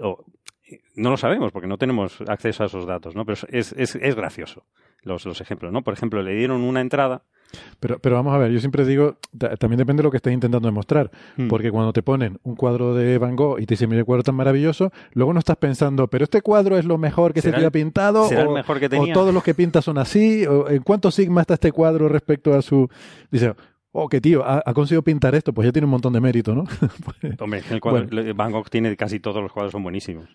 o 0.02 0.24
no 0.96 1.10
lo 1.10 1.16
sabemos 1.16 1.52
porque 1.52 1.68
no 1.68 1.78
tenemos 1.78 2.20
acceso 2.28 2.62
a 2.62 2.66
esos 2.66 2.86
datos, 2.86 3.14
¿no? 3.14 3.24
Pero 3.24 3.38
es, 3.50 3.72
es, 3.72 3.94
es 3.96 4.14
gracioso 4.14 4.64
los, 5.02 5.24
los 5.26 5.40
ejemplos, 5.40 5.72
¿no? 5.72 5.82
Por 5.82 5.94
ejemplo, 5.94 6.22
le 6.22 6.34
dieron 6.34 6.60
una 6.62 6.80
entrada 6.80 7.22
pero, 7.80 7.98
pero 7.98 8.14
vamos 8.14 8.32
a 8.32 8.38
ver, 8.38 8.52
yo 8.52 8.60
siempre 8.60 8.84
digo, 8.86 9.16
también 9.58 9.78
depende 9.78 10.02
de 10.02 10.04
lo 10.04 10.12
que 10.12 10.18
estés 10.18 10.32
intentando 10.32 10.68
demostrar, 10.68 11.10
Hmm. 11.36 11.48
porque 11.48 11.72
cuando 11.72 11.92
te 11.92 12.00
ponen 12.00 12.38
un 12.44 12.54
cuadro 12.54 12.94
de 12.94 13.18
Van 13.18 13.34
Gogh 13.34 13.58
y 13.58 13.66
te 13.66 13.74
dicen, 13.74 13.88
mira, 13.88 13.98
el 13.98 14.04
cuadro 14.06 14.22
tan 14.22 14.36
maravilloso, 14.36 14.92
luego 15.14 15.32
no 15.32 15.40
estás 15.40 15.56
pensando, 15.56 16.06
pero 16.06 16.22
este 16.22 16.42
cuadro 16.42 16.78
es 16.78 16.84
lo 16.84 16.96
mejor 16.96 17.32
que 17.34 17.40
se 17.40 17.48
¿Será 17.48 17.58
te 17.58 17.64
ha 17.64 17.66
el- 17.66 17.72
pintado, 17.72 18.28
será 18.28 18.42
el 18.42 18.46
o, 18.46 18.52
mejor 18.52 18.78
que 18.78 18.86
o 18.86 18.88
tenía? 18.90 19.12
todos 19.12 19.34
los 19.34 19.42
que 19.42 19.54
pinta 19.54 19.82
son 19.82 19.98
así, 19.98 20.46
o 20.46 20.68
en 20.70 20.82
cuánto 20.84 21.10
sigma 21.10 21.40
está 21.40 21.54
este 21.54 21.72
cuadro 21.72 22.08
respecto 22.08 22.54
a 22.54 22.62
su... 22.62 22.88
Dice, 23.32 23.52
oh, 23.90 24.08
que 24.08 24.20
tío, 24.20 24.44
ha, 24.44 24.62
ha 24.64 24.72
conseguido 24.72 25.02
pintar 25.02 25.34
esto, 25.34 25.52
pues 25.52 25.66
ya 25.66 25.72
tiene 25.72 25.86
un 25.86 25.90
montón 25.90 26.12
de 26.12 26.20
mérito, 26.20 26.54
¿no? 26.54 26.66
Pues, 27.04 27.34
Hombre, 27.40 27.62
el 27.68 27.80
cuadro, 27.80 28.06
Bueno. 28.12 28.32
Van 28.36 28.52
Gogh 28.52 28.70
tiene 28.70 28.96
casi 28.96 29.18
todos 29.18 29.42
los 29.42 29.50
cuadros 29.52 29.72
son 29.72 29.82
buenísimos. 29.82 30.26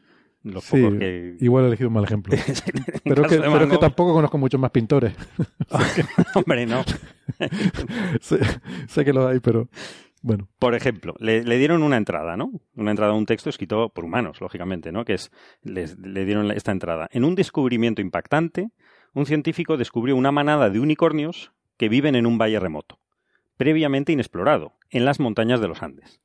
Los 0.45 0.63
sí, 0.63 0.79
pocos 0.79 0.99
que... 0.99 1.37
igual 1.39 1.63
he 1.63 1.67
elegido 1.67 1.89
un 1.89 1.95
mal 1.95 2.03
ejemplo. 2.03 2.37
Pero 3.03 3.23
que, 3.23 3.37
pero 3.37 3.63
es 3.63 3.69
que 3.69 3.77
tampoco 3.77 4.13
conozco 4.13 4.37
muchos 4.37 4.59
más 4.59 4.69
pintores. 4.69 5.13
Hombre, 6.35 6.67
no. 6.67 6.83
sé, 8.21 8.39
sé 8.87 9.03
que 9.03 9.11
los 9.11 9.25
hay, 9.25 9.39
pero 9.39 9.67
bueno. 10.21 10.47
Por 10.59 10.75
ejemplo, 10.75 11.15
le, 11.19 11.43
le 11.43 11.57
dieron 11.57 11.81
una 11.81 11.97
entrada, 11.97 12.37
¿no? 12.37 12.51
Una 12.75 12.91
entrada 12.91 13.13
a 13.13 13.15
un 13.15 13.25
texto 13.25 13.49
escrito 13.49 13.89
por 13.89 14.05
humanos, 14.05 14.39
lógicamente, 14.39 14.91
¿no? 14.91 15.03
Que 15.03 15.15
es, 15.15 15.31
les, 15.63 15.97
le 15.97 16.25
dieron 16.25 16.51
esta 16.51 16.71
entrada. 16.71 17.09
En 17.11 17.25
un 17.25 17.33
descubrimiento 17.33 18.01
impactante, 18.01 18.69
un 19.13 19.25
científico 19.25 19.77
descubrió 19.77 20.15
una 20.15 20.31
manada 20.31 20.69
de 20.69 20.79
unicornios 20.79 21.51
que 21.77 21.89
viven 21.89 22.15
en 22.15 22.27
un 22.27 22.37
valle 22.37 22.59
remoto, 22.59 22.99
previamente 23.57 24.11
inexplorado, 24.11 24.73
en 24.91 25.05
las 25.05 25.19
montañas 25.19 25.59
de 25.59 25.67
los 25.67 25.81
Andes. 25.81 26.21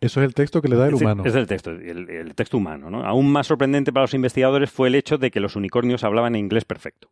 Eso 0.00 0.20
es 0.20 0.26
el 0.26 0.34
texto 0.34 0.62
que 0.62 0.68
le 0.68 0.76
da 0.76 0.88
el 0.88 0.94
Es- 0.94 1.00
humano. 1.00 1.24
Es 1.26 1.34
el 1.34 1.46
texto, 1.46 1.70
el, 1.70 2.08
el 2.08 2.34
texto 2.34 2.56
humano, 2.56 2.90
¿no? 2.90 3.04
Aún 3.04 3.30
más 3.30 3.46
sorprendente 3.46 3.92
para 3.92 4.04
los 4.04 4.14
investigadores 4.14 4.70
fue 4.70 4.88
el 4.88 4.94
hecho 4.94 5.18
de 5.18 5.30
que 5.30 5.40
los 5.40 5.56
unicornios 5.56 6.04
hablaban 6.04 6.34
en 6.34 6.40
inglés 6.44 6.64
perfecto. 6.64 7.10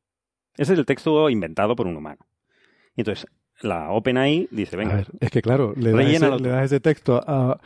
Ese 0.57 0.73
es 0.73 0.79
el 0.79 0.87
texto 0.87 1.29
inventado 1.31 1.77
por 1.77 1.87
un 1.87 1.97
humano. 1.97 2.27
Y 2.97 3.03
entonces, 3.03 3.27
la 3.61 3.91
OpenAI 3.91 4.49
dice, 4.51 4.77
A 4.77 4.79
venga, 4.79 4.95
ver, 4.97 5.07
es 5.21 5.31
que 5.31 5.43
claro, 5.43 5.75
le 5.77 5.93
das, 5.93 6.07
ese, 6.07 6.39
le 6.41 6.49
das 6.49 6.65
ese 6.67 6.81
texto 6.81 7.21
a- 7.27 7.61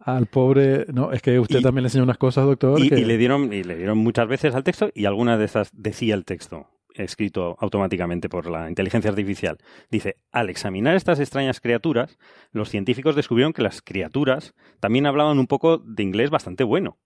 al 0.00 0.26
pobre... 0.26 0.86
No, 0.92 1.12
es 1.12 1.22
que 1.22 1.38
usted 1.38 1.60
Y- 1.60 1.62
también 1.62 1.82
le 1.82 1.86
enseña 1.86 2.04
unas 2.04 2.18
cosas, 2.18 2.44
doctor. 2.46 2.78
Y, 2.80 2.88
que- 2.90 2.98
y 3.00 3.04
le 3.04 3.16
dieron, 3.18 3.52
y 3.52 3.62
le 3.64 3.76
dieron 3.76 3.98
muchas 3.98 4.28
veces 4.28 4.54
al 4.54 4.64
texto 4.64 4.90
y 4.94 5.04
algunas 5.06 5.38
de 5.38 5.44
esas 5.46 5.70
decía 5.72 6.14
el 6.14 6.24
texto 6.24 6.68
escrito 6.94 7.56
automáticamente 7.60 8.28
por 8.28 8.46
la 8.48 8.68
inteligencia 8.68 9.10
artificial. 9.10 9.58
Dice, 9.90 10.16
al 10.32 10.48
examinar 10.48 10.94
estas 10.96 11.20
extrañas 11.20 11.60
criaturas, 11.60 12.18
los 12.52 12.68
científicos 12.70 13.16
descubrieron 13.16 13.52
que 13.52 13.62
las 13.62 13.82
criaturas 13.82 14.54
también 14.80 15.06
hablaban 15.06 15.38
un 15.38 15.46
poco 15.46 15.78
de 15.78 16.02
inglés 16.02 16.30
bastante 16.30 16.64
bueno. 16.64 16.98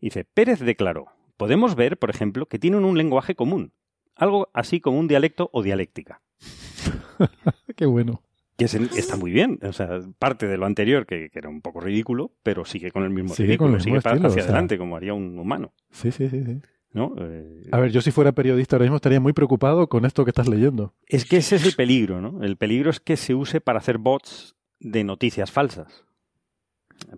Dice, 0.00 0.24
Pérez 0.24 0.60
declaró, 0.60 1.06
podemos 1.36 1.74
ver, 1.74 1.98
por 1.98 2.10
ejemplo, 2.10 2.46
que 2.46 2.58
tienen 2.58 2.84
un 2.84 2.96
lenguaje 2.98 3.34
común, 3.34 3.72
algo 4.14 4.50
así 4.54 4.80
como 4.80 4.98
un 4.98 5.08
dialecto 5.08 5.48
o 5.52 5.62
dialéctica. 5.62 6.20
Qué 7.76 7.86
bueno. 7.86 8.22
Que 8.56 8.66
es- 8.66 8.74
está 8.74 9.16
muy 9.16 9.30
bien, 9.30 9.58
o 9.62 9.72
sea, 9.72 10.00
parte 10.18 10.46
de 10.46 10.58
lo 10.58 10.66
anterior, 10.66 11.06
que, 11.06 11.30
que 11.30 11.38
era 11.38 11.48
un 11.48 11.62
poco 11.62 11.80
ridículo, 11.80 12.32
pero 12.42 12.66
sigue 12.66 12.90
con 12.90 13.04
el 13.04 13.10
mismo 13.10 13.34
Sigue 13.34 13.48
ridículo, 13.48 13.70
con 13.70 13.74
el 13.76 13.80
sigue 13.80 13.92
mismo 13.94 14.02
pa- 14.02 14.10
estilo, 14.12 14.28
hacia 14.28 14.42
o 14.42 14.44
sea. 14.44 14.52
adelante, 14.52 14.76
como 14.76 14.96
haría 14.96 15.14
un 15.14 15.38
humano. 15.38 15.72
Sí, 15.90 16.12
sí, 16.12 16.28
sí, 16.28 16.44
sí. 16.44 16.60
¿No? 16.92 17.14
Eh, 17.18 17.62
A 17.72 17.78
ver, 17.78 17.90
yo 17.92 18.00
si 18.00 18.10
fuera 18.10 18.32
periodista 18.32 18.76
ahora 18.76 18.84
mismo 18.84 18.96
estaría 18.96 19.20
muy 19.20 19.32
preocupado 19.32 19.88
con 19.88 20.04
esto 20.04 20.24
que 20.24 20.30
estás 20.30 20.48
leyendo. 20.48 20.94
Es 21.06 21.24
que 21.24 21.36
ese 21.38 21.56
es 21.56 21.66
el 21.66 21.74
peligro, 21.74 22.20
¿no? 22.20 22.42
El 22.42 22.56
peligro 22.56 22.90
es 22.90 23.00
que 23.00 23.16
se 23.16 23.34
use 23.34 23.60
para 23.60 23.78
hacer 23.78 23.98
bots 23.98 24.56
de 24.80 25.04
noticias 25.04 25.50
falsas. 25.50 26.04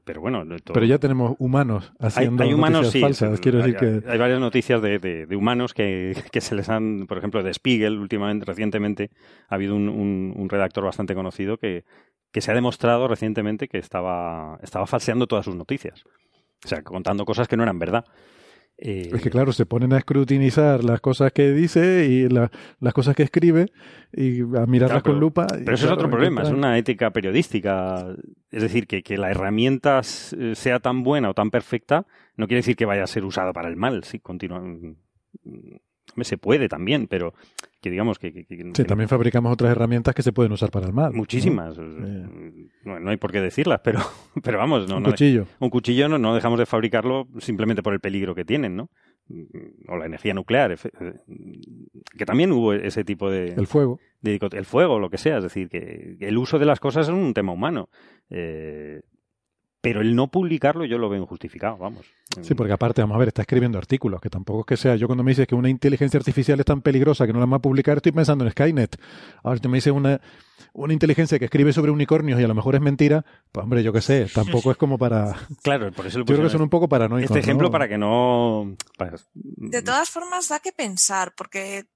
Pero 0.04 0.20
bueno, 0.20 0.44
todo- 0.62 0.74
Pero 0.74 0.86
ya 0.86 0.98
tenemos 0.98 1.34
humanos 1.40 1.92
haciendo 1.98 2.44
hay 2.44 2.54
humanos, 2.54 2.82
noticias 2.82 2.92
sí. 2.92 3.00
falsas. 3.00 3.40
Quiero 3.40 3.62
hay, 3.64 3.72
decir 3.72 4.02
que... 4.02 4.08
hay 4.10 4.18
varias 4.18 4.38
noticias 4.38 4.80
de, 4.80 4.98
de- 5.00 5.26
de 5.26 5.36
humanos 5.36 5.74
que, 5.74 6.14
que 6.30 6.40
se 6.40 6.54
les 6.54 6.68
han, 6.68 7.06
por 7.08 7.18
ejemplo, 7.18 7.42
de 7.42 7.52
Spiegel, 7.52 7.98
últimamente, 7.98 8.44
recientemente, 8.44 9.10
ha 9.48 9.56
habido 9.56 9.74
un, 9.74 9.88
un- 9.88 10.34
un 10.36 10.48
redactor 10.48 10.84
bastante 10.84 11.14
conocido 11.16 11.56
que, 11.58 11.84
que 12.30 12.40
se 12.40 12.52
ha 12.52 12.54
demostrado 12.54 13.08
recientemente 13.08 13.66
que 13.66 13.78
estaba, 13.78 14.58
estaba 14.62 14.86
falseando 14.86 15.26
todas 15.26 15.44
sus 15.46 15.56
noticias. 15.56 16.04
O 16.64 16.68
sea, 16.68 16.82
contando 16.82 17.24
cosas 17.24 17.48
que 17.48 17.56
no 17.56 17.64
eran 17.64 17.80
verdad. 17.80 18.04
Eh, 18.84 19.10
Es 19.14 19.22
que 19.22 19.30
claro, 19.30 19.52
se 19.52 19.64
ponen 19.64 19.92
a 19.92 19.98
escrutinizar 19.98 20.82
las 20.82 21.00
cosas 21.00 21.30
que 21.32 21.52
dice 21.52 22.04
y 22.08 22.28
la- 22.28 22.50
las 22.80 22.92
cosas 22.92 23.14
que 23.14 23.22
escribe 23.22 23.66
y 24.12 24.40
a 24.40 24.66
mirarlas 24.66 25.02
Claro, 25.02 25.02
pero- 25.02 25.02
con 25.02 25.20
lupa. 25.20 25.46
Pero 25.46 25.60
eso 25.60 25.66
claro, 25.66 25.86
es 25.86 25.92
otro 25.92 26.10
problema, 26.10 26.42
es 26.42 26.50
una 26.50 26.76
ética 26.76 27.10
periodística. 27.12 28.04
Es 28.50 28.60
decir, 28.62 28.88
que, 28.88 29.04
que 29.04 29.16
la 29.18 29.30
herramienta 29.30 30.00
s- 30.00 30.56
sea 30.56 30.80
tan 30.80 31.04
buena 31.04 31.30
o 31.30 31.34
tan 31.34 31.50
perfecta 31.52 32.06
no 32.36 32.48
quiere 32.48 32.58
decir 32.58 32.74
que 32.74 32.84
vaya 32.84 33.04
a 33.04 33.06
ser 33.06 33.24
usada 33.24 33.52
para 33.52 33.68
el 33.68 33.76
mal. 33.76 34.02
Sí, 34.02 34.18
continúa. 34.18 34.60
Mm, 36.06 36.10
hombre, 36.12 36.24
Se 36.24 36.38
puede 36.38 36.68
también, 36.68 37.06
pero 37.06 37.32
que 37.80 37.90
digamos 37.90 38.18
que... 38.18 38.32
que- 38.32 38.44
que- 38.44 38.70
Sí, 38.74 38.84
también 38.84 39.08
fabricamos 39.08 39.52
otras 39.52 39.70
herramientas 39.72 40.14
que 40.14 40.22
se 40.22 40.32
pueden 40.32 40.52
usar 40.52 40.70
para 40.70 40.86
el 40.86 40.92
mal. 40.92 41.10
¿no? 41.12 41.18
Muchísimas. 41.18 41.76
Eh, 41.78 42.28
No, 42.84 43.00
no 43.00 43.10
hay 43.10 43.16
por 43.16 43.32
qué 43.32 43.40
decirlas, 43.40 43.80
pero, 43.82 44.00
pero 44.42 44.58
vamos. 44.58 44.88
No, 44.88 44.98
un 44.98 45.04
cuchillo. 45.04 45.46
un 45.58 45.70
cuchillo 45.70 46.08
no, 46.08 46.18
no 46.18 46.34
dejamos 46.34 46.58
de 46.58 46.66
fabricarlo 46.66 47.26
simplemente 47.38 47.82
por 47.82 47.92
el 47.94 48.00
peligro 48.00 48.34
que 48.34 48.44
tienen, 48.44 48.76
¿no? 48.76 48.90
O 49.88 49.96
la 49.96 50.06
energía 50.06 50.34
nuclear, 50.34 50.72
eh, 50.72 50.76
que 52.18 52.26
también 52.26 52.52
hubo 52.52 52.72
ese 52.74 53.04
tipo 53.04 53.30
de... 53.30 53.54
El 53.54 53.66
fuego. 53.66 53.98
de 54.20 54.38
el 54.52 54.64
fuego, 54.66 54.98
lo 54.98 55.08
que 55.10 55.16
sea. 55.18 55.38
Es 55.38 55.44
decir, 55.44 55.68
que 55.68 56.16
el 56.20 56.36
uso 56.38 56.58
de 56.58 56.66
las 56.66 56.80
cosas 56.80 57.08
es 57.08 57.14
un 57.14 57.32
tema 57.32 57.52
humano. 57.52 57.88
Eh, 58.30 59.00
pero 59.82 60.00
el 60.00 60.14
no 60.14 60.28
publicarlo 60.30 60.84
yo 60.84 60.96
lo 60.96 61.08
veo 61.10 61.20
injustificado, 61.20 61.76
vamos. 61.76 62.06
Sí, 62.40 62.54
porque 62.54 62.72
aparte, 62.72 63.02
vamos 63.02 63.16
a 63.16 63.18
ver, 63.18 63.28
está 63.28 63.42
escribiendo 63.42 63.76
artículos, 63.78 64.20
que 64.20 64.30
tampoco 64.30 64.60
es 64.60 64.66
que 64.66 64.76
sea. 64.76 64.94
Yo 64.96 65.08
cuando 65.08 65.24
me 65.24 65.32
dices 65.32 65.46
que 65.48 65.56
una 65.56 65.68
inteligencia 65.68 66.18
artificial 66.18 66.58
es 66.60 66.64
tan 66.64 66.80
peligrosa 66.82 67.26
que 67.26 67.32
no 67.32 67.40
la 67.40 67.46
va 67.46 67.56
a 67.56 67.60
publicar, 67.60 67.96
estoy 67.98 68.12
pensando 68.12 68.44
en 68.44 68.52
Skynet. 68.52 68.96
Ahora, 69.42 69.56
si 69.56 69.62
tú 69.62 69.68
me 69.68 69.78
dices 69.78 69.92
una, 69.92 70.20
una 70.72 70.92
inteligencia 70.92 71.36
que 71.38 71.46
escribe 71.46 71.72
sobre 71.72 71.90
unicornios 71.90 72.40
y 72.40 72.44
a 72.44 72.48
lo 72.48 72.54
mejor 72.54 72.76
es 72.76 72.80
mentira, 72.80 73.24
pues 73.50 73.64
hombre, 73.64 73.82
yo 73.82 73.92
qué 73.92 74.00
sé, 74.00 74.26
tampoco 74.32 74.70
es 74.70 74.76
como 74.76 74.98
para... 74.98 75.34
Claro, 75.62 75.90
por 75.92 76.06
eso 76.06 76.20
lo 76.20 76.24
Yo 76.26 76.34
creo 76.36 76.46
que 76.46 76.52
son 76.52 76.62
un 76.62 76.70
poco 76.70 76.88
paranoicos. 76.88 77.36
Este 77.36 77.40
ejemplo 77.40 77.66
¿no? 77.66 77.72
para 77.72 77.88
que 77.88 77.98
no... 77.98 78.76
para- 78.96 79.16
De 79.34 79.82
todas 79.82 80.08
formas, 80.10 80.48
da 80.48 80.60
que 80.60 80.72
pensar, 80.72 81.34
porque 81.36 81.86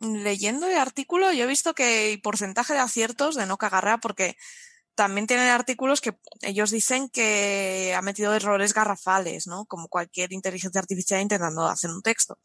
leyendo 0.00 0.68
el 0.68 0.78
artículo 0.78 1.32
yo 1.32 1.42
he 1.42 1.48
visto 1.48 1.74
que 1.74 2.12
el 2.12 2.20
porcentaje 2.20 2.72
de 2.72 2.78
aciertos 2.78 3.34
de 3.34 3.46
no 3.46 3.56
cagarra, 3.56 3.98
porque 3.98 4.36
también 4.98 5.28
tienen 5.28 5.46
artículos 5.48 6.00
que 6.00 6.18
ellos 6.42 6.72
dicen 6.72 7.08
que 7.08 7.94
ha 7.96 8.02
metido 8.02 8.34
errores 8.34 8.74
garrafales, 8.74 9.46
¿no? 9.46 9.64
Como 9.66 9.86
cualquier 9.86 10.32
inteligencia 10.32 10.80
artificial 10.80 11.20
intentando 11.22 11.66
hacer 11.68 11.90
un 11.90 12.02
texto. 12.02 12.36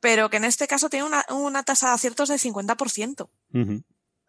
Pero 0.00 0.30
que 0.30 0.38
en 0.38 0.44
este 0.44 0.66
caso 0.66 0.88
tiene 0.88 1.04
una, 1.04 1.24
una 1.28 1.62
tasa 1.62 1.88
de 1.88 1.94
aciertos 1.94 2.30
del 2.30 2.38
50%. 2.38 3.28
Ujú. 3.52 3.62
No, 3.72 3.82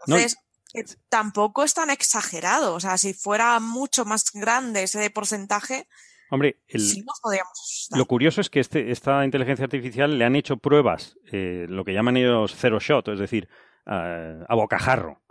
Entonces, 0.05 0.35
que 0.73 0.83
tampoco 1.07 1.63
es 1.63 1.73
tan 1.73 1.89
exagerado. 1.91 2.73
O 2.75 2.79
sea, 2.81 2.97
si 2.97 3.13
fuera 3.13 3.57
mucho 3.61 4.03
más 4.03 4.25
grande 4.33 4.83
ese 4.83 5.09
porcentaje, 5.09 5.87
Hombre, 6.29 6.61
el- 6.67 6.81
sí 6.81 7.01
nos 7.03 7.21
podríamos 7.21 7.53
asustar. 7.53 7.97
Lo 7.99 8.05
curioso 8.05 8.41
es 8.41 8.49
que 8.49 8.59
este, 8.59 8.91
esta 8.91 9.23
inteligencia 9.23 9.63
artificial 9.63 10.19
le 10.19 10.25
han 10.25 10.35
hecho 10.35 10.57
pruebas, 10.57 11.15
eh, 11.31 11.67
lo 11.69 11.85
que 11.85 11.93
llaman 11.93 12.17
ellos 12.17 12.53
zero 12.53 12.79
shot, 12.81 13.07
es 13.07 13.19
decir, 13.19 13.47
eh, 13.85 14.43
a 14.45 14.55
bocajarro. 14.55 15.21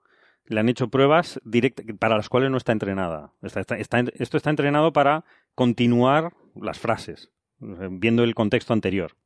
Le 0.49 0.61
han 0.61 0.69
hecho 0.69 0.89
pruebas 0.89 1.41
direct- 1.45 1.99
para 1.99 2.17
las 2.17 2.29
cuales 2.29 2.51
no 2.51 2.57
está 2.57 2.73
entrenada. 2.73 3.33
Esto 3.43 4.37
está 4.37 4.51
entrenado 4.51 4.93
para 4.93 5.25
continuar 5.55 6.33
las 6.55 6.79
frases, 6.79 7.31
viendo 7.59 8.23
el 8.23 8.35
contexto 8.35 8.73
anterior. 8.73 9.17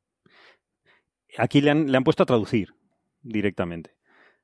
Aquí 1.37 1.61
le 1.61 1.71
han, 1.71 1.91
le 1.91 1.97
han 1.97 2.03
puesto 2.03 2.23
a 2.23 2.25
traducir 2.25 2.73
directamente. 3.21 3.95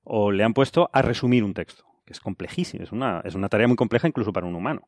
O 0.04 0.32
le 0.32 0.44
han 0.44 0.54
puesto 0.54 0.90
a 0.94 1.02
resumir 1.02 1.44
un 1.44 1.54
texto, 1.54 1.84
que 2.06 2.14
es 2.14 2.20
complejísimo. 2.20 2.84
Es 2.84 2.92
una, 2.92 3.22
es 3.26 3.36
una 3.36 3.50
tarea 3.50 3.68
muy 3.68 3.76
compleja 3.76 4.08
incluso 4.08 4.32
para 4.32 4.48
un 4.48 4.56
humano. 4.56 4.88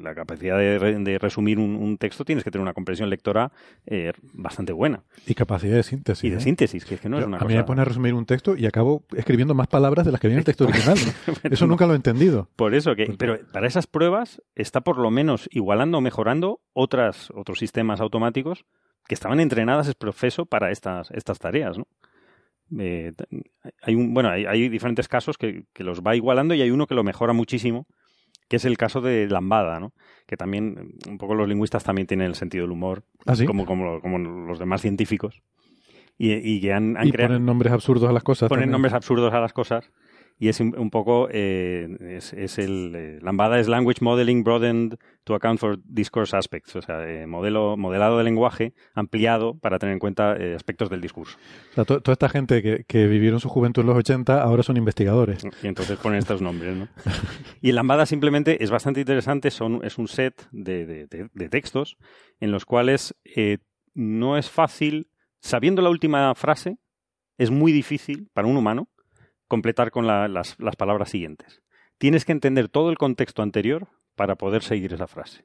La 0.00 0.14
capacidad 0.14 0.56
de, 0.58 0.78
re- 0.78 0.98
de 0.98 1.18
resumir 1.18 1.58
un, 1.58 1.74
un 1.76 1.98
texto 1.98 2.24
tienes 2.24 2.44
que 2.44 2.50
tener 2.50 2.62
una 2.62 2.74
comprensión 2.74 3.10
lectora 3.10 3.50
eh, 3.86 4.12
bastante 4.32 4.72
buena. 4.72 5.02
Y 5.26 5.34
capacidad 5.34 5.74
de 5.76 5.82
síntesis. 5.82 6.24
Y 6.24 6.30
de 6.30 6.36
¿eh? 6.36 6.40
síntesis, 6.40 6.84
que 6.84 6.94
es 6.94 7.00
que 7.00 7.08
no 7.08 7.16
Yo- 7.16 7.22
es 7.22 7.26
una 7.26 7.36
a 7.38 7.40
cosa... 7.40 7.48
mí 7.48 7.54
me 7.56 7.64
pone 7.64 7.82
a 7.82 7.84
resumir 7.84 8.14
un 8.14 8.24
texto 8.24 8.56
y 8.56 8.66
acabo 8.66 9.04
escribiendo 9.16 9.54
más 9.54 9.66
palabras 9.66 10.06
de 10.06 10.12
las 10.12 10.20
que 10.20 10.28
viene 10.28 10.36
en 10.36 10.40
el 10.40 10.44
texto 10.44 10.64
original. 10.64 10.96
¿no? 11.26 11.34
Eso 11.50 11.66
nunca 11.66 11.86
lo 11.86 11.92
he 11.92 11.96
entendido. 11.96 12.48
Por 12.56 12.74
eso, 12.74 12.94
que, 12.94 13.14
pero 13.18 13.38
para 13.52 13.66
esas 13.66 13.86
pruebas 13.86 14.40
está 14.54 14.80
por 14.82 14.98
lo 14.98 15.10
menos 15.10 15.48
igualando 15.52 15.98
o 15.98 16.00
mejorando 16.00 16.60
otras, 16.72 17.30
otros 17.34 17.58
sistemas 17.58 18.00
automáticos 18.00 18.64
que 19.08 19.14
estaban 19.14 19.40
entrenadas 19.40 19.88
es 19.88 19.94
profeso 19.96 20.46
para 20.46 20.70
estas, 20.70 21.10
estas 21.10 21.38
tareas, 21.40 21.76
¿no? 21.78 21.86
Eh, 22.78 23.12
hay 23.82 23.94
un, 23.94 24.14
bueno, 24.14 24.30
hay, 24.30 24.46
hay 24.46 24.68
diferentes 24.68 25.06
casos 25.08 25.36
que, 25.36 25.64
que 25.74 25.84
los 25.84 26.00
va 26.00 26.16
igualando 26.16 26.54
y 26.54 26.62
hay 26.62 26.70
uno 26.70 26.86
que 26.86 26.94
lo 26.94 27.04
mejora 27.04 27.32
muchísimo, 27.34 27.86
que 28.52 28.56
es 28.56 28.66
el 28.66 28.76
caso 28.76 29.00
de 29.00 29.26
Lambada, 29.30 29.80
¿no? 29.80 29.94
Que 30.26 30.36
también, 30.36 30.92
un 31.08 31.16
poco 31.16 31.34
los 31.34 31.48
lingüistas 31.48 31.84
también 31.84 32.06
tienen 32.06 32.26
el 32.26 32.34
sentido 32.34 32.64
del 32.64 32.72
humor, 32.72 33.02
¿Ah, 33.24 33.34
sí? 33.34 33.46
como, 33.46 33.64
como, 33.64 33.98
como 34.02 34.18
los 34.18 34.58
demás 34.58 34.82
científicos, 34.82 35.40
y, 36.18 36.34
y 36.34 36.60
que 36.60 36.74
han, 36.74 36.98
han 36.98 37.08
Y 37.08 37.12
creado 37.12 37.30
ponen 37.30 37.46
nombres 37.46 37.72
absurdos 37.72 38.10
a 38.10 38.12
las 38.12 38.22
cosas. 38.22 38.50
ponen 38.50 38.64
también. 38.64 38.72
nombres 38.72 38.92
absurdos 38.92 39.32
a 39.32 39.40
las 39.40 39.54
cosas 39.54 39.90
y 40.38 40.48
es 40.48 40.60
un, 40.60 40.90
poco, 40.90 41.28
eh, 41.30 42.20
es, 42.36 42.58
el, 42.58 42.92
eh, 42.94 43.18
Lambada 43.22 43.58
es 43.58 43.68
Language 43.68 44.00
Modeling 44.04 44.44
Broadened 44.44 44.96
to 45.24 45.34
Account 45.34 45.60
for 45.60 45.78
Discourse 45.84 46.36
Aspects, 46.36 46.76
o 46.76 46.82
sea, 46.82 47.08
eh, 47.08 47.26
modelo, 47.26 47.76
modelado 47.76 48.18
de 48.18 48.24
lenguaje 48.24 48.74
ampliado 48.94 49.58
para 49.58 49.78
tener 49.78 49.92
en 49.92 49.98
cuenta 49.98 50.36
aspectos 50.54 50.90
del 50.90 51.00
discurso. 51.00 51.38
O 51.70 51.74
sea, 51.74 51.84
toda 51.84 52.12
esta 52.12 52.28
gente 52.28 52.62
que, 52.62 52.84
que, 52.84 53.06
vivieron 53.06 53.40
su 53.40 53.48
juventud 53.48 53.82
en 53.82 53.88
los 53.88 53.96
80 53.96 54.42
ahora 54.42 54.62
son 54.62 54.76
investigadores. 54.76 55.44
Y 55.62 55.66
entonces 55.66 55.98
ponen 55.98 56.18
estos 56.18 56.42
nombres, 56.42 56.76
¿no? 56.76 56.88
y 57.60 57.72
Lambada 57.72 58.06
simplemente 58.06 58.62
es 58.62 58.70
bastante 58.70 59.00
interesante, 59.00 59.50
son, 59.50 59.80
es 59.84 59.98
un 59.98 60.08
set 60.08 60.46
de, 60.50 61.06
de, 61.06 61.48
textos 61.48 61.96
en 62.40 62.50
los 62.50 62.64
cuales 62.64 63.14
no 63.94 64.36
es 64.38 64.50
fácil, 64.50 65.10
sabiendo 65.40 65.82
la 65.82 65.90
última 65.90 66.34
frase, 66.34 66.78
es 67.38 67.50
muy 67.50 67.72
difícil 67.72 68.28
para 68.32 68.48
un 68.48 68.56
humano 68.56 68.88
completar 69.48 69.90
con 69.90 70.06
las, 70.06 70.56
palabras 70.78 71.10
siguientes. 71.10 71.62
Tienes 71.98 72.24
que 72.24 72.32
entender 72.32 72.68
todo 72.68 72.90
el 72.90 72.98
contexto 72.98 73.42
anterior 73.42 73.88
para 74.22 74.36
poder 74.36 74.62
seguir 74.62 74.94
esa 74.94 75.08
frase. 75.08 75.44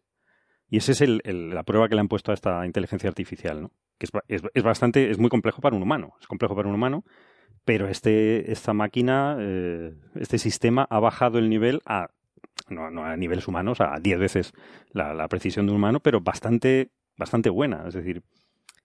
Y 0.69 0.77
esa 0.77 0.91
es 0.91 1.01
la 1.25 1.63
prueba 1.63 1.89
que 1.89 1.95
le 1.95 2.01
han 2.01 2.07
puesto 2.07 2.29
a 2.29 2.35
esta 2.35 2.63
inteligencia 2.63 3.09
artificial, 3.09 3.59
¿no? 3.59 3.71
Que 3.97 4.05
es, 4.27 4.63
bastante, 4.63 5.09
es 5.09 5.17
muy 5.17 5.31
complejo 5.31 5.61
para 5.61 5.75
un 5.75 5.81
humano. 5.81 6.13
Es 6.21 6.27
complejo 6.27 6.55
para 6.55 6.69
un 6.69 6.75
humano, 6.75 7.03
pero 7.65 7.87
este, 7.87 8.51
esta 8.51 8.73
máquina, 8.73 9.35
eh, 9.39 9.95
este 10.13 10.37
sistema 10.37 10.85
ha 10.91 10.99
bajado 10.99 11.39
el 11.39 11.49
nivel 11.49 11.81
a, 11.87 12.09
no, 12.69 13.03
a 13.03 13.17
niveles 13.17 13.47
humanos, 13.47 13.81
a 13.81 13.97
10 13.99 14.19
veces 14.19 14.53
la, 14.91 15.27
precisión 15.27 15.65
de 15.65 15.71
un 15.71 15.77
humano, 15.79 15.99
pero 15.99 16.21
bastante, 16.21 16.91
bastante 17.17 17.49
buena. 17.49 17.85
Es 17.87 17.95
decir, 17.95 18.21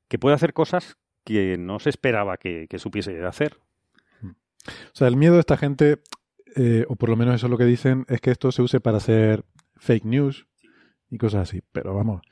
que 0.08 0.18
puede 0.18 0.36
hacer 0.36 0.54
cosas 0.54 0.96
que 1.22 1.58
no 1.58 1.80
se 1.80 1.90
esperaba 1.90 2.38
que, 2.38 2.66
que 2.66 2.78
supiese 2.78 3.22
hacer. 3.26 3.58
O 4.66 4.94
sea, 4.94 5.06
el 5.06 5.16
miedo 5.18 5.34
de 5.34 5.40
esta 5.40 5.58
gente, 5.58 5.98
eh, 6.56 6.86
o 6.88 6.96
por 6.96 7.10
lo 7.10 7.16
menos 7.16 7.34
eso 7.34 7.46
es 7.48 7.50
lo 7.50 7.58
que 7.58 7.66
dicen, 7.66 8.06
es 8.08 8.22
que 8.22 8.30
esto 8.30 8.50
se 8.52 8.62
use 8.62 8.80
para 8.80 8.96
hacer 8.96 9.44
fake 9.82 10.04
news 10.04 10.46
y 11.10 11.18
cosas 11.18 11.48
así. 11.48 11.60
Pero 11.72 11.94
vamos, 11.94 12.22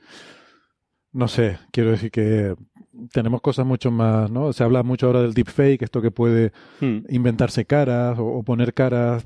no 1.11 1.27
sé, 1.27 1.59
quiero 1.71 1.91
decir 1.91 2.11
que 2.11 2.55
tenemos 3.11 3.41
cosas 3.41 3.65
mucho 3.65 3.91
más, 3.91 4.31
¿no? 4.31 4.53
Se 4.53 4.63
habla 4.63 4.83
mucho 4.83 5.07
ahora 5.07 5.21
del 5.21 5.33
deepfake, 5.33 5.81
esto 5.81 6.01
que 6.01 6.11
puede 6.11 6.51
hmm. 6.79 6.99
inventarse 7.09 7.65
caras 7.65 8.17
o, 8.19 8.41
poner 8.43 8.73
caras. 8.73 9.25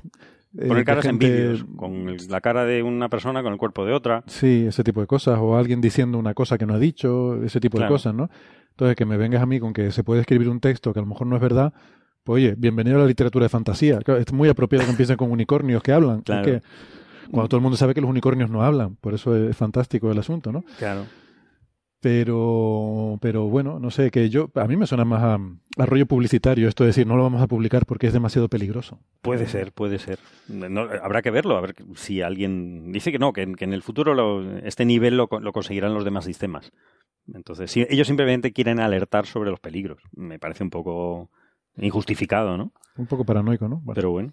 Eh, 0.58 0.68
poner 0.68 0.84
caras 0.84 1.04
en 1.04 1.18
vídeos, 1.18 1.64
con 1.76 2.16
la 2.28 2.40
cara 2.40 2.64
de 2.64 2.82
una 2.82 3.08
persona 3.08 3.42
con 3.42 3.52
el 3.52 3.58
cuerpo 3.58 3.84
de 3.84 3.92
otra. 3.92 4.24
Sí, 4.26 4.66
ese 4.66 4.82
tipo 4.82 5.00
de 5.00 5.06
cosas, 5.06 5.38
o 5.40 5.56
alguien 5.56 5.80
diciendo 5.80 6.18
una 6.18 6.34
cosa 6.34 6.58
que 6.58 6.66
no 6.66 6.74
ha 6.74 6.78
dicho, 6.78 7.42
ese 7.44 7.60
tipo 7.60 7.78
de 7.78 7.86
cosas, 7.86 8.14
¿no? 8.14 8.30
Entonces, 8.70 8.96
que 8.96 9.06
me 9.06 9.16
vengas 9.16 9.42
a 9.42 9.46
mí 9.46 9.58
con 9.60 9.72
que 9.72 9.90
se 9.90 10.04
puede 10.04 10.20
escribir 10.20 10.48
un 10.48 10.60
texto 10.60 10.92
que 10.92 10.98
a 10.98 11.02
lo 11.02 11.08
mejor 11.08 11.26
no 11.26 11.36
es 11.36 11.42
verdad, 11.42 11.72
pues 12.24 12.42
oye, 12.42 12.54
bienvenido 12.58 12.96
a 12.96 13.00
la 13.00 13.06
literatura 13.06 13.44
de 13.44 13.48
fantasía. 13.48 14.00
Es 14.18 14.32
muy 14.32 14.48
apropiado 14.48 14.84
que 14.84 14.90
empiecen 14.90 15.16
con 15.16 15.30
unicornios 15.30 15.82
que 15.82 15.92
hablan. 15.92 16.22
Claro. 16.22 16.60
Cuando 17.30 17.48
todo 17.48 17.58
el 17.58 17.62
mundo 17.62 17.76
sabe 17.76 17.94
que 17.94 18.00
los 18.00 18.10
unicornios 18.10 18.50
no 18.50 18.62
hablan, 18.62 18.96
por 18.96 19.14
eso 19.14 19.36
es 19.36 19.56
fantástico 19.56 20.10
el 20.10 20.18
asunto, 20.18 20.52
¿no? 20.52 20.64
Claro. 20.78 21.06
Pero, 22.00 23.18
pero 23.20 23.48
bueno, 23.48 23.80
no 23.80 23.90
sé, 23.90 24.10
que 24.10 24.28
yo, 24.28 24.50
a 24.54 24.66
mí 24.66 24.76
me 24.76 24.86
suena 24.86 25.04
más 25.04 25.22
a, 25.22 25.86
rollo 25.86 26.06
publicitario 26.06 26.68
esto 26.68 26.84
de 26.84 26.88
decir, 26.88 27.06
no 27.06 27.16
lo 27.16 27.22
vamos 27.22 27.42
a 27.42 27.48
publicar 27.48 27.86
porque 27.86 28.06
es 28.06 28.12
demasiado 28.12 28.48
peligroso. 28.48 29.00
Puede 29.22 29.46
ser, 29.46 29.72
puede 29.72 29.98
ser. 29.98 30.18
habrá 31.02 31.22
que 31.22 31.30
verlo, 31.30 31.56
a 31.56 31.60
ver 31.60 31.74
si 31.94 32.22
alguien 32.22 32.92
dice 32.92 33.10
que 33.10 33.18
no, 33.18 33.32
que, 33.32 33.42
en 33.42 33.72
el 33.72 33.82
futuro 33.82 34.42
este 34.58 34.84
nivel 34.84 35.16
lo, 35.16 35.28
lo, 35.40 35.52
conseguirán 35.52 35.94
los 35.94 36.04
demás 36.04 36.26
sistemas. 36.26 36.70
Entonces, 37.32 37.70
si, 37.70 37.84
ellos 37.88 38.06
simplemente 38.06 38.52
quieren 38.52 38.78
alertar 38.78 39.26
sobre 39.26 39.50
los 39.50 39.58
peligros. 39.58 40.00
Me 40.14 40.38
parece 40.38 40.62
un 40.62 40.70
poco 40.70 41.30
Injustificado, 41.78 42.56
¿no? 42.56 42.72
Un 42.96 43.06
poco 43.06 43.24
paranoico, 43.24 43.68
¿no? 43.68 43.82
Pero 43.94 44.10
bueno. 44.10 44.32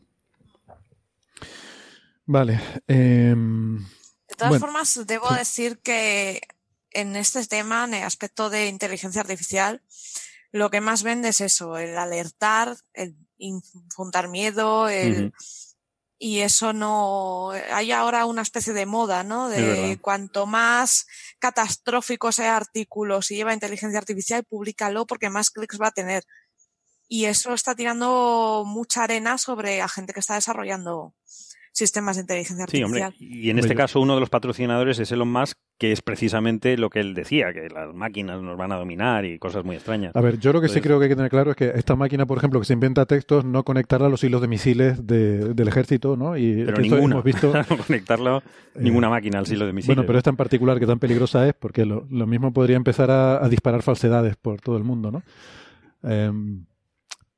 Vale. 2.26 2.60
Em, 2.88 3.78
de 3.80 4.36
todas 4.38 4.60
formas, 4.60 5.00
debo 5.06 5.30
decir 5.34 5.80
que 5.80 6.42
en 6.92 7.16
este 7.16 7.46
tema, 7.46 7.86
en 7.86 7.96
el 7.96 8.04
aspecto 8.04 8.50
de 8.50 8.68
inteligencia 8.68 9.22
artificial, 9.22 9.82
lo 10.52 10.70
que 10.70 10.82
más 10.82 11.04
vende 11.04 11.30
es 11.30 11.42
eso, 11.42 11.78
el 11.78 11.98
alertar, 11.98 12.78
el 12.94 13.16
infundar 13.38 14.30
miedo, 14.30 14.88
el... 14.90 15.34
Y 16.20 16.40
eso 16.40 16.72
no. 16.72 17.52
Hay 17.74 17.92
ahora 17.92 18.26
una 18.26 18.44
especie 18.44 18.72
de 18.72 18.86
moda, 18.86 19.26
¿no? 19.26 19.50
De 19.50 19.98
cuanto 20.00 20.46
más 20.46 21.06
catastrófico 21.38 22.32
sea 22.32 22.56
artículo, 22.56 23.22
si 23.22 23.36
lleva 23.36 23.54
inteligencia 23.54 24.00
artificial, 24.00 24.46
públicalo 24.46 25.06
porque 25.06 25.30
más 25.30 25.50
clics 25.50 25.82
va 25.82 25.88
a 25.88 25.92
tener 25.92 26.24
y 27.14 27.26
eso 27.26 27.54
está 27.54 27.76
tirando 27.76 28.64
mucha 28.66 29.04
arena 29.04 29.38
sobre 29.38 29.78
la 29.78 29.88
gente 29.88 30.14
que 30.14 30.20
está 30.20 30.34
desarrollando 30.34 31.14
sistemas 31.74 32.16
de 32.16 32.22
inteligencia 32.22 32.64
artificial. 32.64 33.14
Sí, 33.18 33.26
hombre. 33.26 33.38
Y 33.42 33.50
en 33.50 33.60
este 33.60 33.76
caso 33.76 34.00
uno 34.00 34.14
de 34.14 34.20
los 34.20 34.30
patrocinadores 34.30 35.00
es 35.00 35.12
Elon 35.12 35.32
Musk, 35.32 35.58
que 35.78 35.92
es 35.92 36.02
precisamente 36.02 36.78
lo 36.78 36.90
que 36.90 37.00
él 37.00 37.14
decía, 37.14 37.52
que 37.52 37.68
las 37.68 37.94
máquinas 37.94 38.42
nos 38.42 38.58
van 38.58 38.72
a 38.72 38.78
dominar 38.78 39.26
y 39.26 39.40
cosas 39.40 39.66
muy 39.66 39.76
extrañas. 39.76 40.16
A 40.16 40.22
ver, 40.22 40.40
yo 40.40 40.54
lo 40.54 40.62
que 40.62 40.70
sí 40.70 40.80
creo 40.82 41.00
que 41.00 41.06
hay 41.06 41.10
que 41.10 41.16
tener 41.16 41.32
claro 41.32 41.52
es 41.52 41.58
que 41.58 41.72
esta 41.76 41.96
máquina, 41.96 42.26
por 42.26 42.38
ejemplo, 42.38 42.60
que 42.60 42.66
se 42.66 42.74
inventa 42.74 43.06
textos, 43.06 43.44
no 43.44 43.64
conectarla 43.64 44.08
a 44.08 44.10
los 44.10 44.24
hilos 44.24 44.40
de 44.42 44.48
misiles 44.48 45.06
del 45.06 45.68
ejército, 45.68 46.16
¿no? 46.16 46.38
Y 46.38 46.64
pero 46.64 46.78
ninguno. 46.78 47.16
hemos 47.16 47.24
visto 47.24 47.52
no 47.70 47.78
conectarlo 47.78 48.44
ninguna 48.76 49.10
máquina 49.10 49.40
al 49.40 49.52
hilo 49.52 49.66
de 49.66 49.74
misiles. 49.74 49.96
Bueno, 49.96 50.08
pero 50.08 50.20
esta 50.20 50.30
en 50.30 50.38
particular 50.38 50.80
que 50.80 50.86
tan 50.86 51.00
peligrosa 51.00 51.48
es, 51.48 51.54
porque 51.56 51.86
lo, 51.86 52.06
mismo 52.28 52.54
podría 52.54 52.78
empezar 52.78 53.10
a, 53.12 53.50
disparar 53.50 53.82
falsedades 53.82 54.36
por 54.36 54.62
todo 54.62 54.78
el 54.78 54.84
mundo, 54.84 55.12
¿no? 55.12 55.24
Em, 56.04 56.66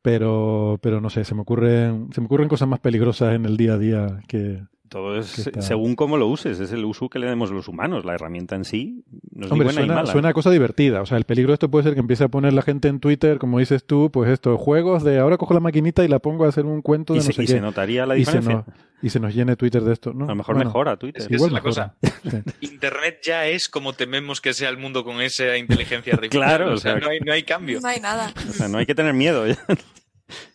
pero, 0.06 0.78
pero 0.84 1.02
no 1.02 1.10
sé, 1.10 1.26
se 1.26 1.34
me 1.34 1.42
ocurren, 1.42 2.10
se 2.14 2.22
me 2.22 2.28
ocurren 2.28 2.48
cosas 2.48 2.68
más 2.68 2.80
peligrosas 2.80 3.34
en 3.34 3.46
el 3.46 3.58
día 3.58 3.74
a 3.74 3.78
día 3.80 4.22
que, 4.28 4.62
todo 4.96 5.20
es 5.20 5.52
según 5.60 5.98
cómo 5.98 6.16
lo 6.16 6.26
uses, 6.28 6.58
es 6.62 6.72
el 6.72 6.86
uso 6.86 7.10
que 7.10 7.20
le 7.20 7.28
demos 7.28 7.52
los 7.52 7.68
humanos. 7.68 8.06
La 8.06 8.14
herramienta 8.14 8.56
en 8.56 8.64
sí 8.64 9.04
no 9.34 9.46
es 9.46 9.52
Hombre, 9.52 9.66
buena 9.66 9.86
suena, 9.86 10.04
y 10.04 10.08
suena 10.08 10.30
a 10.30 10.34
cosa 10.34 10.52
divertida. 10.52 11.02
O 11.02 11.06
sea, 11.06 11.18
el 11.18 11.26
peligro 11.26 11.50
de 11.50 11.56
esto 11.56 11.70
puede 11.70 11.84
ser 11.84 11.96
que 11.96 12.00
empiece 12.00 12.24
a 12.24 12.30
poner 12.30 12.54
la 12.54 12.62
gente 12.62 12.88
en 12.88 13.02
Twitter, 13.02 13.38
como 13.38 13.60
dices 13.60 13.84
tú, 13.84 14.10
pues 14.10 14.30
estos 14.30 14.58
juegos 14.58 15.04
de 15.04 15.20
ahora 15.20 15.38
cojo 15.38 15.54
la 15.54 15.60
maquinita 15.60 16.06
y 16.06 16.08
la 16.08 16.20
pongo 16.20 16.46
a 16.46 16.48
hacer 16.48 16.66
un 16.66 16.82
cuento 16.82 17.12
de 17.12 17.20
y 17.20 17.24
no 17.24 17.34
se, 17.34 17.44
y 17.44 17.48
se 17.48 17.60
notaría 17.60 18.06
la 18.06 18.14
diferencia. 18.14 18.64
Y 19.02 19.10
se, 19.10 19.20
nos, 19.20 19.36
llene 19.36 19.58
Twitter 19.58 19.84
de 19.84 19.92
esto. 19.92 20.14
¿no? 20.14 20.24
A 20.24 20.30
lo 20.30 20.36
mejor 20.36 20.56
mejora 20.56 20.96
Twitter. 20.96 21.24
Es 21.24 21.28
que 21.28 21.36
Igual 21.36 21.50
es 21.50 21.54
la 21.56 21.62
cosa. 21.62 21.96
Internet 22.62 23.20
ya 23.22 23.48
es 23.48 23.68
como 23.68 23.92
tememos 23.92 24.40
que 24.40 24.54
sea 24.54 24.70
el 24.70 24.78
mundo 24.78 25.04
con 25.04 25.20
esa 25.20 25.58
inteligencia 25.58 26.14
artificial. 26.14 26.42
claro, 26.42 26.74
o 26.74 26.78
sea, 26.78 26.96
no, 26.96 27.10
hay, 27.10 27.20
no 27.20 27.34
hay 27.34 27.44
cambio. 27.44 27.82
No 27.82 27.90
hay 27.90 28.00
nada. 28.00 28.34
O 28.48 28.54
sea, 28.54 28.70
no 28.70 28.78
hay 28.78 28.86
que 28.86 28.96
tener 28.96 29.14
miedo. 29.14 29.44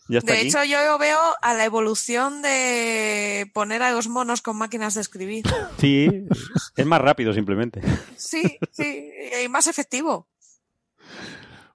de 0.09 0.41
hecho, 0.41 0.65
yo 0.65 0.99
veo 0.99 1.19
a 1.43 1.55
la 1.55 1.65
evolución 1.65 2.43
de 2.43 3.51
poner 3.55 3.83
a 3.83 3.93
los 3.93 4.09
monos 4.09 4.43
con 4.43 4.57
máquinas 4.57 4.95
de 4.95 5.01
escribir. 5.01 5.45
Sí, 5.79 6.27
es 6.77 6.87
más 6.87 7.01
rápido 7.01 7.33
simplemente. 7.33 7.81
Sí, 8.17 8.59
sí, 8.73 9.11
y 9.45 9.49
más 9.49 9.67
efectivo. 9.67 10.29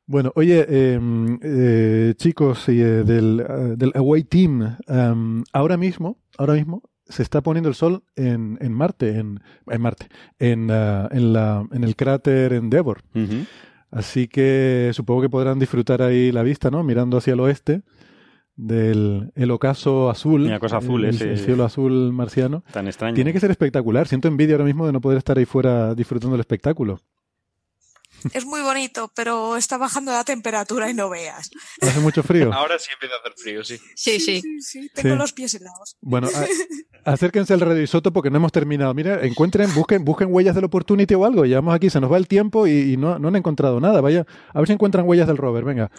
Bueno, 0.08 0.32
oye, 0.36 0.94
em, 0.94 1.40
eh, 1.42 2.14
chicos 2.16 2.70
eh, 2.70 2.74
del, 2.74 3.40
eh, 3.40 3.76
del, 3.76 3.92
Away 3.96 4.24
Team, 4.24 4.78
em, 4.88 5.44
ahora 5.52 5.78
mismo, 5.78 6.20
ahora 6.38 6.54
mismo 6.54 6.84
se 7.08 7.24
está 7.24 7.42
poniendo 7.42 7.70
el 7.70 7.76
sol 7.76 8.04
en, 8.16 8.58
en 8.62 8.72
Marte, 8.72 9.18
en, 9.18 9.42
en 9.68 9.82
Marte, 9.82 10.08
en, 10.38 10.70
en, 10.70 11.34
la, 11.34 11.68
en 11.72 11.84
el 11.84 11.96
cráter 11.96 12.54
Endeavour. 12.54 13.02
Así 13.96 14.28
que 14.28 14.92
supongo 14.94 15.22
que 15.22 15.30
podrán 15.30 15.58
disfrutar 15.58 16.02
ahí 16.02 16.30
la 16.34 16.44
vista, 16.44 16.70
¿no? 16.70 16.84
Mirando 16.84 17.16
hacia 17.16 17.32
el 17.32 17.40
oeste 17.40 17.82
del 18.58 19.32
el 19.36 19.52
ocaso 19.52 20.10
azul, 20.10 20.52
cosa 20.60 20.78
azul 20.78 21.06
el, 21.06 21.16
ese, 21.16 21.38
cielo 21.38 21.64
azul 21.64 22.12
marciano. 22.12 22.66
Tan 22.74 22.88
extraño. 22.88 23.16
Tiene 23.16 23.32
que 23.32 23.40
ser 23.40 23.52
espectacular. 23.52 24.06
Siento 24.06 24.28
envidia 24.28 24.56
ahora 24.56 24.66
mismo 24.66 24.86
de 24.86 24.92
no 24.92 25.00
poder 25.00 25.18
estar 25.18 25.38
ahí 25.38 25.46
fuera 25.46 25.96
disfrutando 25.96 26.34
del 26.34 26.42
espectáculo. 26.42 27.00
Es 28.34 28.46
muy 28.46 28.62
bonito, 28.62 29.12
pero 29.16 29.58
está 29.58 29.78
bajando 29.78 30.12
la 30.12 30.24
temperatura 30.24 30.90
y 30.90 30.94
no 30.94 31.10
veas. 31.10 31.50
Hace 31.82 32.00
mucho 32.00 32.24
frío. 32.24 32.54
Ahora 32.54 32.80
sí 32.80 32.90
empieza 32.94 33.16
a 33.16 33.20
hacer 33.20 33.34
frío, 33.38 33.64
sí. 33.64 33.80
Sí, 33.96 34.20
sí. 34.20 34.42
sí, 34.62 34.90
Tengo 34.94 35.16
los 35.16 35.34
pies 35.34 35.54
helados. 35.54 35.98
Bueno, 36.02 36.28
acérquense 37.06 37.54
al 37.54 37.62
Radio 37.62 37.82
Isoto 37.82 38.12
porque 38.12 38.30
no 38.30 38.38
hemos 38.38 38.52
terminado. 38.52 38.94
Mira, 38.94 39.24
encuentren, 39.26 39.74
busquen, 39.74 40.04
busquen 40.04 40.28
huellas 40.32 40.56
del 40.56 40.66
Opportunity 40.66 41.14
o 41.14 41.26
algo. 41.26 41.46
Llevamos 41.46 41.76
aquí, 41.76 41.90
se 41.90 42.00
nos 42.00 42.12
va 42.12 42.18
el 42.18 42.28
tiempo 42.28 42.68
y, 42.68 42.98
no, 42.98 43.20
no 43.20 43.28
han 43.28 43.36
encontrado 43.36 43.80
nada. 43.80 44.02
Vaya, 44.02 44.26
a 44.54 44.60
ver 44.60 44.68
si 44.68 44.74
encuentran 44.74 45.08
huellas 45.08 45.28
del 45.28 45.38
rover. 45.38 45.64
Venga. 45.64 45.92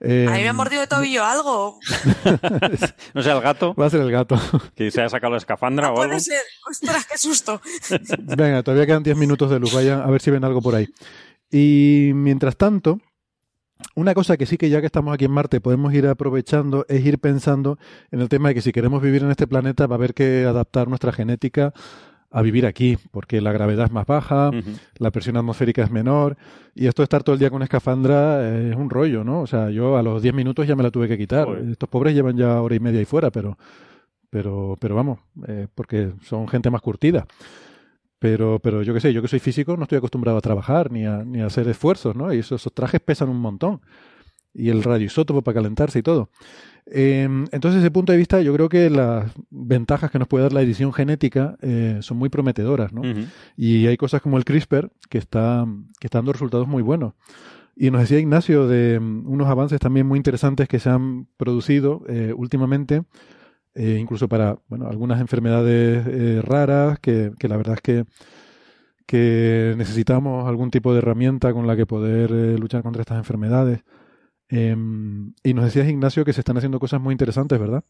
Eh, 0.00 0.26
a 0.28 0.32
mí 0.32 0.42
me 0.42 0.48
ha 0.48 0.52
mordido 0.52 0.82
de 0.82 0.86
tobillo 0.86 1.24
algo. 1.24 1.78
no 3.14 3.22
sé, 3.22 3.30
el 3.30 3.40
gato. 3.40 3.74
Va 3.74 3.86
a 3.86 3.90
ser 3.90 4.00
el 4.00 4.10
gato. 4.10 4.38
Que 4.74 4.90
se 4.90 5.00
haya 5.00 5.08
sacado 5.08 5.32
la 5.32 5.38
escafandra 5.38 5.92
o 5.92 5.94
puede 5.94 6.10
algo. 6.10 6.20
ser. 6.20 6.42
Ostras, 6.68 7.06
qué 7.06 7.16
susto. 7.16 7.60
Venga, 8.18 8.62
todavía 8.62 8.86
quedan 8.86 9.02
10 9.02 9.16
minutos 9.16 9.50
de 9.50 9.58
luz. 9.60 9.72
Vayan 9.72 10.02
a 10.02 10.06
ver 10.06 10.20
si 10.20 10.30
ven 10.30 10.44
algo 10.44 10.60
por 10.60 10.74
ahí. 10.74 10.88
Y 11.56 12.10
mientras 12.14 12.56
tanto, 12.56 12.98
una 13.94 14.12
cosa 14.12 14.36
que 14.36 14.44
sí 14.44 14.56
que 14.56 14.70
ya 14.70 14.80
que 14.80 14.86
estamos 14.86 15.14
aquí 15.14 15.26
en 15.26 15.30
Marte 15.30 15.60
podemos 15.60 15.94
ir 15.94 16.08
aprovechando 16.08 16.84
es 16.88 17.06
ir 17.06 17.20
pensando 17.20 17.78
en 18.10 18.20
el 18.20 18.28
tema 18.28 18.48
de 18.48 18.56
que 18.56 18.60
si 18.60 18.72
queremos 18.72 19.00
vivir 19.00 19.22
en 19.22 19.30
este 19.30 19.46
planeta 19.46 19.86
va 19.86 19.94
a 19.94 19.98
haber 19.98 20.14
que 20.14 20.46
adaptar 20.46 20.88
nuestra 20.88 21.12
genética 21.12 21.72
a 22.32 22.42
vivir 22.42 22.66
aquí, 22.66 22.98
porque 23.12 23.40
la 23.40 23.52
gravedad 23.52 23.86
es 23.86 23.92
más 23.92 24.04
baja, 24.04 24.50
la 24.98 25.12
presión 25.12 25.36
atmosférica 25.36 25.84
es 25.84 25.92
menor, 25.92 26.36
y 26.74 26.88
esto 26.88 27.02
de 27.02 27.04
estar 27.04 27.22
todo 27.22 27.34
el 27.34 27.38
día 27.38 27.50
con 27.50 27.62
escafandra 27.62 28.58
es 28.58 28.74
un 28.74 28.90
rollo, 28.90 29.22
¿no? 29.22 29.42
O 29.42 29.46
sea, 29.46 29.70
yo 29.70 29.96
a 29.96 30.02
los 30.02 30.20
10 30.20 30.34
minutos 30.34 30.66
ya 30.66 30.74
me 30.74 30.82
la 30.82 30.90
tuve 30.90 31.06
que 31.06 31.16
quitar. 31.16 31.46
Estos 31.70 31.88
pobres 31.88 32.16
llevan 32.16 32.36
ya 32.36 32.60
hora 32.60 32.74
y 32.74 32.80
media 32.80 32.98
ahí 32.98 33.04
fuera, 33.04 33.30
pero, 33.30 33.56
pero, 34.28 34.76
pero 34.80 34.96
vamos, 34.96 35.20
eh, 35.46 35.68
porque 35.72 36.14
son 36.24 36.48
gente 36.48 36.68
más 36.68 36.80
curtida. 36.80 37.24
Pero, 38.24 38.58
pero 38.58 38.82
yo 38.82 38.94
qué 38.94 39.00
sé, 39.00 39.12
yo 39.12 39.20
que 39.20 39.28
soy 39.28 39.38
físico 39.38 39.76
no 39.76 39.82
estoy 39.82 39.98
acostumbrado 39.98 40.38
a 40.38 40.40
trabajar 40.40 40.90
ni 40.90 41.04
a, 41.04 41.26
ni 41.26 41.42
a 41.42 41.46
hacer 41.46 41.68
esfuerzos, 41.68 42.16
¿no? 42.16 42.32
Y 42.32 42.38
esos, 42.38 42.62
esos 42.62 42.72
trajes 42.72 43.02
pesan 43.02 43.28
un 43.28 43.38
montón. 43.38 43.82
Y 44.54 44.70
el 44.70 44.82
radioisótopo 44.82 45.42
para 45.42 45.56
calentarse 45.56 45.98
y 45.98 46.02
todo. 46.02 46.30
Em, 46.86 47.44
entonces, 47.52 47.74
desde 47.74 47.80
ese 47.80 47.90
punto 47.90 48.12
de 48.12 48.16
vista, 48.16 48.40
yo 48.40 48.54
creo 48.54 48.70
que 48.70 48.88
las 48.88 49.30
ventajas 49.50 50.10
que 50.10 50.18
nos 50.18 50.26
puede 50.26 50.44
dar 50.44 50.54
la 50.54 50.62
edición 50.62 50.94
genética 50.94 51.58
eh, 51.60 51.98
son 52.00 52.16
muy 52.16 52.30
prometedoras, 52.30 52.94
¿no? 52.94 53.02
Y 53.58 53.88
hay 53.88 53.98
cosas 53.98 54.22
como 54.22 54.38
el 54.38 54.46
CRISPR 54.46 54.90
que 55.10 55.18
está, 55.18 55.66
que 56.00 56.06
está 56.06 56.16
dando 56.16 56.32
resultados 56.32 56.66
muy 56.66 56.82
buenos. 56.82 57.12
Y 57.76 57.90
nos 57.90 58.00
decía 58.00 58.20
Ignacio 58.20 58.66
de 58.68 58.96
um, 58.96 59.30
unos 59.30 59.48
avances 59.48 59.80
también 59.80 60.06
muy 60.06 60.16
interesantes 60.16 60.66
que 60.66 60.78
se 60.78 60.88
han 60.88 61.26
producido 61.36 62.04
eh, 62.08 62.32
últimamente, 62.34 63.02
eh, 63.74 63.98
incluso 64.00 64.28
para 64.28 64.58
bueno, 64.68 64.88
algunas 64.88 65.20
enfermedades 65.20 66.06
eh, 66.06 66.42
raras, 66.42 66.98
que, 67.00 67.32
que, 67.38 67.48
la 67.48 67.56
verdad 67.56 67.74
es 67.74 67.80
que, 67.80 68.04
que 69.06 69.74
necesitamos 69.76 70.48
algún 70.48 70.70
tipo 70.70 70.92
de 70.92 70.98
herramienta 70.98 71.52
con 71.52 71.66
la 71.66 71.76
que 71.76 71.86
poder 71.86 72.30
luchar 72.58 72.82
contra 72.82 73.02
estas 73.02 73.18
enfermedades. 73.18 73.82
Em, 74.48 75.34
y 75.42 75.54
nos 75.54 75.64
decías, 75.64 75.88
Ignacio, 75.88 76.24
que 76.24 76.32
se 76.32 76.40
están 76.40 76.56
haciendo 76.56 76.78
cosas 76.78 77.00
muy 77.00 77.12
interesantes, 77.12 77.58
¿verdad? 77.58 77.84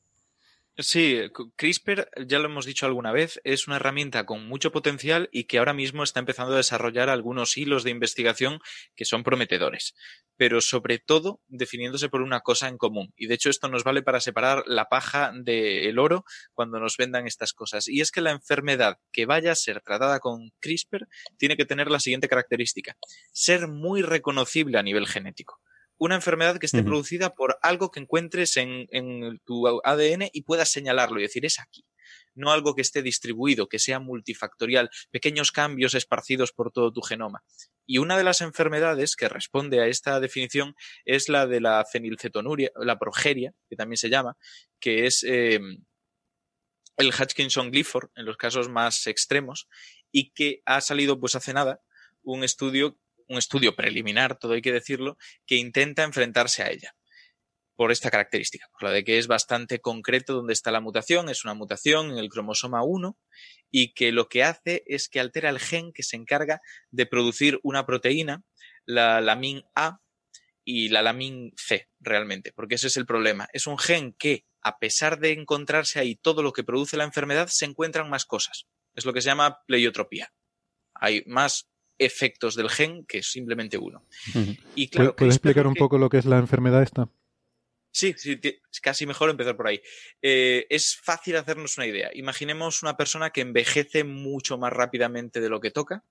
Sí, 0.76 1.20
CRISPR, 1.54 2.08
ya 2.26 2.40
lo 2.40 2.46
hemos 2.46 2.66
dicho 2.66 2.84
alguna 2.84 3.12
vez, 3.12 3.40
es 3.44 3.68
una 3.68 3.76
herramienta 3.76 4.26
con 4.26 4.48
mucho 4.48 4.72
potencial 4.72 5.28
y 5.30 5.44
que 5.44 5.58
ahora 5.58 5.72
mismo 5.72 6.02
está 6.02 6.18
empezando 6.18 6.52
a 6.52 6.56
desarrollar 6.56 7.08
algunos 7.08 7.56
hilos 7.56 7.84
de 7.84 7.92
investigación 7.92 8.58
que 8.96 9.04
son 9.04 9.22
prometedores, 9.22 9.94
pero 10.36 10.60
sobre 10.60 10.98
todo 10.98 11.40
definiéndose 11.46 12.08
por 12.08 12.22
una 12.22 12.40
cosa 12.40 12.66
en 12.66 12.76
común. 12.76 13.12
Y 13.16 13.28
de 13.28 13.34
hecho 13.34 13.50
esto 13.50 13.68
nos 13.68 13.84
vale 13.84 14.02
para 14.02 14.18
separar 14.18 14.64
la 14.66 14.86
paja 14.86 15.32
del 15.32 15.96
oro 16.00 16.24
cuando 16.54 16.80
nos 16.80 16.96
vendan 16.96 17.28
estas 17.28 17.52
cosas. 17.52 17.86
Y 17.86 18.00
es 18.00 18.10
que 18.10 18.20
la 18.20 18.32
enfermedad 18.32 18.98
que 19.12 19.26
vaya 19.26 19.52
a 19.52 19.56
ser 19.56 19.80
tratada 19.80 20.18
con 20.18 20.50
CRISPR 20.58 21.06
tiene 21.38 21.56
que 21.56 21.66
tener 21.66 21.88
la 21.88 22.00
siguiente 22.00 22.28
característica, 22.28 22.96
ser 23.32 23.68
muy 23.68 24.02
reconocible 24.02 24.76
a 24.76 24.82
nivel 24.82 25.06
genético 25.06 25.60
una 25.98 26.16
enfermedad 26.16 26.58
que 26.58 26.66
esté 26.66 26.82
producida 26.82 27.34
por 27.34 27.58
algo 27.62 27.90
que 27.90 28.00
encuentres 28.00 28.56
en, 28.56 28.86
en, 28.90 29.38
tu 29.44 29.66
ADN 29.84 30.28
y 30.32 30.42
puedas 30.42 30.70
señalarlo 30.70 31.18
y 31.18 31.22
decir 31.22 31.44
es 31.46 31.60
aquí. 31.60 31.84
No 32.34 32.50
algo 32.50 32.74
que 32.74 32.82
esté 32.82 33.00
distribuido, 33.00 33.68
que 33.68 33.78
sea 33.78 34.00
multifactorial, 34.00 34.90
pequeños 35.10 35.52
cambios 35.52 35.94
esparcidos 35.94 36.52
por 36.52 36.72
todo 36.72 36.92
tu 36.92 37.00
genoma. 37.00 37.44
Y 37.86 37.98
una 37.98 38.16
de 38.16 38.24
las 38.24 38.40
enfermedades 38.40 39.14
que 39.14 39.28
responde 39.28 39.80
a 39.80 39.86
esta 39.86 40.18
definición 40.18 40.74
es 41.04 41.28
la 41.28 41.46
de 41.46 41.60
la 41.60 41.84
fenilcetonuria, 41.90 42.70
la 42.76 42.98
progeria, 42.98 43.52
que 43.68 43.76
también 43.76 43.98
se 43.98 44.10
llama, 44.10 44.36
que 44.80 45.06
es 45.06 45.22
eh, 45.22 45.60
el 46.96 47.12
Hutchinson-Glifford 47.12 48.10
en 48.16 48.24
los 48.24 48.36
casos 48.36 48.68
más 48.68 49.06
extremos 49.06 49.68
y 50.10 50.30
que 50.30 50.62
ha 50.64 50.80
salido 50.80 51.18
pues 51.20 51.34
hace 51.34 51.52
nada 51.52 51.80
un 52.22 52.42
estudio 52.42 52.98
un 53.28 53.38
estudio 53.38 53.74
preliminar, 53.74 54.38
todo 54.38 54.52
hay 54.52 54.62
que 54.62 54.72
decirlo, 54.72 55.16
que 55.46 55.56
intenta 55.56 56.02
enfrentarse 56.02 56.62
a 56.62 56.70
ella 56.70 56.94
por 57.76 57.90
esta 57.90 58.10
característica, 58.10 58.68
por 58.72 58.84
la 58.84 58.90
de 58.90 59.04
que 59.04 59.18
es 59.18 59.26
bastante 59.26 59.80
concreto 59.80 60.34
donde 60.34 60.52
está 60.52 60.70
la 60.70 60.80
mutación, 60.80 61.28
es 61.28 61.44
una 61.44 61.54
mutación 61.54 62.10
en 62.10 62.18
el 62.18 62.28
cromosoma 62.28 62.84
1 62.84 63.18
y 63.70 63.94
que 63.94 64.12
lo 64.12 64.28
que 64.28 64.44
hace 64.44 64.84
es 64.86 65.08
que 65.08 65.20
altera 65.20 65.50
el 65.50 65.58
gen 65.58 65.92
que 65.92 66.04
se 66.04 66.16
encarga 66.16 66.60
de 66.90 67.06
producir 67.06 67.58
una 67.62 67.84
proteína, 67.84 68.44
la 68.86 69.20
lamin 69.20 69.64
A 69.74 70.00
y 70.64 70.88
la 70.88 71.02
lamin 71.02 71.52
C, 71.56 71.88
realmente, 71.98 72.52
porque 72.52 72.76
ese 72.76 72.86
es 72.86 72.96
el 72.96 73.06
problema. 73.06 73.48
Es 73.52 73.66
un 73.66 73.78
gen 73.78 74.14
que, 74.14 74.46
a 74.62 74.78
pesar 74.78 75.18
de 75.18 75.32
encontrarse 75.32 75.98
ahí 75.98 76.14
todo 76.14 76.42
lo 76.42 76.52
que 76.52 76.64
produce 76.64 76.96
la 76.96 77.04
enfermedad, 77.04 77.48
se 77.48 77.64
encuentran 77.64 78.08
más 78.08 78.24
cosas. 78.24 78.66
Es 78.94 79.04
lo 79.04 79.12
que 79.12 79.20
se 79.20 79.26
llama 79.26 79.58
pleiotropía. 79.66 80.32
Hay 80.94 81.24
más 81.26 81.68
efectos 81.98 82.54
del 82.54 82.70
gen 82.70 83.04
que 83.04 83.22
simplemente 83.22 83.78
uno. 83.78 84.04
y 84.74 84.88
claro, 84.88 85.14
¿Puedes 85.16 85.36
explicar 85.36 85.66
un 85.66 85.74
poco 85.74 85.98
lo 85.98 86.08
que 86.08 86.18
es 86.18 86.24
la 86.24 86.38
enfermedad 86.38 86.82
esta? 86.82 87.08
Sí, 87.90 88.12
sí, 88.16 88.40
casi 88.82 89.06
mejor 89.06 89.30
empezar 89.30 89.56
por 89.56 89.68
ahí. 89.68 89.80
Eh, 90.20 90.66
es 90.68 90.96
fácil 90.96 91.36
hacernos 91.36 91.76
una 91.76 91.86
idea. 91.86 92.10
Imaginemos 92.12 92.82
una 92.82 92.96
persona 92.96 93.30
que 93.30 93.40
envejece 93.40 94.02
mucho 94.02 94.58
más 94.58 94.72
rápidamente 94.72 95.40
de 95.40 95.48
lo 95.48 95.60
que 95.60 95.70
toca 95.70 96.02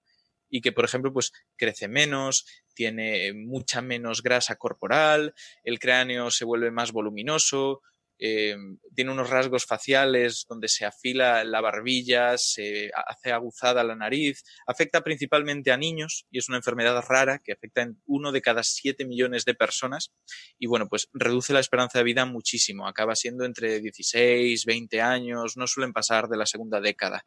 y 0.50 0.62
que, 0.62 0.72
por 0.72 0.86
ejemplo, 0.86 1.12
pues 1.12 1.34
crece 1.58 1.90
menos, 1.90 2.46
tiene 2.74 3.34
mucha 3.34 3.82
menos 3.82 4.24
grasa 4.24 4.56
corporal, 4.56 5.34
el 5.64 5.80
cráneo 5.80 6.32
se 6.32 6.46
vuelve 6.46 6.72
más 6.72 6.94
voluminoso, 6.94 7.82
eh, 8.26 8.56
tiene 8.95 9.12
unos 9.12 9.30
rasgos 9.30 9.66
faciales 9.66 10.45
donde 10.48 10.70
se 10.70 10.86
afila 10.86 11.44
la 11.44 11.60
barbilla, 11.60 12.38
se 12.38 12.90
hace 12.95 13.34
aguzada 13.34 13.84
la 13.84 13.98
nariz, 13.98 14.45
afecta 14.66 15.02
principalmente 15.02 15.74
a 15.74 15.78
niños 15.78 16.26
y 16.32 16.38
es 16.38 16.48
una 16.48 16.56
enfermedad 16.56 17.04
rara 17.06 17.40
que 17.40 17.52
afecta 17.52 17.82
en 17.82 18.02
uno 18.06 18.32
de 18.32 18.41
cada 18.41 18.64
siete 18.64 19.04
millones 19.04 19.44
de 19.44 19.56
personas 19.56 20.14
y 20.58 20.68
bueno, 20.68 20.88
pues 20.88 21.10
reduce 21.12 21.52
la 21.52 21.60
esperanza 21.60 21.98
de 21.98 22.06
vida 22.06 22.26
muchísimo, 22.26 22.88
acaba 22.88 23.14
siendo 23.18 23.44
entre 23.44 23.82
16, 23.82 24.64
20 24.64 25.02
años, 25.02 25.58
no 25.58 25.68
suelen 25.68 25.91
pasar 25.91 26.30
de 26.30 26.38
la 26.38 26.45
segunda 26.45 26.80
década 26.80 27.26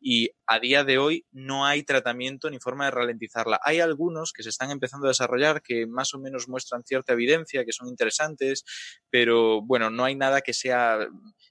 y 0.00 0.30
a 0.46 0.60
día 0.60 0.84
de 0.84 0.98
hoy 0.98 1.26
no 1.32 1.66
hay 1.66 1.82
tratamiento 1.82 2.50
ni 2.50 2.58
forma 2.58 2.84
de 2.84 2.90
ralentizarla. 2.90 3.60
Hay 3.62 3.80
algunos 3.80 4.32
que 4.32 4.42
se 4.42 4.50
están 4.50 4.70
empezando 4.70 5.06
a 5.06 5.10
desarrollar 5.10 5.62
que 5.62 5.86
más 5.86 6.14
o 6.14 6.18
menos 6.18 6.48
muestran 6.48 6.84
cierta 6.84 7.14
evidencia, 7.14 7.64
que 7.64 7.72
son 7.72 7.88
interesantes, 7.88 8.64
pero 9.10 9.62
bueno, 9.62 9.90
no 9.90 10.04
hay 10.04 10.14
nada 10.14 10.42
que 10.42 10.52
sea 10.52 10.98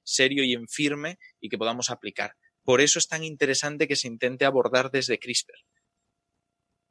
serio 0.04 0.44
y 0.44 0.54
en 0.54 0.68
firme 0.68 1.18
y 1.40 1.50
que 1.50 1.58
podamos 1.58 1.90
aplicar. 1.90 2.34
Por 2.64 2.82
eso 2.82 3.00
es 3.00 3.08
tan 3.08 3.24
interesante 3.24 3.88
que 3.88 3.96
se 3.96 4.08
intente 4.08 4.46
abordar 4.46 4.90
desde 4.92 5.20
CRISPR. 5.20 5.56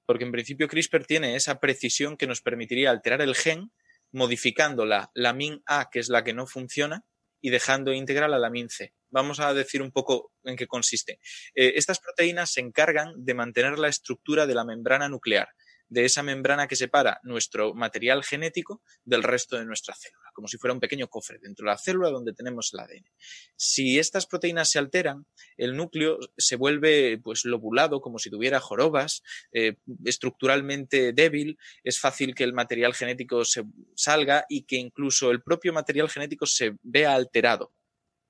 Porque 0.07 0.25
en 0.25 0.33
principio 0.33 0.69
CRISPR 0.69 1.07
tiene 1.07 1.37
esa 1.37 1.61
precisión 1.61 2.17
que 2.17 2.27
nos 2.27 2.43
permitiría 2.43 2.91
alterar 2.91 3.23
el 3.23 3.35
gen 3.35 3.73
modificando 4.13 4.87
la 4.87 5.11
lamin 5.15 5.63
A, 5.67 5.89
que 5.91 5.99
es 5.99 6.09
la 6.09 6.23
que 6.23 6.35
no 6.35 6.47
funciona, 6.47 7.05
y 7.41 7.51
dejando 7.51 7.93
íntegra 7.93 8.29
la 8.29 8.39
lamin 8.39 8.69
C. 8.71 8.95
Vamos 9.15 9.39
a 9.39 9.55
decir 9.55 9.81
un 9.81 9.93
poco 9.93 10.33
en 10.43 10.57
qué 10.57 10.67
consiste. 10.67 11.21
Eh, 11.55 11.75
estas 11.77 12.01
proteínas 12.01 12.51
se 12.51 12.61
encargan 12.61 13.13
de 13.17 13.35
mantener 13.35 13.79
la 13.79 13.87
estructura 13.87 14.45
de 14.45 14.57
la 14.57 14.65
membrana 14.65 15.09
nuclear, 15.09 15.51
de 15.87 16.05
esa 16.05 16.25
membrana 16.25 16.67
que 16.67 16.75
separa 16.75 17.21
nuestro 17.23 17.75
material 17.75 18.25
genético 18.25 18.83
del 19.05 19.23
resto 19.23 19.57
de 19.57 19.67
nuestra 19.67 19.95
célula, 19.95 20.33
como 20.33 20.49
si 20.49 20.59
fuera 20.59 20.75
un 20.75 20.81
pequeño 20.81 21.07
cofre 21.07 21.39
dentro 21.41 21.65
de 21.65 21.71
la 21.71 21.79
célula 21.79 22.11
donde 22.11 22.33
tenemos 22.33 22.71
el 22.73 22.81
ADN. 22.81 23.05
Si 23.55 24.01
estas 24.01 24.27
proteínas 24.27 24.69
se 24.69 24.81
alteran, 24.81 25.27
el 25.57 25.77
núcleo 25.77 26.19
se 26.37 26.57
vuelve 26.57 27.21
pues 27.23 27.45
lobulado, 27.45 28.01
como 28.01 28.19
si 28.19 28.31
tuviera 28.31 28.59
jorobas, 28.59 29.23
eh, 29.53 29.77
estructuralmente 30.05 31.13
débil, 31.13 31.57
es 31.85 32.01
fácil 32.01 32.35
que 32.35 32.43
el 32.43 32.53
material 32.53 32.95
genético 32.95 33.45
se 33.45 33.63
salga 33.95 34.45
y 34.49 34.65
que 34.65 34.75
incluso 34.75 35.31
el 35.31 35.41
propio 35.41 35.73
material 35.73 36.11
genético 36.11 36.47
se 36.47 36.73
vea 36.83 37.15
alterado 37.15 37.73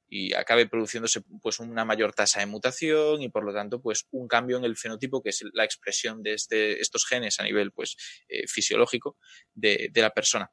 y 0.08 0.34
acabe 0.34 0.68
produciéndose 0.68 1.22
pues 1.42 1.60
una 1.60 1.84
mayor 1.84 2.14
tasa 2.14 2.40
de 2.40 2.46
mutación 2.46 3.22
y 3.22 3.28
por 3.28 3.44
lo 3.44 3.52
tanto 3.52 3.80
pues 3.80 4.06
un 4.10 4.28
cambio 4.28 4.58
en 4.58 4.64
el 4.64 4.76
fenotipo 4.76 5.22
que 5.22 5.30
es 5.30 5.42
la 5.52 5.64
expresión 5.64 6.22
de 6.22 6.34
este, 6.34 6.80
estos 6.80 7.06
genes 7.06 7.40
a 7.40 7.44
nivel 7.44 7.72
pues 7.72 7.96
eh, 8.28 8.46
fisiológico 8.46 9.18
de, 9.54 9.88
de, 9.92 10.02
la 10.02 10.10
persona. 10.10 10.52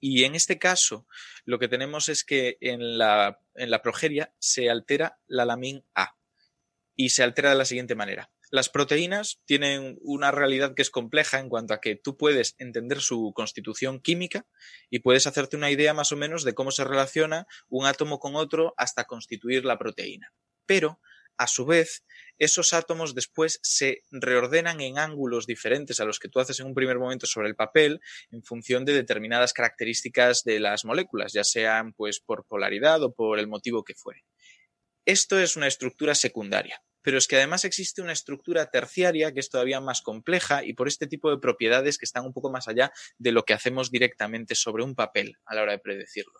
Y 0.00 0.24
en 0.24 0.34
este 0.34 0.58
caso 0.58 1.06
lo 1.44 1.58
que 1.58 1.68
tenemos 1.68 2.08
es 2.08 2.24
que 2.24 2.58
en 2.60 2.98
la, 2.98 3.40
en 3.54 3.70
la 3.70 3.82
progeria 3.82 4.34
se 4.38 4.68
altera 4.68 5.18
la 5.26 5.44
lamin 5.44 5.84
A 5.94 6.16
y 6.94 7.10
se 7.10 7.22
altera 7.22 7.50
de 7.50 7.56
la 7.56 7.64
siguiente 7.64 7.94
manera. 7.94 8.30
Las 8.50 8.68
proteínas 8.68 9.40
tienen 9.44 9.98
una 10.02 10.30
realidad 10.30 10.74
que 10.74 10.82
es 10.82 10.90
compleja 10.90 11.40
en 11.40 11.48
cuanto 11.48 11.74
a 11.74 11.80
que 11.80 11.96
tú 11.96 12.16
puedes 12.16 12.54
entender 12.58 13.00
su 13.00 13.32
constitución 13.34 14.00
química 14.00 14.46
y 14.88 15.00
puedes 15.00 15.26
hacerte 15.26 15.56
una 15.56 15.72
idea 15.72 15.94
más 15.94 16.12
o 16.12 16.16
menos 16.16 16.44
de 16.44 16.54
cómo 16.54 16.70
se 16.70 16.84
relaciona 16.84 17.48
un 17.68 17.86
átomo 17.86 18.20
con 18.20 18.36
otro 18.36 18.72
hasta 18.76 19.04
constituir 19.04 19.64
la 19.64 19.78
proteína. 19.78 20.32
Pero, 20.64 21.00
a 21.36 21.48
su 21.48 21.66
vez, 21.66 22.04
esos 22.38 22.72
átomos 22.72 23.16
después 23.16 23.58
se 23.62 24.04
reordenan 24.12 24.80
en 24.80 24.98
ángulos 24.98 25.46
diferentes 25.46 25.98
a 25.98 26.04
los 26.04 26.20
que 26.20 26.28
tú 26.28 26.38
haces 26.38 26.60
en 26.60 26.66
un 26.66 26.74
primer 26.74 27.00
momento 27.00 27.26
sobre 27.26 27.48
el 27.48 27.56
papel 27.56 28.00
en 28.30 28.44
función 28.44 28.84
de 28.84 28.92
determinadas 28.92 29.52
características 29.54 30.44
de 30.44 30.60
las 30.60 30.84
moléculas, 30.84 31.32
ya 31.32 31.42
sean 31.42 31.94
pues 31.94 32.20
por 32.20 32.46
polaridad 32.46 33.02
o 33.02 33.12
por 33.12 33.40
el 33.40 33.48
motivo 33.48 33.82
que 33.82 33.94
fuere. 33.94 34.24
Esto 35.04 35.38
es 35.40 35.56
una 35.56 35.66
estructura 35.66 36.14
secundaria 36.14 36.80
pero 37.06 37.18
es 37.18 37.28
que 37.28 37.36
además 37.36 37.64
existe 37.64 38.02
una 38.02 38.10
estructura 38.10 38.68
terciaria 38.68 39.32
que 39.32 39.38
es 39.38 39.48
todavía 39.48 39.80
más 39.80 40.02
compleja 40.02 40.64
y 40.64 40.72
por 40.72 40.88
este 40.88 41.06
tipo 41.06 41.30
de 41.30 41.38
propiedades 41.38 41.98
que 41.98 42.04
están 42.04 42.26
un 42.26 42.32
poco 42.32 42.50
más 42.50 42.66
allá 42.66 42.90
de 43.16 43.30
lo 43.30 43.44
que 43.44 43.54
hacemos 43.54 43.92
directamente 43.92 44.56
sobre 44.56 44.82
un 44.82 44.96
papel 44.96 45.38
a 45.44 45.54
la 45.54 45.62
hora 45.62 45.70
de 45.70 45.78
predecirlo. 45.78 46.32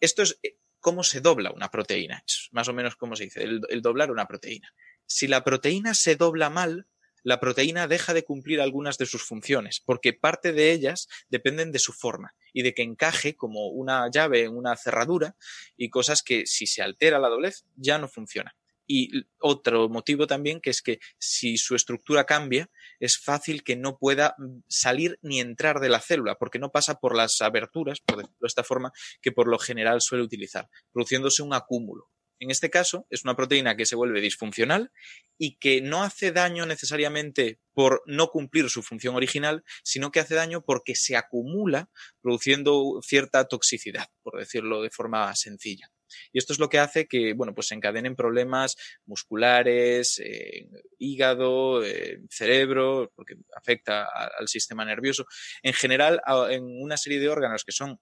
Esto 0.00 0.20
es 0.22 0.38
eh, 0.42 0.58
cómo 0.80 1.02
se 1.02 1.22
dobla 1.22 1.50
una 1.50 1.70
proteína, 1.70 2.22
es 2.26 2.50
más 2.52 2.68
o 2.68 2.74
menos 2.74 2.94
como 2.94 3.16
se 3.16 3.24
dice, 3.24 3.42
el, 3.42 3.80
doblar 3.80 4.10
una 4.10 4.26
proteína. 4.26 4.74
Si 5.06 5.28
la 5.28 5.44
proteína 5.44 5.94
se 5.94 6.14
dobla 6.16 6.50
mal, 6.50 6.86
la 7.22 7.40
proteína 7.40 7.88
deja 7.88 8.12
de 8.12 8.24
cumplir 8.24 8.60
algunas 8.60 8.98
de 8.98 9.06
sus 9.06 9.22
funciones, 9.22 9.80
porque 9.80 10.12
parte 10.12 10.52
de 10.52 10.72
ellas 10.72 11.08
dependen 11.30 11.72
de 11.72 11.78
su 11.78 11.94
forma 11.94 12.34
y 12.52 12.60
de 12.60 12.74
que 12.74 12.82
encaje 12.82 13.34
como 13.34 13.68
una 13.68 14.10
llave 14.10 14.42
en 14.42 14.58
una 14.58 14.76
cerradura 14.76 15.36
y 15.74 15.88
cosas 15.88 16.22
que 16.22 16.44
si 16.44 16.66
se 16.66 16.82
altera 16.82 17.18
la 17.18 17.30
doblez 17.30 17.64
ya 17.76 17.96
no 17.96 18.08
funciona. 18.08 18.54
Y 18.94 19.24
otro 19.38 19.88
motivo 19.88 20.26
también 20.26 20.60
que 20.60 20.68
es 20.68 20.82
que 20.82 20.98
si 21.18 21.56
su 21.56 21.74
estructura 21.74 22.26
cambia, 22.26 22.68
es 23.00 23.18
fácil 23.18 23.64
que 23.64 23.74
no 23.74 23.96
pueda 23.96 24.36
salir 24.68 25.18
ni 25.22 25.40
entrar 25.40 25.80
de 25.80 25.88
la 25.88 25.98
célula, 25.98 26.34
porque 26.34 26.58
no 26.58 26.72
pasa 26.72 26.96
por 26.96 27.16
las 27.16 27.40
aberturas, 27.40 28.00
por 28.00 28.18
decirlo 28.18 28.36
de 28.38 28.46
esta 28.46 28.64
forma, 28.64 28.92
que 29.22 29.32
por 29.32 29.48
lo 29.48 29.58
general 29.58 30.02
suele 30.02 30.24
utilizar, 30.24 30.68
produciéndose 30.92 31.42
un 31.42 31.54
acúmulo. 31.54 32.10
En 32.38 32.50
este 32.50 32.68
caso, 32.68 33.06
es 33.08 33.24
una 33.24 33.34
proteína 33.34 33.78
que 33.78 33.86
se 33.86 33.96
vuelve 33.96 34.20
disfuncional 34.20 34.92
y 35.38 35.56
que 35.56 35.80
no 35.80 36.02
hace 36.02 36.30
daño 36.30 36.66
necesariamente 36.66 37.60
por 37.72 38.02
no 38.04 38.28
cumplir 38.28 38.68
su 38.68 38.82
función 38.82 39.14
original, 39.14 39.64
sino 39.82 40.10
que 40.10 40.20
hace 40.20 40.34
daño 40.34 40.62
porque 40.66 40.96
se 40.96 41.16
acumula 41.16 41.88
produciendo 42.20 43.00
cierta 43.00 43.48
toxicidad, 43.48 44.08
por 44.22 44.38
decirlo 44.38 44.82
de 44.82 44.90
forma 44.90 45.34
sencilla. 45.34 45.90
Y 46.32 46.38
esto 46.38 46.52
es 46.52 46.58
lo 46.58 46.68
que 46.68 46.78
hace 46.78 47.06
que, 47.06 47.34
bueno, 47.34 47.54
pues 47.54 47.68
se 47.68 47.74
encadenen 47.74 48.16
problemas 48.16 48.76
musculares, 49.06 50.18
eh, 50.18 50.68
hígado, 50.98 51.84
eh, 51.84 52.20
cerebro, 52.30 53.12
porque 53.14 53.34
afecta 53.56 54.06
al 54.38 54.48
sistema 54.48 54.84
nervioso. 54.84 55.26
En 55.62 55.72
general, 55.72 56.20
en 56.50 56.64
una 56.82 56.96
serie 56.96 57.20
de 57.20 57.28
órganos 57.28 57.64
que 57.64 57.72
son 57.72 58.00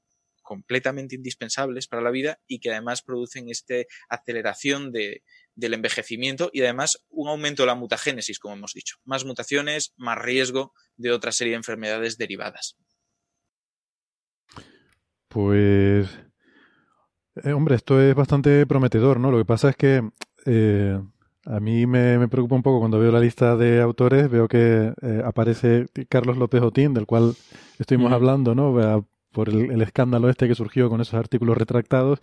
completamente 0.51 1.15
indispensables 1.15 1.87
para 1.87 2.03
la 2.03 2.11
vida 2.11 2.41
y 2.49 2.59
que 2.59 2.73
además 2.73 3.03
producen 3.03 3.49
esta 3.49 3.77
aceleración 4.09 4.91
de, 4.91 5.23
del 5.55 5.75
envejecimiento 5.75 6.51
y 6.53 6.63
además 6.63 7.05
un 7.09 7.29
aumento 7.29 7.63
de 7.63 7.69
la 7.69 7.77
mutagénesis, 7.77 8.41
como 8.41 8.55
hemos 8.55 8.73
dicho. 8.73 8.97
Más 9.05 9.25
mutaciones, 9.25 9.95
más 9.97 10.19
riesgo 10.19 10.73
de 10.97 11.13
otra 11.13 11.31
serie 11.31 11.53
de 11.53 11.59
enfermedades 11.59 12.19
derivadas. 12.19 12.77
Pues, 15.29 16.09
eh, 17.37 17.53
hombre, 17.53 17.77
esto 17.77 18.01
es 18.01 18.15
bastante 18.15 18.67
prometedor, 18.67 19.21
¿no? 19.21 19.31
Lo 19.31 19.39
que 19.39 19.45
pasa 19.45 19.71
es 19.71 19.77
que 19.77 20.03
eh, 20.47 21.01
a 21.47 21.61
mí 21.61 21.87
me, 21.87 22.29
preocupa 22.29 22.57
un 22.57 22.63
poco 22.63 22.81
cuando 22.81 22.99
veo 22.99 23.13
la 23.13 23.21
lista 23.21 23.57
de 23.57 23.81
autores, 23.81 24.29
veo 24.31 24.49
que 24.49 24.93
eh, 25.01 25.23
aparece 25.25 25.87
Carlos 26.09 26.37
López 26.37 26.63
Otín, 26.63 26.93
del 26.93 27.07
cual 27.07 27.35
estuvimos 27.79 28.13
hablando, 28.13 28.55
¿no? 28.55 29.05
por 29.33 29.49
el, 29.49 29.81
escándalo 29.81 30.29
este 30.29 30.49
que 30.49 30.55
surgió 30.55 30.89
con 30.89 31.01
esos 31.01 31.15
artículos 31.15 31.57
retractados. 31.57 32.19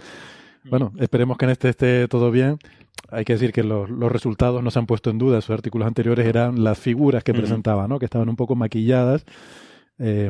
Bueno, 0.70 0.92
esperemos 1.00 1.38
que 1.38 1.46
en 1.46 1.52
este 1.52 1.70
esté 1.70 2.08
todo 2.08 2.30
bien. 2.30 2.60
Hay 3.10 3.24
que 3.24 3.34
decir 3.34 3.54
que 3.54 3.64
los, 3.64 3.90
resultados 4.12 4.62
no 4.62 4.70
se 4.72 4.80
han 4.80 4.86
puesto 4.86 5.10
en 5.10 5.18
duda. 5.18 5.40
Esos 5.40 5.52
artículos 5.52 5.88
anteriores 5.88 6.26
eran 6.28 6.64
las 6.64 6.78
figuras 6.78 7.24
que 7.24 7.34
presentaba, 7.34 7.88
¿no? 7.88 8.00
Que 8.00 8.06
estaban 8.06 8.28
un 8.28 8.36
poco 8.36 8.56
maquilladas. 8.56 9.26
Eh, 9.98 10.30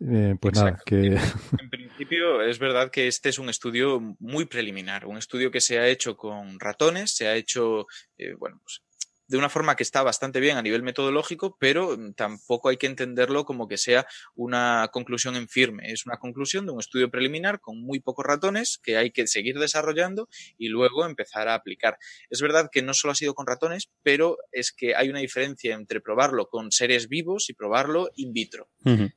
eh, 0.00 0.34
pues 0.40 0.54
nada, 0.54 0.80
que... 0.84 1.16
En 1.60 1.70
principio 1.70 2.42
es 2.42 2.58
verdad 2.58 2.90
que 2.90 3.06
este 3.08 3.28
es 3.28 3.38
un 3.38 3.48
estudio 3.48 4.00
muy 4.18 4.46
preliminar, 4.46 5.06
un 5.06 5.18
estudio 5.18 5.50
que 5.50 5.60
se 5.60 5.78
ha 5.78 5.88
hecho 5.88 6.16
con 6.16 6.58
ratones, 6.58 7.14
se 7.14 7.28
ha 7.28 7.36
hecho, 7.36 7.86
eh, 8.16 8.34
bueno, 8.34 8.60
pues 8.62 8.82
de 9.30 9.38
una 9.38 9.48
forma 9.48 9.76
que 9.76 9.84
está 9.84 10.02
bastante 10.02 10.40
bien 10.40 10.56
a 10.56 10.62
nivel 10.62 10.82
metodológico, 10.82 11.56
pero 11.60 11.96
mm, 11.96 12.14
tampoco 12.14 12.68
hay 12.68 12.78
que 12.78 12.88
entenderlo 12.88 13.44
como 13.44 13.68
que 13.68 13.78
sea 13.78 14.04
una 14.34 14.88
conclusión 14.92 15.36
en 15.36 15.48
firme. 15.48 15.92
Es 15.92 16.04
una 16.04 16.16
conclusión 16.16 16.66
de 16.66 16.72
un 16.72 16.80
estudio 16.80 17.12
preliminar 17.12 17.60
con 17.60 17.80
muy 17.80 18.00
pocos 18.00 18.26
ratones 18.26 18.80
que 18.82 18.96
hay 18.96 19.12
que 19.12 19.28
seguir 19.28 19.60
desarrollando 19.60 20.28
y 20.58 20.68
luego 20.68 21.06
empezar 21.06 21.46
a 21.46 21.54
aplicar. 21.54 21.96
Es 22.28 22.40
verdad 22.40 22.70
que 22.72 22.82
no 22.82 22.92
solo 22.92 23.12
ha 23.12 23.14
sido 23.14 23.34
con 23.34 23.46
ratones, 23.46 23.88
pero 24.02 24.36
es 24.50 24.72
que 24.72 24.96
hay 24.96 25.08
una 25.08 25.20
diferencia 25.20 25.76
entre 25.76 26.00
probarlo 26.00 26.48
con 26.48 26.72
seres 26.72 27.08
vivos 27.08 27.50
y 27.50 27.54
probarlo 27.54 28.10
in 28.16 28.32
vitro. 28.32 28.68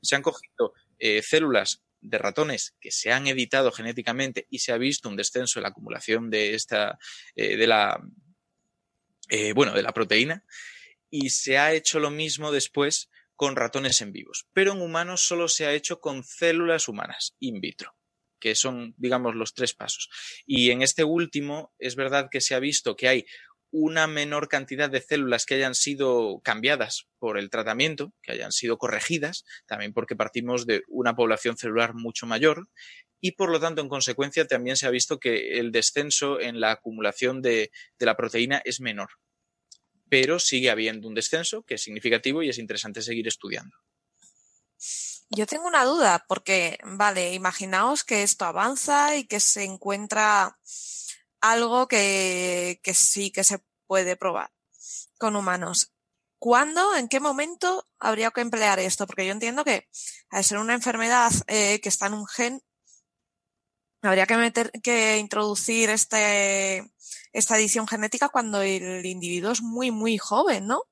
Se 0.04 0.16
han 0.16 0.22
cogido 0.22 0.74
eh, 1.00 1.24
células 1.24 1.82
de 2.02 2.18
ratones 2.20 2.76
que 2.80 2.92
se 2.92 3.12
han 3.12 3.26
editado 3.26 3.72
genéticamente 3.72 4.46
y 4.52 4.60
se 4.60 4.74
ha 4.74 4.78
visto 4.78 5.10
un 5.10 5.16
descenso 5.16 5.58
en 5.58 5.64
la 5.64 5.70
acumulación 5.70 6.30
de 6.30 6.54
esta 6.54 7.00
eh, 7.36 7.58
de 7.58 7.66
la 7.66 8.00
eh, 9.30 9.54
bueno, 9.54 9.74
de 9.74 9.84
la 9.84 9.94
proteína, 9.94 10.46
y 11.10 11.30
se 11.30 11.58
ha 11.58 11.74
hecho 11.74 12.00
lo 12.00 12.10
mismo 12.10 12.52
después 12.52 13.10
con 13.36 13.56
ratones 13.56 14.02
en 14.02 14.12
vivos, 14.12 14.48
pero 14.54 14.74
en 14.74 14.82
humanos 14.82 15.22
solo 15.22 15.48
se 15.48 15.66
ha 15.66 15.74
hecho 15.74 16.00
con 16.00 16.24
células 16.24 16.88
humanas 16.88 17.36
in 17.40 17.60
vitro 17.62 17.96
que 18.44 18.56
son, 18.56 18.94
digamos, 18.98 19.36
los 19.36 19.54
tres 19.54 19.74
pasos. 19.74 20.10
Y 20.46 20.72
en 20.72 20.82
este 20.82 21.06
último 21.06 21.74
es 21.80 21.96
verdad 21.96 22.28
que 22.30 22.42
se 22.42 22.54
ha 22.54 22.60
visto 22.60 22.98
que 22.98 23.08
hay 23.08 23.26
una 23.76 24.06
menor 24.06 24.50
cantidad 24.50 24.88
de 24.88 25.02
células 25.02 25.48
que 25.48 25.56
hayan 25.56 25.74
sido 25.74 26.42
cambiadas 26.44 27.08
por 27.18 27.40
el 27.40 27.50
tratamiento, 27.50 28.14
que 28.22 28.32
hayan 28.32 28.52
sido 28.52 28.78
corregidas, 28.78 29.46
también 29.66 29.94
porque 29.94 30.16
partimos 30.16 30.68
de 30.68 30.84
una 30.88 31.16
población 31.16 31.58
celular 31.58 31.96
mucho 31.96 32.28
mayor, 32.28 32.70
y 33.20 33.32
por 33.32 33.50
lo 33.50 33.60
tanto, 33.60 33.82
en 33.82 33.90
consecuencia, 33.90 34.46
también 34.46 34.78
se 34.78 34.86
ha 34.86 34.92
visto 34.92 35.20
que 35.20 35.58
el 35.58 35.72
descenso 35.72 36.40
en 36.40 36.60
la 36.60 36.72
acumulación 36.72 37.42
de, 37.42 37.72
la 37.98 38.16
proteína 38.16 38.62
es 38.64 38.80
menor. 38.80 39.10
Pero 40.08 40.38
sigue 40.38 40.70
habiendo 40.70 41.08
un 41.08 41.16
descenso 41.16 41.64
que 41.64 41.76
es 41.76 41.82
significativo 41.82 42.44
y 42.44 42.50
es 42.50 42.60
interesante 42.60 43.02
seguir 43.02 43.28
estudiando. 43.28 43.76
Yo 45.32 45.48
tengo 45.48 45.66
una 45.66 45.84
duda, 45.84 46.26
porque, 46.28 46.78
vale, 46.84 47.34
imaginaos 47.34 48.04
que 48.04 48.22
esto 48.22 48.46
avanza 48.46 49.16
y 49.16 49.26
que 49.26 49.40
se 49.40 49.64
encuentra 49.64 50.60
algo 51.44 51.90
que, 51.90 52.80
sí 52.94 53.30
que 53.30 53.44
se 53.44 53.60
puede 53.86 54.16
probar 54.16 54.50
con 55.20 55.36
humanos. 55.36 55.94
¿Cuándo, 56.40 56.96
en 56.96 57.10
qué 57.10 57.20
momento 57.20 57.88
habría 58.00 58.32
que 58.32 58.42
emplear 58.42 58.80
esto? 58.80 59.06
Porque 59.06 59.26
yo 59.26 59.34
entiendo 59.34 59.66
que 59.66 59.88
al 60.30 60.44
ser 60.44 60.58
una 60.58 60.74
enfermedad 60.74 61.32
eh, 61.48 61.80
que 61.82 61.90
está 61.90 62.08
en 62.08 62.14
un 62.14 62.28
gen, 62.28 62.64
Habría 64.06 64.26
que 64.26 64.36
meter, 64.36 64.70
que 64.84 65.18
introducir 65.18 65.90
este, 65.90 66.92
esta 67.32 67.58
edición 67.58 67.88
genética 67.88 68.28
cuando 68.28 68.62
el 68.62 69.06
individuo 69.06 69.54
es 69.54 69.62
muy, 69.62 69.92
muy 69.92 70.18
joven, 70.18 70.68
¿no? 70.68 70.84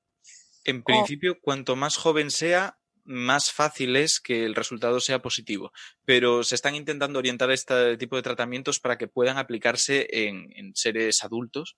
En 0.64 0.82
principio, 0.82 1.38
cuanto 1.42 1.76
más 1.76 1.98
joven 1.98 2.30
sea, 2.30 2.78
más 3.04 3.50
fácil 3.50 3.96
es 3.96 4.20
que 4.20 4.44
el 4.44 4.54
resultado 4.54 5.00
sea 5.00 5.20
positivo. 5.20 5.72
Pero 6.04 6.44
se 6.44 6.54
están 6.54 6.74
intentando 6.74 7.18
orientar 7.18 7.50
este 7.50 7.96
tipo 7.96 8.16
de 8.16 8.22
tratamientos 8.22 8.80
para 8.80 8.98
que 8.98 9.08
puedan 9.08 9.38
aplicarse 9.38 10.06
en, 10.10 10.52
en 10.56 10.74
seres 10.74 11.22
adultos 11.24 11.76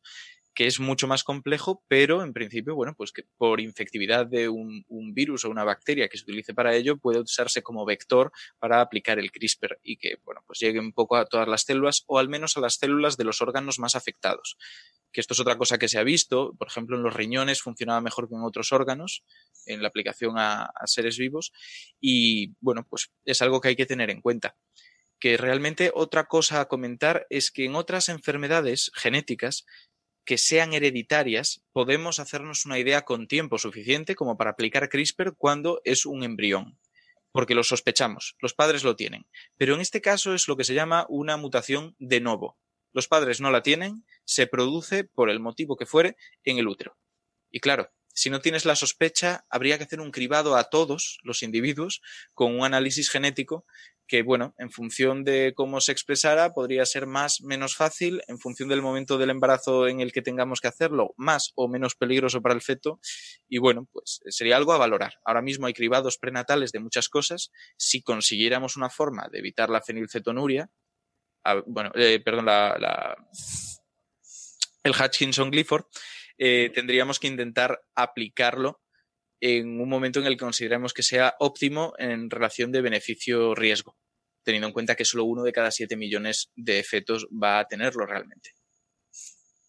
que 0.54 0.66
es 0.66 0.78
mucho 0.78 1.08
más 1.08 1.24
complejo, 1.24 1.82
pero 1.88 2.22
en 2.22 2.32
principio, 2.32 2.76
bueno, 2.76 2.94
pues 2.96 3.12
que 3.12 3.24
por 3.36 3.60
infectividad 3.60 4.26
de 4.26 4.48
un, 4.48 4.84
virus 5.12 5.44
o 5.44 5.50
una 5.50 5.64
bacteria 5.64 6.08
que 6.08 6.16
se 6.16 6.24
utilice 6.24 6.54
para 6.54 6.74
ello, 6.74 6.96
puede 6.96 7.20
usarse 7.20 7.62
como 7.62 7.84
vector 7.84 8.32
para 8.58 8.80
aplicar 8.80 9.18
el 9.18 9.32
CRISPR 9.32 9.80
y 9.82 9.96
que, 9.96 10.18
bueno, 10.24 10.42
pues 10.46 10.60
llegue 10.60 10.78
un 10.78 10.92
poco 10.92 11.16
a 11.16 11.26
todas 11.26 11.48
las 11.48 11.62
células 11.62 12.04
o 12.06 12.18
al 12.18 12.28
menos 12.28 12.56
a 12.56 12.60
las 12.60 12.74
células 12.74 13.16
de 13.16 13.24
los 13.24 13.42
órganos 13.42 13.78
más 13.78 13.96
afectados. 13.96 14.56
Que 15.12 15.20
esto 15.20 15.34
es 15.34 15.40
otra 15.40 15.58
cosa 15.58 15.78
que 15.78 15.88
se 15.88 15.98
ha 15.98 16.04
visto, 16.04 16.54
por 16.56 16.68
ejemplo, 16.68 16.96
en 16.96 17.02
los 17.02 17.14
riñones 17.14 17.60
funcionaba 17.60 18.00
mejor 18.00 18.28
que 18.28 18.34
en 18.34 18.42
otros 18.42 18.72
órganos, 18.72 19.24
en 19.66 19.82
la 19.82 19.88
aplicación 19.88 20.38
a, 20.38 20.64
a 20.64 20.86
seres 20.86 21.18
vivos, 21.18 21.52
y 22.00 22.54
bueno, 22.60 22.86
pues 22.88 23.10
es 23.24 23.42
algo 23.42 23.60
que 23.60 23.68
hay 23.68 23.76
que 23.76 23.86
tener 23.86 24.10
en 24.10 24.20
cuenta. 24.20 24.56
Que 25.20 25.36
realmente 25.36 25.90
otra 25.94 26.24
cosa 26.26 26.60
a 26.60 26.66
comentar 26.66 27.26
es 27.30 27.50
que 27.50 27.64
en 27.64 27.76
otras 27.76 28.08
enfermedades 28.08 28.90
genéticas 28.94 29.64
que 30.24 30.38
sean 30.38 30.72
hereditarias, 30.72 31.62
podemos 31.72 32.18
hacernos 32.18 32.64
una 32.66 32.78
idea 32.78 33.02
con 33.02 33.28
tiempo 33.28 33.58
suficiente 33.58 34.14
como 34.14 34.36
para 34.36 34.50
aplicar 34.50 34.88
CRISPR 34.88 35.34
cuando 35.36 35.80
es 35.84 36.06
un 36.06 36.22
embrión, 36.22 36.78
porque 37.32 37.54
lo 37.54 37.64
sospechamos, 37.64 38.36
los 38.40 38.54
padres 38.54 38.84
lo 38.84 38.96
tienen. 38.96 39.26
Pero 39.56 39.74
en 39.74 39.80
este 39.80 40.00
caso 40.00 40.34
es 40.34 40.48
lo 40.48 40.56
que 40.56 40.64
se 40.64 40.74
llama 40.74 41.06
una 41.08 41.36
mutación 41.36 41.94
de 41.98 42.20
novo. 42.20 42.58
Los 42.92 43.08
padres 43.08 43.40
no 43.40 43.50
la 43.50 43.62
tienen, 43.62 44.04
se 44.24 44.46
produce, 44.46 45.04
por 45.04 45.28
el 45.28 45.40
motivo 45.40 45.76
que 45.76 45.86
fuere, 45.86 46.16
en 46.44 46.58
el 46.58 46.68
útero. 46.68 46.96
Y 47.50 47.60
claro, 47.60 47.90
si 48.14 48.30
no 48.30 48.40
tienes 48.40 48.64
la 48.64 48.76
sospecha, 48.76 49.44
habría 49.50 49.76
que 49.76 49.84
hacer 49.84 50.00
un 50.00 50.10
cribado 50.10 50.56
a 50.56 50.64
todos 50.64 51.18
los 51.22 51.42
individuos 51.42 52.00
con 52.32 52.56
un 52.56 52.64
análisis 52.64 53.10
genético 53.10 53.66
que, 54.06 54.22
bueno, 54.22 54.54
en 54.58 54.70
función 54.70 55.24
de 55.24 55.52
cómo 55.56 55.80
se 55.80 55.92
expresara, 55.92 56.52
podría 56.52 56.84
ser 56.84 57.06
más, 57.06 57.40
menos 57.40 57.74
fácil, 57.74 58.22
en 58.28 58.38
función 58.38 58.68
del 58.68 58.82
momento 58.82 59.18
del 59.18 59.30
embarazo 59.30 59.88
en 59.88 60.00
el 60.00 60.12
que 60.12 60.22
tengamos 60.22 60.60
que 60.60 60.68
hacerlo, 60.68 61.14
más 61.16 61.52
o 61.54 61.68
menos 61.68 61.94
peligroso 61.94 62.42
para 62.42 62.54
el 62.54 62.60
feto. 62.60 63.00
Y 63.48 63.58
bueno, 63.58 63.88
pues 63.92 64.20
sería 64.28 64.56
algo 64.56 64.72
a 64.72 64.78
valorar. 64.78 65.14
Ahora 65.24 65.42
mismo 65.42 65.66
hay 65.66 65.72
cribados 65.72 66.18
prenatales 66.18 66.70
de 66.72 66.80
muchas 66.80 67.08
cosas. 67.08 67.50
Si 67.76 68.02
consiguiéramos 68.02 68.76
una 68.76 68.90
forma 68.90 69.28
de 69.32 69.38
evitar 69.38 69.70
la 69.70 69.80
fenilcetonuria, 69.80 70.70
bueno, 71.66 71.90
eh, 71.94 72.20
perdón, 72.24 72.46
la, 72.46 73.16
el 74.82 74.92
Hutchinson-Clifford, 74.92 75.86
eh, 76.38 76.70
tendríamos 76.74 77.18
que 77.18 77.28
intentar 77.28 77.82
aplicarlo 77.94 78.80
en 79.40 79.80
un 79.80 79.88
momento 79.88 80.20
en 80.20 80.26
el 80.26 80.34
que 80.34 80.44
consideremos 80.44 80.94
que 80.94 81.02
sea 81.02 81.34
óptimo 81.38 81.92
en 81.98 82.30
relación 82.30 82.72
de 82.72 82.80
beneficio-riesgo, 82.80 83.96
teniendo 84.42 84.68
en 84.68 84.72
cuenta 84.72 84.94
que 84.94 85.04
solo 85.04 85.24
uno 85.24 85.42
de 85.42 85.52
cada 85.52 85.70
siete 85.70 85.96
millones 85.96 86.50
de 86.54 86.82
fetos 86.82 87.26
va 87.30 87.58
a 87.58 87.66
tenerlo 87.66 88.06
realmente. 88.06 88.54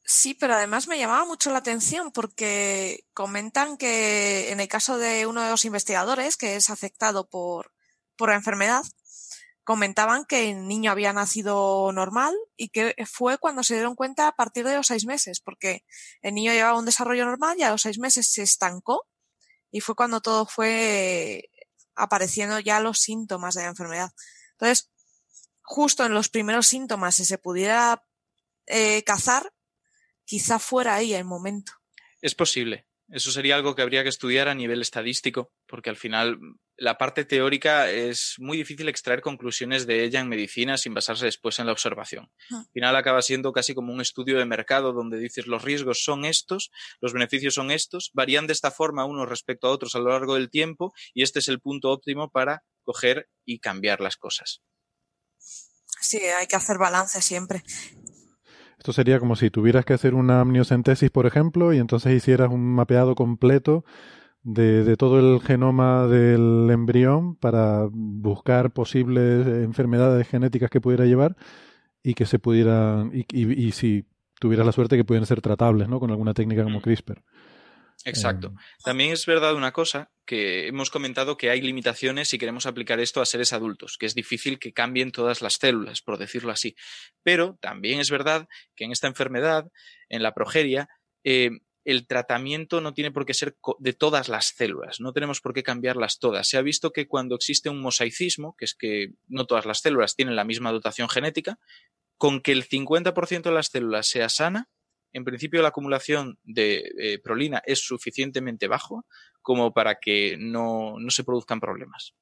Sí, 0.07 0.35
pero 0.35 0.53
además 0.53 0.87
me 0.87 0.99
llamaba 0.99 1.25
mucho 1.25 1.51
la 1.51 1.57
atención 1.57 2.11
porque 2.11 3.05
comentan 3.13 3.75
que 3.75 4.51
en 4.51 4.59
el 4.59 4.67
caso 4.67 4.99
de 4.99 5.25
uno 5.25 5.41
de 5.41 5.49
los 5.49 5.65
investigadores 5.65 6.37
que 6.37 6.55
es 6.55 6.69
afectado 6.69 7.27
por, 7.27 7.71
por 8.15 8.29
la 8.29 8.35
enfermedad, 8.35 8.83
comentaban 9.65 10.25
que 10.25 10.51
el 10.51 10.67
niño 10.67 10.91
había 10.91 11.11
nacido 11.11 11.91
normal 11.91 12.33
y 12.55 12.69
que 12.69 12.95
fue 13.05 13.37
cuando 13.39 13.63
se 13.63 13.73
dieron 13.73 13.95
cuenta 13.95 14.27
a 14.27 14.35
partir 14.35 14.63
de 14.65 14.75
los 14.75 14.87
seis 14.87 15.05
meses, 15.05 15.41
porque 15.41 15.83
el 16.21 16.35
niño 16.35 16.53
llevaba 16.53 16.79
un 16.79 16.85
desarrollo 16.85 17.25
normal 17.25 17.57
y 17.59 17.63
a 17.63 17.71
los 17.71 17.81
seis 17.81 17.99
meses 17.99 18.31
se 18.31 18.43
estancó 18.43 19.07
y 19.71 19.81
fue 19.81 19.95
cuando 19.95 20.21
todo 20.21 20.45
fue 20.45 21.49
apareciendo 21.95 22.59
ya 22.59 22.79
los 22.79 22.99
síntomas 22.99 23.55
de 23.55 23.63
la 23.63 23.69
enfermedad. 23.69 24.11
Entonces, 24.51 24.91
justo 25.63 26.05
en 26.05 26.13
los 26.13 26.29
primeros 26.29 26.67
síntomas, 26.67 27.15
si 27.15 27.25
se 27.25 27.39
pudiera 27.39 28.05
eh, 28.67 29.03
cazar, 29.03 29.51
quizá 30.25 30.59
fuera 30.59 30.95
ahí 30.95 31.13
el 31.13 31.25
momento. 31.25 31.71
Es 32.21 32.35
posible. 32.35 32.87
Eso 33.09 33.31
sería 33.31 33.55
algo 33.55 33.75
que 33.75 33.81
habría 33.81 34.03
que 34.03 34.09
estudiar 34.09 34.47
a 34.47 34.55
nivel 34.55 34.81
estadístico, 34.81 35.51
porque 35.65 35.89
al 35.89 35.97
final 35.97 36.39
la 36.77 36.97
parte 36.97 37.25
teórica 37.25 37.89
es 37.89 38.35
muy 38.37 38.57
difícil 38.57 38.89
extraer 38.89 39.21
conclusiones 39.21 39.87
de 39.87 40.03
ella 40.03 40.19
en 40.19 40.27
medicina 40.27 40.77
sin 40.77 40.93
basarse 40.93 41.25
después 41.25 41.59
en 41.59 41.67
la 41.67 41.71
observación. 41.71 42.29
Ah. 42.51 42.59
Al 42.59 42.71
final 42.73 42.95
acaba 42.95 43.21
siendo 43.21 43.53
casi 43.53 43.73
como 43.73 43.93
un 43.93 44.01
estudio 44.01 44.37
de 44.37 44.45
mercado 44.45 44.93
donde 44.93 45.17
dices 45.17 45.47
los 45.47 45.63
riesgos 45.63 46.03
son 46.03 46.25
estos, 46.25 46.71
los 46.99 47.13
beneficios 47.13 47.53
son 47.53 47.71
estos, 47.71 48.11
varían 48.13 48.47
de 48.47 48.53
esta 48.53 48.71
forma 48.71 49.05
unos 49.05 49.29
respecto 49.29 49.67
a 49.67 49.71
otros 49.71 49.95
a 49.95 49.99
lo 49.99 50.09
largo 50.09 50.35
del 50.35 50.49
tiempo 50.49 50.93
y 51.13 51.23
este 51.23 51.39
es 51.39 51.47
el 51.47 51.59
punto 51.59 51.91
óptimo 51.91 52.29
para 52.29 52.63
coger 52.83 53.29
y 53.45 53.59
cambiar 53.59 54.01
las 54.01 54.17
cosas. 54.17 54.61
Sí, 56.01 56.17
hay 56.17 56.47
que 56.47 56.55
hacer 56.55 56.77
balance 56.77 57.21
siempre. 57.21 57.63
Esto 58.77 58.93
sería 58.93 59.19
como 59.19 59.35
si 59.35 59.49
tuvieras 59.49 59.85
que 59.85 59.93
hacer 59.93 60.13
una 60.13 60.41
amniocentesis, 60.41 61.09
por 61.09 61.25
ejemplo, 61.25 61.73
y 61.73 61.79
entonces 61.79 62.13
hicieras 62.13 62.49
un 62.51 62.75
mapeado 62.75 63.15
completo 63.15 63.83
de, 64.45 64.83
de 64.83 64.95
todo 64.95 65.19
el 65.19 65.41
genoma 65.41 66.05
del 66.07 66.69
embrión 66.71 67.35
para 67.35 67.87
buscar 67.91 68.71
posibles 68.71 69.45
enfermedades 69.47 70.27
genéticas 70.27 70.69
que 70.69 70.79
pudiera 70.79 71.05
llevar 71.05 71.35
y 72.03 72.13
que 72.13 72.27
se 72.27 72.37
pudieran, 72.37 73.09
y, 73.13 73.25
y- 73.33 73.67
y 73.67 73.71
si 73.71 74.05
tuvieras 74.39 74.65
la 74.67 74.71
suerte 74.71 74.97
que 74.97 75.03
pudieran 75.03 75.25
ser 75.25 75.41
tratables, 75.41 75.89
¿no? 75.89 75.99
Con 75.99 76.11
alguna 76.11 76.33
técnica 76.35 76.63
como 76.63 76.79
CRISPR. 76.81 77.23
Exacto. 78.03 78.49
Eh, 78.49 78.61
También 78.83 79.11
es 79.13 79.25
verdad 79.25 79.55
una 79.55 79.71
cosa 79.71 80.11
que 80.25 80.67
hemos 80.67 80.91
comentado 80.91 81.37
que 81.37 81.49
hay 81.49 81.61
limitaciones 81.61 82.27
si 82.27 82.37
queremos 82.37 82.67
aplicar 82.67 82.99
esto 82.99 83.21
a 83.21 83.25
seres 83.25 83.51
adultos, 83.53 83.97
que 83.99 84.05
es 84.05 84.13
difícil 84.13 84.59
que 84.59 84.73
cambien 84.73 85.11
todas 85.11 85.41
las 85.41 85.55
células, 85.55 86.01
por 86.01 86.19
decirlo 86.19 86.51
así. 86.51 86.75
Pero 87.23 87.57
también 87.61 87.99
es 87.99 88.11
verdad 88.11 88.47
que 88.75 88.85
en 88.85 88.91
esta 88.91 89.07
enfermedad, 89.07 89.71
en 90.09 90.21
la 90.21 90.33
progeria, 90.35 90.87
eh, 91.23 91.49
el 91.85 92.07
tratamiento 92.07 92.81
no 92.81 92.93
tiene 92.93 93.11
por 93.11 93.25
qué 93.25 93.35
ser 93.35 93.55
de 93.79 93.93
todas 93.93 94.27
las 94.27 94.47
células, 94.47 94.99
no 94.99 95.13
tenemos 95.13 95.39
por 95.39 95.53
qué 95.53 95.61
cambiarlas 95.61 96.19
todas. 96.19 96.49
Se 96.49 96.57
ha 96.57 96.63
visto 96.63 96.91
que 96.91 97.07
cuando 97.07 97.35
existe 97.35 97.69
un 97.69 97.79
mosaicismo, 97.79 98.55
que 98.57 98.65
es 98.65 98.73
que 98.73 99.13
no 99.27 99.45
todas 99.45 99.65
las 99.65 99.81
células 99.81 100.15
tienen 100.15 100.35
la 100.35 100.43
misma 100.43 100.71
dotación 100.71 101.07
genética, 101.07 101.59
con 102.17 102.41
que 102.41 102.51
el 102.51 102.67
50% 102.67 103.43
de 103.43 103.51
las 103.51 103.67
células 103.67 104.07
sea 104.07 104.29
sana, 104.29 104.69
en 105.13 105.23
principio 105.23 105.61
la 105.61 105.69
acumulación 105.69 106.39
de 106.43 106.91
eh, 106.97 107.19
prolina 107.19 107.61
es 107.65 107.85
suficientemente 107.85 108.67
bajo 108.67 109.05
como 109.41 109.73
para 109.73 109.99
que 109.99 110.37
no, 110.39 110.95
no 110.99 111.09
se 111.11 111.23
produzcan 111.23 111.59
problemas. 111.59 112.15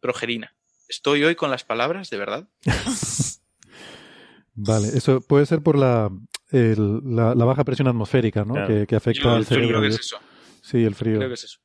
Progerina. 0.00 0.56
Estoy 0.88 1.22
hoy 1.22 1.34
con 1.34 1.50
las 1.50 1.64
palabras, 1.64 2.08
de 2.08 2.16
verdad. 2.16 2.48
Vale, 4.54 4.88
eso 4.88 5.20
puede 5.20 5.46
ser 5.46 5.62
por 5.62 5.76
la, 5.76 6.10
el- 6.54 7.00
la, 7.16 7.34
la 7.34 7.44
baja 7.44 7.64
presión 7.64 7.88
atmosférica, 7.88 8.44
¿no? 8.44 8.54
Claro. 8.54 8.68
Que, 8.68 8.86
que 8.86 8.96
afecta 8.96 9.22
Yo 9.22 9.30
al 9.32 9.44
cerebro. 9.46 9.68
creo 9.68 9.80
que 9.82 9.88
es 9.88 10.00
eso. 10.00 10.18
Sí, 10.62 10.84
el 10.84 10.94
frío. 10.94 11.16
Creo 11.18 11.28
que 11.28 11.34
es 11.34 11.44
eso. 11.44 11.58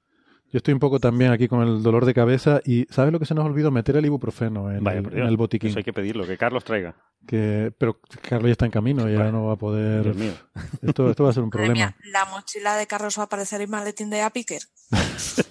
Yo 0.51 0.57
estoy 0.57 0.73
un 0.73 0.79
poco 0.79 0.99
también 0.99 1.31
aquí 1.31 1.47
con 1.47 1.61
el 1.61 1.83
dolor 1.83 2.05
de 2.05 2.13
cabeza 2.15 2.59
y 2.65 2.85
¿sabes 2.89 3.13
lo 3.13 3.19
que 3.19 3.27
se 3.27 3.35
nos 3.35 3.45
olvidó? 3.45 3.69
Meter 3.69 3.97
el 3.97 4.05
ibuprofeno 4.07 4.71
en, 4.71 4.83
Vaya, 4.83 4.97
el, 4.99 5.17
en 5.19 5.37
botiquín. 5.37 5.69
Eso 5.69 5.77
hay 5.77 5.83
que 5.83 5.93
pedirlo, 5.93 6.25
que 6.25 6.37
Carlos 6.39 6.63
traiga. 6.63 6.95
Que, 7.27 7.71
pero 7.77 7.99
Carlos 8.27 8.47
ya 8.47 8.53
está 8.53 8.65
en 8.65 8.71
camino, 8.71 9.07
ya 9.07 9.17
Bueno, 9.17 9.31
no 9.31 9.45
va 9.45 9.53
a 9.53 9.57
poder... 9.57 10.03
Dios 10.05 10.15
mío. 10.15 10.31
Esto, 10.81 11.07
esto 11.11 11.23
va 11.23 11.29
a 11.29 11.33
ser 11.33 11.43
un 11.43 11.51
problema. 11.51 11.73
mía, 11.75 11.95
la 12.11 12.25
mochila 12.25 12.75
de 12.77 12.87
Carlos 12.87 13.19
va 13.19 13.23
a 13.23 13.29
parecer 13.29 13.61
el 13.61 13.67
maletín 13.67 14.09
de 14.09 14.21
Apiker. 14.23 14.61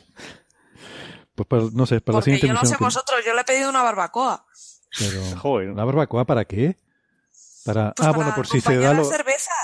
Pues 1.34 1.46
para- 1.46 1.62
no 1.72 1.86
sé, 1.86 2.00
para 2.00 2.14
la 2.14 2.18
Porque 2.18 2.24
siguiente 2.32 2.46
yo 2.48 2.54
no 2.54 2.64
sé 2.68 2.76
que- 2.76 2.82
vosotros, 2.84 3.20
yo 3.24 3.32
le 3.34 3.42
he 3.42 3.44
pedido 3.44 3.70
una 3.70 3.82
barbacoa. 3.82 4.44
pero- 4.98 5.22
Joder. 5.38 5.68
¿La 5.76 5.84
barbacoa 5.84 6.24
para 6.24 6.44
qué? 6.44 6.76
Para, 7.72 7.92
Pues 7.94 8.08
ah, 8.08 8.12
para 8.12 8.16
bueno, 8.16 8.32
por 8.34 8.46
si 8.46 8.60
se 8.60 8.76
da 8.76 8.94
lo, 8.94 9.02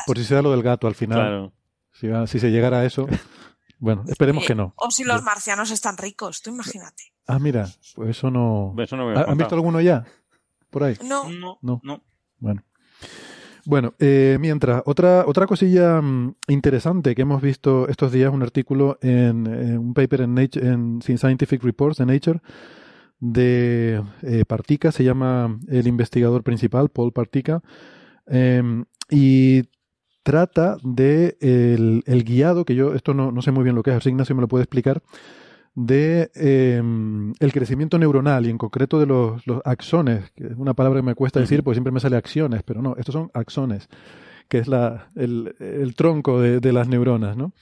por 0.06 0.18
si 0.18 0.24
se 0.24 0.34
da 0.34 0.42
lo 0.42 0.50
del 0.50 0.62
gato 0.62 0.86
al 0.86 0.94
final. 0.94 1.18
Claro. 1.18 1.52
Si, 1.92 2.08
si 2.32 2.40
se 2.40 2.50
llegara 2.50 2.80
a 2.80 2.84
eso. 2.84 3.06
Bueno, 3.78 4.04
esperemos 4.06 4.44
Eh, 4.44 4.46
que 4.48 4.54
no. 4.54 4.72
O 4.76 4.90
si 4.90 5.04
los 5.04 5.22
marcianos 5.22 5.70
están 5.70 5.96
ricos, 5.96 6.40
tú 6.42 6.50
imagínate. 6.50 7.12
Ah, 7.26 7.38
mira, 7.38 7.68
pues 7.94 8.10
eso 8.10 8.30
no. 8.30 8.74
Eso 8.78 8.96
no 8.96 9.08
¿Han 9.10 9.36
visto 9.36 9.54
alguno 9.54 9.80
ya? 9.80 10.04
Por 10.70 10.84
ahí. 10.84 10.96
No, 11.04 11.28
No, 11.30 11.58
No. 11.62 11.80
no. 11.82 12.02
Bueno. 12.38 12.62
Bueno, 13.66 13.94
eh, 13.98 14.36
mientras, 14.40 14.82
otra, 14.84 15.24
otra 15.26 15.46
cosilla 15.46 16.00
mm, 16.00 16.36
interesante 16.48 17.14
que 17.14 17.22
hemos 17.22 17.40
visto 17.40 17.88
estos 17.88 18.12
días, 18.12 18.30
un 18.32 18.42
artículo 18.42 18.98
en, 19.00 19.46
en 19.46 19.78
un 19.78 19.94
paper 19.94 20.22
en, 20.22 20.34
Nature, 20.34 20.66
en 20.68 21.00
Scientific 21.02 21.62
Reports 21.62 21.98
de 21.98 22.06
Nature 22.06 22.40
de 23.24 24.02
eh, 24.22 24.44
Partica, 24.46 24.92
se 24.92 25.02
llama 25.02 25.58
el 25.68 25.86
investigador 25.86 26.42
principal, 26.42 26.90
Paul 26.90 27.12
Partica, 27.12 27.62
em, 28.26 28.84
y 29.10 29.62
trata 30.22 30.76
de 30.82 31.38
el, 31.40 32.02
el 32.06 32.24
guiado, 32.24 32.66
que 32.66 32.74
yo 32.74 32.94
esto 32.94 33.14
no, 33.14 33.32
no 33.32 33.40
sé 33.40 33.50
muy 33.50 33.64
bien 33.64 33.76
lo 33.76 33.82
que 33.82 33.90
es, 33.92 33.96
así 33.96 34.10
Ignacio 34.10 34.34
me 34.34 34.42
lo 34.42 34.48
puede 34.48 34.64
explicar, 34.64 35.02
de 35.74 36.30
em, 36.34 37.32
el 37.40 37.52
crecimiento 37.52 37.98
neuronal 37.98 38.46
y 38.46 38.50
en 38.50 38.58
concreto 38.58 39.00
de 39.00 39.06
los, 39.06 39.46
los 39.46 39.62
axones, 39.64 40.30
que 40.32 40.48
es 40.48 40.56
una 40.56 40.74
palabra 40.74 41.00
que 41.00 41.06
me 41.06 41.14
cuesta 41.14 41.40
decir 41.40 41.62
porque 41.64 41.76
siempre 41.76 41.92
me 41.92 42.00
sale 42.00 42.16
acciones, 42.16 42.62
pero 42.62 42.82
no, 42.82 42.94
estos 42.98 43.14
son 43.14 43.30
axones, 43.32 43.88
que 44.48 44.58
es 44.58 44.68
la, 44.68 45.08
el, 45.16 45.54
el 45.58 45.94
tronco 45.94 46.42
de, 46.42 46.60
de 46.60 46.72
las 46.74 46.88
neuronas, 46.88 47.38
¿no? 47.38 47.52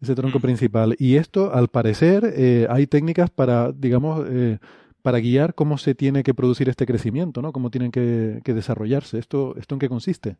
Ese 0.00 0.14
tronco 0.14 0.40
principal. 0.40 0.94
Y 0.98 1.16
esto, 1.16 1.54
al 1.54 1.68
parecer, 1.68 2.30
eh, 2.36 2.66
hay 2.68 2.86
técnicas 2.86 3.30
para, 3.30 3.72
digamos, 3.72 4.26
eh, 4.28 4.58
para 5.06 5.20
guiar 5.20 5.54
cómo 5.54 5.78
se 5.78 5.94
tiene 5.94 6.24
que 6.24 6.34
producir 6.34 6.68
este 6.68 6.84
crecimiento, 6.84 7.40
¿no? 7.40 7.52
Cómo 7.52 7.70
tienen 7.70 7.92
que, 7.92 8.40
desarrollarse. 8.44 9.20
¿Esto, 9.20 9.54
¿Esto 9.56 9.76
en 9.76 9.78
qué 9.78 9.88
consiste? 9.88 10.38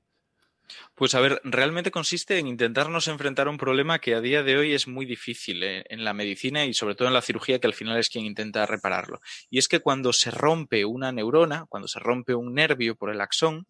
Pues 0.97 1.15
a 1.15 1.21
ver, 1.21 1.41
realmente 1.45 1.93
consiste 1.93 2.41
en 2.41 2.49
intentarnos 2.49 3.07
enfrentar 3.07 3.47
a 3.47 3.51
un 3.51 3.59
problema 3.59 4.01
que 4.01 4.17
a 4.17 4.21
día 4.21 4.43
de 4.43 4.57
hoy 4.57 4.73
es 4.73 4.89
muy 4.89 5.07
difícil 5.07 5.63
eh, 5.63 5.85
en 5.89 6.03
la 6.03 6.15
medicina 6.15 6.65
y 6.65 6.75
sobre 6.75 6.97
todo 6.97 7.07
en 7.07 7.15
la 7.15 7.23
cirugía, 7.23 7.61
que 7.61 7.69
al 7.69 7.75
final 7.75 7.97
es 7.97 8.09
quien 8.09 8.27
intenta 8.27 8.67
repararlo. 8.67 9.21
Y 9.51 9.59
es 9.59 9.69
que 9.69 9.79
cuando 9.79 10.13
se 10.13 10.33
rompe 10.33 10.85
una 10.85 11.13
neurona, 11.13 11.67
cuando 11.69 11.87
se 11.87 12.01
rompe 12.01 12.35
un 12.35 12.53
nervio 12.53 12.97
por 12.97 13.11
el 13.11 13.21
axón, 13.21 13.69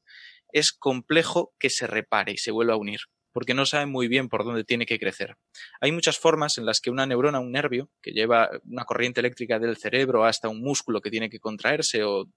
es 0.50 0.72
complejo 0.72 1.52
que 1.58 1.68
se 1.68 1.86
repare 1.86 2.32
y 2.32 2.38
se 2.38 2.52
vuelva 2.52 2.72
a 2.72 2.78
unir, 2.78 3.00
porque 3.36 3.52
no 3.52 3.66
sabe 3.66 3.84
muy 3.84 4.08
bien 4.08 4.30
por 4.30 4.46
dónde 4.46 4.64
tiene 4.64 4.86
que 4.86 4.98
crecer. 4.98 5.36
Hay 5.82 5.92
muchas 5.92 6.18
formas 6.18 6.56
en 6.56 6.64
las 6.64 6.80
que 6.80 6.88
una 6.88 7.04
neurona, 7.04 7.38
un 7.38 7.52
nervio, 7.52 7.90
que 8.00 8.12
lleva 8.12 8.48
una 8.64 8.86
corriente 8.86 9.20
eléctrica 9.20 9.58
del 9.58 9.76
cerebro 9.76 10.24
hasta 10.24 10.48
un 10.48 10.62
músculo 10.62 11.02
que 11.02 11.10
tiene 11.10 11.28
que 11.28 11.38
contraerse 11.38 12.02
o, 12.02 12.30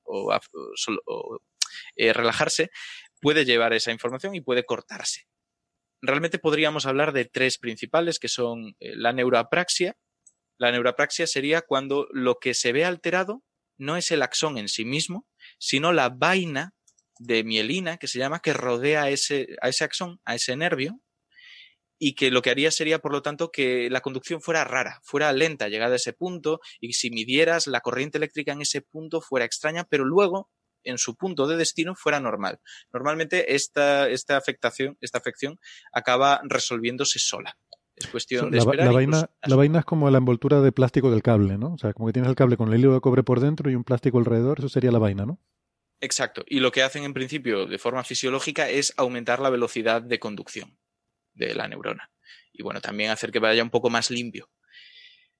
eh, 1.95 2.11
relajarse, 2.11 2.69
puede 3.21 3.45
llevar 3.45 3.71
esa 3.71 3.93
información 3.93 4.35
y 4.35 4.41
puede 4.41 4.65
cortarse. 4.65 5.21
Realmente 6.01 6.37
podríamos 6.37 6.85
hablar 6.85 7.13
de 7.13 7.23
tres 7.23 7.59
principales, 7.59 8.19
que 8.19 8.27
son 8.27 8.75
eh, 8.81 8.91
la 8.97 9.13
neuroapraxia. 9.13 9.95
La 10.57 10.69
neuroapraxia 10.73 11.27
sería 11.27 11.61
cuando 11.61 12.09
lo 12.11 12.39
que 12.39 12.53
se 12.53 12.73
ve 12.73 12.83
alterado 12.83 13.41
no 13.77 13.95
es 13.95 14.11
el 14.11 14.21
axón 14.21 14.57
en 14.57 14.67
sí 14.67 14.83
mismo, 14.83 15.25
sino 15.59 15.93
la 15.93 16.09
vaina 16.09 16.73
de 17.19 17.43
mielina, 17.43 17.97
que 17.97 18.07
se 18.07 18.17
llama, 18.17 18.39
que 18.39 18.53
rodea 18.53 19.03
a 19.03 19.09
ese, 19.09 19.55
a 19.61 19.69
ese 19.69 19.83
axón, 19.83 20.19
a 20.25 20.35
ese 20.35 20.55
nervio, 20.55 20.99
y 21.99 22.15
que 22.15 22.31
lo 22.31 22.41
que 22.41 22.49
haría 22.49 22.71
sería, 22.71 22.99
por 22.99 23.11
lo 23.11 23.21
tanto, 23.21 23.51
que 23.51 23.89
la 23.89 24.01
conducción 24.01 24.41
fuera 24.41 24.63
rara, 24.63 25.01
fuera 25.03 25.31
lenta 25.33 25.67
llegada 25.67 25.93
a 25.93 25.97
ese 25.97 26.13
punto, 26.13 26.61
y 26.79 26.93
si 26.93 27.11
midieras 27.11 27.67
la 27.67 27.81
corriente 27.81 28.17
eléctrica 28.17 28.53
en 28.53 28.61
ese 28.61 28.81
punto 28.81 29.21
fuera 29.21 29.45
extraña, 29.45 29.83
pero 29.83 30.05
luego 30.05 30.49
en 30.85 30.97
su 30.97 31.15
punto 31.15 31.45
de 31.45 31.57
destino 31.57 31.93
fuera 31.93 32.21
normal. 32.21 32.59
Normalmente 32.93 33.53
esta, 33.53 34.07
esta 34.07 34.37
afectación, 34.37 34.97
esta 35.01 35.17
afección 35.17 35.59
acaba 35.91 36.39
resolviéndose 36.45 37.19
sola. 37.19 37.57
Es 37.97 38.07
cuestión 38.07 38.49
de 38.49 38.57
La, 38.57 38.63
esperar. 38.63 38.85
la 38.85 38.93
vaina, 38.93 39.29
la 39.43 39.55
vaina 39.57 39.79
es 39.79 39.85
como 39.85 40.09
la 40.09 40.19
envoltura 40.19 40.61
de 40.61 40.71
plástico 40.71 41.11
del 41.11 41.21
cable, 41.21 41.57
¿no? 41.57 41.73
O 41.73 41.77
sea, 41.77 41.91
como 41.91 42.07
que 42.07 42.13
tienes 42.13 42.29
el 42.29 42.35
cable 42.35 42.55
con 42.55 42.71
el 42.71 42.79
hilo 42.79 42.93
de 42.93 43.01
cobre 43.01 43.23
por 43.23 43.41
dentro 43.41 43.69
y 43.69 43.75
un 43.75 43.83
plástico 43.83 44.19
alrededor, 44.19 44.59
eso 44.59 44.69
sería 44.69 44.91
la 44.91 44.99
vaina, 44.99 45.25
¿no? 45.25 45.37
Exacto. 46.01 46.43
Y 46.47 46.59
lo 46.59 46.71
que 46.71 46.83
hacen 46.83 47.03
en 47.03 47.13
principio 47.13 47.65
de 47.65 47.77
forma 47.77 48.03
fisiológica 48.03 48.69
es 48.69 48.93
aumentar 48.97 49.39
la 49.39 49.49
velocidad 49.49 50.01
de 50.01 50.19
conducción 50.19 50.77
de 51.33 51.53
la 51.55 51.67
neurona. 51.67 52.11
Y 52.53 52.63
bueno, 52.63 52.81
también 52.81 53.11
hacer 53.11 53.31
que 53.31 53.39
vaya 53.39 53.63
un 53.63 53.69
poco 53.69 53.89
más 53.89 54.09
limpio. 54.09 54.49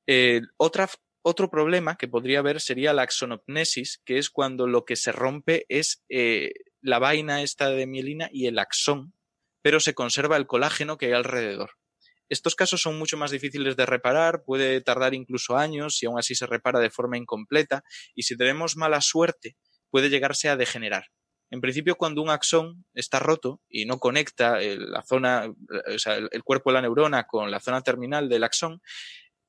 Eh, 0.08 0.42
otro 0.58 1.50
problema 1.50 1.96
que 1.96 2.08
podría 2.08 2.40
haber 2.40 2.60
sería 2.62 2.94
la 2.94 3.04
axonopnesis, 3.04 4.02
que 4.06 4.18
es 4.18 4.30
cuando 4.30 4.68
lo 4.68 4.86
que 4.86 4.96
se 4.96 5.12
rompe 5.12 5.66
es 5.70 6.04
eh, 6.10 6.52
la 6.82 7.00
vaina 7.00 7.42
esta 7.42 7.70
de 7.70 7.88
mielina 7.88 8.30
y 8.32 8.48
el 8.48 8.60
axón, 8.60 9.14
pero 9.62 9.80
se 9.80 9.94
conserva 9.94 10.38
el 10.38 10.48
colágeno 10.48 10.98
que 10.98 11.08
hay 11.08 11.14
alrededor. 11.14 11.72
Estos 12.30 12.56
casos 12.56 12.82
son 12.82 12.98
mucho 13.00 13.18
más 13.18 13.32
difíciles 13.32 13.76
de 13.76 13.86
reparar, 13.86 14.44
puede 14.46 14.82
tardar 14.82 15.14
incluso 15.14 15.58
años 15.58 16.02
y 16.04 16.06
aún 16.06 16.20
así 16.20 16.36
se 16.36 16.46
repara 16.46 16.80
de 16.80 16.92
forma 16.92 17.18
incompleta 17.18 17.84
y 18.14 18.24
si 18.24 18.38
tenemos 18.38 18.78
mala 18.78 19.02
suerte 19.02 19.58
puede 19.90 20.10
llegarse 20.10 20.50
a 20.50 20.56
degenerar. 20.56 21.06
En 21.52 21.62
principio, 21.62 21.96
cuando 21.96 22.22
un 22.22 22.30
axón 22.30 22.86
está 22.94 23.20
roto 23.20 23.62
y 23.68 23.86
no 23.86 24.00
conecta 24.00 24.60
la 24.62 25.04
zona, 25.04 25.48
o 25.48 26.00
sea, 26.00 26.16
el 26.16 26.44
cuerpo 26.44 26.70
de 26.70 26.76
la 26.76 26.82
neurona 26.82 27.26
con 27.26 27.50
la 27.50 27.60
zona 27.60 27.82
terminal 27.82 28.30
del 28.30 28.44
axón, 28.44 28.82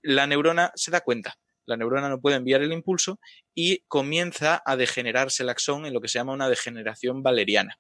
la 0.03 0.27
neurona 0.27 0.73
se 0.75 0.91
da 0.91 1.03
cuenta. 1.03 1.35
La 1.67 1.77
neurona 1.77 2.09
no 2.09 2.21
puede 2.21 2.37
enviar 2.37 2.62
el 2.62 2.73
impulso 2.73 3.21
y 3.55 3.85
comienza 3.87 4.62
a 4.65 4.77
degenerarse 4.77 5.43
el 5.43 5.51
axón 5.51 5.85
en 5.85 5.93
lo 5.93 6.01
que 6.01 6.09
se 6.09 6.19
llama 6.19 6.33
una 6.33 6.49
degeneración 6.49 7.23
valeriana. 7.23 7.79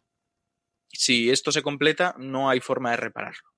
Si 0.92 1.30
esto 1.30 1.50
se 1.50 1.62
completa, 1.62 2.14
no 2.18 2.50
hay 2.50 2.60
forma 2.60 2.90
de 2.90 2.98
repararlo 2.98 3.50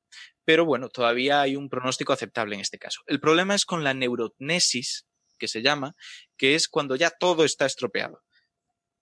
pero 0.44 0.64
bueno, 0.64 0.88
todavía 0.88 1.40
hay 1.40 1.56
un 1.56 1.68
pronóstico 1.68 2.12
aceptable 2.12 2.54
en 2.54 2.60
este 2.60 2.78
caso. 2.78 3.02
El 3.06 3.20
problema 3.20 3.54
es 3.54 3.64
con 3.64 3.84
la 3.84 3.94
neurotnesis, 3.94 5.06
que 5.38 5.48
se 5.48 5.62
llama, 5.62 5.94
que 6.36 6.54
es 6.54 6.68
cuando 6.68 6.96
ya 6.96 7.10
todo 7.10 7.44
está 7.44 7.66
estropeado. 7.66 8.22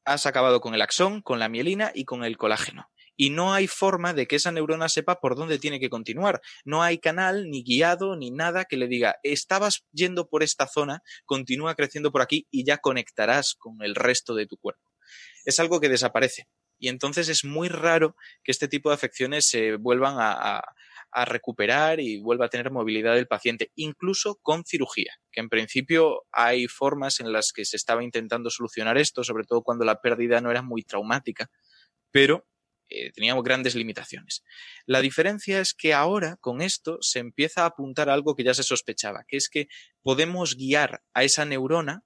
Has 0.05 0.27
acabado 0.27 0.61
con 0.61 0.75
el 0.75 0.83
axón, 0.83 1.23
con 1.23 1.39
la 1.39 1.49
mielina 1.49 1.93
y 1.95 2.05
con 2.05 2.25
el 2.25 2.37
colágeno. 2.37 2.91
Y 3.17 3.29
no 3.29 3.53
hay 3.53 3.67
forma 3.67 4.15
de 4.15 4.27
que 4.27 4.37
esa 4.37 4.51
neurona 4.51 4.89
sepa 4.89 5.21
por 5.21 5.37
dónde 5.37 5.59
tiene 5.59 5.79
que 5.79 5.91
continuar. 5.91 6.41
No 6.65 6.83
hay 6.83 6.99
canal, 6.99 7.51
ni 7.51 7.63
guiado, 7.63 8.17
ni 8.17 8.31
nada 8.31 8.65
que 8.65 8.79
le 8.79 8.89
diga, 8.89 9.17
estabas 9.23 9.85
yendo 9.93 10.29
por 10.29 10.43
esta 10.43 10.67
zona, 10.67 11.03
continúa 11.27 11.75
creciendo 11.75 12.13
por 12.13 12.23
aquí 12.23 12.47
y 12.51 12.65
ya 12.65 12.79
conectarás 12.79 13.55
con 13.55 13.83
el 13.83 13.95
resto 13.95 14.35
de 14.35 14.47
tu 14.47 14.57
cuerpo. 14.57 14.91
Es 15.45 15.61
algo 15.61 15.81
que 15.81 15.91
desaparece. 15.91 16.49
Y 16.79 16.89
entonces 16.89 17.29
es 17.29 17.45
muy 17.45 17.69
raro 17.69 18.17
que 18.43 18.53
este 18.53 18.69
tipo 18.69 18.89
de 18.89 18.95
afecciones 18.95 19.47
se 19.47 19.77
vuelvan 19.77 20.19
a, 20.19 20.57
a 20.57 20.75
recuperar 21.13 22.01
y 22.01 22.21
vuelva 22.21 22.47
a 22.47 22.49
tener 22.49 22.71
movilidad 22.71 23.15
del 23.15 23.27
paciente, 23.27 23.73
incluso 23.75 24.39
con 24.43 24.65
cirugía, 24.65 25.13
que 25.33 25.41
en 25.41 25.49
principio 25.49 26.25
hay 26.33 26.69
formas 26.69 27.21
en 27.21 27.33
las 27.33 27.53
que 27.53 27.65
se 27.65 27.77
estaba 27.77 28.05
intentando 28.05 28.51
solucionar 28.51 28.99
esto, 28.99 29.25
sobre 29.25 29.45
todo 29.45 29.63
cuando 29.63 29.85
la 29.85 30.01
pérdida 30.01 30.41
no 30.41 30.51
era 30.51 30.63
muy 30.63 30.83
traumática, 30.83 31.51
pero 32.11 32.47
eh, 32.89 33.13
teníamos 33.13 33.45
grandes 33.45 33.77
limitaciones. 33.77 34.43
La 34.85 35.01
diferencia 35.01 35.61
es 35.61 35.75
que 35.75 35.95
ahora 35.95 36.37
con 36.41 36.61
esto 36.61 36.99
se 37.01 37.21
empieza 37.21 37.63
a 37.63 37.67
apuntar 37.67 38.11
a 38.11 38.15
algo 38.15 38.35
que 38.35 38.43
ya 38.43 38.55
se 38.55 38.65
sospechaba, 38.65 39.25
que 39.29 39.37
es 39.37 39.49
que 39.49 39.69
podemos 40.03 40.57
guiar 40.57 41.03
a 41.15 41.23
esa 41.23 41.45
neurona 41.45 42.05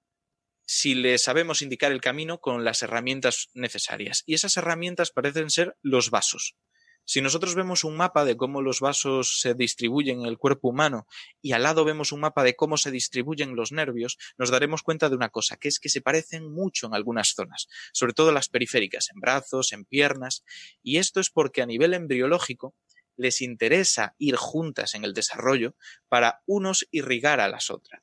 si 0.67 0.95
le 0.95 1.19
sabemos 1.19 1.63
indicar 1.63 1.93
el 1.93 2.01
camino 2.01 2.39
con 2.39 2.65
las 2.65 2.83
herramientas 2.83 3.49
necesarias. 3.55 4.23
Y 4.27 4.35
esas 4.35 4.57
herramientas 4.57 5.11
parecen 5.11 5.51
ser 5.51 5.77
los 5.83 6.11
vasos. 6.11 6.57
Si 7.05 7.21
nosotros 7.21 7.55
vemos 7.55 7.85
un 7.85 7.97
mapa 7.97 8.25
de 8.25 8.37
cómo 8.37 8.63
los 8.63 8.81
vasos 8.81 9.41
se 9.41 9.55
distribuyen 9.55 10.21
en 10.21 10.27
el 10.27 10.39
cuerpo 10.39 10.69
humano 10.69 11.07
y 11.43 11.53
al 11.53 11.63
lado 11.63 11.85
vemos 11.85 12.13
un 12.13 12.21
mapa 12.21 12.43
de 12.43 12.57
cómo 12.57 12.77
se 12.77 12.91
distribuyen 12.91 13.57
los 13.57 13.73
nervios, 13.73 14.19
nos 14.39 14.51
daremos 14.51 14.83
cuenta 14.83 15.09
de 15.09 15.17
una 15.17 15.29
cosa, 15.29 15.57
que 15.57 15.69
es 15.69 15.79
que 15.79 15.89
se 15.89 16.01
parecen 16.01 16.53
mucho 16.53 16.87
en 16.87 16.95
algunas 16.95 17.35
zonas, 17.35 17.69
sobre 17.93 18.15
todo 18.15 18.33
las 18.33 18.49
periféricas, 18.49 19.11
en 19.15 19.21
brazos, 19.21 19.73
en 19.73 19.85
piernas, 19.85 20.45
y 20.83 20.99
esto 20.99 21.21
es 21.21 21.31
porque 21.31 21.63
a 21.63 21.67
nivel 21.67 21.95
embriológico 21.95 22.75
les 23.17 23.41
interesa 23.43 24.15
ir 24.19 24.37
juntas 24.37 24.95
en 24.95 25.05
el 25.05 25.15
desarrollo 25.15 25.77
para 26.09 26.43
unos 26.47 26.87
irrigar 26.91 27.41
a 27.41 27.49
las 27.49 27.71
otras. 27.71 28.03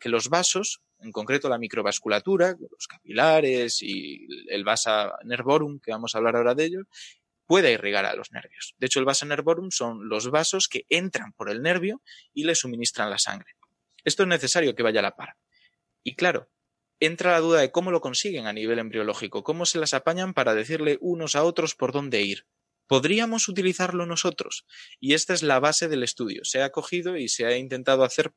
que 0.00 0.08
los 0.08 0.28
vasos, 0.28 0.82
en 1.00 1.12
concreto 1.12 1.48
la 1.48 1.58
microvasculatura, 1.58 2.56
los 2.58 2.86
capilares 2.86 3.82
y 3.82 4.26
el 4.48 4.64
vasa 4.64 5.14
nervorum, 5.24 5.80
que 5.80 5.90
vamos 5.90 6.14
a 6.14 6.18
hablar 6.18 6.36
ahora 6.36 6.54
de 6.54 6.64
ello, 6.64 6.82
puede 7.46 7.72
irrigar 7.72 8.04
a 8.06 8.14
los 8.14 8.32
nervios. 8.32 8.74
De 8.78 8.86
hecho, 8.86 8.98
el 8.98 9.04
vasa 9.04 9.26
nervorum 9.26 9.70
son 9.70 10.08
los 10.08 10.30
vasos 10.30 10.68
que 10.68 10.86
entran 10.88 11.32
por 11.32 11.50
el 11.50 11.62
nervio 11.62 12.02
y 12.32 12.44
le 12.44 12.54
suministran 12.54 13.10
la 13.10 13.18
sangre. 13.18 13.52
Esto 14.04 14.22
es 14.22 14.28
necesario 14.28 14.74
que 14.74 14.82
vaya 14.82 15.00
a 15.00 15.02
la 15.02 15.16
par. 15.16 15.36
Y 16.02 16.16
claro, 16.16 16.50
entra 17.00 17.32
la 17.32 17.40
duda 17.40 17.60
de 17.60 17.70
cómo 17.70 17.90
lo 17.90 18.00
consiguen 18.00 18.46
a 18.46 18.52
nivel 18.52 18.78
embriológico, 18.78 19.42
cómo 19.42 19.66
se 19.66 19.78
las 19.78 19.94
apañan 19.94 20.34
para 20.34 20.54
decirle 20.54 20.98
unos 21.00 21.34
a 21.34 21.44
otros 21.44 21.74
por 21.74 21.92
dónde 21.92 22.22
ir. 22.22 22.46
¿Podríamos 22.86 23.48
utilizarlo 23.48 24.04
nosotros? 24.04 24.66
Y 25.00 25.14
esta 25.14 25.32
es 25.32 25.42
la 25.42 25.58
base 25.58 25.88
del 25.88 26.02
estudio. 26.02 26.44
Se 26.44 26.62
ha 26.62 26.70
cogido 26.70 27.16
y 27.16 27.28
se 27.28 27.46
ha 27.46 27.56
intentado 27.56 28.04
hacer 28.04 28.32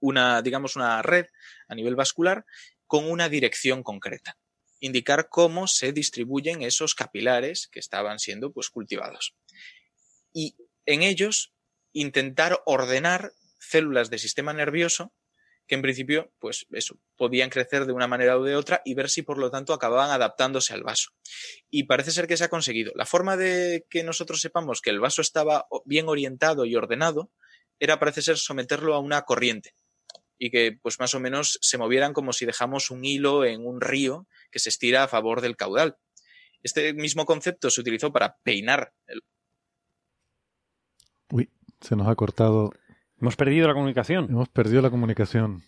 una, 0.00 0.42
digamos, 0.42 0.74
una 0.74 1.00
red 1.02 1.26
a 1.68 1.74
nivel 1.76 1.94
vascular 1.94 2.44
con 2.86 3.08
una 3.08 3.28
dirección 3.28 3.84
concreta 3.84 4.39
indicar 4.80 5.28
cómo 5.28 5.66
se 5.66 5.92
distribuyen 5.92 6.62
esos 6.62 6.94
capilares 6.94 7.68
que 7.70 7.80
estaban 7.80 8.18
siendo 8.18 8.52
pues, 8.52 8.70
cultivados. 8.70 9.34
Y 10.32 10.56
en 10.86 11.02
ellos 11.02 11.52
intentar 11.92 12.60
ordenar 12.66 13.32
células 13.58 14.10
del 14.10 14.18
sistema 14.18 14.52
nervioso 14.52 15.12
que 15.66 15.76
en 15.76 15.82
principio, 15.82 16.32
pues 16.40 16.66
eso, 16.72 16.98
podían 17.16 17.48
crecer 17.48 17.86
de 17.86 17.92
una 17.92 18.08
manera 18.08 18.36
u 18.36 18.42
de 18.42 18.56
otra 18.56 18.82
y 18.84 18.94
ver 18.94 19.08
si 19.08 19.22
por 19.22 19.38
lo 19.38 19.52
tanto 19.52 19.72
acababan 19.72 20.10
adaptándose 20.10 20.74
al 20.74 20.82
vaso. 20.82 21.10
Y 21.70 21.84
parece 21.84 22.10
ser 22.10 22.26
que 22.26 22.36
se 22.36 22.42
ha 22.42 22.48
conseguido. 22.48 22.90
La 22.96 23.06
forma 23.06 23.36
de 23.36 23.86
que 23.88 24.02
nosotros 24.02 24.40
sepamos 24.40 24.80
que 24.80 24.90
el 24.90 24.98
vaso 24.98 25.22
estaba 25.22 25.68
bien 25.84 26.08
orientado 26.08 26.64
y 26.64 26.74
ordenado 26.74 27.30
era, 27.78 28.00
parece 28.00 28.20
ser, 28.20 28.36
someterlo 28.36 28.94
a 28.94 28.98
una 28.98 29.22
corriente 29.22 29.72
y 30.40 30.50
que 30.50 30.72
pues 30.82 30.98
más 30.98 31.14
o 31.14 31.20
menos 31.20 31.58
se 31.62 31.78
movieran 31.78 32.14
como 32.14 32.32
si 32.32 32.46
dejamos 32.46 32.90
un 32.90 33.04
hilo 33.04 33.44
en 33.44 33.64
un 33.64 33.80
río 33.80 34.26
que 34.50 34.58
se 34.58 34.68
estira 34.68 35.04
a 35.04 35.08
favor 35.08 35.40
del 35.40 35.56
caudal. 35.56 35.96
Este 36.62 36.92
mismo 36.92 37.24
concepto 37.24 37.70
se 37.70 37.80
utilizó 37.80 38.12
para 38.12 38.36
peinar 38.42 38.92
el... 39.06 39.22
Uy, 41.32 41.50
se 41.80 41.96
nos 41.96 42.08
ha 42.08 42.14
cortado. 42.14 42.72
Hemos 43.20 43.36
perdido 43.36 43.68
la 43.68 43.74
comunicación. 43.74 44.26
Hemos 44.30 44.48
perdido 44.48 44.82
la 44.82 44.90
comunicación. 44.90 45.62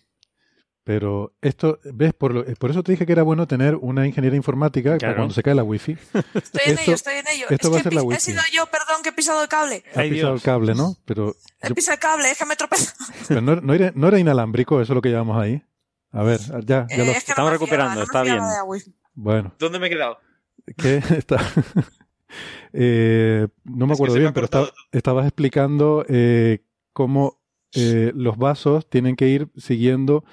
Pero 0.85 1.33
esto, 1.41 1.79
¿ves? 1.85 2.13
Por, 2.13 2.57
por 2.57 2.69
eso 2.69 2.83
te 2.83 2.91
dije 2.91 3.05
que 3.05 3.13
era 3.13 3.23
bueno 3.23 3.47
tener 3.47 3.75
una 3.75 4.05
ingeniería 4.05 4.35
informática 4.35 4.97
para 4.97 5.15
cuando 5.15 5.33
se 5.33 5.41
cae 5.41 5.55
la 5.55 5.63
wifi. 5.63 5.93
Estoy 6.33 6.61
en 6.73 6.79
ello, 6.79 6.93
estoy 6.93 7.13
en 7.15 7.27
ello. 7.29 7.45
Esto 7.49 7.67
es 7.69 7.73
va 7.73 7.75
que 7.75 7.79
a 7.79 7.83
ser 7.83 7.93
la 7.93 8.01
he 8.01 8.03
wifi. 8.03 8.19
sido 8.19 8.41
yo, 8.51 8.65
perdón, 8.65 9.01
que 9.01 9.09
he 9.09 9.13
pisado 9.13 9.41
el 9.43 9.47
cable. 9.47 9.81
Ha 9.95 10.01
pisado 10.01 10.33
el 10.33 10.41
cable, 10.41 10.75
¿no? 10.75 10.97
Pero, 11.05 11.35
He 11.61 11.69
yo- 11.69 11.75
pisado 11.75 11.93
el 11.93 11.99
cable, 12.01 12.31
es 12.31 12.37
que 12.37 12.45
me 12.45 12.57
tropezó. 12.57 12.91
pero 13.29 13.39
no, 13.39 13.55
no 13.61 13.73
era, 13.73 13.93
no 13.95 14.09
era 14.09 14.19
inalámbrico, 14.19 14.81
eso 14.81 14.91
es 14.91 14.95
lo 14.95 15.01
que 15.01 15.07
llevamos 15.09 15.41
ahí. 15.41 15.63
A 16.13 16.23
ver, 16.23 16.39
ya, 16.65 16.85
ya 16.89 16.95
Eh, 16.95 17.05
lo... 17.05 17.11
es 17.11 17.23
que 17.25 17.33
no 17.35 17.49
me 17.49 17.57
fiaba, 17.59 17.95
no 17.95 18.01
me 18.01 18.05
fiaba 18.07 18.23
de 18.23 18.35
la 18.57 18.63
wifi. 18.63 18.93
Bueno, 19.15 19.53
¿Dónde 19.59 19.79
me 19.79 19.87
he 19.87 19.89
quedado? 19.89 20.19
¿qué 20.77 20.97
está? 21.17 21.37
Eh, 22.71 23.47
no 23.63 23.85
me 23.85 23.93
Es 23.93 23.97
acuerdo 23.97 24.15
me 24.15 24.19
bien, 24.21 24.33
pero 24.33 24.47
estabas 24.91 25.25
explicando 25.25 26.05
eh, 26.07 26.63
cómo 26.93 27.39
eh, 27.75 28.11
los 28.15 28.37
vasos 28.37 28.89
tienen 28.89 29.15
que 29.15 29.27
ir 29.27 29.49
siguiendo. 29.57 30.23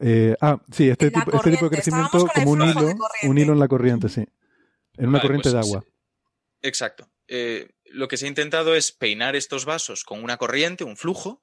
eh, 0.00 0.36
ah, 0.40 0.60
sí, 0.70 0.88
este 0.88 1.10
tipo, 1.10 1.30
este 1.32 1.50
tipo 1.50 1.64
de 1.68 1.70
crecimiento 1.76 2.26
como 2.34 2.50
un 2.52 2.62
hilo, 2.62 2.94
un 3.24 3.38
hilo 3.38 3.52
en 3.52 3.58
la 3.58 3.68
corriente, 3.68 4.08
sí. 4.08 4.24
En 4.96 5.08
una 5.08 5.18
Vale, 5.18 5.22
corriente 5.22 5.50
pues 5.50 5.54
de 5.54 5.62
sí. 5.62 5.68
agua. 5.70 5.84
Exacto. 6.62 7.08
Eh, 7.28 7.70
lo 7.86 8.08
que 8.08 8.16
se 8.16 8.26
ha 8.26 8.28
intentado 8.28 8.74
es 8.74 8.92
peinar 8.92 9.36
estos 9.36 9.64
vasos 9.64 10.04
con 10.04 10.22
una 10.22 10.36
corriente, 10.38 10.84
un 10.84 10.96
flujo, 10.96 11.42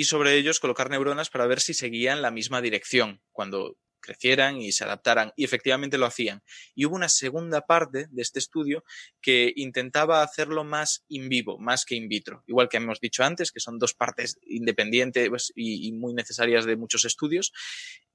y 0.00 0.04
sobre 0.04 0.38
ellos 0.38 0.60
colocar 0.60 0.88
neuronas 0.88 1.28
para 1.28 1.46
ver 1.46 1.60
si 1.60 1.74
seguían 1.74 2.22
la 2.22 2.30
misma 2.30 2.62
dirección 2.62 3.20
cuando 3.32 3.76
crecieran 4.00 4.56
y 4.56 4.72
se 4.72 4.84
adaptaran. 4.84 5.34
Y 5.36 5.44
efectivamente 5.44 5.98
lo 5.98 6.06
hacían. 6.06 6.42
Y 6.74 6.86
hubo 6.86 6.96
una 6.96 7.10
segunda 7.10 7.66
parte 7.66 8.06
de 8.10 8.22
este 8.22 8.38
estudio 8.38 8.82
que 9.20 9.52
intentaba 9.56 10.22
hacerlo 10.22 10.64
más 10.64 11.04
in 11.08 11.28
vivo, 11.28 11.58
más 11.58 11.84
que 11.84 11.96
in 11.96 12.08
vitro. 12.08 12.42
Igual 12.46 12.70
que 12.70 12.78
hemos 12.78 12.98
dicho 12.98 13.24
antes, 13.24 13.52
que 13.52 13.60
son 13.60 13.78
dos 13.78 13.92
partes 13.92 14.38
independientes 14.46 15.28
pues, 15.28 15.52
y, 15.54 15.92
muy 15.92 16.14
necesarias 16.14 16.64
de 16.64 16.76
muchos 16.76 17.04
estudios. 17.04 17.52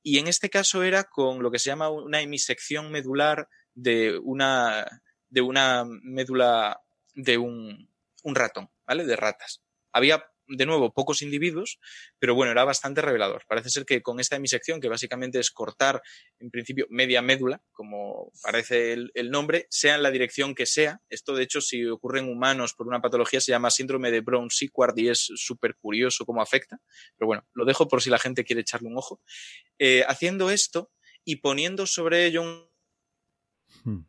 Y 0.01 0.17
en 0.17 0.25
este 0.27 0.49
caso 0.49 0.81
era 0.81 1.03
con 1.03 1.43
lo 1.43 1.51
que 1.51 1.59
se 1.59 1.69
llama 1.69 1.89
una 1.89 2.19
hemisección 2.19 2.91
medular 2.91 3.47
de 3.75 4.17
una, 4.23 5.03
de 5.29 5.41
una 5.41 5.85
médula 5.85 6.81
de 7.13 7.37
un, 7.37 7.91
un 8.23 8.33
ratón, 8.33 8.71
¿vale? 8.87 9.05
De 9.05 9.15
ratas. 9.15 9.61
Había, 9.91 10.25
de 10.47 10.65
nuevo, 10.65 10.93
pocos 10.93 11.21
individuos, 11.21 11.79
pero 12.19 12.35
bueno, 12.35 12.51
era 12.51 12.63
bastante 12.63 13.01
revelador. 13.01 13.43
Parece 13.47 13.69
ser 13.69 13.85
que 13.85 14.01
con 14.01 14.19
esta 14.19 14.35
hemisección, 14.35 14.79
que 14.79 14.89
básicamente 14.89 15.39
es 15.39 15.51
cortar, 15.51 16.01
en 16.39 16.51
principio, 16.51 16.87
media 16.89 17.21
médula, 17.21 17.61
como 17.71 18.31
parece 18.41 18.93
el, 18.93 19.11
el 19.13 19.31
nombre, 19.31 19.67
sea 19.69 19.95
en 19.95 20.03
la 20.03 20.11
dirección 20.11 20.55
que 20.55 20.65
sea. 20.65 21.01
Esto, 21.09 21.35
de 21.35 21.43
hecho, 21.43 21.61
si 21.61 21.85
ocurre 21.85 22.19
en 22.19 22.29
humanos 22.29 22.73
por 22.73 22.87
una 22.87 23.01
patología, 23.01 23.41
se 23.41 23.51
llama 23.51 23.71
síndrome 23.71 24.11
de 24.11 24.21
Brown-Sequard 24.21 24.97
y 24.97 25.09
es 25.09 25.31
súper 25.35 25.75
curioso 25.75 26.25
cómo 26.25 26.41
afecta. 26.41 26.79
Pero 27.17 27.27
bueno, 27.27 27.45
lo 27.53 27.65
dejo 27.65 27.87
por 27.87 28.01
si 28.01 28.09
la 28.09 28.19
gente 28.19 28.43
quiere 28.43 28.61
echarle 28.61 28.89
un 28.89 28.97
ojo. 28.97 29.21
Eh, 29.79 30.03
haciendo 30.07 30.49
esto 30.51 30.91
y 31.23 31.37
poniendo 31.37 31.87
sobre 31.87 32.25
ello 32.25 32.43
un 32.43 32.75
Hmm. 33.83 34.05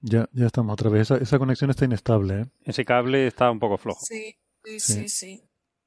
Ya, 0.00 0.28
ya 0.32 0.46
estamos 0.46 0.72
otra 0.72 0.90
vez. 0.90 1.02
Esa, 1.02 1.16
esa 1.16 1.38
conexión 1.38 1.70
está 1.70 1.84
inestable. 1.84 2.42
¿eh? 2.42 2.46
Ese 2.64 2.84
cable 2.84 3.26
está 3.26 3.50
un 3.50 3.58
poco 3.58 3.78
flojo. 3.78 4.04
Sí, 4.04 4.36
sí, 4.64 4.80
Sí. 4.80 4.92
sí, 4.94 5.08
sí. 5.08 5.44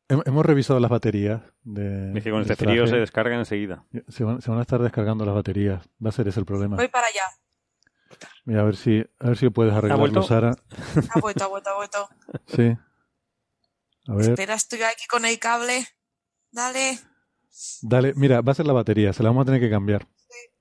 Hem- 0.10 0.24
Hemos 0.26 0.46
revisado 0.46 0.80
las 0.80 0.92
baterías. 0.92 1.42
De, 1.64 2.12
Es 2.18 2.24
que 2.24 2.32
con 2.32 2.44
del 2.44 2.52
este 2.52 2.66
frío 2.66 2.86
se 2.88 2.98
descarga 2.98 3.36
enseguida. 3.36 3.86
Se 4.10 4.24
van, 4.24 4.42
se 4.42 4.50
van 4.50 4.60
a 4.60 4.64
estar 4.64 4.82
descargando 4.82 5.24
las 5.26 5.36
baterías. 5.36 5.88
Va 6.04 6.10
a 6.10 6.12
ser 6.12 6.28
ese 6.28 6.40
el 6.40 6.46
problema. 6.46 6.76
Voy 6.76 6.88
para 6.90 7.08
allá. 7.08 7.24
Mira, 8.44 8.62
a 8.62 8.64
ver 8.66 8.76
si, 8.76 9.00
a 9.20 9.28
ver 9.28 9.38
si 9.38 9.50
puedes 9.50 9.74
arreglarlo, 9.74 10.22
Sara. 10.24 10.54
Ha 11.16 11.20
vuelto, 11.22 11.44
ha 11.46 11.48
vuelto, 11.48 11.70
ha 11.70 11.76
vuelto. 11.76 12.10
Sí. 12.48 12.76
A 14.08 14.16
ver. 14.16 14.30
Espera, 14.32 14.56
estoy 14.56 14.82
aquí 14.82 15.06
con 15.08 15.24
el 15.26 15.38
cable. 15.40 15.88
Dale. 16.52 17.00
Dale, 17.82 18.14
mira, 18.16 18.42
va 18.42 18.52
a 18.52 18.56
ser 18.56 18.66
la 18.66 18.74
batería, 18.74 19.14
se 19.14 19.24
la 19.24 19.30
vamos 19.30 19.44
a 19.44 19.46
tener 19.46 19.62
que 19.62 19.70
cambiar. 19.70 20.08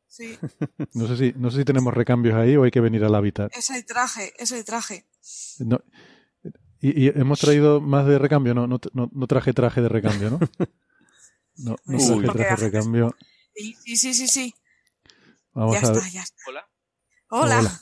Sí, 0.07 0.39
sí. 0.39 0.39
No 0.95 1.07
sé 1.09 1.17
si, 1.17 1.33
no 1.37 1.51
sé 1.51 1.59
si 1.59 1.65
tenemos 1.65 1.93
recambios 1.95 2.35
ahí 2.37 2.57
o 2.57 2.63
hay 2.65 2.71
que 2.71 2.81
venir 2.81 3.03
al 3.05 3.15
hábitat. 3.15 3.51
Es 3.57 3.71
el 3.71 3.85
traje, 3.87 4.33
es 4.39 4.53
el 4.53 4.65
traje. 4.65 5.07
No, 5.61 5.81
y, 6.81 7.05
y 7.05 7.09
hemos 7.09 7.41
traído 7.41 7.81
más 7.81 8.07
de 8.07 8.19
recambio, 8.19 8.55
no, 8.55 8.67
no, 8.67 8.81
no, 8.93 9.11
no 9.13 9.27
traje 9.27 9.53
traje 9.53 9.81
de 9.83 9.89
recambio, 9.89 10.31
¿no? 10.31 10.39
No, 11.63 11.77
traje 11.85 12.23
traje 12.33 12.65
de 12.65 12.71
recambio. 12.71 13.15
Sí, 13.55 13.75
sí, 13.85 13.97
sí, 13.97 14.15
sí. 14.15 14.29
sí. 14.29 14.55
Vamos 15.53 15.75
ya 15.75 15.87
a 15.87 15.91
ver. 15.93 15.99
está, 15.99 16.09
ya 16.11 16.23
está. 16.23 16.43
Hola. 16.49 16.69
Hola. 17.29 17.59
Hola. 17.59 17.81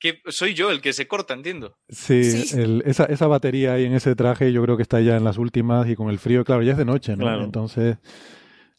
Que 0.00 0.20
soy 0.30 0.54
yo 0.54 0.72
el 0.72 0.80
que 0.80 0.92
se 0.92 1.06
corta, 1.06 1.34
entiendo. 1.34 1.78
Sí, 1.88 2.24
Sí. 2.46 2.58
el- 2.60 2.82
esa, 2.86 3.04
esa 3.04 3.28
batería 3.28 3.74
ahí 3.74 3.84
en 3.84 3.94
ese 3.94 4.16
traje 4.16 4.52
yo 4.52 4.60
creo 4.62 4.76
que 4.76 4.82
está 4.82 5.00
ya 5.00 5.16
en 5.16 5.22
las 5.22 5.38
últimas 5.38 5.88
y 5.88 5.94
con 5.94 6.10
el 6.10 6.18
frío, 6.18 6.44
claro, 6.44 6.62
ya 6.62 6.72
es 6.72 6.78
de 6.78 6.84
noche, 6.84 7.12
¿no? 7.12 7.18
Claro. 7.24 7.44
Entonces, 7.44 7.98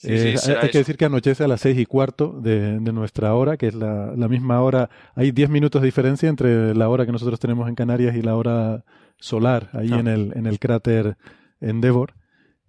Sí, 0.04 0.12
eh, 0.12 0.38
sí, 0.38 0.52
hay- 0.52 0.70
que 0.70 0.78
decir 0.80 0.98
que 0.98 1.06
anochece 1.06 1.44
a 1.44 1.48
las 1.48 1.62
seis 1.62 1.78
y 1.80 1.86
cuarto 1.86 2.40
de, 2.42 2.80
de 2.80 2.94
nuestra 2.94 3.34
hora, 3.36 3.58
que 3.58 3.68
es 3.68 3.74
la, 3.76 4.14
la 4.16 4.28
misma 4.28 4.62
hora. 4.62 4.90
Hay 5.16 5.32
diez 5.32 5.50
minutos 5.50 5.82
de 5.82 5.86
diferencia 5.88 6.30
entre 6.30 6.76
la 6.76 6.90
hora 6.90 7.06
que 7.06 7.12
nosotros 7.12 7.40
tenemos 7.40 7.68
en 7.70 7.76
Canarias 7.76 8.16
y 8.16 8.22
la 8.22 8.36
hora 8.36 8.84
solar, 9.18 9.70
ahí 9.74 9.90
Ah. 9.92 10.00
en, 10.00 10.08
el, 10.08 10.34
en 10.36 10.46
el 10.46 10.60
cráter 10.60 11.18
Endeavour. 11.62 12.14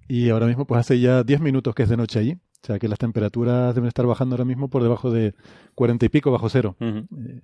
Y 0.06 0.28
ahora 0.30 0.46
mismo, 0.46 0.66
pues 0.66 0.78
hace 0.80 1.00
ya 1.00 1.22
diez 1.24 1.40
minutos 1.40 1.74
que 1.74 1.82
es 1.82 1.88
de 1.88 1.96
noche 1.96 2.18
allí. 2.18 2.32
O 2.62 2.66
sea 2.66 2.78
que 2.78 2.88
las 2.88 2.98
temperaturas 2.98 3.74
deben 3.74 3.88
estar 3.88 4.06
bajando 4.06 4.34
ahora 4.34 4.44
mismo 4.46 4.68
por 4.68 4.82
debajo 4.82 5.10
de 5.10 5.34
cuarenta 5.74 6.06
y 6.06 6.08
pico 6.08 6.30
bajo 6.30 6.48
cero 6.48 6.76
eh, 6.80 7.40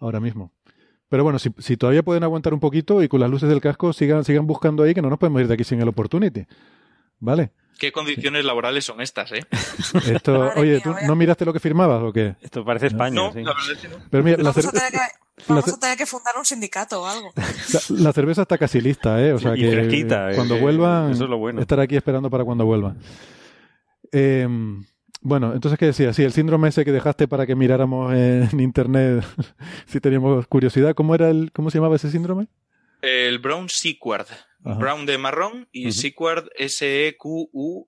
ahora 0.00 0.18
mismo. 0.18 0.52
Pero 1.08 1.22
bueno, 1.22 1.38
si, 1.38 1.50
si 1.58 1.76
todavía 1.76 2.02
pueden 2.02 2.24
aguantar 2.24 2.52
un 2.52 2.58
poquito 2.60 3.00
y 3.02 3.08
con 3.08 3.20
las 3.20 3.30
luces 3.30 3.48
del 3.48 3.60
casco 3.60 3.92
sigan, 3.92 4.24
sigan 4.24 4.46
buscando 4.46 4.82
ahí, 4.82 4.92
que 4.94 5.02
no 5.02 5.08
nos 5.10 5.18
podemos 5.20 5.40
ir 5.40 5.46
de 5.46 5.54
aquí 5.54 5.62
sin 5.62 5.80
el 5.80 5.86
opportunity. 5.88 6.46
¿Vale? 7.20 7.52
¿Qué 7.78 7.92
condiciones 7.92 8.44
laborales 8.44 8.84
son 8.84 9.00
estas, 9.00 9.32
eh? 9.32 9.44
Esto, 10.12 10.38
Madre 10.38 10.60
oye, 10.60 10.70
mía, 10.72 10.80
¿tú 10.82 10.94
no 11.06 11.14
miraste 11.14 11.44
lo 11.44 11.52
que 11.52 11.60
firmabas 11.60 12.02
o 12.02 12.12
qué? 12.12 12.36
Esto 12.40 12.64
parece 12.64 12.86
España, 12.88 13.14
No, 13.14 13.32
sí. 13.32 13.42
la 13.42 13.52
verdad 13.54 13.72
es 13.72 13.78
que 13.78 13.88
no. 13.88 13.96
Pero 14.10 14.24
mira, 14.24 14.36
la, 14.38 14.44
Vamos, 14.50 14.56
a 14.56 14.60
cer- 14.60 14.72
tener 14.72 14.90
que, 14.92 14.96
la 14.98 15.08
vamos 15.48 15.64
cer- 15.66 15.74
a 15.76 15.80
tener 15.80 15.98
que 15.98 16.06
fundar 16.06 16.34
un 16.38 16.44
sindicato 16.44 17.02
o 17.02 17.06
algo. 17.06 17.32
la- 17.36 18.02
la 18.02 18.12
cerveza 18.12 18.42
está 18.42 18.56
casi 18.58 18.80
lista, 18.80 19.20
¿eh? 19.22 19.32
O 19.34 19.38
sea 19.38 19.54
Y 19.56 19.60
que 19.60 19.70
fresquita, 19.72 20.28
eh, 20.30 20.32
eh, 20.32 20.36
cuando 20.36 20.58
vuelvan, 20.58 21.10
eso 21.12 21.24
es 21.24 21.30
lo 21.30 21.38
bueno. 21.38 21.60
estar 21.60 21.78
aquí 21.80 21.96
esperando 21.96 22.30
para 22.30 22.44
cuando 22.44 22.64
vuelvan. 22.64 22.98
Eh, 24.12 24.48
bueno, 25.20 25.52
entonces, 25.54 25.78
¿qué 25.78 25.86
decía? 25.86 26.12
Sí, 26.12 26.22
el 26.22 26.32
síndrome 26.32 26.68
ese 26.68 26.84
que 26.84 26.92
dejaste 26.92 27.26
para 27.26 27.46
que 27.46 27.56
miráramos 27.56 28.12
en 28.14 28.60
internet, 28.60 29.24
si 29.86 30.00
teníamos 30.00 30.46
curiosidad. 30.46 30.94
¿Cómo 30.94 31.14
era 31.14 31.30
el, 31.30 31.50
cómo 31.52 31.70
se 31.70 31.78
llamaba 31.78 31.96
ese 31.96 32.10
síndrome? 32.10 32.46
El 33.02 33.38
Brown 33.38 33.68
Sequard. 33.68 34.26
Ajá. 34.66 34.78
Brown 34.80 35.06
de 35.06 35.16
marrón 35.16 35.68
y 35.70 35.88
Ujú. 35.88 35.92
Sequard 35.92 36.48
S-E-Q-U-A-R-D. 36.56 37.86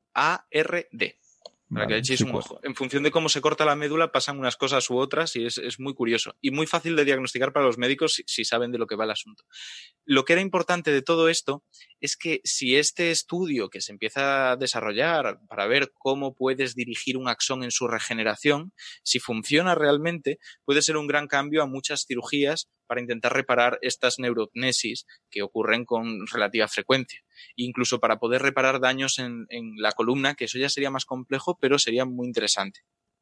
Para 1.71 1.87
que 1.87 1.93
Vale, 1.93 1.99
echéis 1.99 2.23
un 2.23 2.35
ojo. 2.35 2.59
En 2.63 2.75
función 2.75 3.03
de 3.03 3.11
cómo 3.11 3.29
se 3.29 3.43
corta 3.43 3.67
la 3.67 3.77
médula, 3.77 4.11
pasan 4.11 4.39
unas 4.39 4.57
cosas 4.57 4.89
u 4.89 4.97
otras 4.97 5.37
y 5.37 5.45
es, 5.45 5.59
es 5.59 5.79
muy 5.79 5.93
curioso. 5.93 6.35
Y 6.41 6.51
muy 6.51 6.67
fácil 6.67 6.97
de 6.97 7.05
diagnosticar 7.05 7.53
para 7.53 7.67
los 7.67 7.77
médicos 7.77 8.15
si, 8.15 8.23
si 8.27 8.45
saben 8.47 8.73
de 8.73 8.79
lo 8.79 8.87
que 8.87 8.97
va 8.97 9.05
el 9.05 9.11
asunto. 9.11 9.45
Lo 10.07 10.25
que 10.25 10.33
era 10.33 10.41
importante 10.41 10.93
de 10.93 11.03
todo 11.03 11.29
esto 11.29 11.65
es 12.01 12.17
que 12.17 12.41
si 12.45 12.77
este 12.77 13.11
estudio 13.11 13.69
que 13.69 13.81
se 13.81 13.93
empieza 13.93 14.53
a 14.53 14.57
desarrollar 14.57 15.41
para 15.49 15.67
ver 15.67 15.93
cómo 15.99 16.35
puedes 16.35 16.75
dirigir 16.75 17.17
un 17.17 17.29
axón 17.29 17.63
en 17.63 17.71
su 17.71 17.89
regeneración, 17.89 18.73
si 19.03 19.19
funciona 19.19 19.75
realmente, 19.75 20.39
puede 20.65 20.83
ser 20.83 20.97
un 20.97 21.07
gran 21.07 21.27
cambio 21.27 21.63
a 21.63 21.67
muchas 21.67 22.05
cirugías 22.07 22.69
para 22.87 23.01
intentar 23.01 23.35
reparar 23.35 23.79
estas 23.83 24.19
neurotnesis 24.19 25.07
que 25.31 25.43
ocurren 25.43 25.85
con 25.85 26.27
relativa 26.27 26.69
frecuencia. 26.69 27.21
Incluso 27.57 28.01
para 28.01 28.19
poder 28.19 28.43
reparar 28.43 28.81
daños 28.81 29.19
en, 29.19 29.47
en 29.51 29.75
la 29.77 29.93
columna, 29.93 30.35
que 30.35 30.45
eso 30.45 30.59
ya 30.59 30.69
sería 30.69 30.91
más 30.91 31.05
complejo, 31.05 31.59
pero 31.61 31.79
sería 31.79 32.05
muy 32.05 32.27
interesante. 32.27 32.81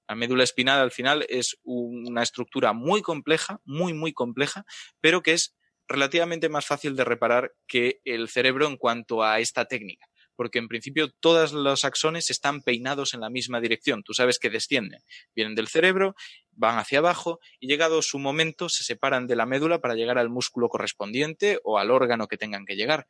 La 0.09 0.15
médula 0.15 0.45
espinal 0.45 0.81
al 0.81 0.93
final 0.93 1.27
es 1.29 1.59
una 1.65 2.23
estructura 2.23 2.73
muy 2.73 3.03
compleja, 3.03 3.61
muy, 3.65 3.93
muy 3.93 4.13
compleja, 4.13 4.65
pero 5.01 5.21
que 5.23 5.33
es 5.33 5.57
relativamente 5.89 6.49
más 6.49 6.67
fácil 6.67 6.97
de 6.97 7.05
reparar 7.05 7.53
que 7.67 8.01
el 8.05 8.29
cerebro 8.29 8.67
en 8.67 8.77
cuanto 8.77 9.23
a 9.23 9.41
esta 9.41 9.67
técnica. 9.67 10.07
Porque 10.35 10.59
en 10.59 10.69
principio 10.69 11.11
todos 11.21 11.53
los 11.53 11.85
axones 11.85 12.31
están 12.31 12.61
peinados 12.61 13.15
en 13.15 13.21
la 13.21 13.31
misma 13.31 13.61
dirección. 13.61 14.03
Tú 14.03 14.13
sabes 14.13 14.39
que 14.39 14.51
descienden. 14.51 15.01
Vienen 15.35 15.55
del 15.55 15.69
cerebro, 15.69 16.15
van 16.53 16.79
hacia 16.79 16.99
abajo 16.99 17.41
y 17.59 17.69
llegado 17.69 18.03
su 18.03 18.19
momento 18.19 18.69
se 18.69 18.85
separan 18.85 19.27
de 19.27 19.37
la 19.37 19.47
médula 19.47 19.81
para 19.81 19.95
llegar 19.95 20.19
al 20.19 20.29
músculo 20.29 20.69
correspondiente 20.69 21.59
o 21.65 21.79
al 21.79 21.91
órgano 21.91 22.29
que 22.29 22.37
tengan 22.37 22.67
que 22.67 22.77
llegar. 22.77 23.07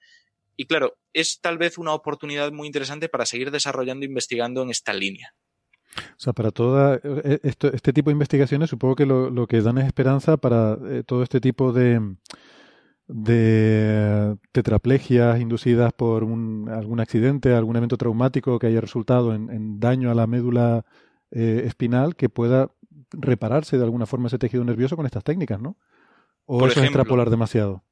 Y 0.56 0.66
claro, 0.66 0.96
es 1.12 1.40
tal 1.40 1.58
vez 1.58 1.78
una 1.78 1.92
oportunidad 1.92 2.52
muy 2.52 2.66
interesante 2.66 3.08
para 3.08 3.26
seguir 3.26 3.50
desarrollando 3.50 4.04
e 4.04 4.08
investigando 4.08 4.62
en 4.62 4.70
esta 4.70 4.92
línea. 4.92 5.34
O 5.96 6.18
sea, 6.18 6.32
para 6.32 6.50
toda 6.50 7.00
eh, 7.02 7.40
este 7.42 7.92
tipo 7.92 8.10
de 8.10 8.14
investigaciones, 8.14 8.70
supongo 8.70 8.96
que 8.96 9.06
lo, 9.06 9.30
lo 9.30 9.46
que 9.46 9.62
dan 9.62 9.78
es 9.78 9.86
esperanza 9.86 10.36
para 10.36 10.78
eh, 10.88 11.02
todo 11.04 11.22
este 11.22 11.40
tipo 11.40 11.72
de, 11.72 12.00
de 13.08 14.36
tetraplegias 14.52 15.40
inducidas 15.40 15.92
por 15.92 16.24
un, 16.24 16.68
algún 16.68 17.00
accidente, 17.00 17.54
algún 17.54 17.76
evento 17.76 17.96
traumático 17.96 18.58
que 18.58 18.66
haya 18.66 18.80
resultado 18.80 19.34
en, 19.34 19.50
en 19.50 19.78
daño 19.80 20.10
a 20.10 20.14
la 20.14 20.26
médula 20.26 20.84
eh, 21.30 21.62
espinal, 21.66 22.16
que 22.16 22.28
pueda 22.28 22.70
repararse 23.12 23.78
de 23.78 23.84
alguna 23.84 24.06
forma 24.06 24.28
ese 24.28 24.38
tejido 24.38 24.64
nervioso 24.64 24.96
con 24.96 25.06
estas 25.06 25.24
técnicas, 25.24 25.60
¿no? 25.60 25.76
O 26.44 26.58
Por 26.58 26.68
eso 26.70 26.80
es 26.80 26.84
ejemplo. 26.84 27.02
extrapolar 27.02 27.30
demasiado. 27.30 27.84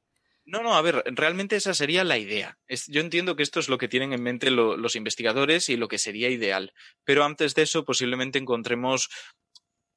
No, 0.47 0.61
no, 0.61 0.75
a 0.75 0.81
ver, 0.81 1.03
realmente 1.07 1.55
esa 1.55 1.73
sería 1.73 2.03
la 2.03 2.17
idea. 2.19 2.57
Es- 2.67 2.85
yo 2.87 3.01
entiendo 3.01 3.35
que 3.35 3.41
esto 3.43 3.59
es 3.59 3.67
lo 3.67 3.77
que 3.79 3.87
tienen 3.87 4.13
en 4.13 4.21
mente 4.21 4.51
lo- 4.51 4.77
los 4.77 4.95
investigadores 4.95 5.69
y 5.69 5.75
lo 5.77 5.87
que 5.87 5.97
sería 5.97 6.29
ideal. 6.29 6.71
Pero 7.03 7.23
antes 7.23 7.55
de 7.55 7.63
eso, 7.63 7.83
posiblemente 7.83 8.37
encontremos 8.37 9.09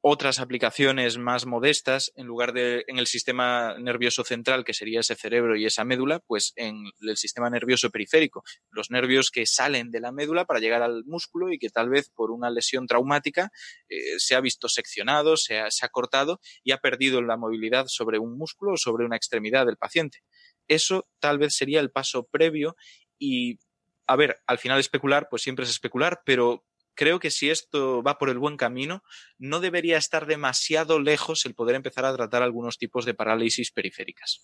otras 0.01 0.39
aplicaciones 0.39 1.19
más 1.19 1.45
modestas, 1.45 2.13
en 2.15 2.27
lugar 2.27 2.53
de 2.53 2.85
en 2.87 2.99
el 2.99 3.07
sistema 3.07 3.77
nervioso 3.79 4.23
central, 4.25 4.65
que 4.65 4.73
sería 4.73 5.01
ese 5.01 5.17
cerebro 5.17 5.57
y 5.57 5.67
esa 5.67 5.85
médula, 5.85 6.21
pues 6.21 6.53
en 6.57 6.85
el 7.01 7.17
sistema 7.17 7.51
nervioso 7.51 7.91
periférico, 7.91 8.45
los 8.71 8.91
nervios 8.91 9.31
que 9.31 9.45
salen 9.47 9.91
de 9.91 10.01
la 10.01 10.13
médula 10.13 10.45
para 10.45 10.61
llegar 10.61 10.83
al 10.83 11.05
músculo 11.05 11.53
y 11.53 11.59
que 11.59 11.69
tal 11.69 11.89
vez 11.89 12.11
por 12.11 12.31
una 12.31 12.51
lesión 12.51 12.87
traumática 12.87 13.51
eh, 13.89 14.19
se 14.19 14.37
ha 14.37 14.41
visto 14.41 14.69
seccionado, 14.69 15.37
se 15.37 15.59
ha, 15.59 15.71
se 15.71 15.85
ha 15.85 15.89
cortado 15.89 16.41
y 16.63 16.73
ha 16.73 16.79
perdido 16.79 17.21
la 17.21 17.37
movilidad 17.37 17.87
sobre 17.89 18.19
un 18.19 18.39
músculo 18.39 18.75
o 18.75 18.77
sobre 18.77 19.05
una 19.05 19.17
extremidad 19.17 19.67
del 19.67 19.77
paciente. 19.77 20.23
Eso 20.69 21.09
tal 21.19 21.39
vez 21.39 21.57
sería 21.57 21.81
el 21.81 21.91
paso 21.91 22.25
previo 22.25 22.77
y, 23.19 23.59
a 24.07 24.15
ver, 24.17 24.41
al 24.47 24.59
final 24.59 24.79
especular, 24.79 25.29
pues 25.29 25.43
siempre 25.43 25.65
es 25.65 25.71
especular, 25.71 26.21
pero 26.25 26.65
creo 26.99 27.21
que 27.21 27.31
si 27.31 27.49
esto 27.49 28.03
va 28.03 28.19
por 28.19 28.29
el 28.29 28.39
buen 28.39 28.57
camino, 28.57 29.03
no 29.39 29.61
debería 29.61 29.97
estar 29.97 30.27
demasiado 30.27 30.99
lejos 30.99 31.47
el 31.47 31.55
poder 31.55 31.77
empezar 31.77 32.05
a 32.05 32.15
tratar 32.15 32.43
algunos 32.43 32.77
tipos 32.77 33.05
de 33.05 33.15
parálisis 33.15 33.71
periféricas. 33.71 34.43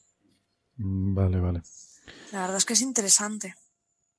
Mm, 0.77 1.15
Vale, 1.15 1.41
vale. 1.41 1.63
La 2.33 2.43
verdad 2.43 2.57
es 2.57 2.65
que 2.65 2.73
es 2.75 2.81
interesante. 2.83 3.55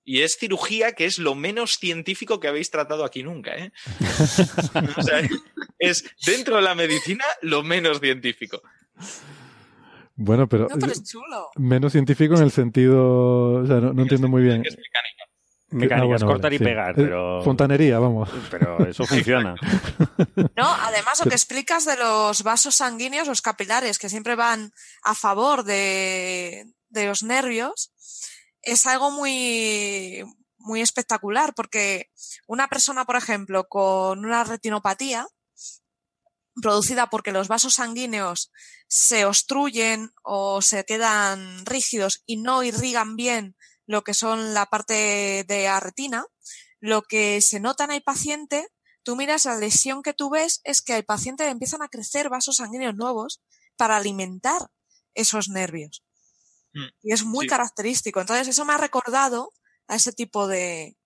Y 0.03 0.21
es 0.21 0.37
cirugía 0.37 0.91
que 0.91 1.05
es 1.05 1.17
lo 1.17 1.33
menos 1.33 1.77
científico 1.79 2.39
que 2.39 2.47
habéis 2.47 2.69
tratado 2.69 3.05
aquí 3.05 3.23
nunca, 3.23 3.55
¿eh? 3.55 3.71
o 4.97 5.01
sea, 5.01 5.21
es 5.79 6.03
dentro 6.25 6.57
de 6.57 6.61
la 6.61 6.75
medicina 6.75 7.23
lo 7.41 7.63
menos 7.63 7.99
científico. 8.01 8.61
Bueno, 10.15 10.47
pero, 10.47 10.67
No, 10.69 10.77
pero 10.79 10.91
es 10.91 11.03
chulo. 11.03 11.49
menos 11.57 11.91
científico 11.93 12.35
en 12.35 12.43
el 12.43 12.51
sentido, 12.51 13.61
o 13.63 13.65
sea, 13.65 13.77
no, 13.81 13.93
no 13.93 14.03
entiendo 14.03 14.27
muy 14.27 14.43
bien. 14.43 14.61
Es 14.65 14.77
mecánica. 14.77 15.14
Mecánicas, 15.69 16.21
Ah, 16.21 16.25
bueno, 16.25 16.27
cortar 16.27 16.43
vale, 16.51 16.55
y 16.55 16.59
sí. 16.59 16.63
pegar, 16.63 16.91
Eh, 16.91 17.03
pero... 17.03 17.43
Fontanería, 17.43 17.99
vamos. 17.99 18.29
Pero 18.51 18.85
eso 18.87 19.05
funciona. 19.05 19.55
No, 20.55 20.67
además 20.67 21.19
lo 21.23 21.29
que 21.29 21.35
explicas 21.35 21.85
de 21.85 21.97
los 21.97 22.43
vasos 22.43 22.75
sanguíneos, 22.75 23.27
los 23.27 23.41
capilares, 23.41 23.97
que 23.99 24.09
siempre 24.09 24.35
van 24.35 24.71
a 25.03 25.15
favor 25.15 25.63
de, 25.63 26.65
de 26.89 27.05
los 27.07 27.23
nervios, 27.23 27.91
es 28.61 28.85
algo 28.85 29.11
muy, 29.11 30.23
muy 30.57 30.81
espectacular, 30.81 31.53
porque 31.55 32.09
una 32.47 32.67
persona, 32.67 33.05
por 33.05 33.15
ejemplo, 33.17 33.65
con 33.67 34.23
una 34.25 34.43
retinopatía, 34.43 35.27
producida 36.61 37.07
porque 37.07 37.31
los 37.31 37.47
vasos 37.47 37.75
sanguíneos 37.75 38.51
se 38.87 39.25
obstruyen 39.25 40.11
o 40.23 40.61
se 40.61 40.85
quedan 40.85 41.65
rígidos 41.65 42.23
y 42.25 42.37
no 42.37 42.63
irrigan 42.63 43.15
bien 43.15 43.55
lo 43.87 44.03
que 44.03 44.13
son 44.13 44.53
la 44.53 44.65
parte 44.65 45.45
de 45.47 45.63
la 45.63 45.79
retina, 45.79 46.25
lo 46.79 47.01
que 47.01 47.41
se 47.41 47.59
nota 47.59 47.83
en 47.85 47.91
el 47.91 48.03
paciente, 48.03 48.67
tú 49.03 49.15
miras 49.15 49.45
la 49.45 49.57
lesión 49.57 50.01
que 50.01 50.13
tú 50.13 50.29
ves 50.29 50.61
es 50.63 50.81
que 50.81 50.93
al 50.93 51.05
paciente 51.05 51.45
le 51.45 51.51
empiezan 51.51 51.81
a 51.81 51.89
crecer 51.89 52.29
vasos 52.29 52.57
sanguíneos 52.57 52.95
nuevos 52.95 53.41
para 53.77 53.97
alimentar 53.97 54.61
esos 55.13 55.49
nervios. 55.49 56.03
Mm, 56.73 56.87
Y 57.03 57.13
es 57.13 57.23
muy 57.23 57.45
sí. 57.45 57.49
característico. 57.49 58.21
Entonces 58.21 58.47
eso 58.47 58.65
me 58.65 58.73
ha 58.73 58.77
recordado 58.77 59.51
a 59.87 59.95
ese 59.95 60.11
tipo 60.11 60.47
de, 60.47 60.97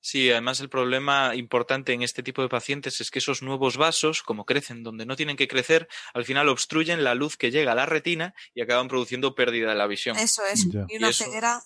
Sí, 0.00 0.30
además 0.30 0.60
el 0.60 0.68
problema 0.68 1.34
importante 1.34 1.92
en 1.92 2.02
este 2.02 2.22
tipo 2.22 2.42
de 2.42 2.48
pacientes 2.48 3.00
es 3.00 3.10
que 3.10 3.18
esos 3.18 3.42
nuevos 3.42 3.76
vasos, 3.76 4.22
como 4.22 4.44
crecen 4.44 4.84
donde 4.84 5.06
no 5.06 5.16
tienen 5.16 5.36
que 5.36 5.48
crecer, 5.48 5.88
al 6.14 6.24
final 6.24 6.48
obstruyen 6.48 7.02
la 7.02 7.14
luz 7.14 7.36
que 7.36 7.50
llega 7.50 7.72
a 7.72 7.74
la 7.74 7.86
retina 7.86 8.32
y 8.54 8.62
acaban 8.62 8.88
produciendo 8.88 9.34
pérdida 9.34 9.70
de 9.70 9.74
la 9.74 9.86
visión. 9.86 10.16
Eso 10.16 10.42
es, 10.46 10.66
y 10.66 10.96
una 10.96 11.12
ceguera. 11.12 11.60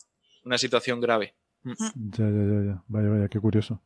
Una 0.45 0.59
situación 0.59 1.01
grave. 1.01 1.35
Mm. 1.63 1.75
Ya, 1.79 2.25
ya, 2.25 2.25
ya, 2.25 2.67
ya. 2.67 2.85
Vaya, 2.89 3.09
vaya, 3.09 3.29
qué 3.29 3.39
curioso. 3.39 3.81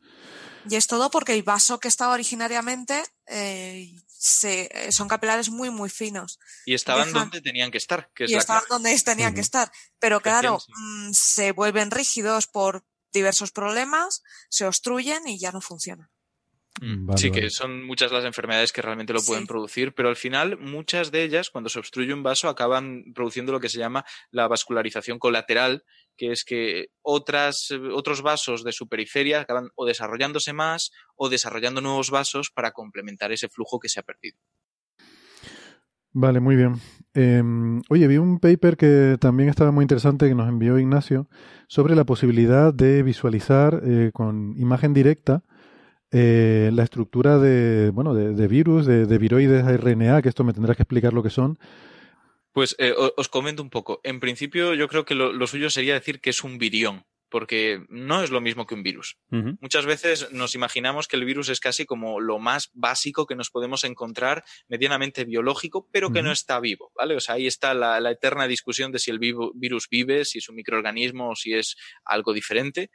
Y 0.68 0.76
es 0.76 0.86
todo 0.86 1.10
porque 1.10 1.34
el 1.34 1.42
vaso 1.42 1.78
que 1.78 1.88
estaba 1.88 2.14
originariamente 2.14 3.02
eh, 3.26 3.94
se, 4.06 4.68
eh, 4.72 4.92
son 4.92 5.08
capilares 5.08 5.50
muy, 5.50 5.70
muy 5.70 5.90
finos. 5.90 6.38
Y 6.64 6.74
estaban 6.74 7.12
donde 7.12 7.40
tenían 7.40 7.70
que 7.70 7.78
estar. 7.78 8.10
Que 8.14 8.24
es 8.24 8.30
y 8.30 8.34
estaban 8.34 8.64
donde 8.68 8.98
tenían 9.00 9.34
que 9.34 9.40
estar. 9.40 9.70
Pero 9.98 10.20
claro, 10.20 10.58
mm, 10.68 11.12
se 11.12 11.52
vuelven 11.52 11.90
rígidos 11.90 12.46
por 12.46 12.84
diversos 13.12 13.52
problemas, 13.52 14.22
se 14.48 14.66
obstruyen 14.66 15.26
y 15.28 15.38
ya 15.38 15.52
no 15.52 15.60
funcionan. 15.60 16.10
Mm, 16.80 17.16
sí, 17.16 17.30
que 17.30 17.48
son 17.48 17.84
muchas 17.84 18.12
las 18.12 18.24
enfermedades 18.24 18.72
que 18.72 18.82
realmente 18.82 19.12
lo 19.12 19.22
pueden 19.22 19.46
producir, 19.46 19.94
pero 19.94 20.08
al 20.08 20.16
final 20.16 20.58
muchas 20.58 21.10
de 21.10 21.22
ellas, 21.22 21.48
cuando 21.48 21.70
se 21.70 21.78
obstruye 21.78 22.12
un 22.12 22.22
vaso, 22.22 22.48
acaban 22.48 23.12
produciendo 23.14 23.52
lo 23.52 23.60
que 23.60 23.70
se 23.70 23.78
llama 23.78 24.04
la 24.30 24.46
vascularización 24.46 25.18
colateral, 25.18 25.84
que 26.16 26.32
es 26.32 26.44
que 26.44 26.88
otras, 27.02 27.70
otros 27.92 28.22
vasos 28.22 28.62
de 28.62 28.72
su 28.72 28.88
periferia 28.88 29.40
acaban 29.40 29.70
o 29.74 29.86
desarrollándose 29.86 30.52
más 30.52 30.92
o 31.14 31.28
desarrollando 31.28 31.80
nuevos 31.80 32.10
vasos 32.10 32.50
para 32.50 32.72
complementar 32.72 33.32
ese 33.32 33.48
flujo 33.48 33.78
que 33.78 33.88
se 33.88 34.00
ha 34.00 34.02
perdido. 34.02 34.38
Vale, 36.12 36.40
muy 36.40 36.56
bien. 36.56 36.76
Em, 37.12 37.82
oye, 37.90 38.06
vi 38.06 38.16
un 38.16 38.38
paper 38.38 38.76
que 38.76 39.16
también 39.20 39.50
estaba 39.50 39.70
muy 39.70 39.82
interesante 39.82 40.28
que 40.28 40.34
nos 40.34 40.48
envió 40.48 40.78
Ignacio 40.78 41.28
sobre 41.68 41.94
la 41.94 42.04
posibilidad 42.04 42.72
de 42.72 43.02
visualizar 43.02 43.82
eh, 43.84 44.10
con 44.14 44.54
imagen 44.56 44.94
directa 44.94 45.44
eh, 46.12 46.70
la 46.72 46.84
estructura 46.84 47.38
de, 47.38 47.90
bueno, 47.90 48.14
de, 48.14 48.48
virus, 48.48 48.86
de, 48.86 49.06
de, 49.06 49.18
viroides 49.18 49.64
RNA, 49.64 50.22
que 50.22 50.28
esto 50.28 50.44
me 50.44 50.52
tendrás 50.52 50.76
que 50.76 50.82
explicar 50.82 51.12
lo 51.12 51.22
que 51.22 51.30
son. 51.30 51.58
Pues 52.56 52.74
eh, 52.78 52.94
os 52.96 53.28
comento 53.28 53.62
un 53.62 53.68
poco. 53.68 54.00
En 54.02 54.18
principio, 54.18 54.72
yo 54.72 54.88
creo 54.88 55.04
que 55.04 55.14
lo, 55.14 55.46
suyo 55.46 55.68
sería 55.68 55.92
decir 55.92 56.22
que 56.22 56.30
es 56.30 56.42
un 56.42 56.56
virión, 56.56 57.04
porque 57.28 57.84
no 57.90 58.22
es 58.22 58.30
lo 58.30 58.40
mismo 58.40 58.66
que 58.66 58.74
un 58.74 58.82
virus. 58.82 59.18
Muchas 59.60 59.84
veces 59.84 60.32
nos 60.32 60.54
imaginamos 60.54 61.06
que 61.06 61.16
el 61.16 61.26
virus 61.26 61.50
es 61.50 61.60
casi 61.60 61.84
como 61.84 62.18
lo 62.18 62.38
más 62.38 62.70
básico 62.72 63.26
que 63.26 63.36
nos 63.36 63.50
podemos 63.50 63.84
encontrar, 63.84 64.42
medianamente 64.68 65.26
biológico, 65.26 65.86
pero 65.92 66.10
que 66.12 66.22
no 66.22 66.32
está 66.32 66.58
vivo, 66.58 66.92
¿vale? 66.96 67.16
O 67.16 67.20
sea, 67.20 67.34
ahí 67.34 67.46
está 67.46 67.74
la, 67.74 68.00
la 68.00 68.12
eterna 68.12 68.46
discusión 68.46 68.90
de 68.90 69.00
si 69.00 69.10
el 69.10 69.18
virus 69.18 69.88
vive, 69.90 70.24
si 70.24 70.38
es 70.38 70.48
un 70.48 70.56
microorganismo 70.56 71.32
o 71.32 71.36
si 71.36 71.52
es 71.52 71.76
algo 72.06 72.32
diferente. 72.32 72.90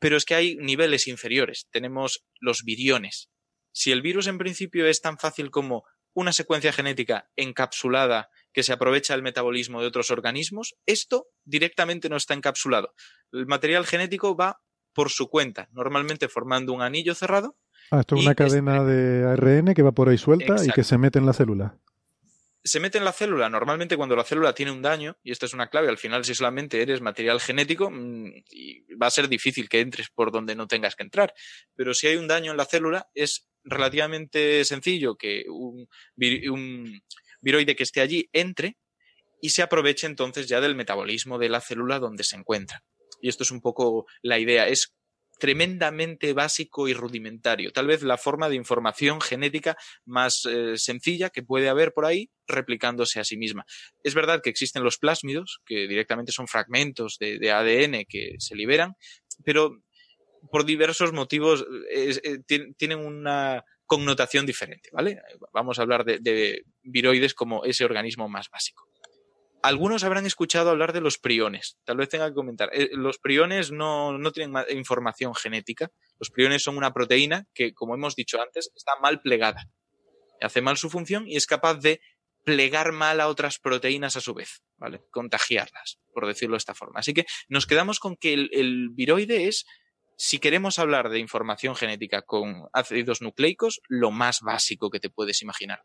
Pero 0.00 0.16
es 0.16 0.24
que 0.24 0.34
hay 0.34 0.56
niveles 0.56 1.08
inferiores. 1.08 1.66
Tenemos 1.70 2.24
los 2.40 2.62
viriones. 2.64 3.30
Si 3.72 3.92
el 3.92 4.02
virus 4.02 4.26
en 4.26 4.38
principio 4.38 4.86
es 4.86 5.00
tan 5.00 5.18
fácil 5.18 5.50
como 5.50 5.84
una 6.14 6.32
secuencia 6.32 6.72
genética 6.72 7.30
encapsulada 7.36 8.28
que 8.52 8.62
se 8.62 8.72
aprovecha 8.72 9.14
el 9.14 9.22
metabolismo 9.22 9.80
de 9.80 9.86
otros 9.86 10.10
organismos, 10.10 10.74
esto 10.86 11.26
directamente 11.44 12.08
no 12.08 12.16
está 12.16 12.34
encapsulado. 12.34 12.92
El 13.32 13.46
material 13.46 13.86
genético 13.86 14.36
va 14.36 14.60
por 14.94 15.10
su 15.10 15.28
cuenta, 15.28 15.68
normalmente 15.72 16.28
formando 16.28 16.72
un 16.72 16.82
anillo 16.82 17.14
cerrado. 17.14 17.56
Ah, 17.90 18.00
esto 18.00 18.16
es 18.16 18.22
una 18.22 18.34
cadena 18.34 18.84
de 18.84 19.24
ARN 19.26 19.74
que 19.74 19.82
va 19.82 19.92
por 19.92 20.08
ahí 20.08 20.18
suelta 20.18 20.56
y 20.64 20.70
que 20.70 20.82
se 20.82 20.98
mete 20.98 21.18
en 21.18 21.26
la 21.26 21.32
célula 21.32 21.78
se 22.68 22.80
mete 22.80 22.98
en 22.98 23.04
la 23.04 23.12
célula. 23.12 23.48
Normalmente 23.48 23.96
cuando 23.96 24.14
la 24.14 24.24
célula 24.24 24.54
tiene 24.54 24.72
un 24.72 24.82
daño, 24.82 25.16
y 25.22 25.32
esto 25.32 25.46
es 25.46 25.54
una 25.54 25.68
clave, 25.68 25.88
al 25.88 25.98
final 25.98 26.24
si 26.24 26.34
solamente 26.34 26.80
eres 26.80 27.00
material 27.00 27.40
genético, 27.40 27.90
mm, 27.90 28.30
va 29.00 29.08
a 29.08 29.10
ser 29.10 29.28
difícil 29.28 29.68
que 29.68 29.80
entres 29.80 30.08
por 30.10 30.30
donde 30.30 30.54
no 30.54 30.66
tengas 30.66 30.94
que 30.94 31.02
entrar. 31.02 31.34
Pero 31.74 31.94
si 31.94 32.06
hay 32.06 32.16
un 32.16 32.28
daño 32.28 32.52
en 32.52 32.56
la 32.56 32.66
célula, 32.66 33.08
es 33.14 33.48
relativamente 33.64 34.64
sencillo 34.64 35.16
que 35.16 35.44
un, 35.48 35.88
un 36.50 37.02
viroide 37.40 37.76
que 37.76 37.82
esté 37.82 38.00
allí 38.00 38.28
entre 38.32 38.76
y 39.40 39.50
se 39.50 39.62
aproveche 39.62 40.06
entonces 40.06 40.48
ya 40.48 40.60
del 40.60 40.74
metabolismo 40.74 41.38
de 41.38 41.48
la 41.48 41.60
célula 41.60 41.98
donde 41.98 42.24
se 42.24 42.36
encuentra. 42.36 42.82
Y 43.20 43.28
esto 43.28 43.42
es 43.42 43.50
un 43.50 43.60
poco 43.60 44.06
la 44.22 44.38
idea, 44.38 44.68
es 44.68 44.94
tremendamente 45.38 46.32
básico 46.32 46.88
y 46.88 46.94
rudimentario. 46.94 47.72
Tal 47.72 47.86
vez 47.86 48.02
la 48.02 48.18
forma 48.18 48.48
de 48.48 48.56
información 48.56 49.20
genética 49.20 49.76
más 50.04 50.44
eh, 50.46 50.76
sencilla 50.76 51.30
que 51.30 51.42
puede 51.42 51.68
haber 51.68 51.92
por 51.92 52.04
ahí 52.04 52.30
replicándose 52.46 53.20
a 53.20 53.24
sí 53.24 53.36
misma. 53.36 53.64
Es 54.02 54.14
verdad 54.14 54.40
que 54.42 54.50
existen 54.50 54.84
los 54.84 54.98
plásmidos, 54.98 55.60
que 55.64 55.86
directamente 55.86 56.32
son 56.32 56.48
fragmentos 56.48 57.18
de, 57.18 57.50
ADN 57.50 58.04
que 58.08 58.34
se 58.38 58.56
liberan, 58.56 58.94
pero 59.44 59.82
por 60.50 60.64
diversos 60.64 61.12
motivos 61.12 61.64
eh, 61.90 62.38
tienen 62.76 62.98
una 62.98 63.64
connotación 63.86 64.44
diferente, 64.44 64.90
¿vale? 64.92 65.20
Vamos 65.52 65.78
a 65.78 65.82
hablar 65.82 66.04
de 66.04 66.62
viroides 66.82 67.34
como 67.34 67.64
ese 67.64 67.84
organismo 67.84 68.28
más 68.28 68.50
básico. 68.50 68.87
Algunos 69.62 70.04
habrán 70.04 70.26
escuchado 70.26 70.70
hablar 70.70 70.92
de 70.92 71.00
los 71.00 71.18
priones. 71.18 71.78
Tal 71.84 71.96
vez 71.96 72.08
tenga 72.08 72.28
que 72.28 72.34
comentar. 72.34 72.70
Eh, 72.72 72.90
los 72.92 73.18
priones 73.18 73.72
no, 73.72 74.16
no 74.16 74.30
tienen 74.30 74.54
información 74.70 75.34
genética. 75.34 75.90
Los 76.18 76.30
priones 76.30 76.62
son 76.62 76.76
una 76.76 76.92
proteína 76.92 77.46
que, 77.54 77.74
como 77.74 77.94
hemos 77.94 78.14
dicho 78.14 78.40
antes, 78.40 78.70
está 78.76 78.92
mal 79.00 79.20
plegada. 79.20 79.68
Hace 80.40 80.60
mal 80.60 80.76
su 80.76 80.90
función 80.90 81.26
y 81.26 81.36
es 81.36 81.46
capaz 81.46 81.74
de 81.74 82.00
plegar 82.44 82.92
mal 82.92 83.20
a 83.20 83.28
otras 83.28 83.58
proteínas 83.58 84.16
a 84.16 84.20
su 84.20 84.32
vez, 84.32 84.62
¿vale? 84.76 85.02
Contagiarlas, 85.10 85.98
por 86.14 86.26
decirlo 86.26 86.54
de 86.54 86.58
esta 86.58 86.74
forma. 86.74 87.00
Así 87.00 87.12
que 87.12 87.26
nos 87.48 87.66
quedamos 87.66 87.98
con 87.98 88.16
que 88.16 88.32
el, 88.34 88.50
el 88.52 88.90
viroide 88.90 89.48
es, 89.48 89.66
si 90.16 90.38
queremos 90.38 90.78
hablar 90.78 91.10
de 91.10 91.18
información 91.18 91.74
genética 91.74 92.22
con 92.22 92.68
ácidos 92.72 93.22
nucleicos, 93.22 93.80
lo 93.88 94.12
más 94.12 94.40
básico 94.40 94.88
que 94.88 95.00
te 95.00 95.10
puedes 95.10 95.42
imaginar 95.42 95.82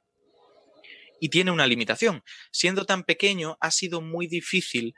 y 1.24 1.30
tiene 1.30 1.52
una 1.52 1.68
limitación. 1.68 2.22
Siendo 2.52 2.84
tan 2.84 3.04
pequeño, 3.04 3.56
ha 3.62 3.72
sido 3.72 4.02
muy 4.02 4.28
difícil 4.28 4.94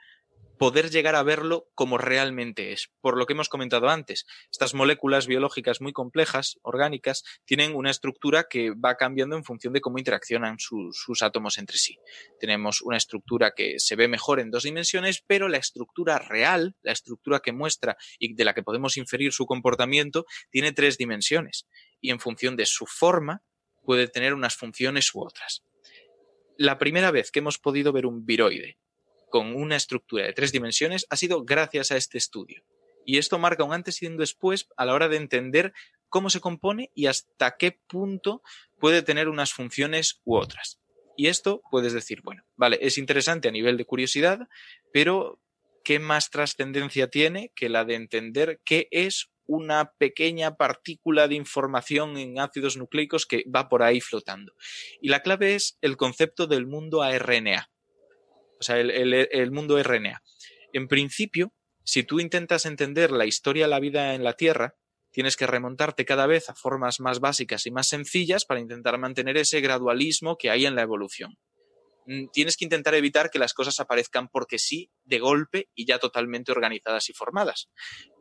poder 0.58 0.90
llegar 0.90 1.14
a 1.14 1.22
verlo 1.22 1.68
como 1.76 2.00
realmente 2.00 2.72
es. 2.72 2.90
Por 3.00 3.16
lo 3.16 3.28
que 3.28 3.34
hemos 3.34 3.48
comentado 3.48 3.90
antes, 3.90 4.26
estas 4.52 4.74
moléculas 4.74 5.28
biológicas 5.28 5.82
muy 5.82 5.94
complejas, 5.94 6.58
orgánicas, 6.64 7.24
tienen 7.46 7.76
una 7.76 7.92
estructura 7.92 8.48
que 8.50 8.72
va 8.72 8.96
cambiando 8.96 9.36
en 9.36 9.44
función 9.44 9.72
de 9.72 9.82
cómo 9.82 10.00
interaccionan 10.00 10.56
sus 10.58 11.22
átomos 11.22 11.60
entre 11.60 11.78
sí. 11.78 12.00
Tenemos 12.40 12.82
una 12.82 12.98
estructura 12.98 13.52
que 13.56 13.76
se 13.78 13.96
ve 13.96 14.08
mejor 14.08 14.40
en 14.40 14.50
dos 14.50 14.64
dimensiones, 14.64 15.24
pero 15.28 15.48
la 15.48 15.58
estructura 15.58 16.18
real, 16.18 16.76
la 16.82 16.94
estructura 16.94 17.40
que 17.40 17.54
muestra 17.54 17.98
y 18.18 18.34
de 18.34 18.46
la 18.46 18.56
que 18.56 18.64
podemos 18.64 18.98
inferir 18.98 19.32
su 19.32 19.46
comportamiento, 19.46 20.26
tiene 20.50 20.72
tres 20.72 20.98
dimensiones. 20.98 21.68
Y 22.02 22.10
en 22.10 22.20
función 22.20 22.56
de 22.56 22.66
su 22.66 22.88
forma, 22.88 23.44
puede 23.84 24.08
tener 24.08 24.34
unas 24.34 24.56
funciones 24.56 25.14
u 25.14 25.22
otras 25.22 25.62
la 26.58 26.78
primera 26.78 27.12
vez 27.12 27.32
que 27.32 27.40
hemos 27.40 27.58
podido 27.58 27.92
ver 27.92 28.06
un 28.06 28.26
viroide 28.26 28.78
con 29.30 29.56
una 29.56 29.76
estructura 29.76 30.26
de 30.26 30.34
tres 30.34 30.52
dimensiones 30.52 31.06
ha 31.10 31.18
sido 31.18 31.44
gracias 31.44 31.92
a 31.92 31.98
este 31.98 32.18
estudio. 32.18 32.64
Y 33.06 33.18
esto 33.18 33.38
marca 33.38 33.64
un 33.64 33.74
antes 33.74 34.02
y 34.02 34.08
un 34.08 34.18
después 34.18 34.68
a 34.78 34.86
la 34.86 34.94
hora 34.94 35.10
de 35.10 35.18
entender 35.18 35.74
cómo 36.10 36.30
se 36.30 36.40
compone 36.40 36.92
y 36.96 37.08
hasta 37.08 37.58
qué 37.58 37.72
punto 37.72 38.42
puede 38.80 39.02
tener 39.02 39.28
unas 39.28 39.54
funciones 39.54 40.22
u 40.24 40.38
otras. 40.38 40.80
Y 41.18 41.28
esto 41.28 41.62
puedes 41.70 41.94
decir, 41.94 42.22
bueno, 42.22 42.44
vale, 42.56 42.78
es 42.82 42.98
interesante 42.98 43.48
a 43.48 43.52
nivel 43.52 43.78
de 43.78 43.86
curiosidad, 43.86 44.48
pero 44.92 45.40
¿qué 45.84 46.00
más 46.00 46.30
trascendencia 46.30 47.10
tiene 47.10 47.52
que 47.56 47.70
la 47.70 47.86
de 47.86 47.96
entender 47.96 48.60
qué 48.66 48.88
es 48.92 49.30
una 49.48 49.92
pequeña 49.98 50.56
partícula 50.56 51.28
de 51.28 51.36
información 51.36 52.18
en 52.18 52.40
ácidos 52.40 52.78
nucleicos 52.78 53.26
que 53.26 53.44
va 53.54 53.70
por 53.70 53.84
ahí 53.84 54.02
flotando. 54.02 54.54
Y 55.02 55.10
la 55.10 55.22
clave 55.22 55.56
es 55.56 55.78
el 55.82 55.98
concepto 55.98 56.48
del 56.48 56.66
mundo 56.66 57.02
ARNA, 57.02 57.70
o 58.60 58.64
sea, 58.64 58.80
el, 58.80 59.52
mundo 59.52 59.82
RNA. 59.82 60.22
En 60.74 60.88
principio, 60.88 61.54
si 61.84 62.04
tú 62.04 62.20
intentas 62.20 62.66
entender 62.66 63.12
la 63.12 63.26
historia 63.26 63.66
de 63.66 63.70
la 63.70 63.80
vida 63.80 64.16
en 64.16 64.24
la 64.24 64.34
Tierra, 64.34 64.76
tienes 65.12 65.38
que 65.38 65.48
remontarte 65.48 66.06
cada 66.06 66.28
vez 66.28 66.50
a 66.50 66.56
formas 66.56 67.00
más 67.00 67.20
básicas 67.20 67.66
y 67.66 67.72
más 67.72 67.88
sencillas 67.88 68.46
para 68.46 68.60
intentar 68.60 68.98
mantener 68.98 69.38
ese 69.38 69.62
gradualismo 69.62 70.38
que 70.38 70.50
hay 70.50 70.66
en 70.66 70.76
la 70.76 70.82
evolución. 70.82 71.38
Mm, 72.06 72.28
tienes 72.32 72.58
que 72.58 72.66
intentar 72.66 72.94
evitar 72.94 73.32
que 73.32 73.40
las 73.40 73.54
cosas 73.54 73.80
aparezcan 73.80 74.28
porque 74.28 74.60
sí, 74.60 74.92
de 75.04 75.20
golpe 75.20 75.70
y 75.74 75.86
ya 75.86 76.00
totalmente 76.00 76.52
organizadas 76.52 77.10
y 77.10 77.14
formadas. 77.14 77.70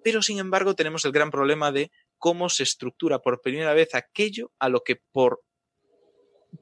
Pero, 0.03 0.23
sin 0.23 0.39
embargo, 0.39 0.75
tenemos 0.75 1.05
el 1.05 1.13
gran 1.13 1.31
problema 1.31 1.73
de 1.73 1.91
cómo 2.19 2.49
se 2.49 2.63
estructura 2.63 3.21
por 3.21 3.43
primera 3.43 3.75
vez 3.75 3.95
aquello 3.95 4.53
a 4.59 4.69
lo 4.69 4.83
que 4.83 4.97
por 5.13 5.43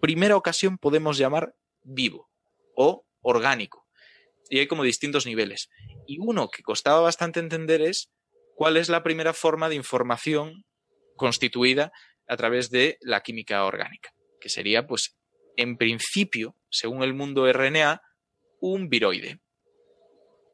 primera 0.00 0.36
ocasión 0.36 0.78
podemos 0.78 1.18
llamar 1.18 1.54
vivo 1.82 2.28
o 2.74 3.04
orgánico. 3.20 3.86
Y 4.48 4.58
hay 4.58 4.66
como 4.66 4.82
distintos 4.82 5.26
niveles. 5.26 5.70
Y 6.06 6.18
uno 6.18 6.48
que 6.48 6.62
costaba 6.62 7.00
bastante 7.00 7.40
entender 7.40 7.80
es 7.80 8.10
cuál 8.54 8.76
es 8.76 8.88
la 8.88 9.02
primera 9.02 9.32
forma 9.32 9.68
de 9.68 9.76
información 9.76 10.64
constituida 11.16 11.92
a 12.26 12.36
través 12.36 12.70
de 12.70 12.98
la 13.00 13.22
química 13.22 13.64
orgánica, 13.64 14.10
que 14.40 14.48
sería 14.48 14.86
pues 14.86 15.16
en 15.56 15.76
principio, 15.76 16.56
según 16.70 17.02
el 17.02 17.14
mundo 17.14 17.50
RNA, 17.52 18.02
un 18.60 18.88
viroide. 18.88 19.40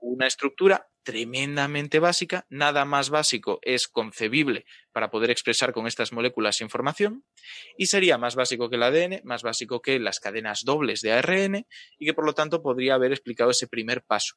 Una 0.01 0.27
estructura 0.27 0.89
tremendamente 1.03 2.01
básica, 2.01 2.45
nada 2.51 2.85
más 2.85 3.09
básico 3.09 3.61
es 3.63 3.89
concebible 3.89 4.67
para 4.93 5.11
poder 5.11 5.31
expresar 5.31 5.73
con 5.73 5.87
estas 5.87 6.13
moléculas 6.13 6.61
información, 6.61 7.25
y 7.79 7.87
sería 7.87 8.19
más 8.19 8.35
básico 8.35 8.69
que 8.69 8.77
el 8.77 8.83
ADN, 8.83 9.23
más 9.25 9.43
básico 9.43 9.81
que 9.81 9.99
las 9.99 10.21
cadenas 10.21 10.65
dobles 10.65 11.01
de 11.01 11.13
ARN, 11.13 11.67
y 11.99 12.07
que 12.07 12.13
por 12.13 12.27
lo 12.27 12.35
tanto 12.35 12.63
podría 12.63 12.95
haber 12.95 13.13
explicado 13.13 13.51
ese 13.51 13.67
primer 13.67 14.03
paso. 14.03 14.37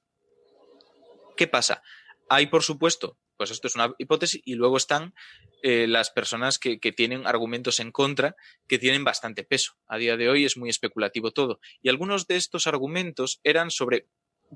¿Qué 1.36 1.48
pasa? 1.48 1.82
Hay, 2.30 2.48
por 2.48 2.64
supuesto, 2.64 3.18
pues 3.42 3.50
esto 3.50 3.66
es 3.66 3.74
una 3.74 3.96
hipótesis, 3.98 4.40
y 4.46 4.54
luego 4.54 4.78
están 4.78 5.16
eh, 5.64 5.88
las 5.88 6.12
personas 6.12 6.60
que, 6.60 6.78
tienen 6.96 7.26
argumentos 7.26 7.80
en 7.80 7.92
contra 7.92 8.36
que 8.68 8.78
tienen 8.78 9.04
bastante 9.04 9.44
peso. 9.44 9.74
A 9.88 9.98
día 9.98 10.16
de 10.16 10.30
hoy 10.30 10.46
es 10.46 10.58
muy 10.58 10.70
especulativo 10.70 11.32
todo. 11.32 11.60
Y 11.82 11.90
algunos 11.90 12.28
de 12.28 12.36
estos 12.36 12.68
argumentos 12.68 13.42
eran 13.44 13.72
sobre 13.72 14.08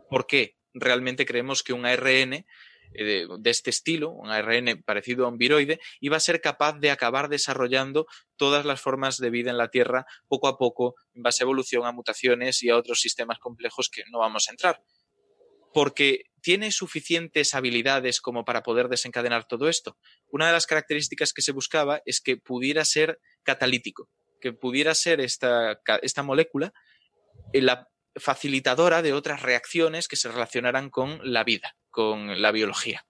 por 0.07 0.28
qué 0.28 0.56
realmente 0.76 1.26
creemos 1.26 1.64
que 1.64 1.74
un 1.74 1.88
ARN 1.88 2.45
eh, 2.94 3.26
de, 3.40 3.49
este 3.49 3.72
estilo, 3.72 4.12
un 4.12 4.30
ARN 4.30 4.84
parecido 4.86 5.26
a 5.26 5.30
un 5.30 5.40
viroide, 5.40 5.80
iba 5.99 6.18
a 6.18 6.20
ser 6.20 6.40
capaz 6.40 6.74
de 6.74 6.91
acabar 6.91 7.28
desarrollando 7.28 8.06
todas 8.36 8.66
las 8.66 8.82
formas 8.82 9.18
de 9.18 9.32
vida 9.32 9.49
en 9.49 9.57
la 9.57 9.70
Tierra 9.70 10.06
poco 10.28 10.48
a 10.48 10.60
poco, 10.60 10.94
en 11.16 11.24
base 11.24 11.41
a 11.41 11.45
evolución, 11.45 11.88
a 11.88 11.91
mutaciones 11.91 12.62
y 12.62 12.70
a 12.70 12.78
otros 12.78 12.99
sistemas 12.99 13.40
complejos 13.40 13.90
que 13.90 14.03
no 14.12 14.20
vamos 14.20 14.48
a 14.48 14.52
entrar. 14.52 14.80
Porque 15.76 16.32
tiene 16.40 16.72
suficientes 16.72 17.54
habilidades 17.54 18.22
como 18.22 18.46
para 18.46 18.64
poder 18.64 18.88
desencadenar 18.88 19.46
todo 19.46 19.68
esto. 19.68 19.98
Una 20.30 20.48
de 20.48 20.54
las 20.54 20.68
características 20.68 21.34
que 21.34 21.42
se 21.42 21.52
buscaba 21.52 22.02
es 22.06 22.22
que 22.22 22.38
pudiera 22.38 22.86
ser 22.86 23.20
catalítico, 23.44 24.10
que 24.40 24.54
pudiera 24.54 24.96
ser 24.96 25.20
esta, 25.20 25.82
molécula 26.24 26.72
la, 27.52 27.90
facilitadora 28.16 29.02
de 29.02 29.12
otras 29.12 29.42
reacciones 29.42 30.08
que 30.08 30.16
se 30.16 30.30
relacionaran 30.30 30.90
con 30.90 31.20
la 31.24 31.44
vida, 31.44 31.76
con 31.90 32.42
la 32.42 32.54
biología. 32.54 33.06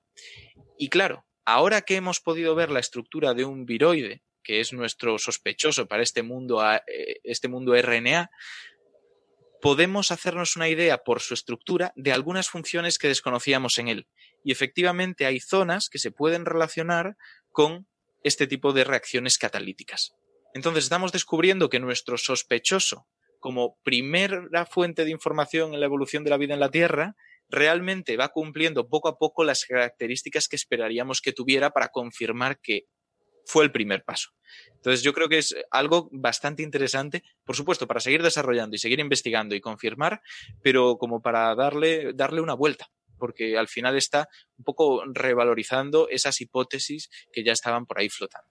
Y 0.79 0.89
claro, 0.89 1.27
ahora 1.45 1.81
que 1.81 1.97
hemos 1.97 2.19
podido 2.19 2.55
ver 2.55 2.71
la 2.71 2.79
estructura 2.79 3.35
de 3.35 3.45
un 3.45 3.67
viroide, 3.67 4.23
que 4.41 4.59
es 4.59 4.73
nuestro 4.73 5.19
sospechoso 5.19 5.87
para 5.87 6.01
este 6.01 6.23
mundo, 6.23 6.65
eh, 6.73 7.19
este 7.23 7.47
mundo 7.47 7.79
RNA, 7.79 8.31
podemos 9.65 10.11
hacernos 10.11 10.57
una 10.57 10.69
idea 10.69 10.99
por 10.99 11.21
su 11.21 11.33
estructura 11.33 11.91
de 11.95 12.13
algunas 12.13 12.49
funciones 12.49 12.99
que 12.99 13.07
desconocíamos 13.07 13.79
en 13.79 13.87
él. 13.87 14.07
Y 14.43 14.51
efectivamente 14.51 15.25
hay 15.25 15.39
zonas 15.39 15.89
que 15.89 15.97
se 15.97 16.11
pueden 16.11 16.45
relacionar 16.45 17.17
con 17.49 17.87
este 18.23 18.45
tipo 18.45 18.73
de 18.73 18.83
reacciones 18.83 19.39
catalíticas. 19.39 20.13
Entonces 20.53 20.83
estamos 20.83 21.11
descubriendo 21.11 21.67
que 21.67 21.79
nuestro 21.79 22.19
sospechoso 22.19 23.07
como 23.39 23.79
primera 23.83 24.67
fuente 24.67 25.03
de 25.03 25.09
información 25.09 25.73
en 25.73 25.79
la 25.79 25.87
evolución 25.87 26.23
de 26.23 26.29
la 26.29 26.37
vida 26.37 26.53
en 26.53 26.59
la 26.59 26.69
Tierra, 26.69 27.15
realmente 27.49 28.17
va 28.17 28.29
cumpliendo 28.29 28.87
poco 28.87 29.07
a 29.07 29.17
poco 29.17 29.43
las 29.43 29.65
características 29.65 30.47
que 30.47 30.55
esperaríamos 30.55 31.21
que 31.21 31.33
tuviera 31.33 31.71
para 31.71 31.89
confirmar 31.89 32.59
que 32.59 32.85
fue 33.45 33.63
el 33.63 33.71
primer 33.71 34.03
paso. 34.03 34.31
Entonces 34.75 35.01
yo 35.01 35.13
creo 35.13 35.27
que 35.27 35.39
es 35.39 35.55
algo 35.71 36.09
bastante 36.11 36.61
interesante, 36.61 37.23
por 37.43 37.55
supuesto, 37.55 37.87
para 37.87 37.99
seguir 37.99 38.21
desarrollando 38.21 38.75
y 38.75 38.79
seguir 38.79 38.99
investigando 38.99 39.55
y 39.55 39.61
confirmar, 39.61 40.21
pero 40.61 40.97
como 40.97 41.21
para 41.21 41.55
darle, 41.55 42.13
darle 42.13 42.41
una 42.41 42.53
vuelta, 42.53 42.87
porque 43.17 43.57
al 43.57 43.67
final 43.67 43.95
está 43.95 44.29
un 44.57 44.63
poco 44.63 45.03
revalorizando 45.11 46.07
esas 46.09 46.39
hipótesis 46.39 47.09
que 47.31 47.43
ya 47.43 47.53
estaban 47.53 47.85
por 47.85 47.99
ahí 47.99 48.09
flotando. 48.09 48.47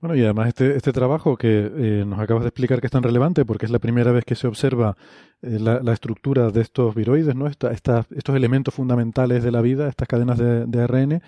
Bueno, 0.00 0.16
y 0.16 0.22
además 0.22 0.48
este, 0.48 0.76
este 0.76 0.92
trabajo 0.92 1.36
que 1.36 1.48
eh, 1.48 2.04
nos 2.06 2.20
acabas 2.20 2.42
de 2.42 2.50
explicar 2.50 2.80
que 2.80 2.88
es 2.88 2.92
tan 2.92 3.02
relevante 3.02 3.46
porque 3.46 3.64
es 3.64 3.72
la 3.72 3.78
primera 3.78 4.12
vez 4.12 4.26
que 4.26 4.34
se 4.34 4.46
observa 4.46 4.96
eh, 5.40 5.58
la, 5.58 5.80
la, 5.80 5.94
estructura 5.94 6.50
de 6.50 6.60
estos 6.60 6.94
viroides, 6.94 7.34
¿no? 7.34 7.46
Esta, 7.46 7.72
esta, 7.72 8.04
estos 8.14 8.36
elementos 8.36 8.74
fundamentales 8.74 9.42
de 9.42 9.50
la 9.50 9.62
vida, 9.62 9.88
estas 9.88 10.06
cadenas 10.06 10.38
de, 10.38 10.66
de 10.66 10.82
ARN, 10.82 11.22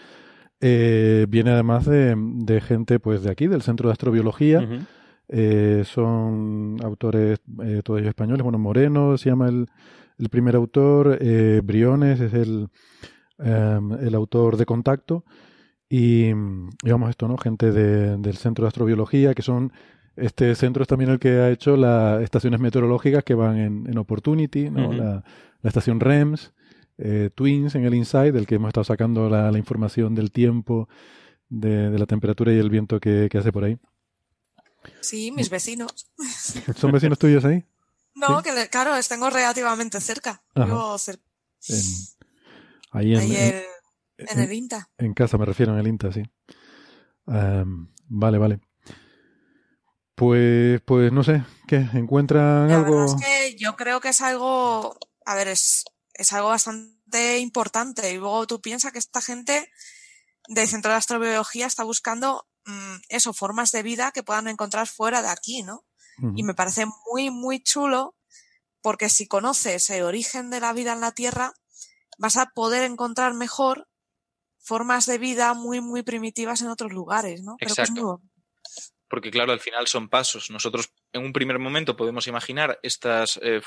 eh, 0.61 1.27
viene 1.29 1.51
además 1.51 1.87
de, 1.87 2.15
de, 2.17 2.61
gente 2.61 2.99
pues 2.99 3.23
de 3.23 3.31
aquí, 3.31 3.47
del 3.47 3.63
Centro 3.63 3.89
de 3.89 3.93
Astrobiología. 3.93 4.61
Uh 4.61 5.33
-huh. 5.33 5.85
son 5.85 6.77
autores, 6.83 7.41
todos 7.85 8.01
ellos 8.01 8.09
españoles. 8.09 8.43
Bueno, 8.43 8.59
Moreno 8.59 9.19
se 9.19 9.31
llama 9.31 9.49
el, 9.49 9.67
el 10.19 10.29
primer 10.29 10.55
autor, 10.57 11.19
Briones 11.65 12.21
es 12.21 12.33
el, 12.33 12.69
em, 13.39 13.93
el 13.93 14.15
autor 14.15 14.57
de 14.57 14.67
Contacto. 14.67 15.25
Y 15.89 16.33
digamos 16.83 17.11
esto, 17.11 17.29
¿no? 17.29 17.37
Gente 17.37 17.71
de, 17.71 18.17
del 18.17 18.37
Centro 18.37 18.65
de 18.65 18.69
Astrobiología, 18.69 19.35
que 19.35 19.43
son, 19.43 19.73
este 20.17 20.55
centro 20.55 20.83
es 20.83 20.89
también 20.89 21.11
el 21.11 21.19
que 21.19 21.29
ha 21.39 21.51
hecho 21.51 21.77
las 21.77 22.23
estaciones 22.23 22.59
meteorológicas 22.61 23.23
que 23.23 23.35
van 23.35 23.57
en, 23.59 23.87
en 23.89 23.99
Opportunity, 23.99 24.71
¿no? 24.71 24.89
Uh 24.89 24.93
-huh. 24.93 24.97
la, 24.97 25.25
la, 25.63 25.69
estación 25.69 26.01
REMS, 26.01 26.53
eh, 26.99 27.31
Twins 27.35 27.75
en 27.75 27.85
el 27.85 27.95
Inside, 27.95 28.33
del 28.33 28.47
que 28.47 28.57
hemos 28.57 28.69
estado 28.69 28.85
sacando 28.85 29.29
la, 29.29 29.51
la 29.51 29.59
información 29.59 30.15
del 30.15 30.33
tiempo, 30.33 30.89
de, 31.49 31.91
de, 31.91 31.99
la 31.99 32.07
temperatura 32.07 32.53
y 32.53 32.59
el 32.59 32.71
viento 32.71 32.99
que, 33.01 33.29
que, 33.31 33.39
hace 33.39 33.53
por 33.53 33.65
ahí. 33.65 33.79
Sí, 35.01 35.31
mis 35.33 35.51
vecinos. 35.51 36.11
¿Son 36.77 36.93
vecinos 36.93 37.19
tuyos 37.19 37.45
ahí? 37.45 37.65
No, 38.19 38.41
¿Sí? 38.41 38.45
que 38.45 38.69
claro, 38.71 38.95
les 38.97 39.09
tengo 39.09 39.29
relativamente 39.29 40.01
cerca. 40.01 40.43
Vivo 40.55 40.97
cerca. 40.97 41.23
En, 41.69 41.77
ahí 42.93 43.15
en, 43.15 43.21
ahí 43.21 43.37
el... 43.37 43.63
En 44.17 44.41
el 44.41 44.53
INTA. 44.55 44.89
En 44.97 45.13
casa 45.13 45.37
me 45.37 45.45
refiero, 45.45 45.75
en 45.75 45.81
el 45.81 45.87
INTA, 45.87 46.11
sí. 46.13 46.23
Um, 47.27 47.89
vale, 48.09 48.39
vale. 48.39 48.61
Pues, 50.15 50.81
pues 50.81 51.13
no 51.13 51.23
sé, 51.23 51.45
¿qué? 51.69 51.87
¿Encuentran 51.93 52.69
La 52.69 52.79
algo? 52.79 53.05
Es 53.05 53.17
que 53.17 53.55
yo 53.57 53.77
creo 53.77 54.01
que 54.01 54.09
es 54.09 54.23
algo, 54.23 54.97
a 55.27 55.35
ver, 55.35 55.49
es, 55.49 55.85
es 56.19 56.33
algo 56.33 56.49
bastante 56.49 57.39
importante. 57.39 58.13
Y 58.13 58.19
luego 58.19 58.47
tú 58.47 58.61
piensas 58.61 58.93
que 58.93 58.99
esta 58.99 59.21
gente 59.21 59.71
del 60.49 60.69
Centro 60.69 60.91
de 60.91 60.99
Astrobiología 60.99 61.67
está 61.67 61.85
buscando 61.85 62.47
mmm, 62.65 62.97
eso, 63.09 63.33
formas 63.33 63.73
de 63.73 63.83
vida 63.83 64.13
que 64.13 64.23
puedan 64.23 64.49
encontrar 64.49 64.87
fuera 64.87 65.23
de 65.23 65.29
aquí, 65.29 65.63
¿no? 65.63 65.85
Uh 66.19 66.29
-huh. 66.29 66.33
Y 66.37 66.43
me 66.43 66.55
parece 66.55 66.87
muy, 67.11 67.31
muy 67.31 67.63
chulo 67.63 68.15
porque 68.81 69.09
si 69.09 69.27
conoces 69.27 69.91
el 69.91 70.03
origen 70.05 70.51
de 70.51 70.61
la 70.61 70.73
vida 70.73 70.93
en 70.93 71.01
la 71.01 71.13
Tierra, 71.13 71.53
vas 72.19 72.37
a 72.37 72.47
poder 72.55 72.85
encontrar 72.85 73.35
mejor 73.35 73.89
formas 74.59 75.07
de 75.07 75.19
vida 75.19 75.55
muy, 75.55 75.81
muy 75.81 76.03
primitivas 76.03 76.61
en 76.63 76.69
otros 76.69 76.93
lugares, 76.93 77.43
¿no? 77.43 77.57
Pero. 77.59 77.75
Muy... 77.91 78.19
Porque 79.09 79.31
claro, 79.31 79.53
al 79.53 79.61
final 79.61 79.87
son 79.87 80.09
pasos. 80.09 80.51
Nosotros 80.51 80.91
en 81.13 81.25
un 81.25 81.33
primer 81.33 81.59
momento 81.59 81.97
podemos 81.97 82.27
imaginar 82.27 82.79
estas 82.83 83.39
eh, 83.43 83.61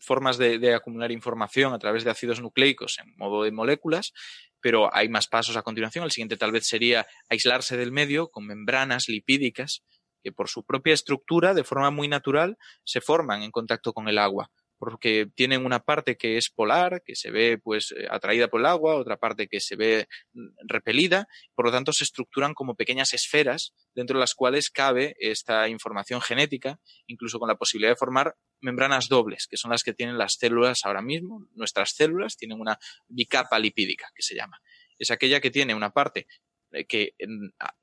formas 0.00 0.38
de, 0.38 0.58
de, 0.58 0.74
acumular 0.74 1.12
información 1.12 1.74
a 1.74 1.78
través 1.78 2.04
de 2.04 2.10
ácidos 2.10 2.40
nucleicos 2.40 2.98
en 2.98 3.14
modo 3.16 3.44
de 3.44 3.52
moléculas, 3.52 4.12
pero 4.60 4.94
hay 4.94 5.08
más 5.08 5.26
pasos 5.26 5.56
a 5.56 5.62
continuación. 5.62 6.04
El 6.04 6.10
siguiente 6.10 6.36
tal 6.36 6.52
vez 6.52 6.66
sería 6.66 7.06
aislarse 7.28 7.76
del 7.76 7.92
medio 7.92 8.28
con 8.28 8.46
membranas 8.46 9.08
lipídicas 9.08 9.82
que 10.22 10.32
por 10.32 10.48
su 10.48 10.64
propia 10.64 10.94
estructura, 10.94 11.52
de 11.52 11.64
forma 11.64 11.90
muy 11.90 12.08
natural, 12.08 12.56
se 12.84 13.00
forman 13.00 13.42
en 13.42 13.50
contacto 13.50 13.92
con 13.92 14.08
el 14.08 14.18
agua 14.18 14.50
porque 14.82 15.28
tienen 15.36 15.64
una 15.64 15.78
parte 15.78 16.16
que 16.16 16.36
es 16.36 16.50
polar, 16.50 17.04
que 17.06 17.14
se 17.14 17.30
ve 17.30 17.56
pues 17.56 17.94
eh, 17.96 18.08
atraída 18.10 18.48
por 18.48 18.58
el 18.58 18.66
agua, 18.66 18.96
otra 18.96 19.16
parte 19.16 19.46
que 19.46 19.60
se 19.60 19.76
ve 19.76 20.08
mm, 20.32 20.48
repelida, 20.66 21.28
por 21.54 21.66
lo 21.66 21.70
tanto 21.70 21.92
se 21.92 22.02
estructuran 22.02 22.52
como 22.52 22.74
pequeñas 22.74 23.14
esferas 23.14 23.74
dentro 23.94 24.18
de 24.18 24.22
las 24.22 24.34
cuales 24.34 24.70
cabe 24.70 25.14
esta 25.20 25.68
información 25.68 26.20
genética, 26.20 26.80
incluso 27.06 27.38
con 27.38 27.46
la 27.46 27.54
posibilidad 27.54 27.92
de 27.92 27.96
formar 27.96 28.34
membranas 28.60 29.06
dobles, 29.06 29.46
que 29.48 29.56
son 29.56 29.70
las 29.70 29.84
que 29.84 29.94
tienen 29.94 30.18
las 30.18 30.34
células 30.36 30.80
ahora 30.82 31.00
mismo. 31.00 31.46
Nuestras 31.54 31.92
células 31.94 32.36
tienen 32.36 32.58
una 32.58 32.76
bicapa 33.06 33.60
lipídica, 33.60 34.08
que 34.16 34.22
se 34.24 34.34
llama. 34.34 34.60
Es 34.98 35.12
aquella 35.12 35.40
que 35.40 35.52
tiene 35.52 35.76
una 35.76 35.90
parte 35.90 36.26
eh, 36.72 36.86
que 36.86 37.14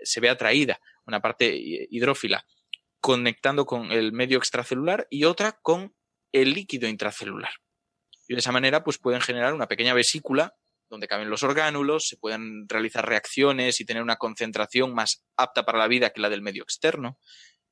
se 0.01 0.19
ve 0.19 0.29
atraída, 0.29 0.81
una 1.05 1.21
parte 1.21 1.57
hidrófila, 1.57 2.45
conectando 2.99 3.65
con 3.65 3.93
el 3.93 4.11
medio 4.11 4.37
extracelular 4.37 5.07
y 5.09 5.23
otra 5.23 5.53
con 5.61 5.93
el 6.31 6.53
líquido 6.53 6.87
intracelular. 6.87 7.51
Y 8.27 8.33
de 8.33 8.39
esa 8.39 8.51
manera, 8.51 8.83
pues 8.83 8.97
pueden 8.97 9.21
generar 9.21 9.53
una 9.53 9.67
pequeña 9.67 9.93
vesícula 9.93 10.53
donde 10.89 11.07
caben 11.07 11.29
los 11.29 11.43
orgánulos, 11.43 12.07
se 12.07 12.17
pueden 12.17 12.67
realizar 12.67 13.07
reacciones 13.07 13.79
y 13.79 13.85
tener 13.85 14.03
una 14.03 14.17
concentración 14.17 14.93
más 14.93 15.23
apta 15.37 15.63
para 15.63 15.77
la 15.77 15.87
vida 15.87 16.09
que 16.09 16.21
la 16.21 16.29
del 16.29 16.41
medio 16.41 16.63
externo. 16.63 17.17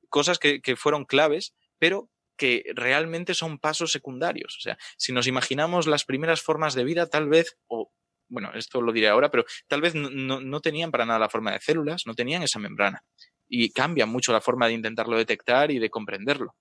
Cosas 0.08 0.38
que, 0.38 0.60
que 0.60 0.76
fueron 0.76 1.04
claves, 1.04 1.54
pero 1.78 2.10
que 2.36 2.62
realmente 2.74 3.34
son 3.34 3.58
pasos 3.58 3.90
secundarios. 3.90 4.56
O 4.58 4.60
sea, 4.60 4.78
si 4.96 5.12
nos 5.12 5.26
imaginamos 5.26 5.86
las 5.86 6.04
primeras 6.04 6.40
formas 6.40 6.74
de 6.74 6.84
vida, 6.84 7.08
tal 7.08 7.28
vez, 7.28 7.58
o 7.66 7.90
bueno, 8.28 8.52
esto 8.54 8.80
lo 8.80 8.92
diré 8.92 9.08
ahora, 9.08 9.30
pero 9.30 9.44
tal 9.66 9.80
vez 9.80 9.94
no, 9.94 10.08
no, 10.10 10.40
no 10.40 10.60
tenían 10.60 10.92
para 10.92 11.04
nada 11.04 11.18
la 11.18 11.28
forma 11.28 11.52
de 11.52 11.60
células, 11.60 12.02
no 12.06 12.14
tenían 12.14 12.42
esa 12.42 12.60
membrana. 12.60 13.02
Y 13.48 13.72
cambia 13.72 14.06
mucho 14.06 14.32
la 14.32 14.40
forma 14.40 14.68
de 14.68 14.74
intentarlo 14.74 15.16
detectar 15.16 15.70
y 15.70 15.78
de 15.78 15.90
comprenderlo. 15.90 16.54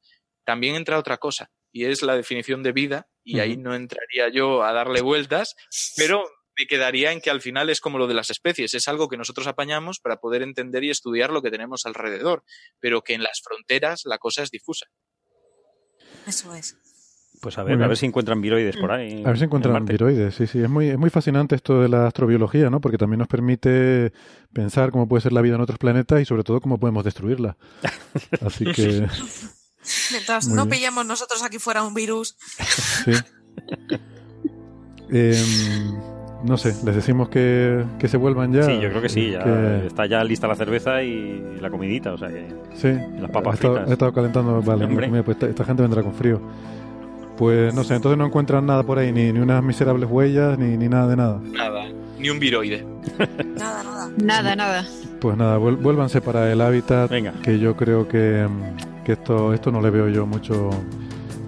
También 0.44 0.76
entra 0.76 0.98
otra 0.98 1.18
cosa, 1.18 1.52
y 1.72 1.86
es 1.86 2.02
la 2.02 2.16
definición 2.16 2.64
de 2.64 2.72
vida, 2.72 3.08
y 3.24 3.36
uh 3.36 3.38
-huh. 3.38 3.42
ahí 3.42 3.58
no 3.58 3.76
entraría 3.76 4.30
yo 4.30 4.64
a 4.64 4.74
darle 4.74 5.02
vueltas, 5.02 5.56
pero 5.96 6.26
me 6.58 6.66
quedaría 6.66 7.12
en 7.12 7.22
que 7.22 7.30
al 7.30 7.42
final 7.42 7.70
es 7.70 7.80
como 7.80 7.98
lo 7.98 8.08
de 8.08 8.16
las 8.16 8.30
especies, 8.30 8.74
es 8.74 8.88
algo 8.88 9.08
que 9.08 9.18
nosotros 9.18 9.48
apañamos 9.48 10.00
para 10.00 10.18
poder 10.18 10.42
entender 10.42 10.84
y 10.84 10.90
estudiar 10.90 11.32
lo 11.32 11.42
que 11.42 11.52
tenemos 11.52 11.86
alrededor, 11.86 12.44
pero 12.80 13.02
que 13.02 13.14
en 13.14 13.24
las 13.24 13.42
fronteras 13.44 14.02
la 14.06 14.18
cosa 14.18 14.44
es 14.44 14.50
difusa. 14.50 14.88
Eso 16.26 16.54
es. 16.56 16.78
Pues 17.40 17.58
a 17.60 17.64
ver, 17.64 17.82
a 17.82 17.88
ver 17.88 17.98
si 17.98 18.08
encuentran 18.08 18.42
viroides 18.42 18.78
por 18.78 18.92
ahí. 18.92 19.22
A 19.24 19.28
ver 19.28 19.38
si 19.38 19.44
encuentran 19.44 19.86
viroides, 19.86 20.34
sí, 20.34 20.48
sí. 20.48 20.60
Es 20.60 20.70
muy, 20.70 20.90
es 20.90 20.98
muy 20.98 21.12
fascinante 21.12 21.56
esto 21.56 21.82
de 21.82 21.88
la 21.88 22.08
astrobiología, 22.08 22.72
¿no? 22.72 22.82
Porque 22.82 22.98
también 22.98 23.20
nos 23.20 23.28
permite 23.28 24.12
pensar 24.52 24.92
cómo 24.92 25.08
puede 25.08 25.22
ser 25.22 25.34
la 25.34 25.42
vida 25.42 25.56
en 25.56 25.62
otros 25.62 25.78
planetas 25.78 26.20
y 26.20 26.26
sobre 26.26 26.44
todo 26.44 26.62
cómo 26.62 26.80
podemos 26.80 27.04
destruirla. 27.04 27.56
Así 28.42 28.66
que... 28.66 29.06
Mientras 30.12 30.48
no 30.48 30.68
pillemos 30.68 31.06
nosotros 31.06 31.44
aquí 31.44 31.60
fuera 31.60 31.84
un 31.84 31.94
virus. 31.94 32.36
Sí. 33.06 33.12
Em, 35.10 35.96
no 36.44 36.58
sé, 36.58 36.76
les 36.86 36.96
decimos 36.96 37.30
que, 37.30 37.86
que, 37.98 38.08
se 38.08 38.18
vuelvan 38.18 38.54
ya. 38.54 38.64
Sí, 38.64 38.80
yo 38.80 38.90
creo 38.90 39.02
que 39.02 39.10
sí, 39.10 39.32
ya 39.32 39.86
está 39.86 40.06
ya 40.06 40.24
lista 40.24 40.48
la 40.48 40.56
cerveza 40.56 41.02
y 41.02 41.58
la 41.62 41.70
comidita, 41.70 42.14
o 42.14 42.18
sea 42.18 42.28
que. 42.28 42.48
Sí, 42.76 42.90
las 43.20 43.32
papas 43.32 43.54
he 43.54 43.56
estado, 43.56 43.86
he 43.88 43.94
estado 43.94 44.14
calentando, 44.14 44.62
vale, 44.62 45.24
pues 45.24 45.38
esta, 45.42 45.64
gente 45.66 45.82
vendrá 45.82 46.04
con 46.04 46.14
frío. 46.14 46.42
Pues 47.38 47.74
no 47.74 47.84
sé, 47.84 47.96
entonces 47.96 48.18
no 48.18 48.26
encuentran 48.26 48.66
nada 48.66 48.84
por 48.84 48.98
ahí, 48.98 49.12
ni, 49.12 49.32
ni 49.32 49.40
unas 49.40 49.64
miserables 49.64 50.10
huellas, 50.10 50.58
ni, 50.58 50.76
ni 50.76 50.90
nada 50.90 51.08
de 51.08 51.16
nada. 51.16 51.40
Nada, 51.44 51.86
ni 52.18 52.30
un 52.30 52.40
viroide. 52.40 52.86
nada, 53.56 53.84
nada. 53.84 54.12
Nada, 54.18 54.56
nada. 54.56 54.86
Pues 55.20 55.38
nada, 55.38 55.58
vuélvanse 55.58 56.22
para 56.22 56.52
el 56.52 56.62
hábitat, 56.62 57.10
Venga. 57.10 57.34
que 57.44 57.60
yo 57.60 57.76
creo 57.76 58.08
que, 58.08 58.48
que 59.04 59.14
esto, 59.14 59.54
esto 59.54 59.72
no 59.72 59.82
le 59.82 59.90
veo 59.90 60.10
yo 60.10 60.26
mucho 60.26 60.70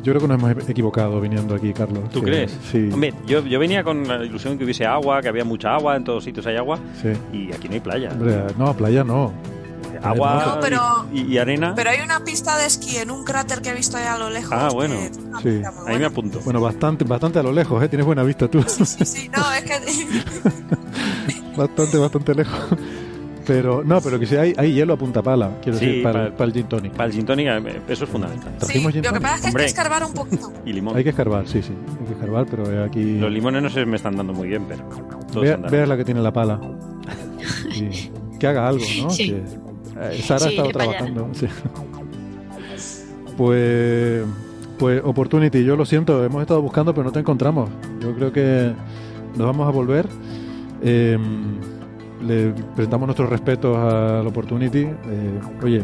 yo 0.02 0.14
creo 0.14 0.22
que 0.22 0.28
nos 0.28 0.42
hemos 0.42 0.70
equivocado 0.70 1.20
viniendo 1.20 1.54
aquí, 1.56 1.74
Carlos. 1.74 2.10
¿Tú 2.10 2.22
crees? 2.22 2.58
Sí. 2.72 2.90
Hombre, 2.92 3.14
yo, 3.26 3.46
yo 3.46 3.60
venía 3.60 3.84
con 3.84 4.08
la 4.08 4.24
ilusión 4.24 4.58
que 4.58 4.64
hubiese 4.64 4.86
agua, 4.86 5.22
que 5.22 5.28
había 5.28 5.44
mucha 5.44 5.76
agua, 5.76 5.98
en 5.98 6.06
todos 6.06 6.24
sitios 6.24 6.46
hay 6.48 6.56
agua. 6.56 6.80
Sí. 7.02 7.10
Y 7.34 7.54
aquí 7.54 7.68
no 7.68 7.74
hay 7.74 7.80
playa. 7.82 8.10
Hombre, 8.12 8.44
no, 8.58 8.74
playa 8.74 9.04
no. 9.04 9.34
Agua 10.02 10.60
y, 11.14 11.38
arena. 11.38 11.74
Pero 11.76 11.90
hay 11.90 12.00
una 12.00 12.24
pista 12.24 12.58
de 12.58 12.66
esquí 12.66 12.96
en 12.96 13.12
un 13.12 13.26
cráter 13.26 13.62
que 13.62 13.70
he 13.70 13.74
visto 13.74 13.98
allá 13.98 14.14
a 14.14 14.18
lo 14.18 14.30
lejos. 14.30 14.54
Ah, 14.54 14.70
bueno. 14.72 14.96
Sí. 15.44 15.62
Ahí 15.86 16.00
me 16.00 16.06
apunto. 16.06 16.40
Bueno, 16.46 16.62
bastante, 16.62 17.04
bastante 17.04 17.40
a 17.40 17.44
lo 17.44 17.52
lejos, 17.52 17.84
¿eh? 17.84 17.90
Tienes 17.90 18.06
buena 18.06 18.24
vista 18.24 18.48
tú. 18.48 18.64
Sí, 18.66 18.86
sí, 18.86 19.06
sí. 19.06 19.30
No, 19.30 19.44
es 19.52 19.64
que... 19.64 19.74
bastante, 21.58 21.98
bastante 21.98 22.36
lejos. 22.36 22.80
Pero, 23.50 23.84
no, 23.84 24.00
pero 24.00 24.20
que 24.20 24.28
si 24.28 24.36
hay, 24.36 24.54
hay 24.58 24.74
hielo 24.74 24.94
a 24.94 24.96
punta 24.96 25.24
pala, 25.24 25.58
quiero 25.64 25.80
decir, 25.80 26.04
para, 26.04 26.28
el 26.28 26.54
gin 26.54 26.68
tonic. 26.68 26.94
Para 26.94 27.06
el 27.06 27.14
gin 27.14 27.26
tonic, 27.26 27.48
eh, 27.48 27.82
eso 27.88 28.04
es 28.04 28.10
fundamental. 28.12 28.54
Sí, 28.62 28.80
lo 28.80 28.92
que 28.92 29.20
pasa 29.20 29.36
es 29.36 29.42
que 29.42 29.48
hay 29.48 29.54
que 29.56 29.66
escarbar 29.66 30.04
un 30.04 30.14
poquito. 30.14 30.54
y 30.68 30.74
limón. 30.74 30.96
Hay 30.96 31.04
que 31.04 31.10
escarbar, 31.10 31.48
sí, 31.48 31.64
sí. 31.64 31.74
Hay 32.00 32.06
que 32.06 32.14
escarbar, 32.14 32.46
pero 32.48 32.84
aquí. 32.84 33.18
Los 33.18 33.32
limones 33.32 33.64
no 33.64 33.70
se 33.72 33.88
me 33.88 33.96
están 33.96 34.16
dando 34.16 34.34
muy 34.34 34.50
bien, 34.50 34.68
pero. 34.68 34.88
Vea, 35.68 35.88
la 35.88 35.98
que 35.98 36.06
tiene 36.06 36.22
la 36.22 36.32
pala. 36.32 36.62
que 38.40 38.48
haga 38.48 38.68
algo, 38.68 38.86
¿no? 39.02 39.10
Sí. 39.10 39.32
Que, 39.32 39.38
eh, 40.00 40.22
Sara 40.22 40.46
ha 40.46 40.50
estado 40.50 40.70
trabajando. 40.70 41.30
Sí. 41.34 41.48
Pues. 43.36 44.26
Pues 44.78 45.02
Opportunity, 45.04 45.64
yo 45.66 45.76
lo 45.76 45.86
siento, 45.86 46.24
hemos 46.24 46.42
estado 46.42 46.62
buscando, 46.62 46.94
pero 46.94 47.06
no 47.06 47.12
te 47.12 47.20
encontramos. 47.20 47.68
Yo 48.00 48.14
creo 48.16 48.32
que 48.32 48.72
nos 49.36 49.48
vamos 49.48 49.68
a 49.68 49.72
volver. 49.72 50.08
Eh, 50.84 51.18
le 52.22 52.52
presentamos 52.76 53.08
nuestros 53.08 53.30
respetos 53.30 53.78
al 53.78 54.26
Opportunity. 54.28 54.80
Eh, 54.82 55.40
oye, 55.64 55.84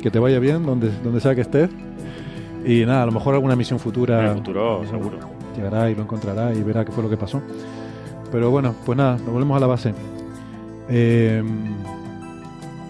que 0.00 0.10
te 0.10 0.18
vaya 0.18 0.38
bien 0.38 0.64
donde, 0.64 0.90
donde 1.02 1.20
sea 1.20 1.34
que 1.34 1.42
estés. 1.42 1.70
Y 2.64 2.84
nada, 2.86 3.02
a 3.02 3.06
lo 3.06 3.12
mejor 3.12 3.34
alguna 3.34 3.56
misión 3.56 3.78
futura. 3.78 4.20
En 4.20 4.26
el 4.30 4.36
futuro, 4.36 4.82
seguro. 4.88 5.18
Llegará 5.56 5.90
y 5.90 5.94
lo 5.94 6.02
encontrará 6.02 6.54
y 6.54 6.62
verá 6.62 6.84
qué 6.84 6.92
fue 6.92 7.02
lo 7.02 7.10
que 7.10 7.16
pasó. 7.16 7.42
Pero 8.30 8.50
bueno, 8.50 8.74
pues 8.86 8.96
nada, 8.96 9.16
nos 9.18 9.26
volvemos 9.32 9.56
a 9.56 9.60
la 9.60 9.66
base. 9.66 9.92
Eh, 10.88 11.42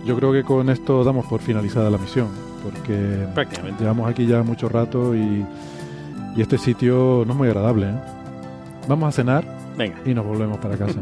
yo 0.05 0.17
creo 0.17 0.33
que 0.33 0.43
con 0.43 0.69
esto 0.71 1.05
damos 1.05 1.27
por 1.27 1.41
finalizada 1.41 1.91
la 1.91 1.99
misión, 1.99 2.29
porque 2.63 3.27
Prácticamente. 3.35 3.83
llevamos 3.83 4.09
aquí 4.11 4.27
ya 4.27 4.43
mucho 4.43 4.69
rato 4.69 5.15
y, 5.15 5.45
y 6.37 6.41
este 6.41 6.59
sitio 6.59 7.25
no 7.27 7.33
es 7.33 7.39
muy 7.39 7.49
agradable. 7.49 7.87
¿eh? 7.87 7.95
Vamos 8.89 9.09
a 9.09 9.13
cenar 9.13 9.45
Venga. 9.77 9.97
Y 10.05 10.15
nos 10.15 10.27
volvemos 10.27 10.59
para 10.59 10.77
casa. 10.77 11.01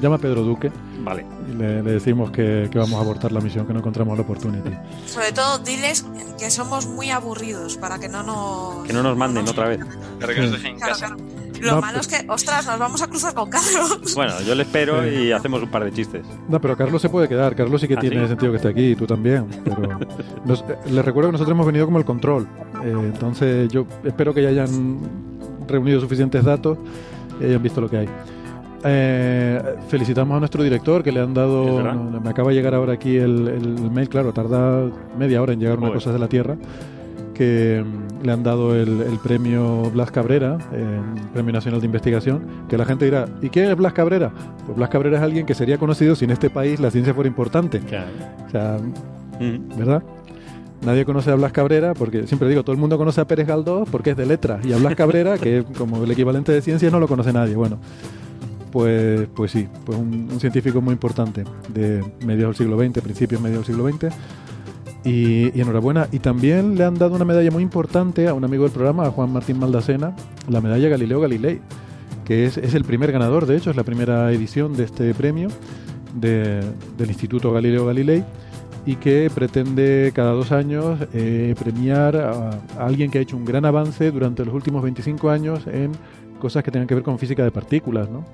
Llama 0.00 0.16
a 0.16 0.18
Pedro 0.18 0.42
Duque. 0.42 0.70
Vale. 1.00 1.26
Y 1.50 1.54
le, 1.54 1.82
decimos 1.82 2.30
que, 2.30 2.70
vamos 2.74 2.94
a 2.94 3.00
abortar 3.00 3.32
la 3.32 3.40
misión, 3.40 3.66
que 3.66 3.72
no 3.72 3.80
encontramos 3.80 4.16
la 4.16 4.22
oportunidad. 4.22 4.64
Sobre 5.06 5.32
todo, 5.32 5.58
diles 5.58 6.06
que 6.38 6.50
somos 6.50 6.86
muy 6.86 7.10
aburridos 7.10 7.76
para 7.76 7.98
que 7.98 8.08
no 8.08 8.22
nos. 8.22 8.86
Que 8.86 8.92
no 8.92 9.02
nos 9.02 9.16
manden 9.16 9.48
otra 9.48 9.68
vez. 9.68 9.80
Para 10.20 10.34
que 10.34 10.40
nos 10.40 10.52
dejen 10.52 10.74
en 10.74 10.78
casa. 10.78 11.16
Lo 11.60 11.80
malo 11.80 12.00
es 12.00 12.08
que, 12.08 12.26
ostras, 12.28 12.66
nos 12.66 12.78
vamos 12.78 13.02
a 13.02 13.06
cruzar 13.06 13.34
con 13.34 13.48
Carlos. 13.48 14.14
Bueno, 14.16 14.40
yo 14.42 14.54
le 14.56 14.64
espero 14.64 15.06
y 15.08 15.30
hacemos 15.30 15.62
un 15.62 15.70
par 15.70 15.84
de 15.84 15.92
chistes. 15.92 16.26
No, 16.48 16.60
pero 16.60 16.76
Carlos 16.76 17.00
se 17.00 17.08
puede 17.08 17.28
quedar. 17.28 17.54
Carlos 17.54 17.80
sí 17.80 17.86
que 17.86 17.94
¿Ah, 17.94 18.00
tiene 18.00 18.26
sentido 18.26 18.50
que 18.50 18.56
esté 18.56 18.68
aquí 18.68 18.90
y 18.90 18.96
tú 18.96 19.06
también. 19.06 19.46
Pero 19.64 19.76
les 20.86 21.04
recuerdo 21.04 21.28
que 21.28 21.32
nosotros 21.32 21.54
hemos 21.54 21.66
venido 21.66 21.86
como 21.86 21.98
el 21.98 22.04
control. 22.04 22.48
Eh, 22.82 22.90
entonces, 22.90 23.70
yo 23.70 23.86
espero 24.02 24.34
que 24.34 24.42
ya 24.42 24.48
hayan 24.48 24.98
reunido 25.68 26.00
suficientes 26.00 26.44
datos 26.44 26.78
y 27.42 27.46
hayan 27.46 27.62
visto 27.62 27.80
lo 27.80 27.88
que 27.90 27.98
hay. 27.98 28.08
Eh, 28.84 29.62
felicitamos 29.88 30.36
a 30.36 30.40
nuestro 30.40 30.62
director 30.62 31.02
que 31.02 31.12
le 31.12 31.20
han 31.20 31.34
dado. 31.34 32.20
me 32.20 32.30
acaba 32.30 32.50
de 32.50 32.56
llegar 32.56 32.74
ahora 32.74 32.94
aquí 32.94 33.16
el, 33.16 33.90
mail, 33.92 34.08
claro, 34.08 34.32
tarda 34.32 34.90
media 35.18 35.40
hora 35.40 35.52
en 35.52 35.60
llegar 35.60 35.78
una 35.78 35.92
cosas 35.92 36.12
de 36.12 36.18
la 36.18 36.28
Tierra. 36.28 36.56
Que 37.34 37.82
mm, 37.84 38.24
le 38.24 38.32
han 38.32 38.42
dado 38.42 38.74
el, 38.74 39.18
premio 39.22 39.90
Blas 39.90 40.10
Cabrera, 40.10 40.58
el 40.72 41.28
Premio 41.32 41.52
Nacional 41.52 41.80
de 41.80 41.86
Investigación. 41.86 42.42
Que 42.68 42.76
la 42.76 42.84
gente 42.84 43.04
dirá, 43.04 43.26
¿y 43.40 43.48
quién 43.48 43.70
es 43.70 43.76
Blas 43.76 43.92
Cabrera? 43.92 44.32
Pues 44.66 44.76
Blas 44.76 44.88
Cabrera 44.88 45.18
es 45.18 45.22
alguien 45.22 45.46
que 45.46 45.54
sería 45.54 45.78
conocido 45.78 46.16
si 46.16 46.24
en 46.24 46.32
este 46.32 46.50
país 46.50 46.80
la 46.80 46.90
ciencia 46.90 47.14
fuera 47.14 47.28
importante. 47.28 47.80
O 48.46 48.50
sea, 48.50 48.78
¿verdad? 49.76 50.02
Nadie 50.84 51.04
conoce 51.04 51.30
a 51.30 51.36
Blas 51.36 51.52
Cabrera, 51.52 51.94
porque 51.94 52.26
siempre 52.26 52.48
digo, 52.48 52.64
todo 52.64 52.72
el 52.72 52.80
mundo 52.80 52.98
conoce 52.98 53.20
a 53.20 53.24
Pérez 53.26 53.46
Galdós 53.46 53.88
porque 53.88 54.10
es 54.10 54.16
de 54.16 54.26
letras, 54.26 54.64
y 54.66 54.72
a 54.72 54.78
Blas 54.78 54.96
Cabrera, 54.96 55.38
que 55.38 55.64
como 55.78 56.02
el 56.02 56.10
equivalente 56.10 56.50
de 56.50 56.60
ciencia, 56.60 56.90
no 56.90 56.98
lo 56.98 57.06
conoce 57.06 57.32
nadie. 57.32 57.54
Bueno, 57.54 57.78
pues, 58.72 59.28
pues 59.34 59.52
sí, 59.52 59.68
pues 59.84 59.96
un, 59.96 60.28
científico 60.40 60.80
muy 60.80 60.92
importante 60.92 61.44
de 61.68 62.02
mediados 62.26 62.58
del 62.58 62.66
siglo 62.66 62.82
XX, 62.82 63.00
principios 63.00 63.40
mediados 63.40 63.66
del 63.66 63.76
siglo 63.76 63.90
XX. 63.90 64.14
Y, 65.04 65.60
enhorabuena. 65.60 66.08
Y 66.10 66.20
también 66.20 66.76
le 66.76 66.84
han 66.84 66.94
dado 66.94 67.14
una 67.14 67.24
medalla 67.24 67.50
muy 67.50 67.62
importante 67.62 68.28
a 68.28 68.34
un 68.34 68.44
amigo 68.44 68.64
del 68.64 68.72
programa, 68.72 69.06
a 69.06 69.10
Juan 69.10 69.32
Martín 69.32 69.58
Maldacena, 69.58 70.16
la 70.48 70.60
medalla 70.60 70.88
Galileo 70.88 71.20
Galilei, 71.20 71.60
que 72.24 72.46
es, 72.46 72.56
es 72.56 72.74
el 72.74 72.84
primer 72.84 73.12
ganador, 73.12 73.46
de 73.46 73.56
hecho, 73.56 73.70
es 73.70 73.76
la 73.76 73.84
primera 73.84 74.32
edición 74.32 74.74
de 74.74 74.84
este 74.84 75.12
premio 75.14 75.48
del 76.14 76.74
Instituto 77.08 77.52
Galileo 77.52 77.86
Galilei 77.86 78.24
y 78.84 78.96
que 78.96 79.30
pretende 79.32 80.12
cada 80.14 80.32
dos 80.32 80.50
años 80.52 80.98
eh, 81.12 81.54
premiar 81.58 82.16
a, 82.16 82.50
alguien 82.78 83.10
que 83.10 83.18
ha 83.18 83.20
hecho 83.20 83.36
un 83.36 83.44
gran 83.44 83.64
avance 83.64 84.10
durante 84.10 84.44
los 84.44 84.54
últimos 84.54 84.82
25 84.82 85.30
años 85.30 85.66
en 85.66 85.92
cosas 86.40 86.64
que 86.64 86.70
tengan 86.70 86.88
que 86.88 86.94
ver 86.94 87.04
con 87.04 87.18
física 87.18 87.44
de 87.44 87.52
partículas, 87.52 88.08
¿no? 88.10 88.24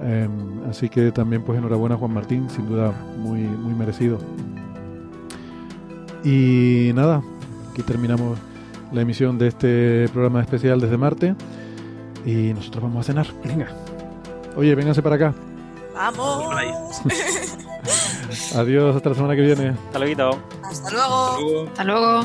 Em, 0.00 0.68
así 0.68 0.88
que 0.88 1.12
también 1.12 1.42
pues 1.42 1.58
enhorabuena 1.58 1.96
Juan 1.96 2.12
Martín, 2.12 2.48
sin 2.48 2.66
duda 2.66 2.92
muy, 3.18 3.40
muy 3.40 3.74
merecido. 3.74 4.18
Y 6.24 6.90
nada, 6.94 7.22
aquí 7.70 7.82
terminamos 7.82 8.38
la 8.92 9.02
emisión 9.02 9.38
de 9.38 9.48
este 9.48 10.08
programa 10.12 10.40
especial 10.40 10.80
desde 10.80 10.96
Marte 10.96 11.34
y 12.24 12.54
nosotros 12.54 12.84
vamos 12.84 13.00
a 13.00 13.12
cenar. 13.12 13.26
Venga. 13.44 13.68
Oye, 14.56 14.74
vénganse 14.74 15.02
para 15.02 15.16
acá. 15.16 15.34
Vamos. 15.94 17.02
Adiós, 18.54 18.96
hasta 18.96 19.08
la 19.10 19.14
semana 19.14 19.36
que 19.36 19.42
viene. 19.42 19.70
Hasta 19.70 19.98
luego. 19.98 20.38
Hasta 20.62 20.90
luego. 20.90 21.66
Hasta 21.68 21.84
luego. 21.84 22.24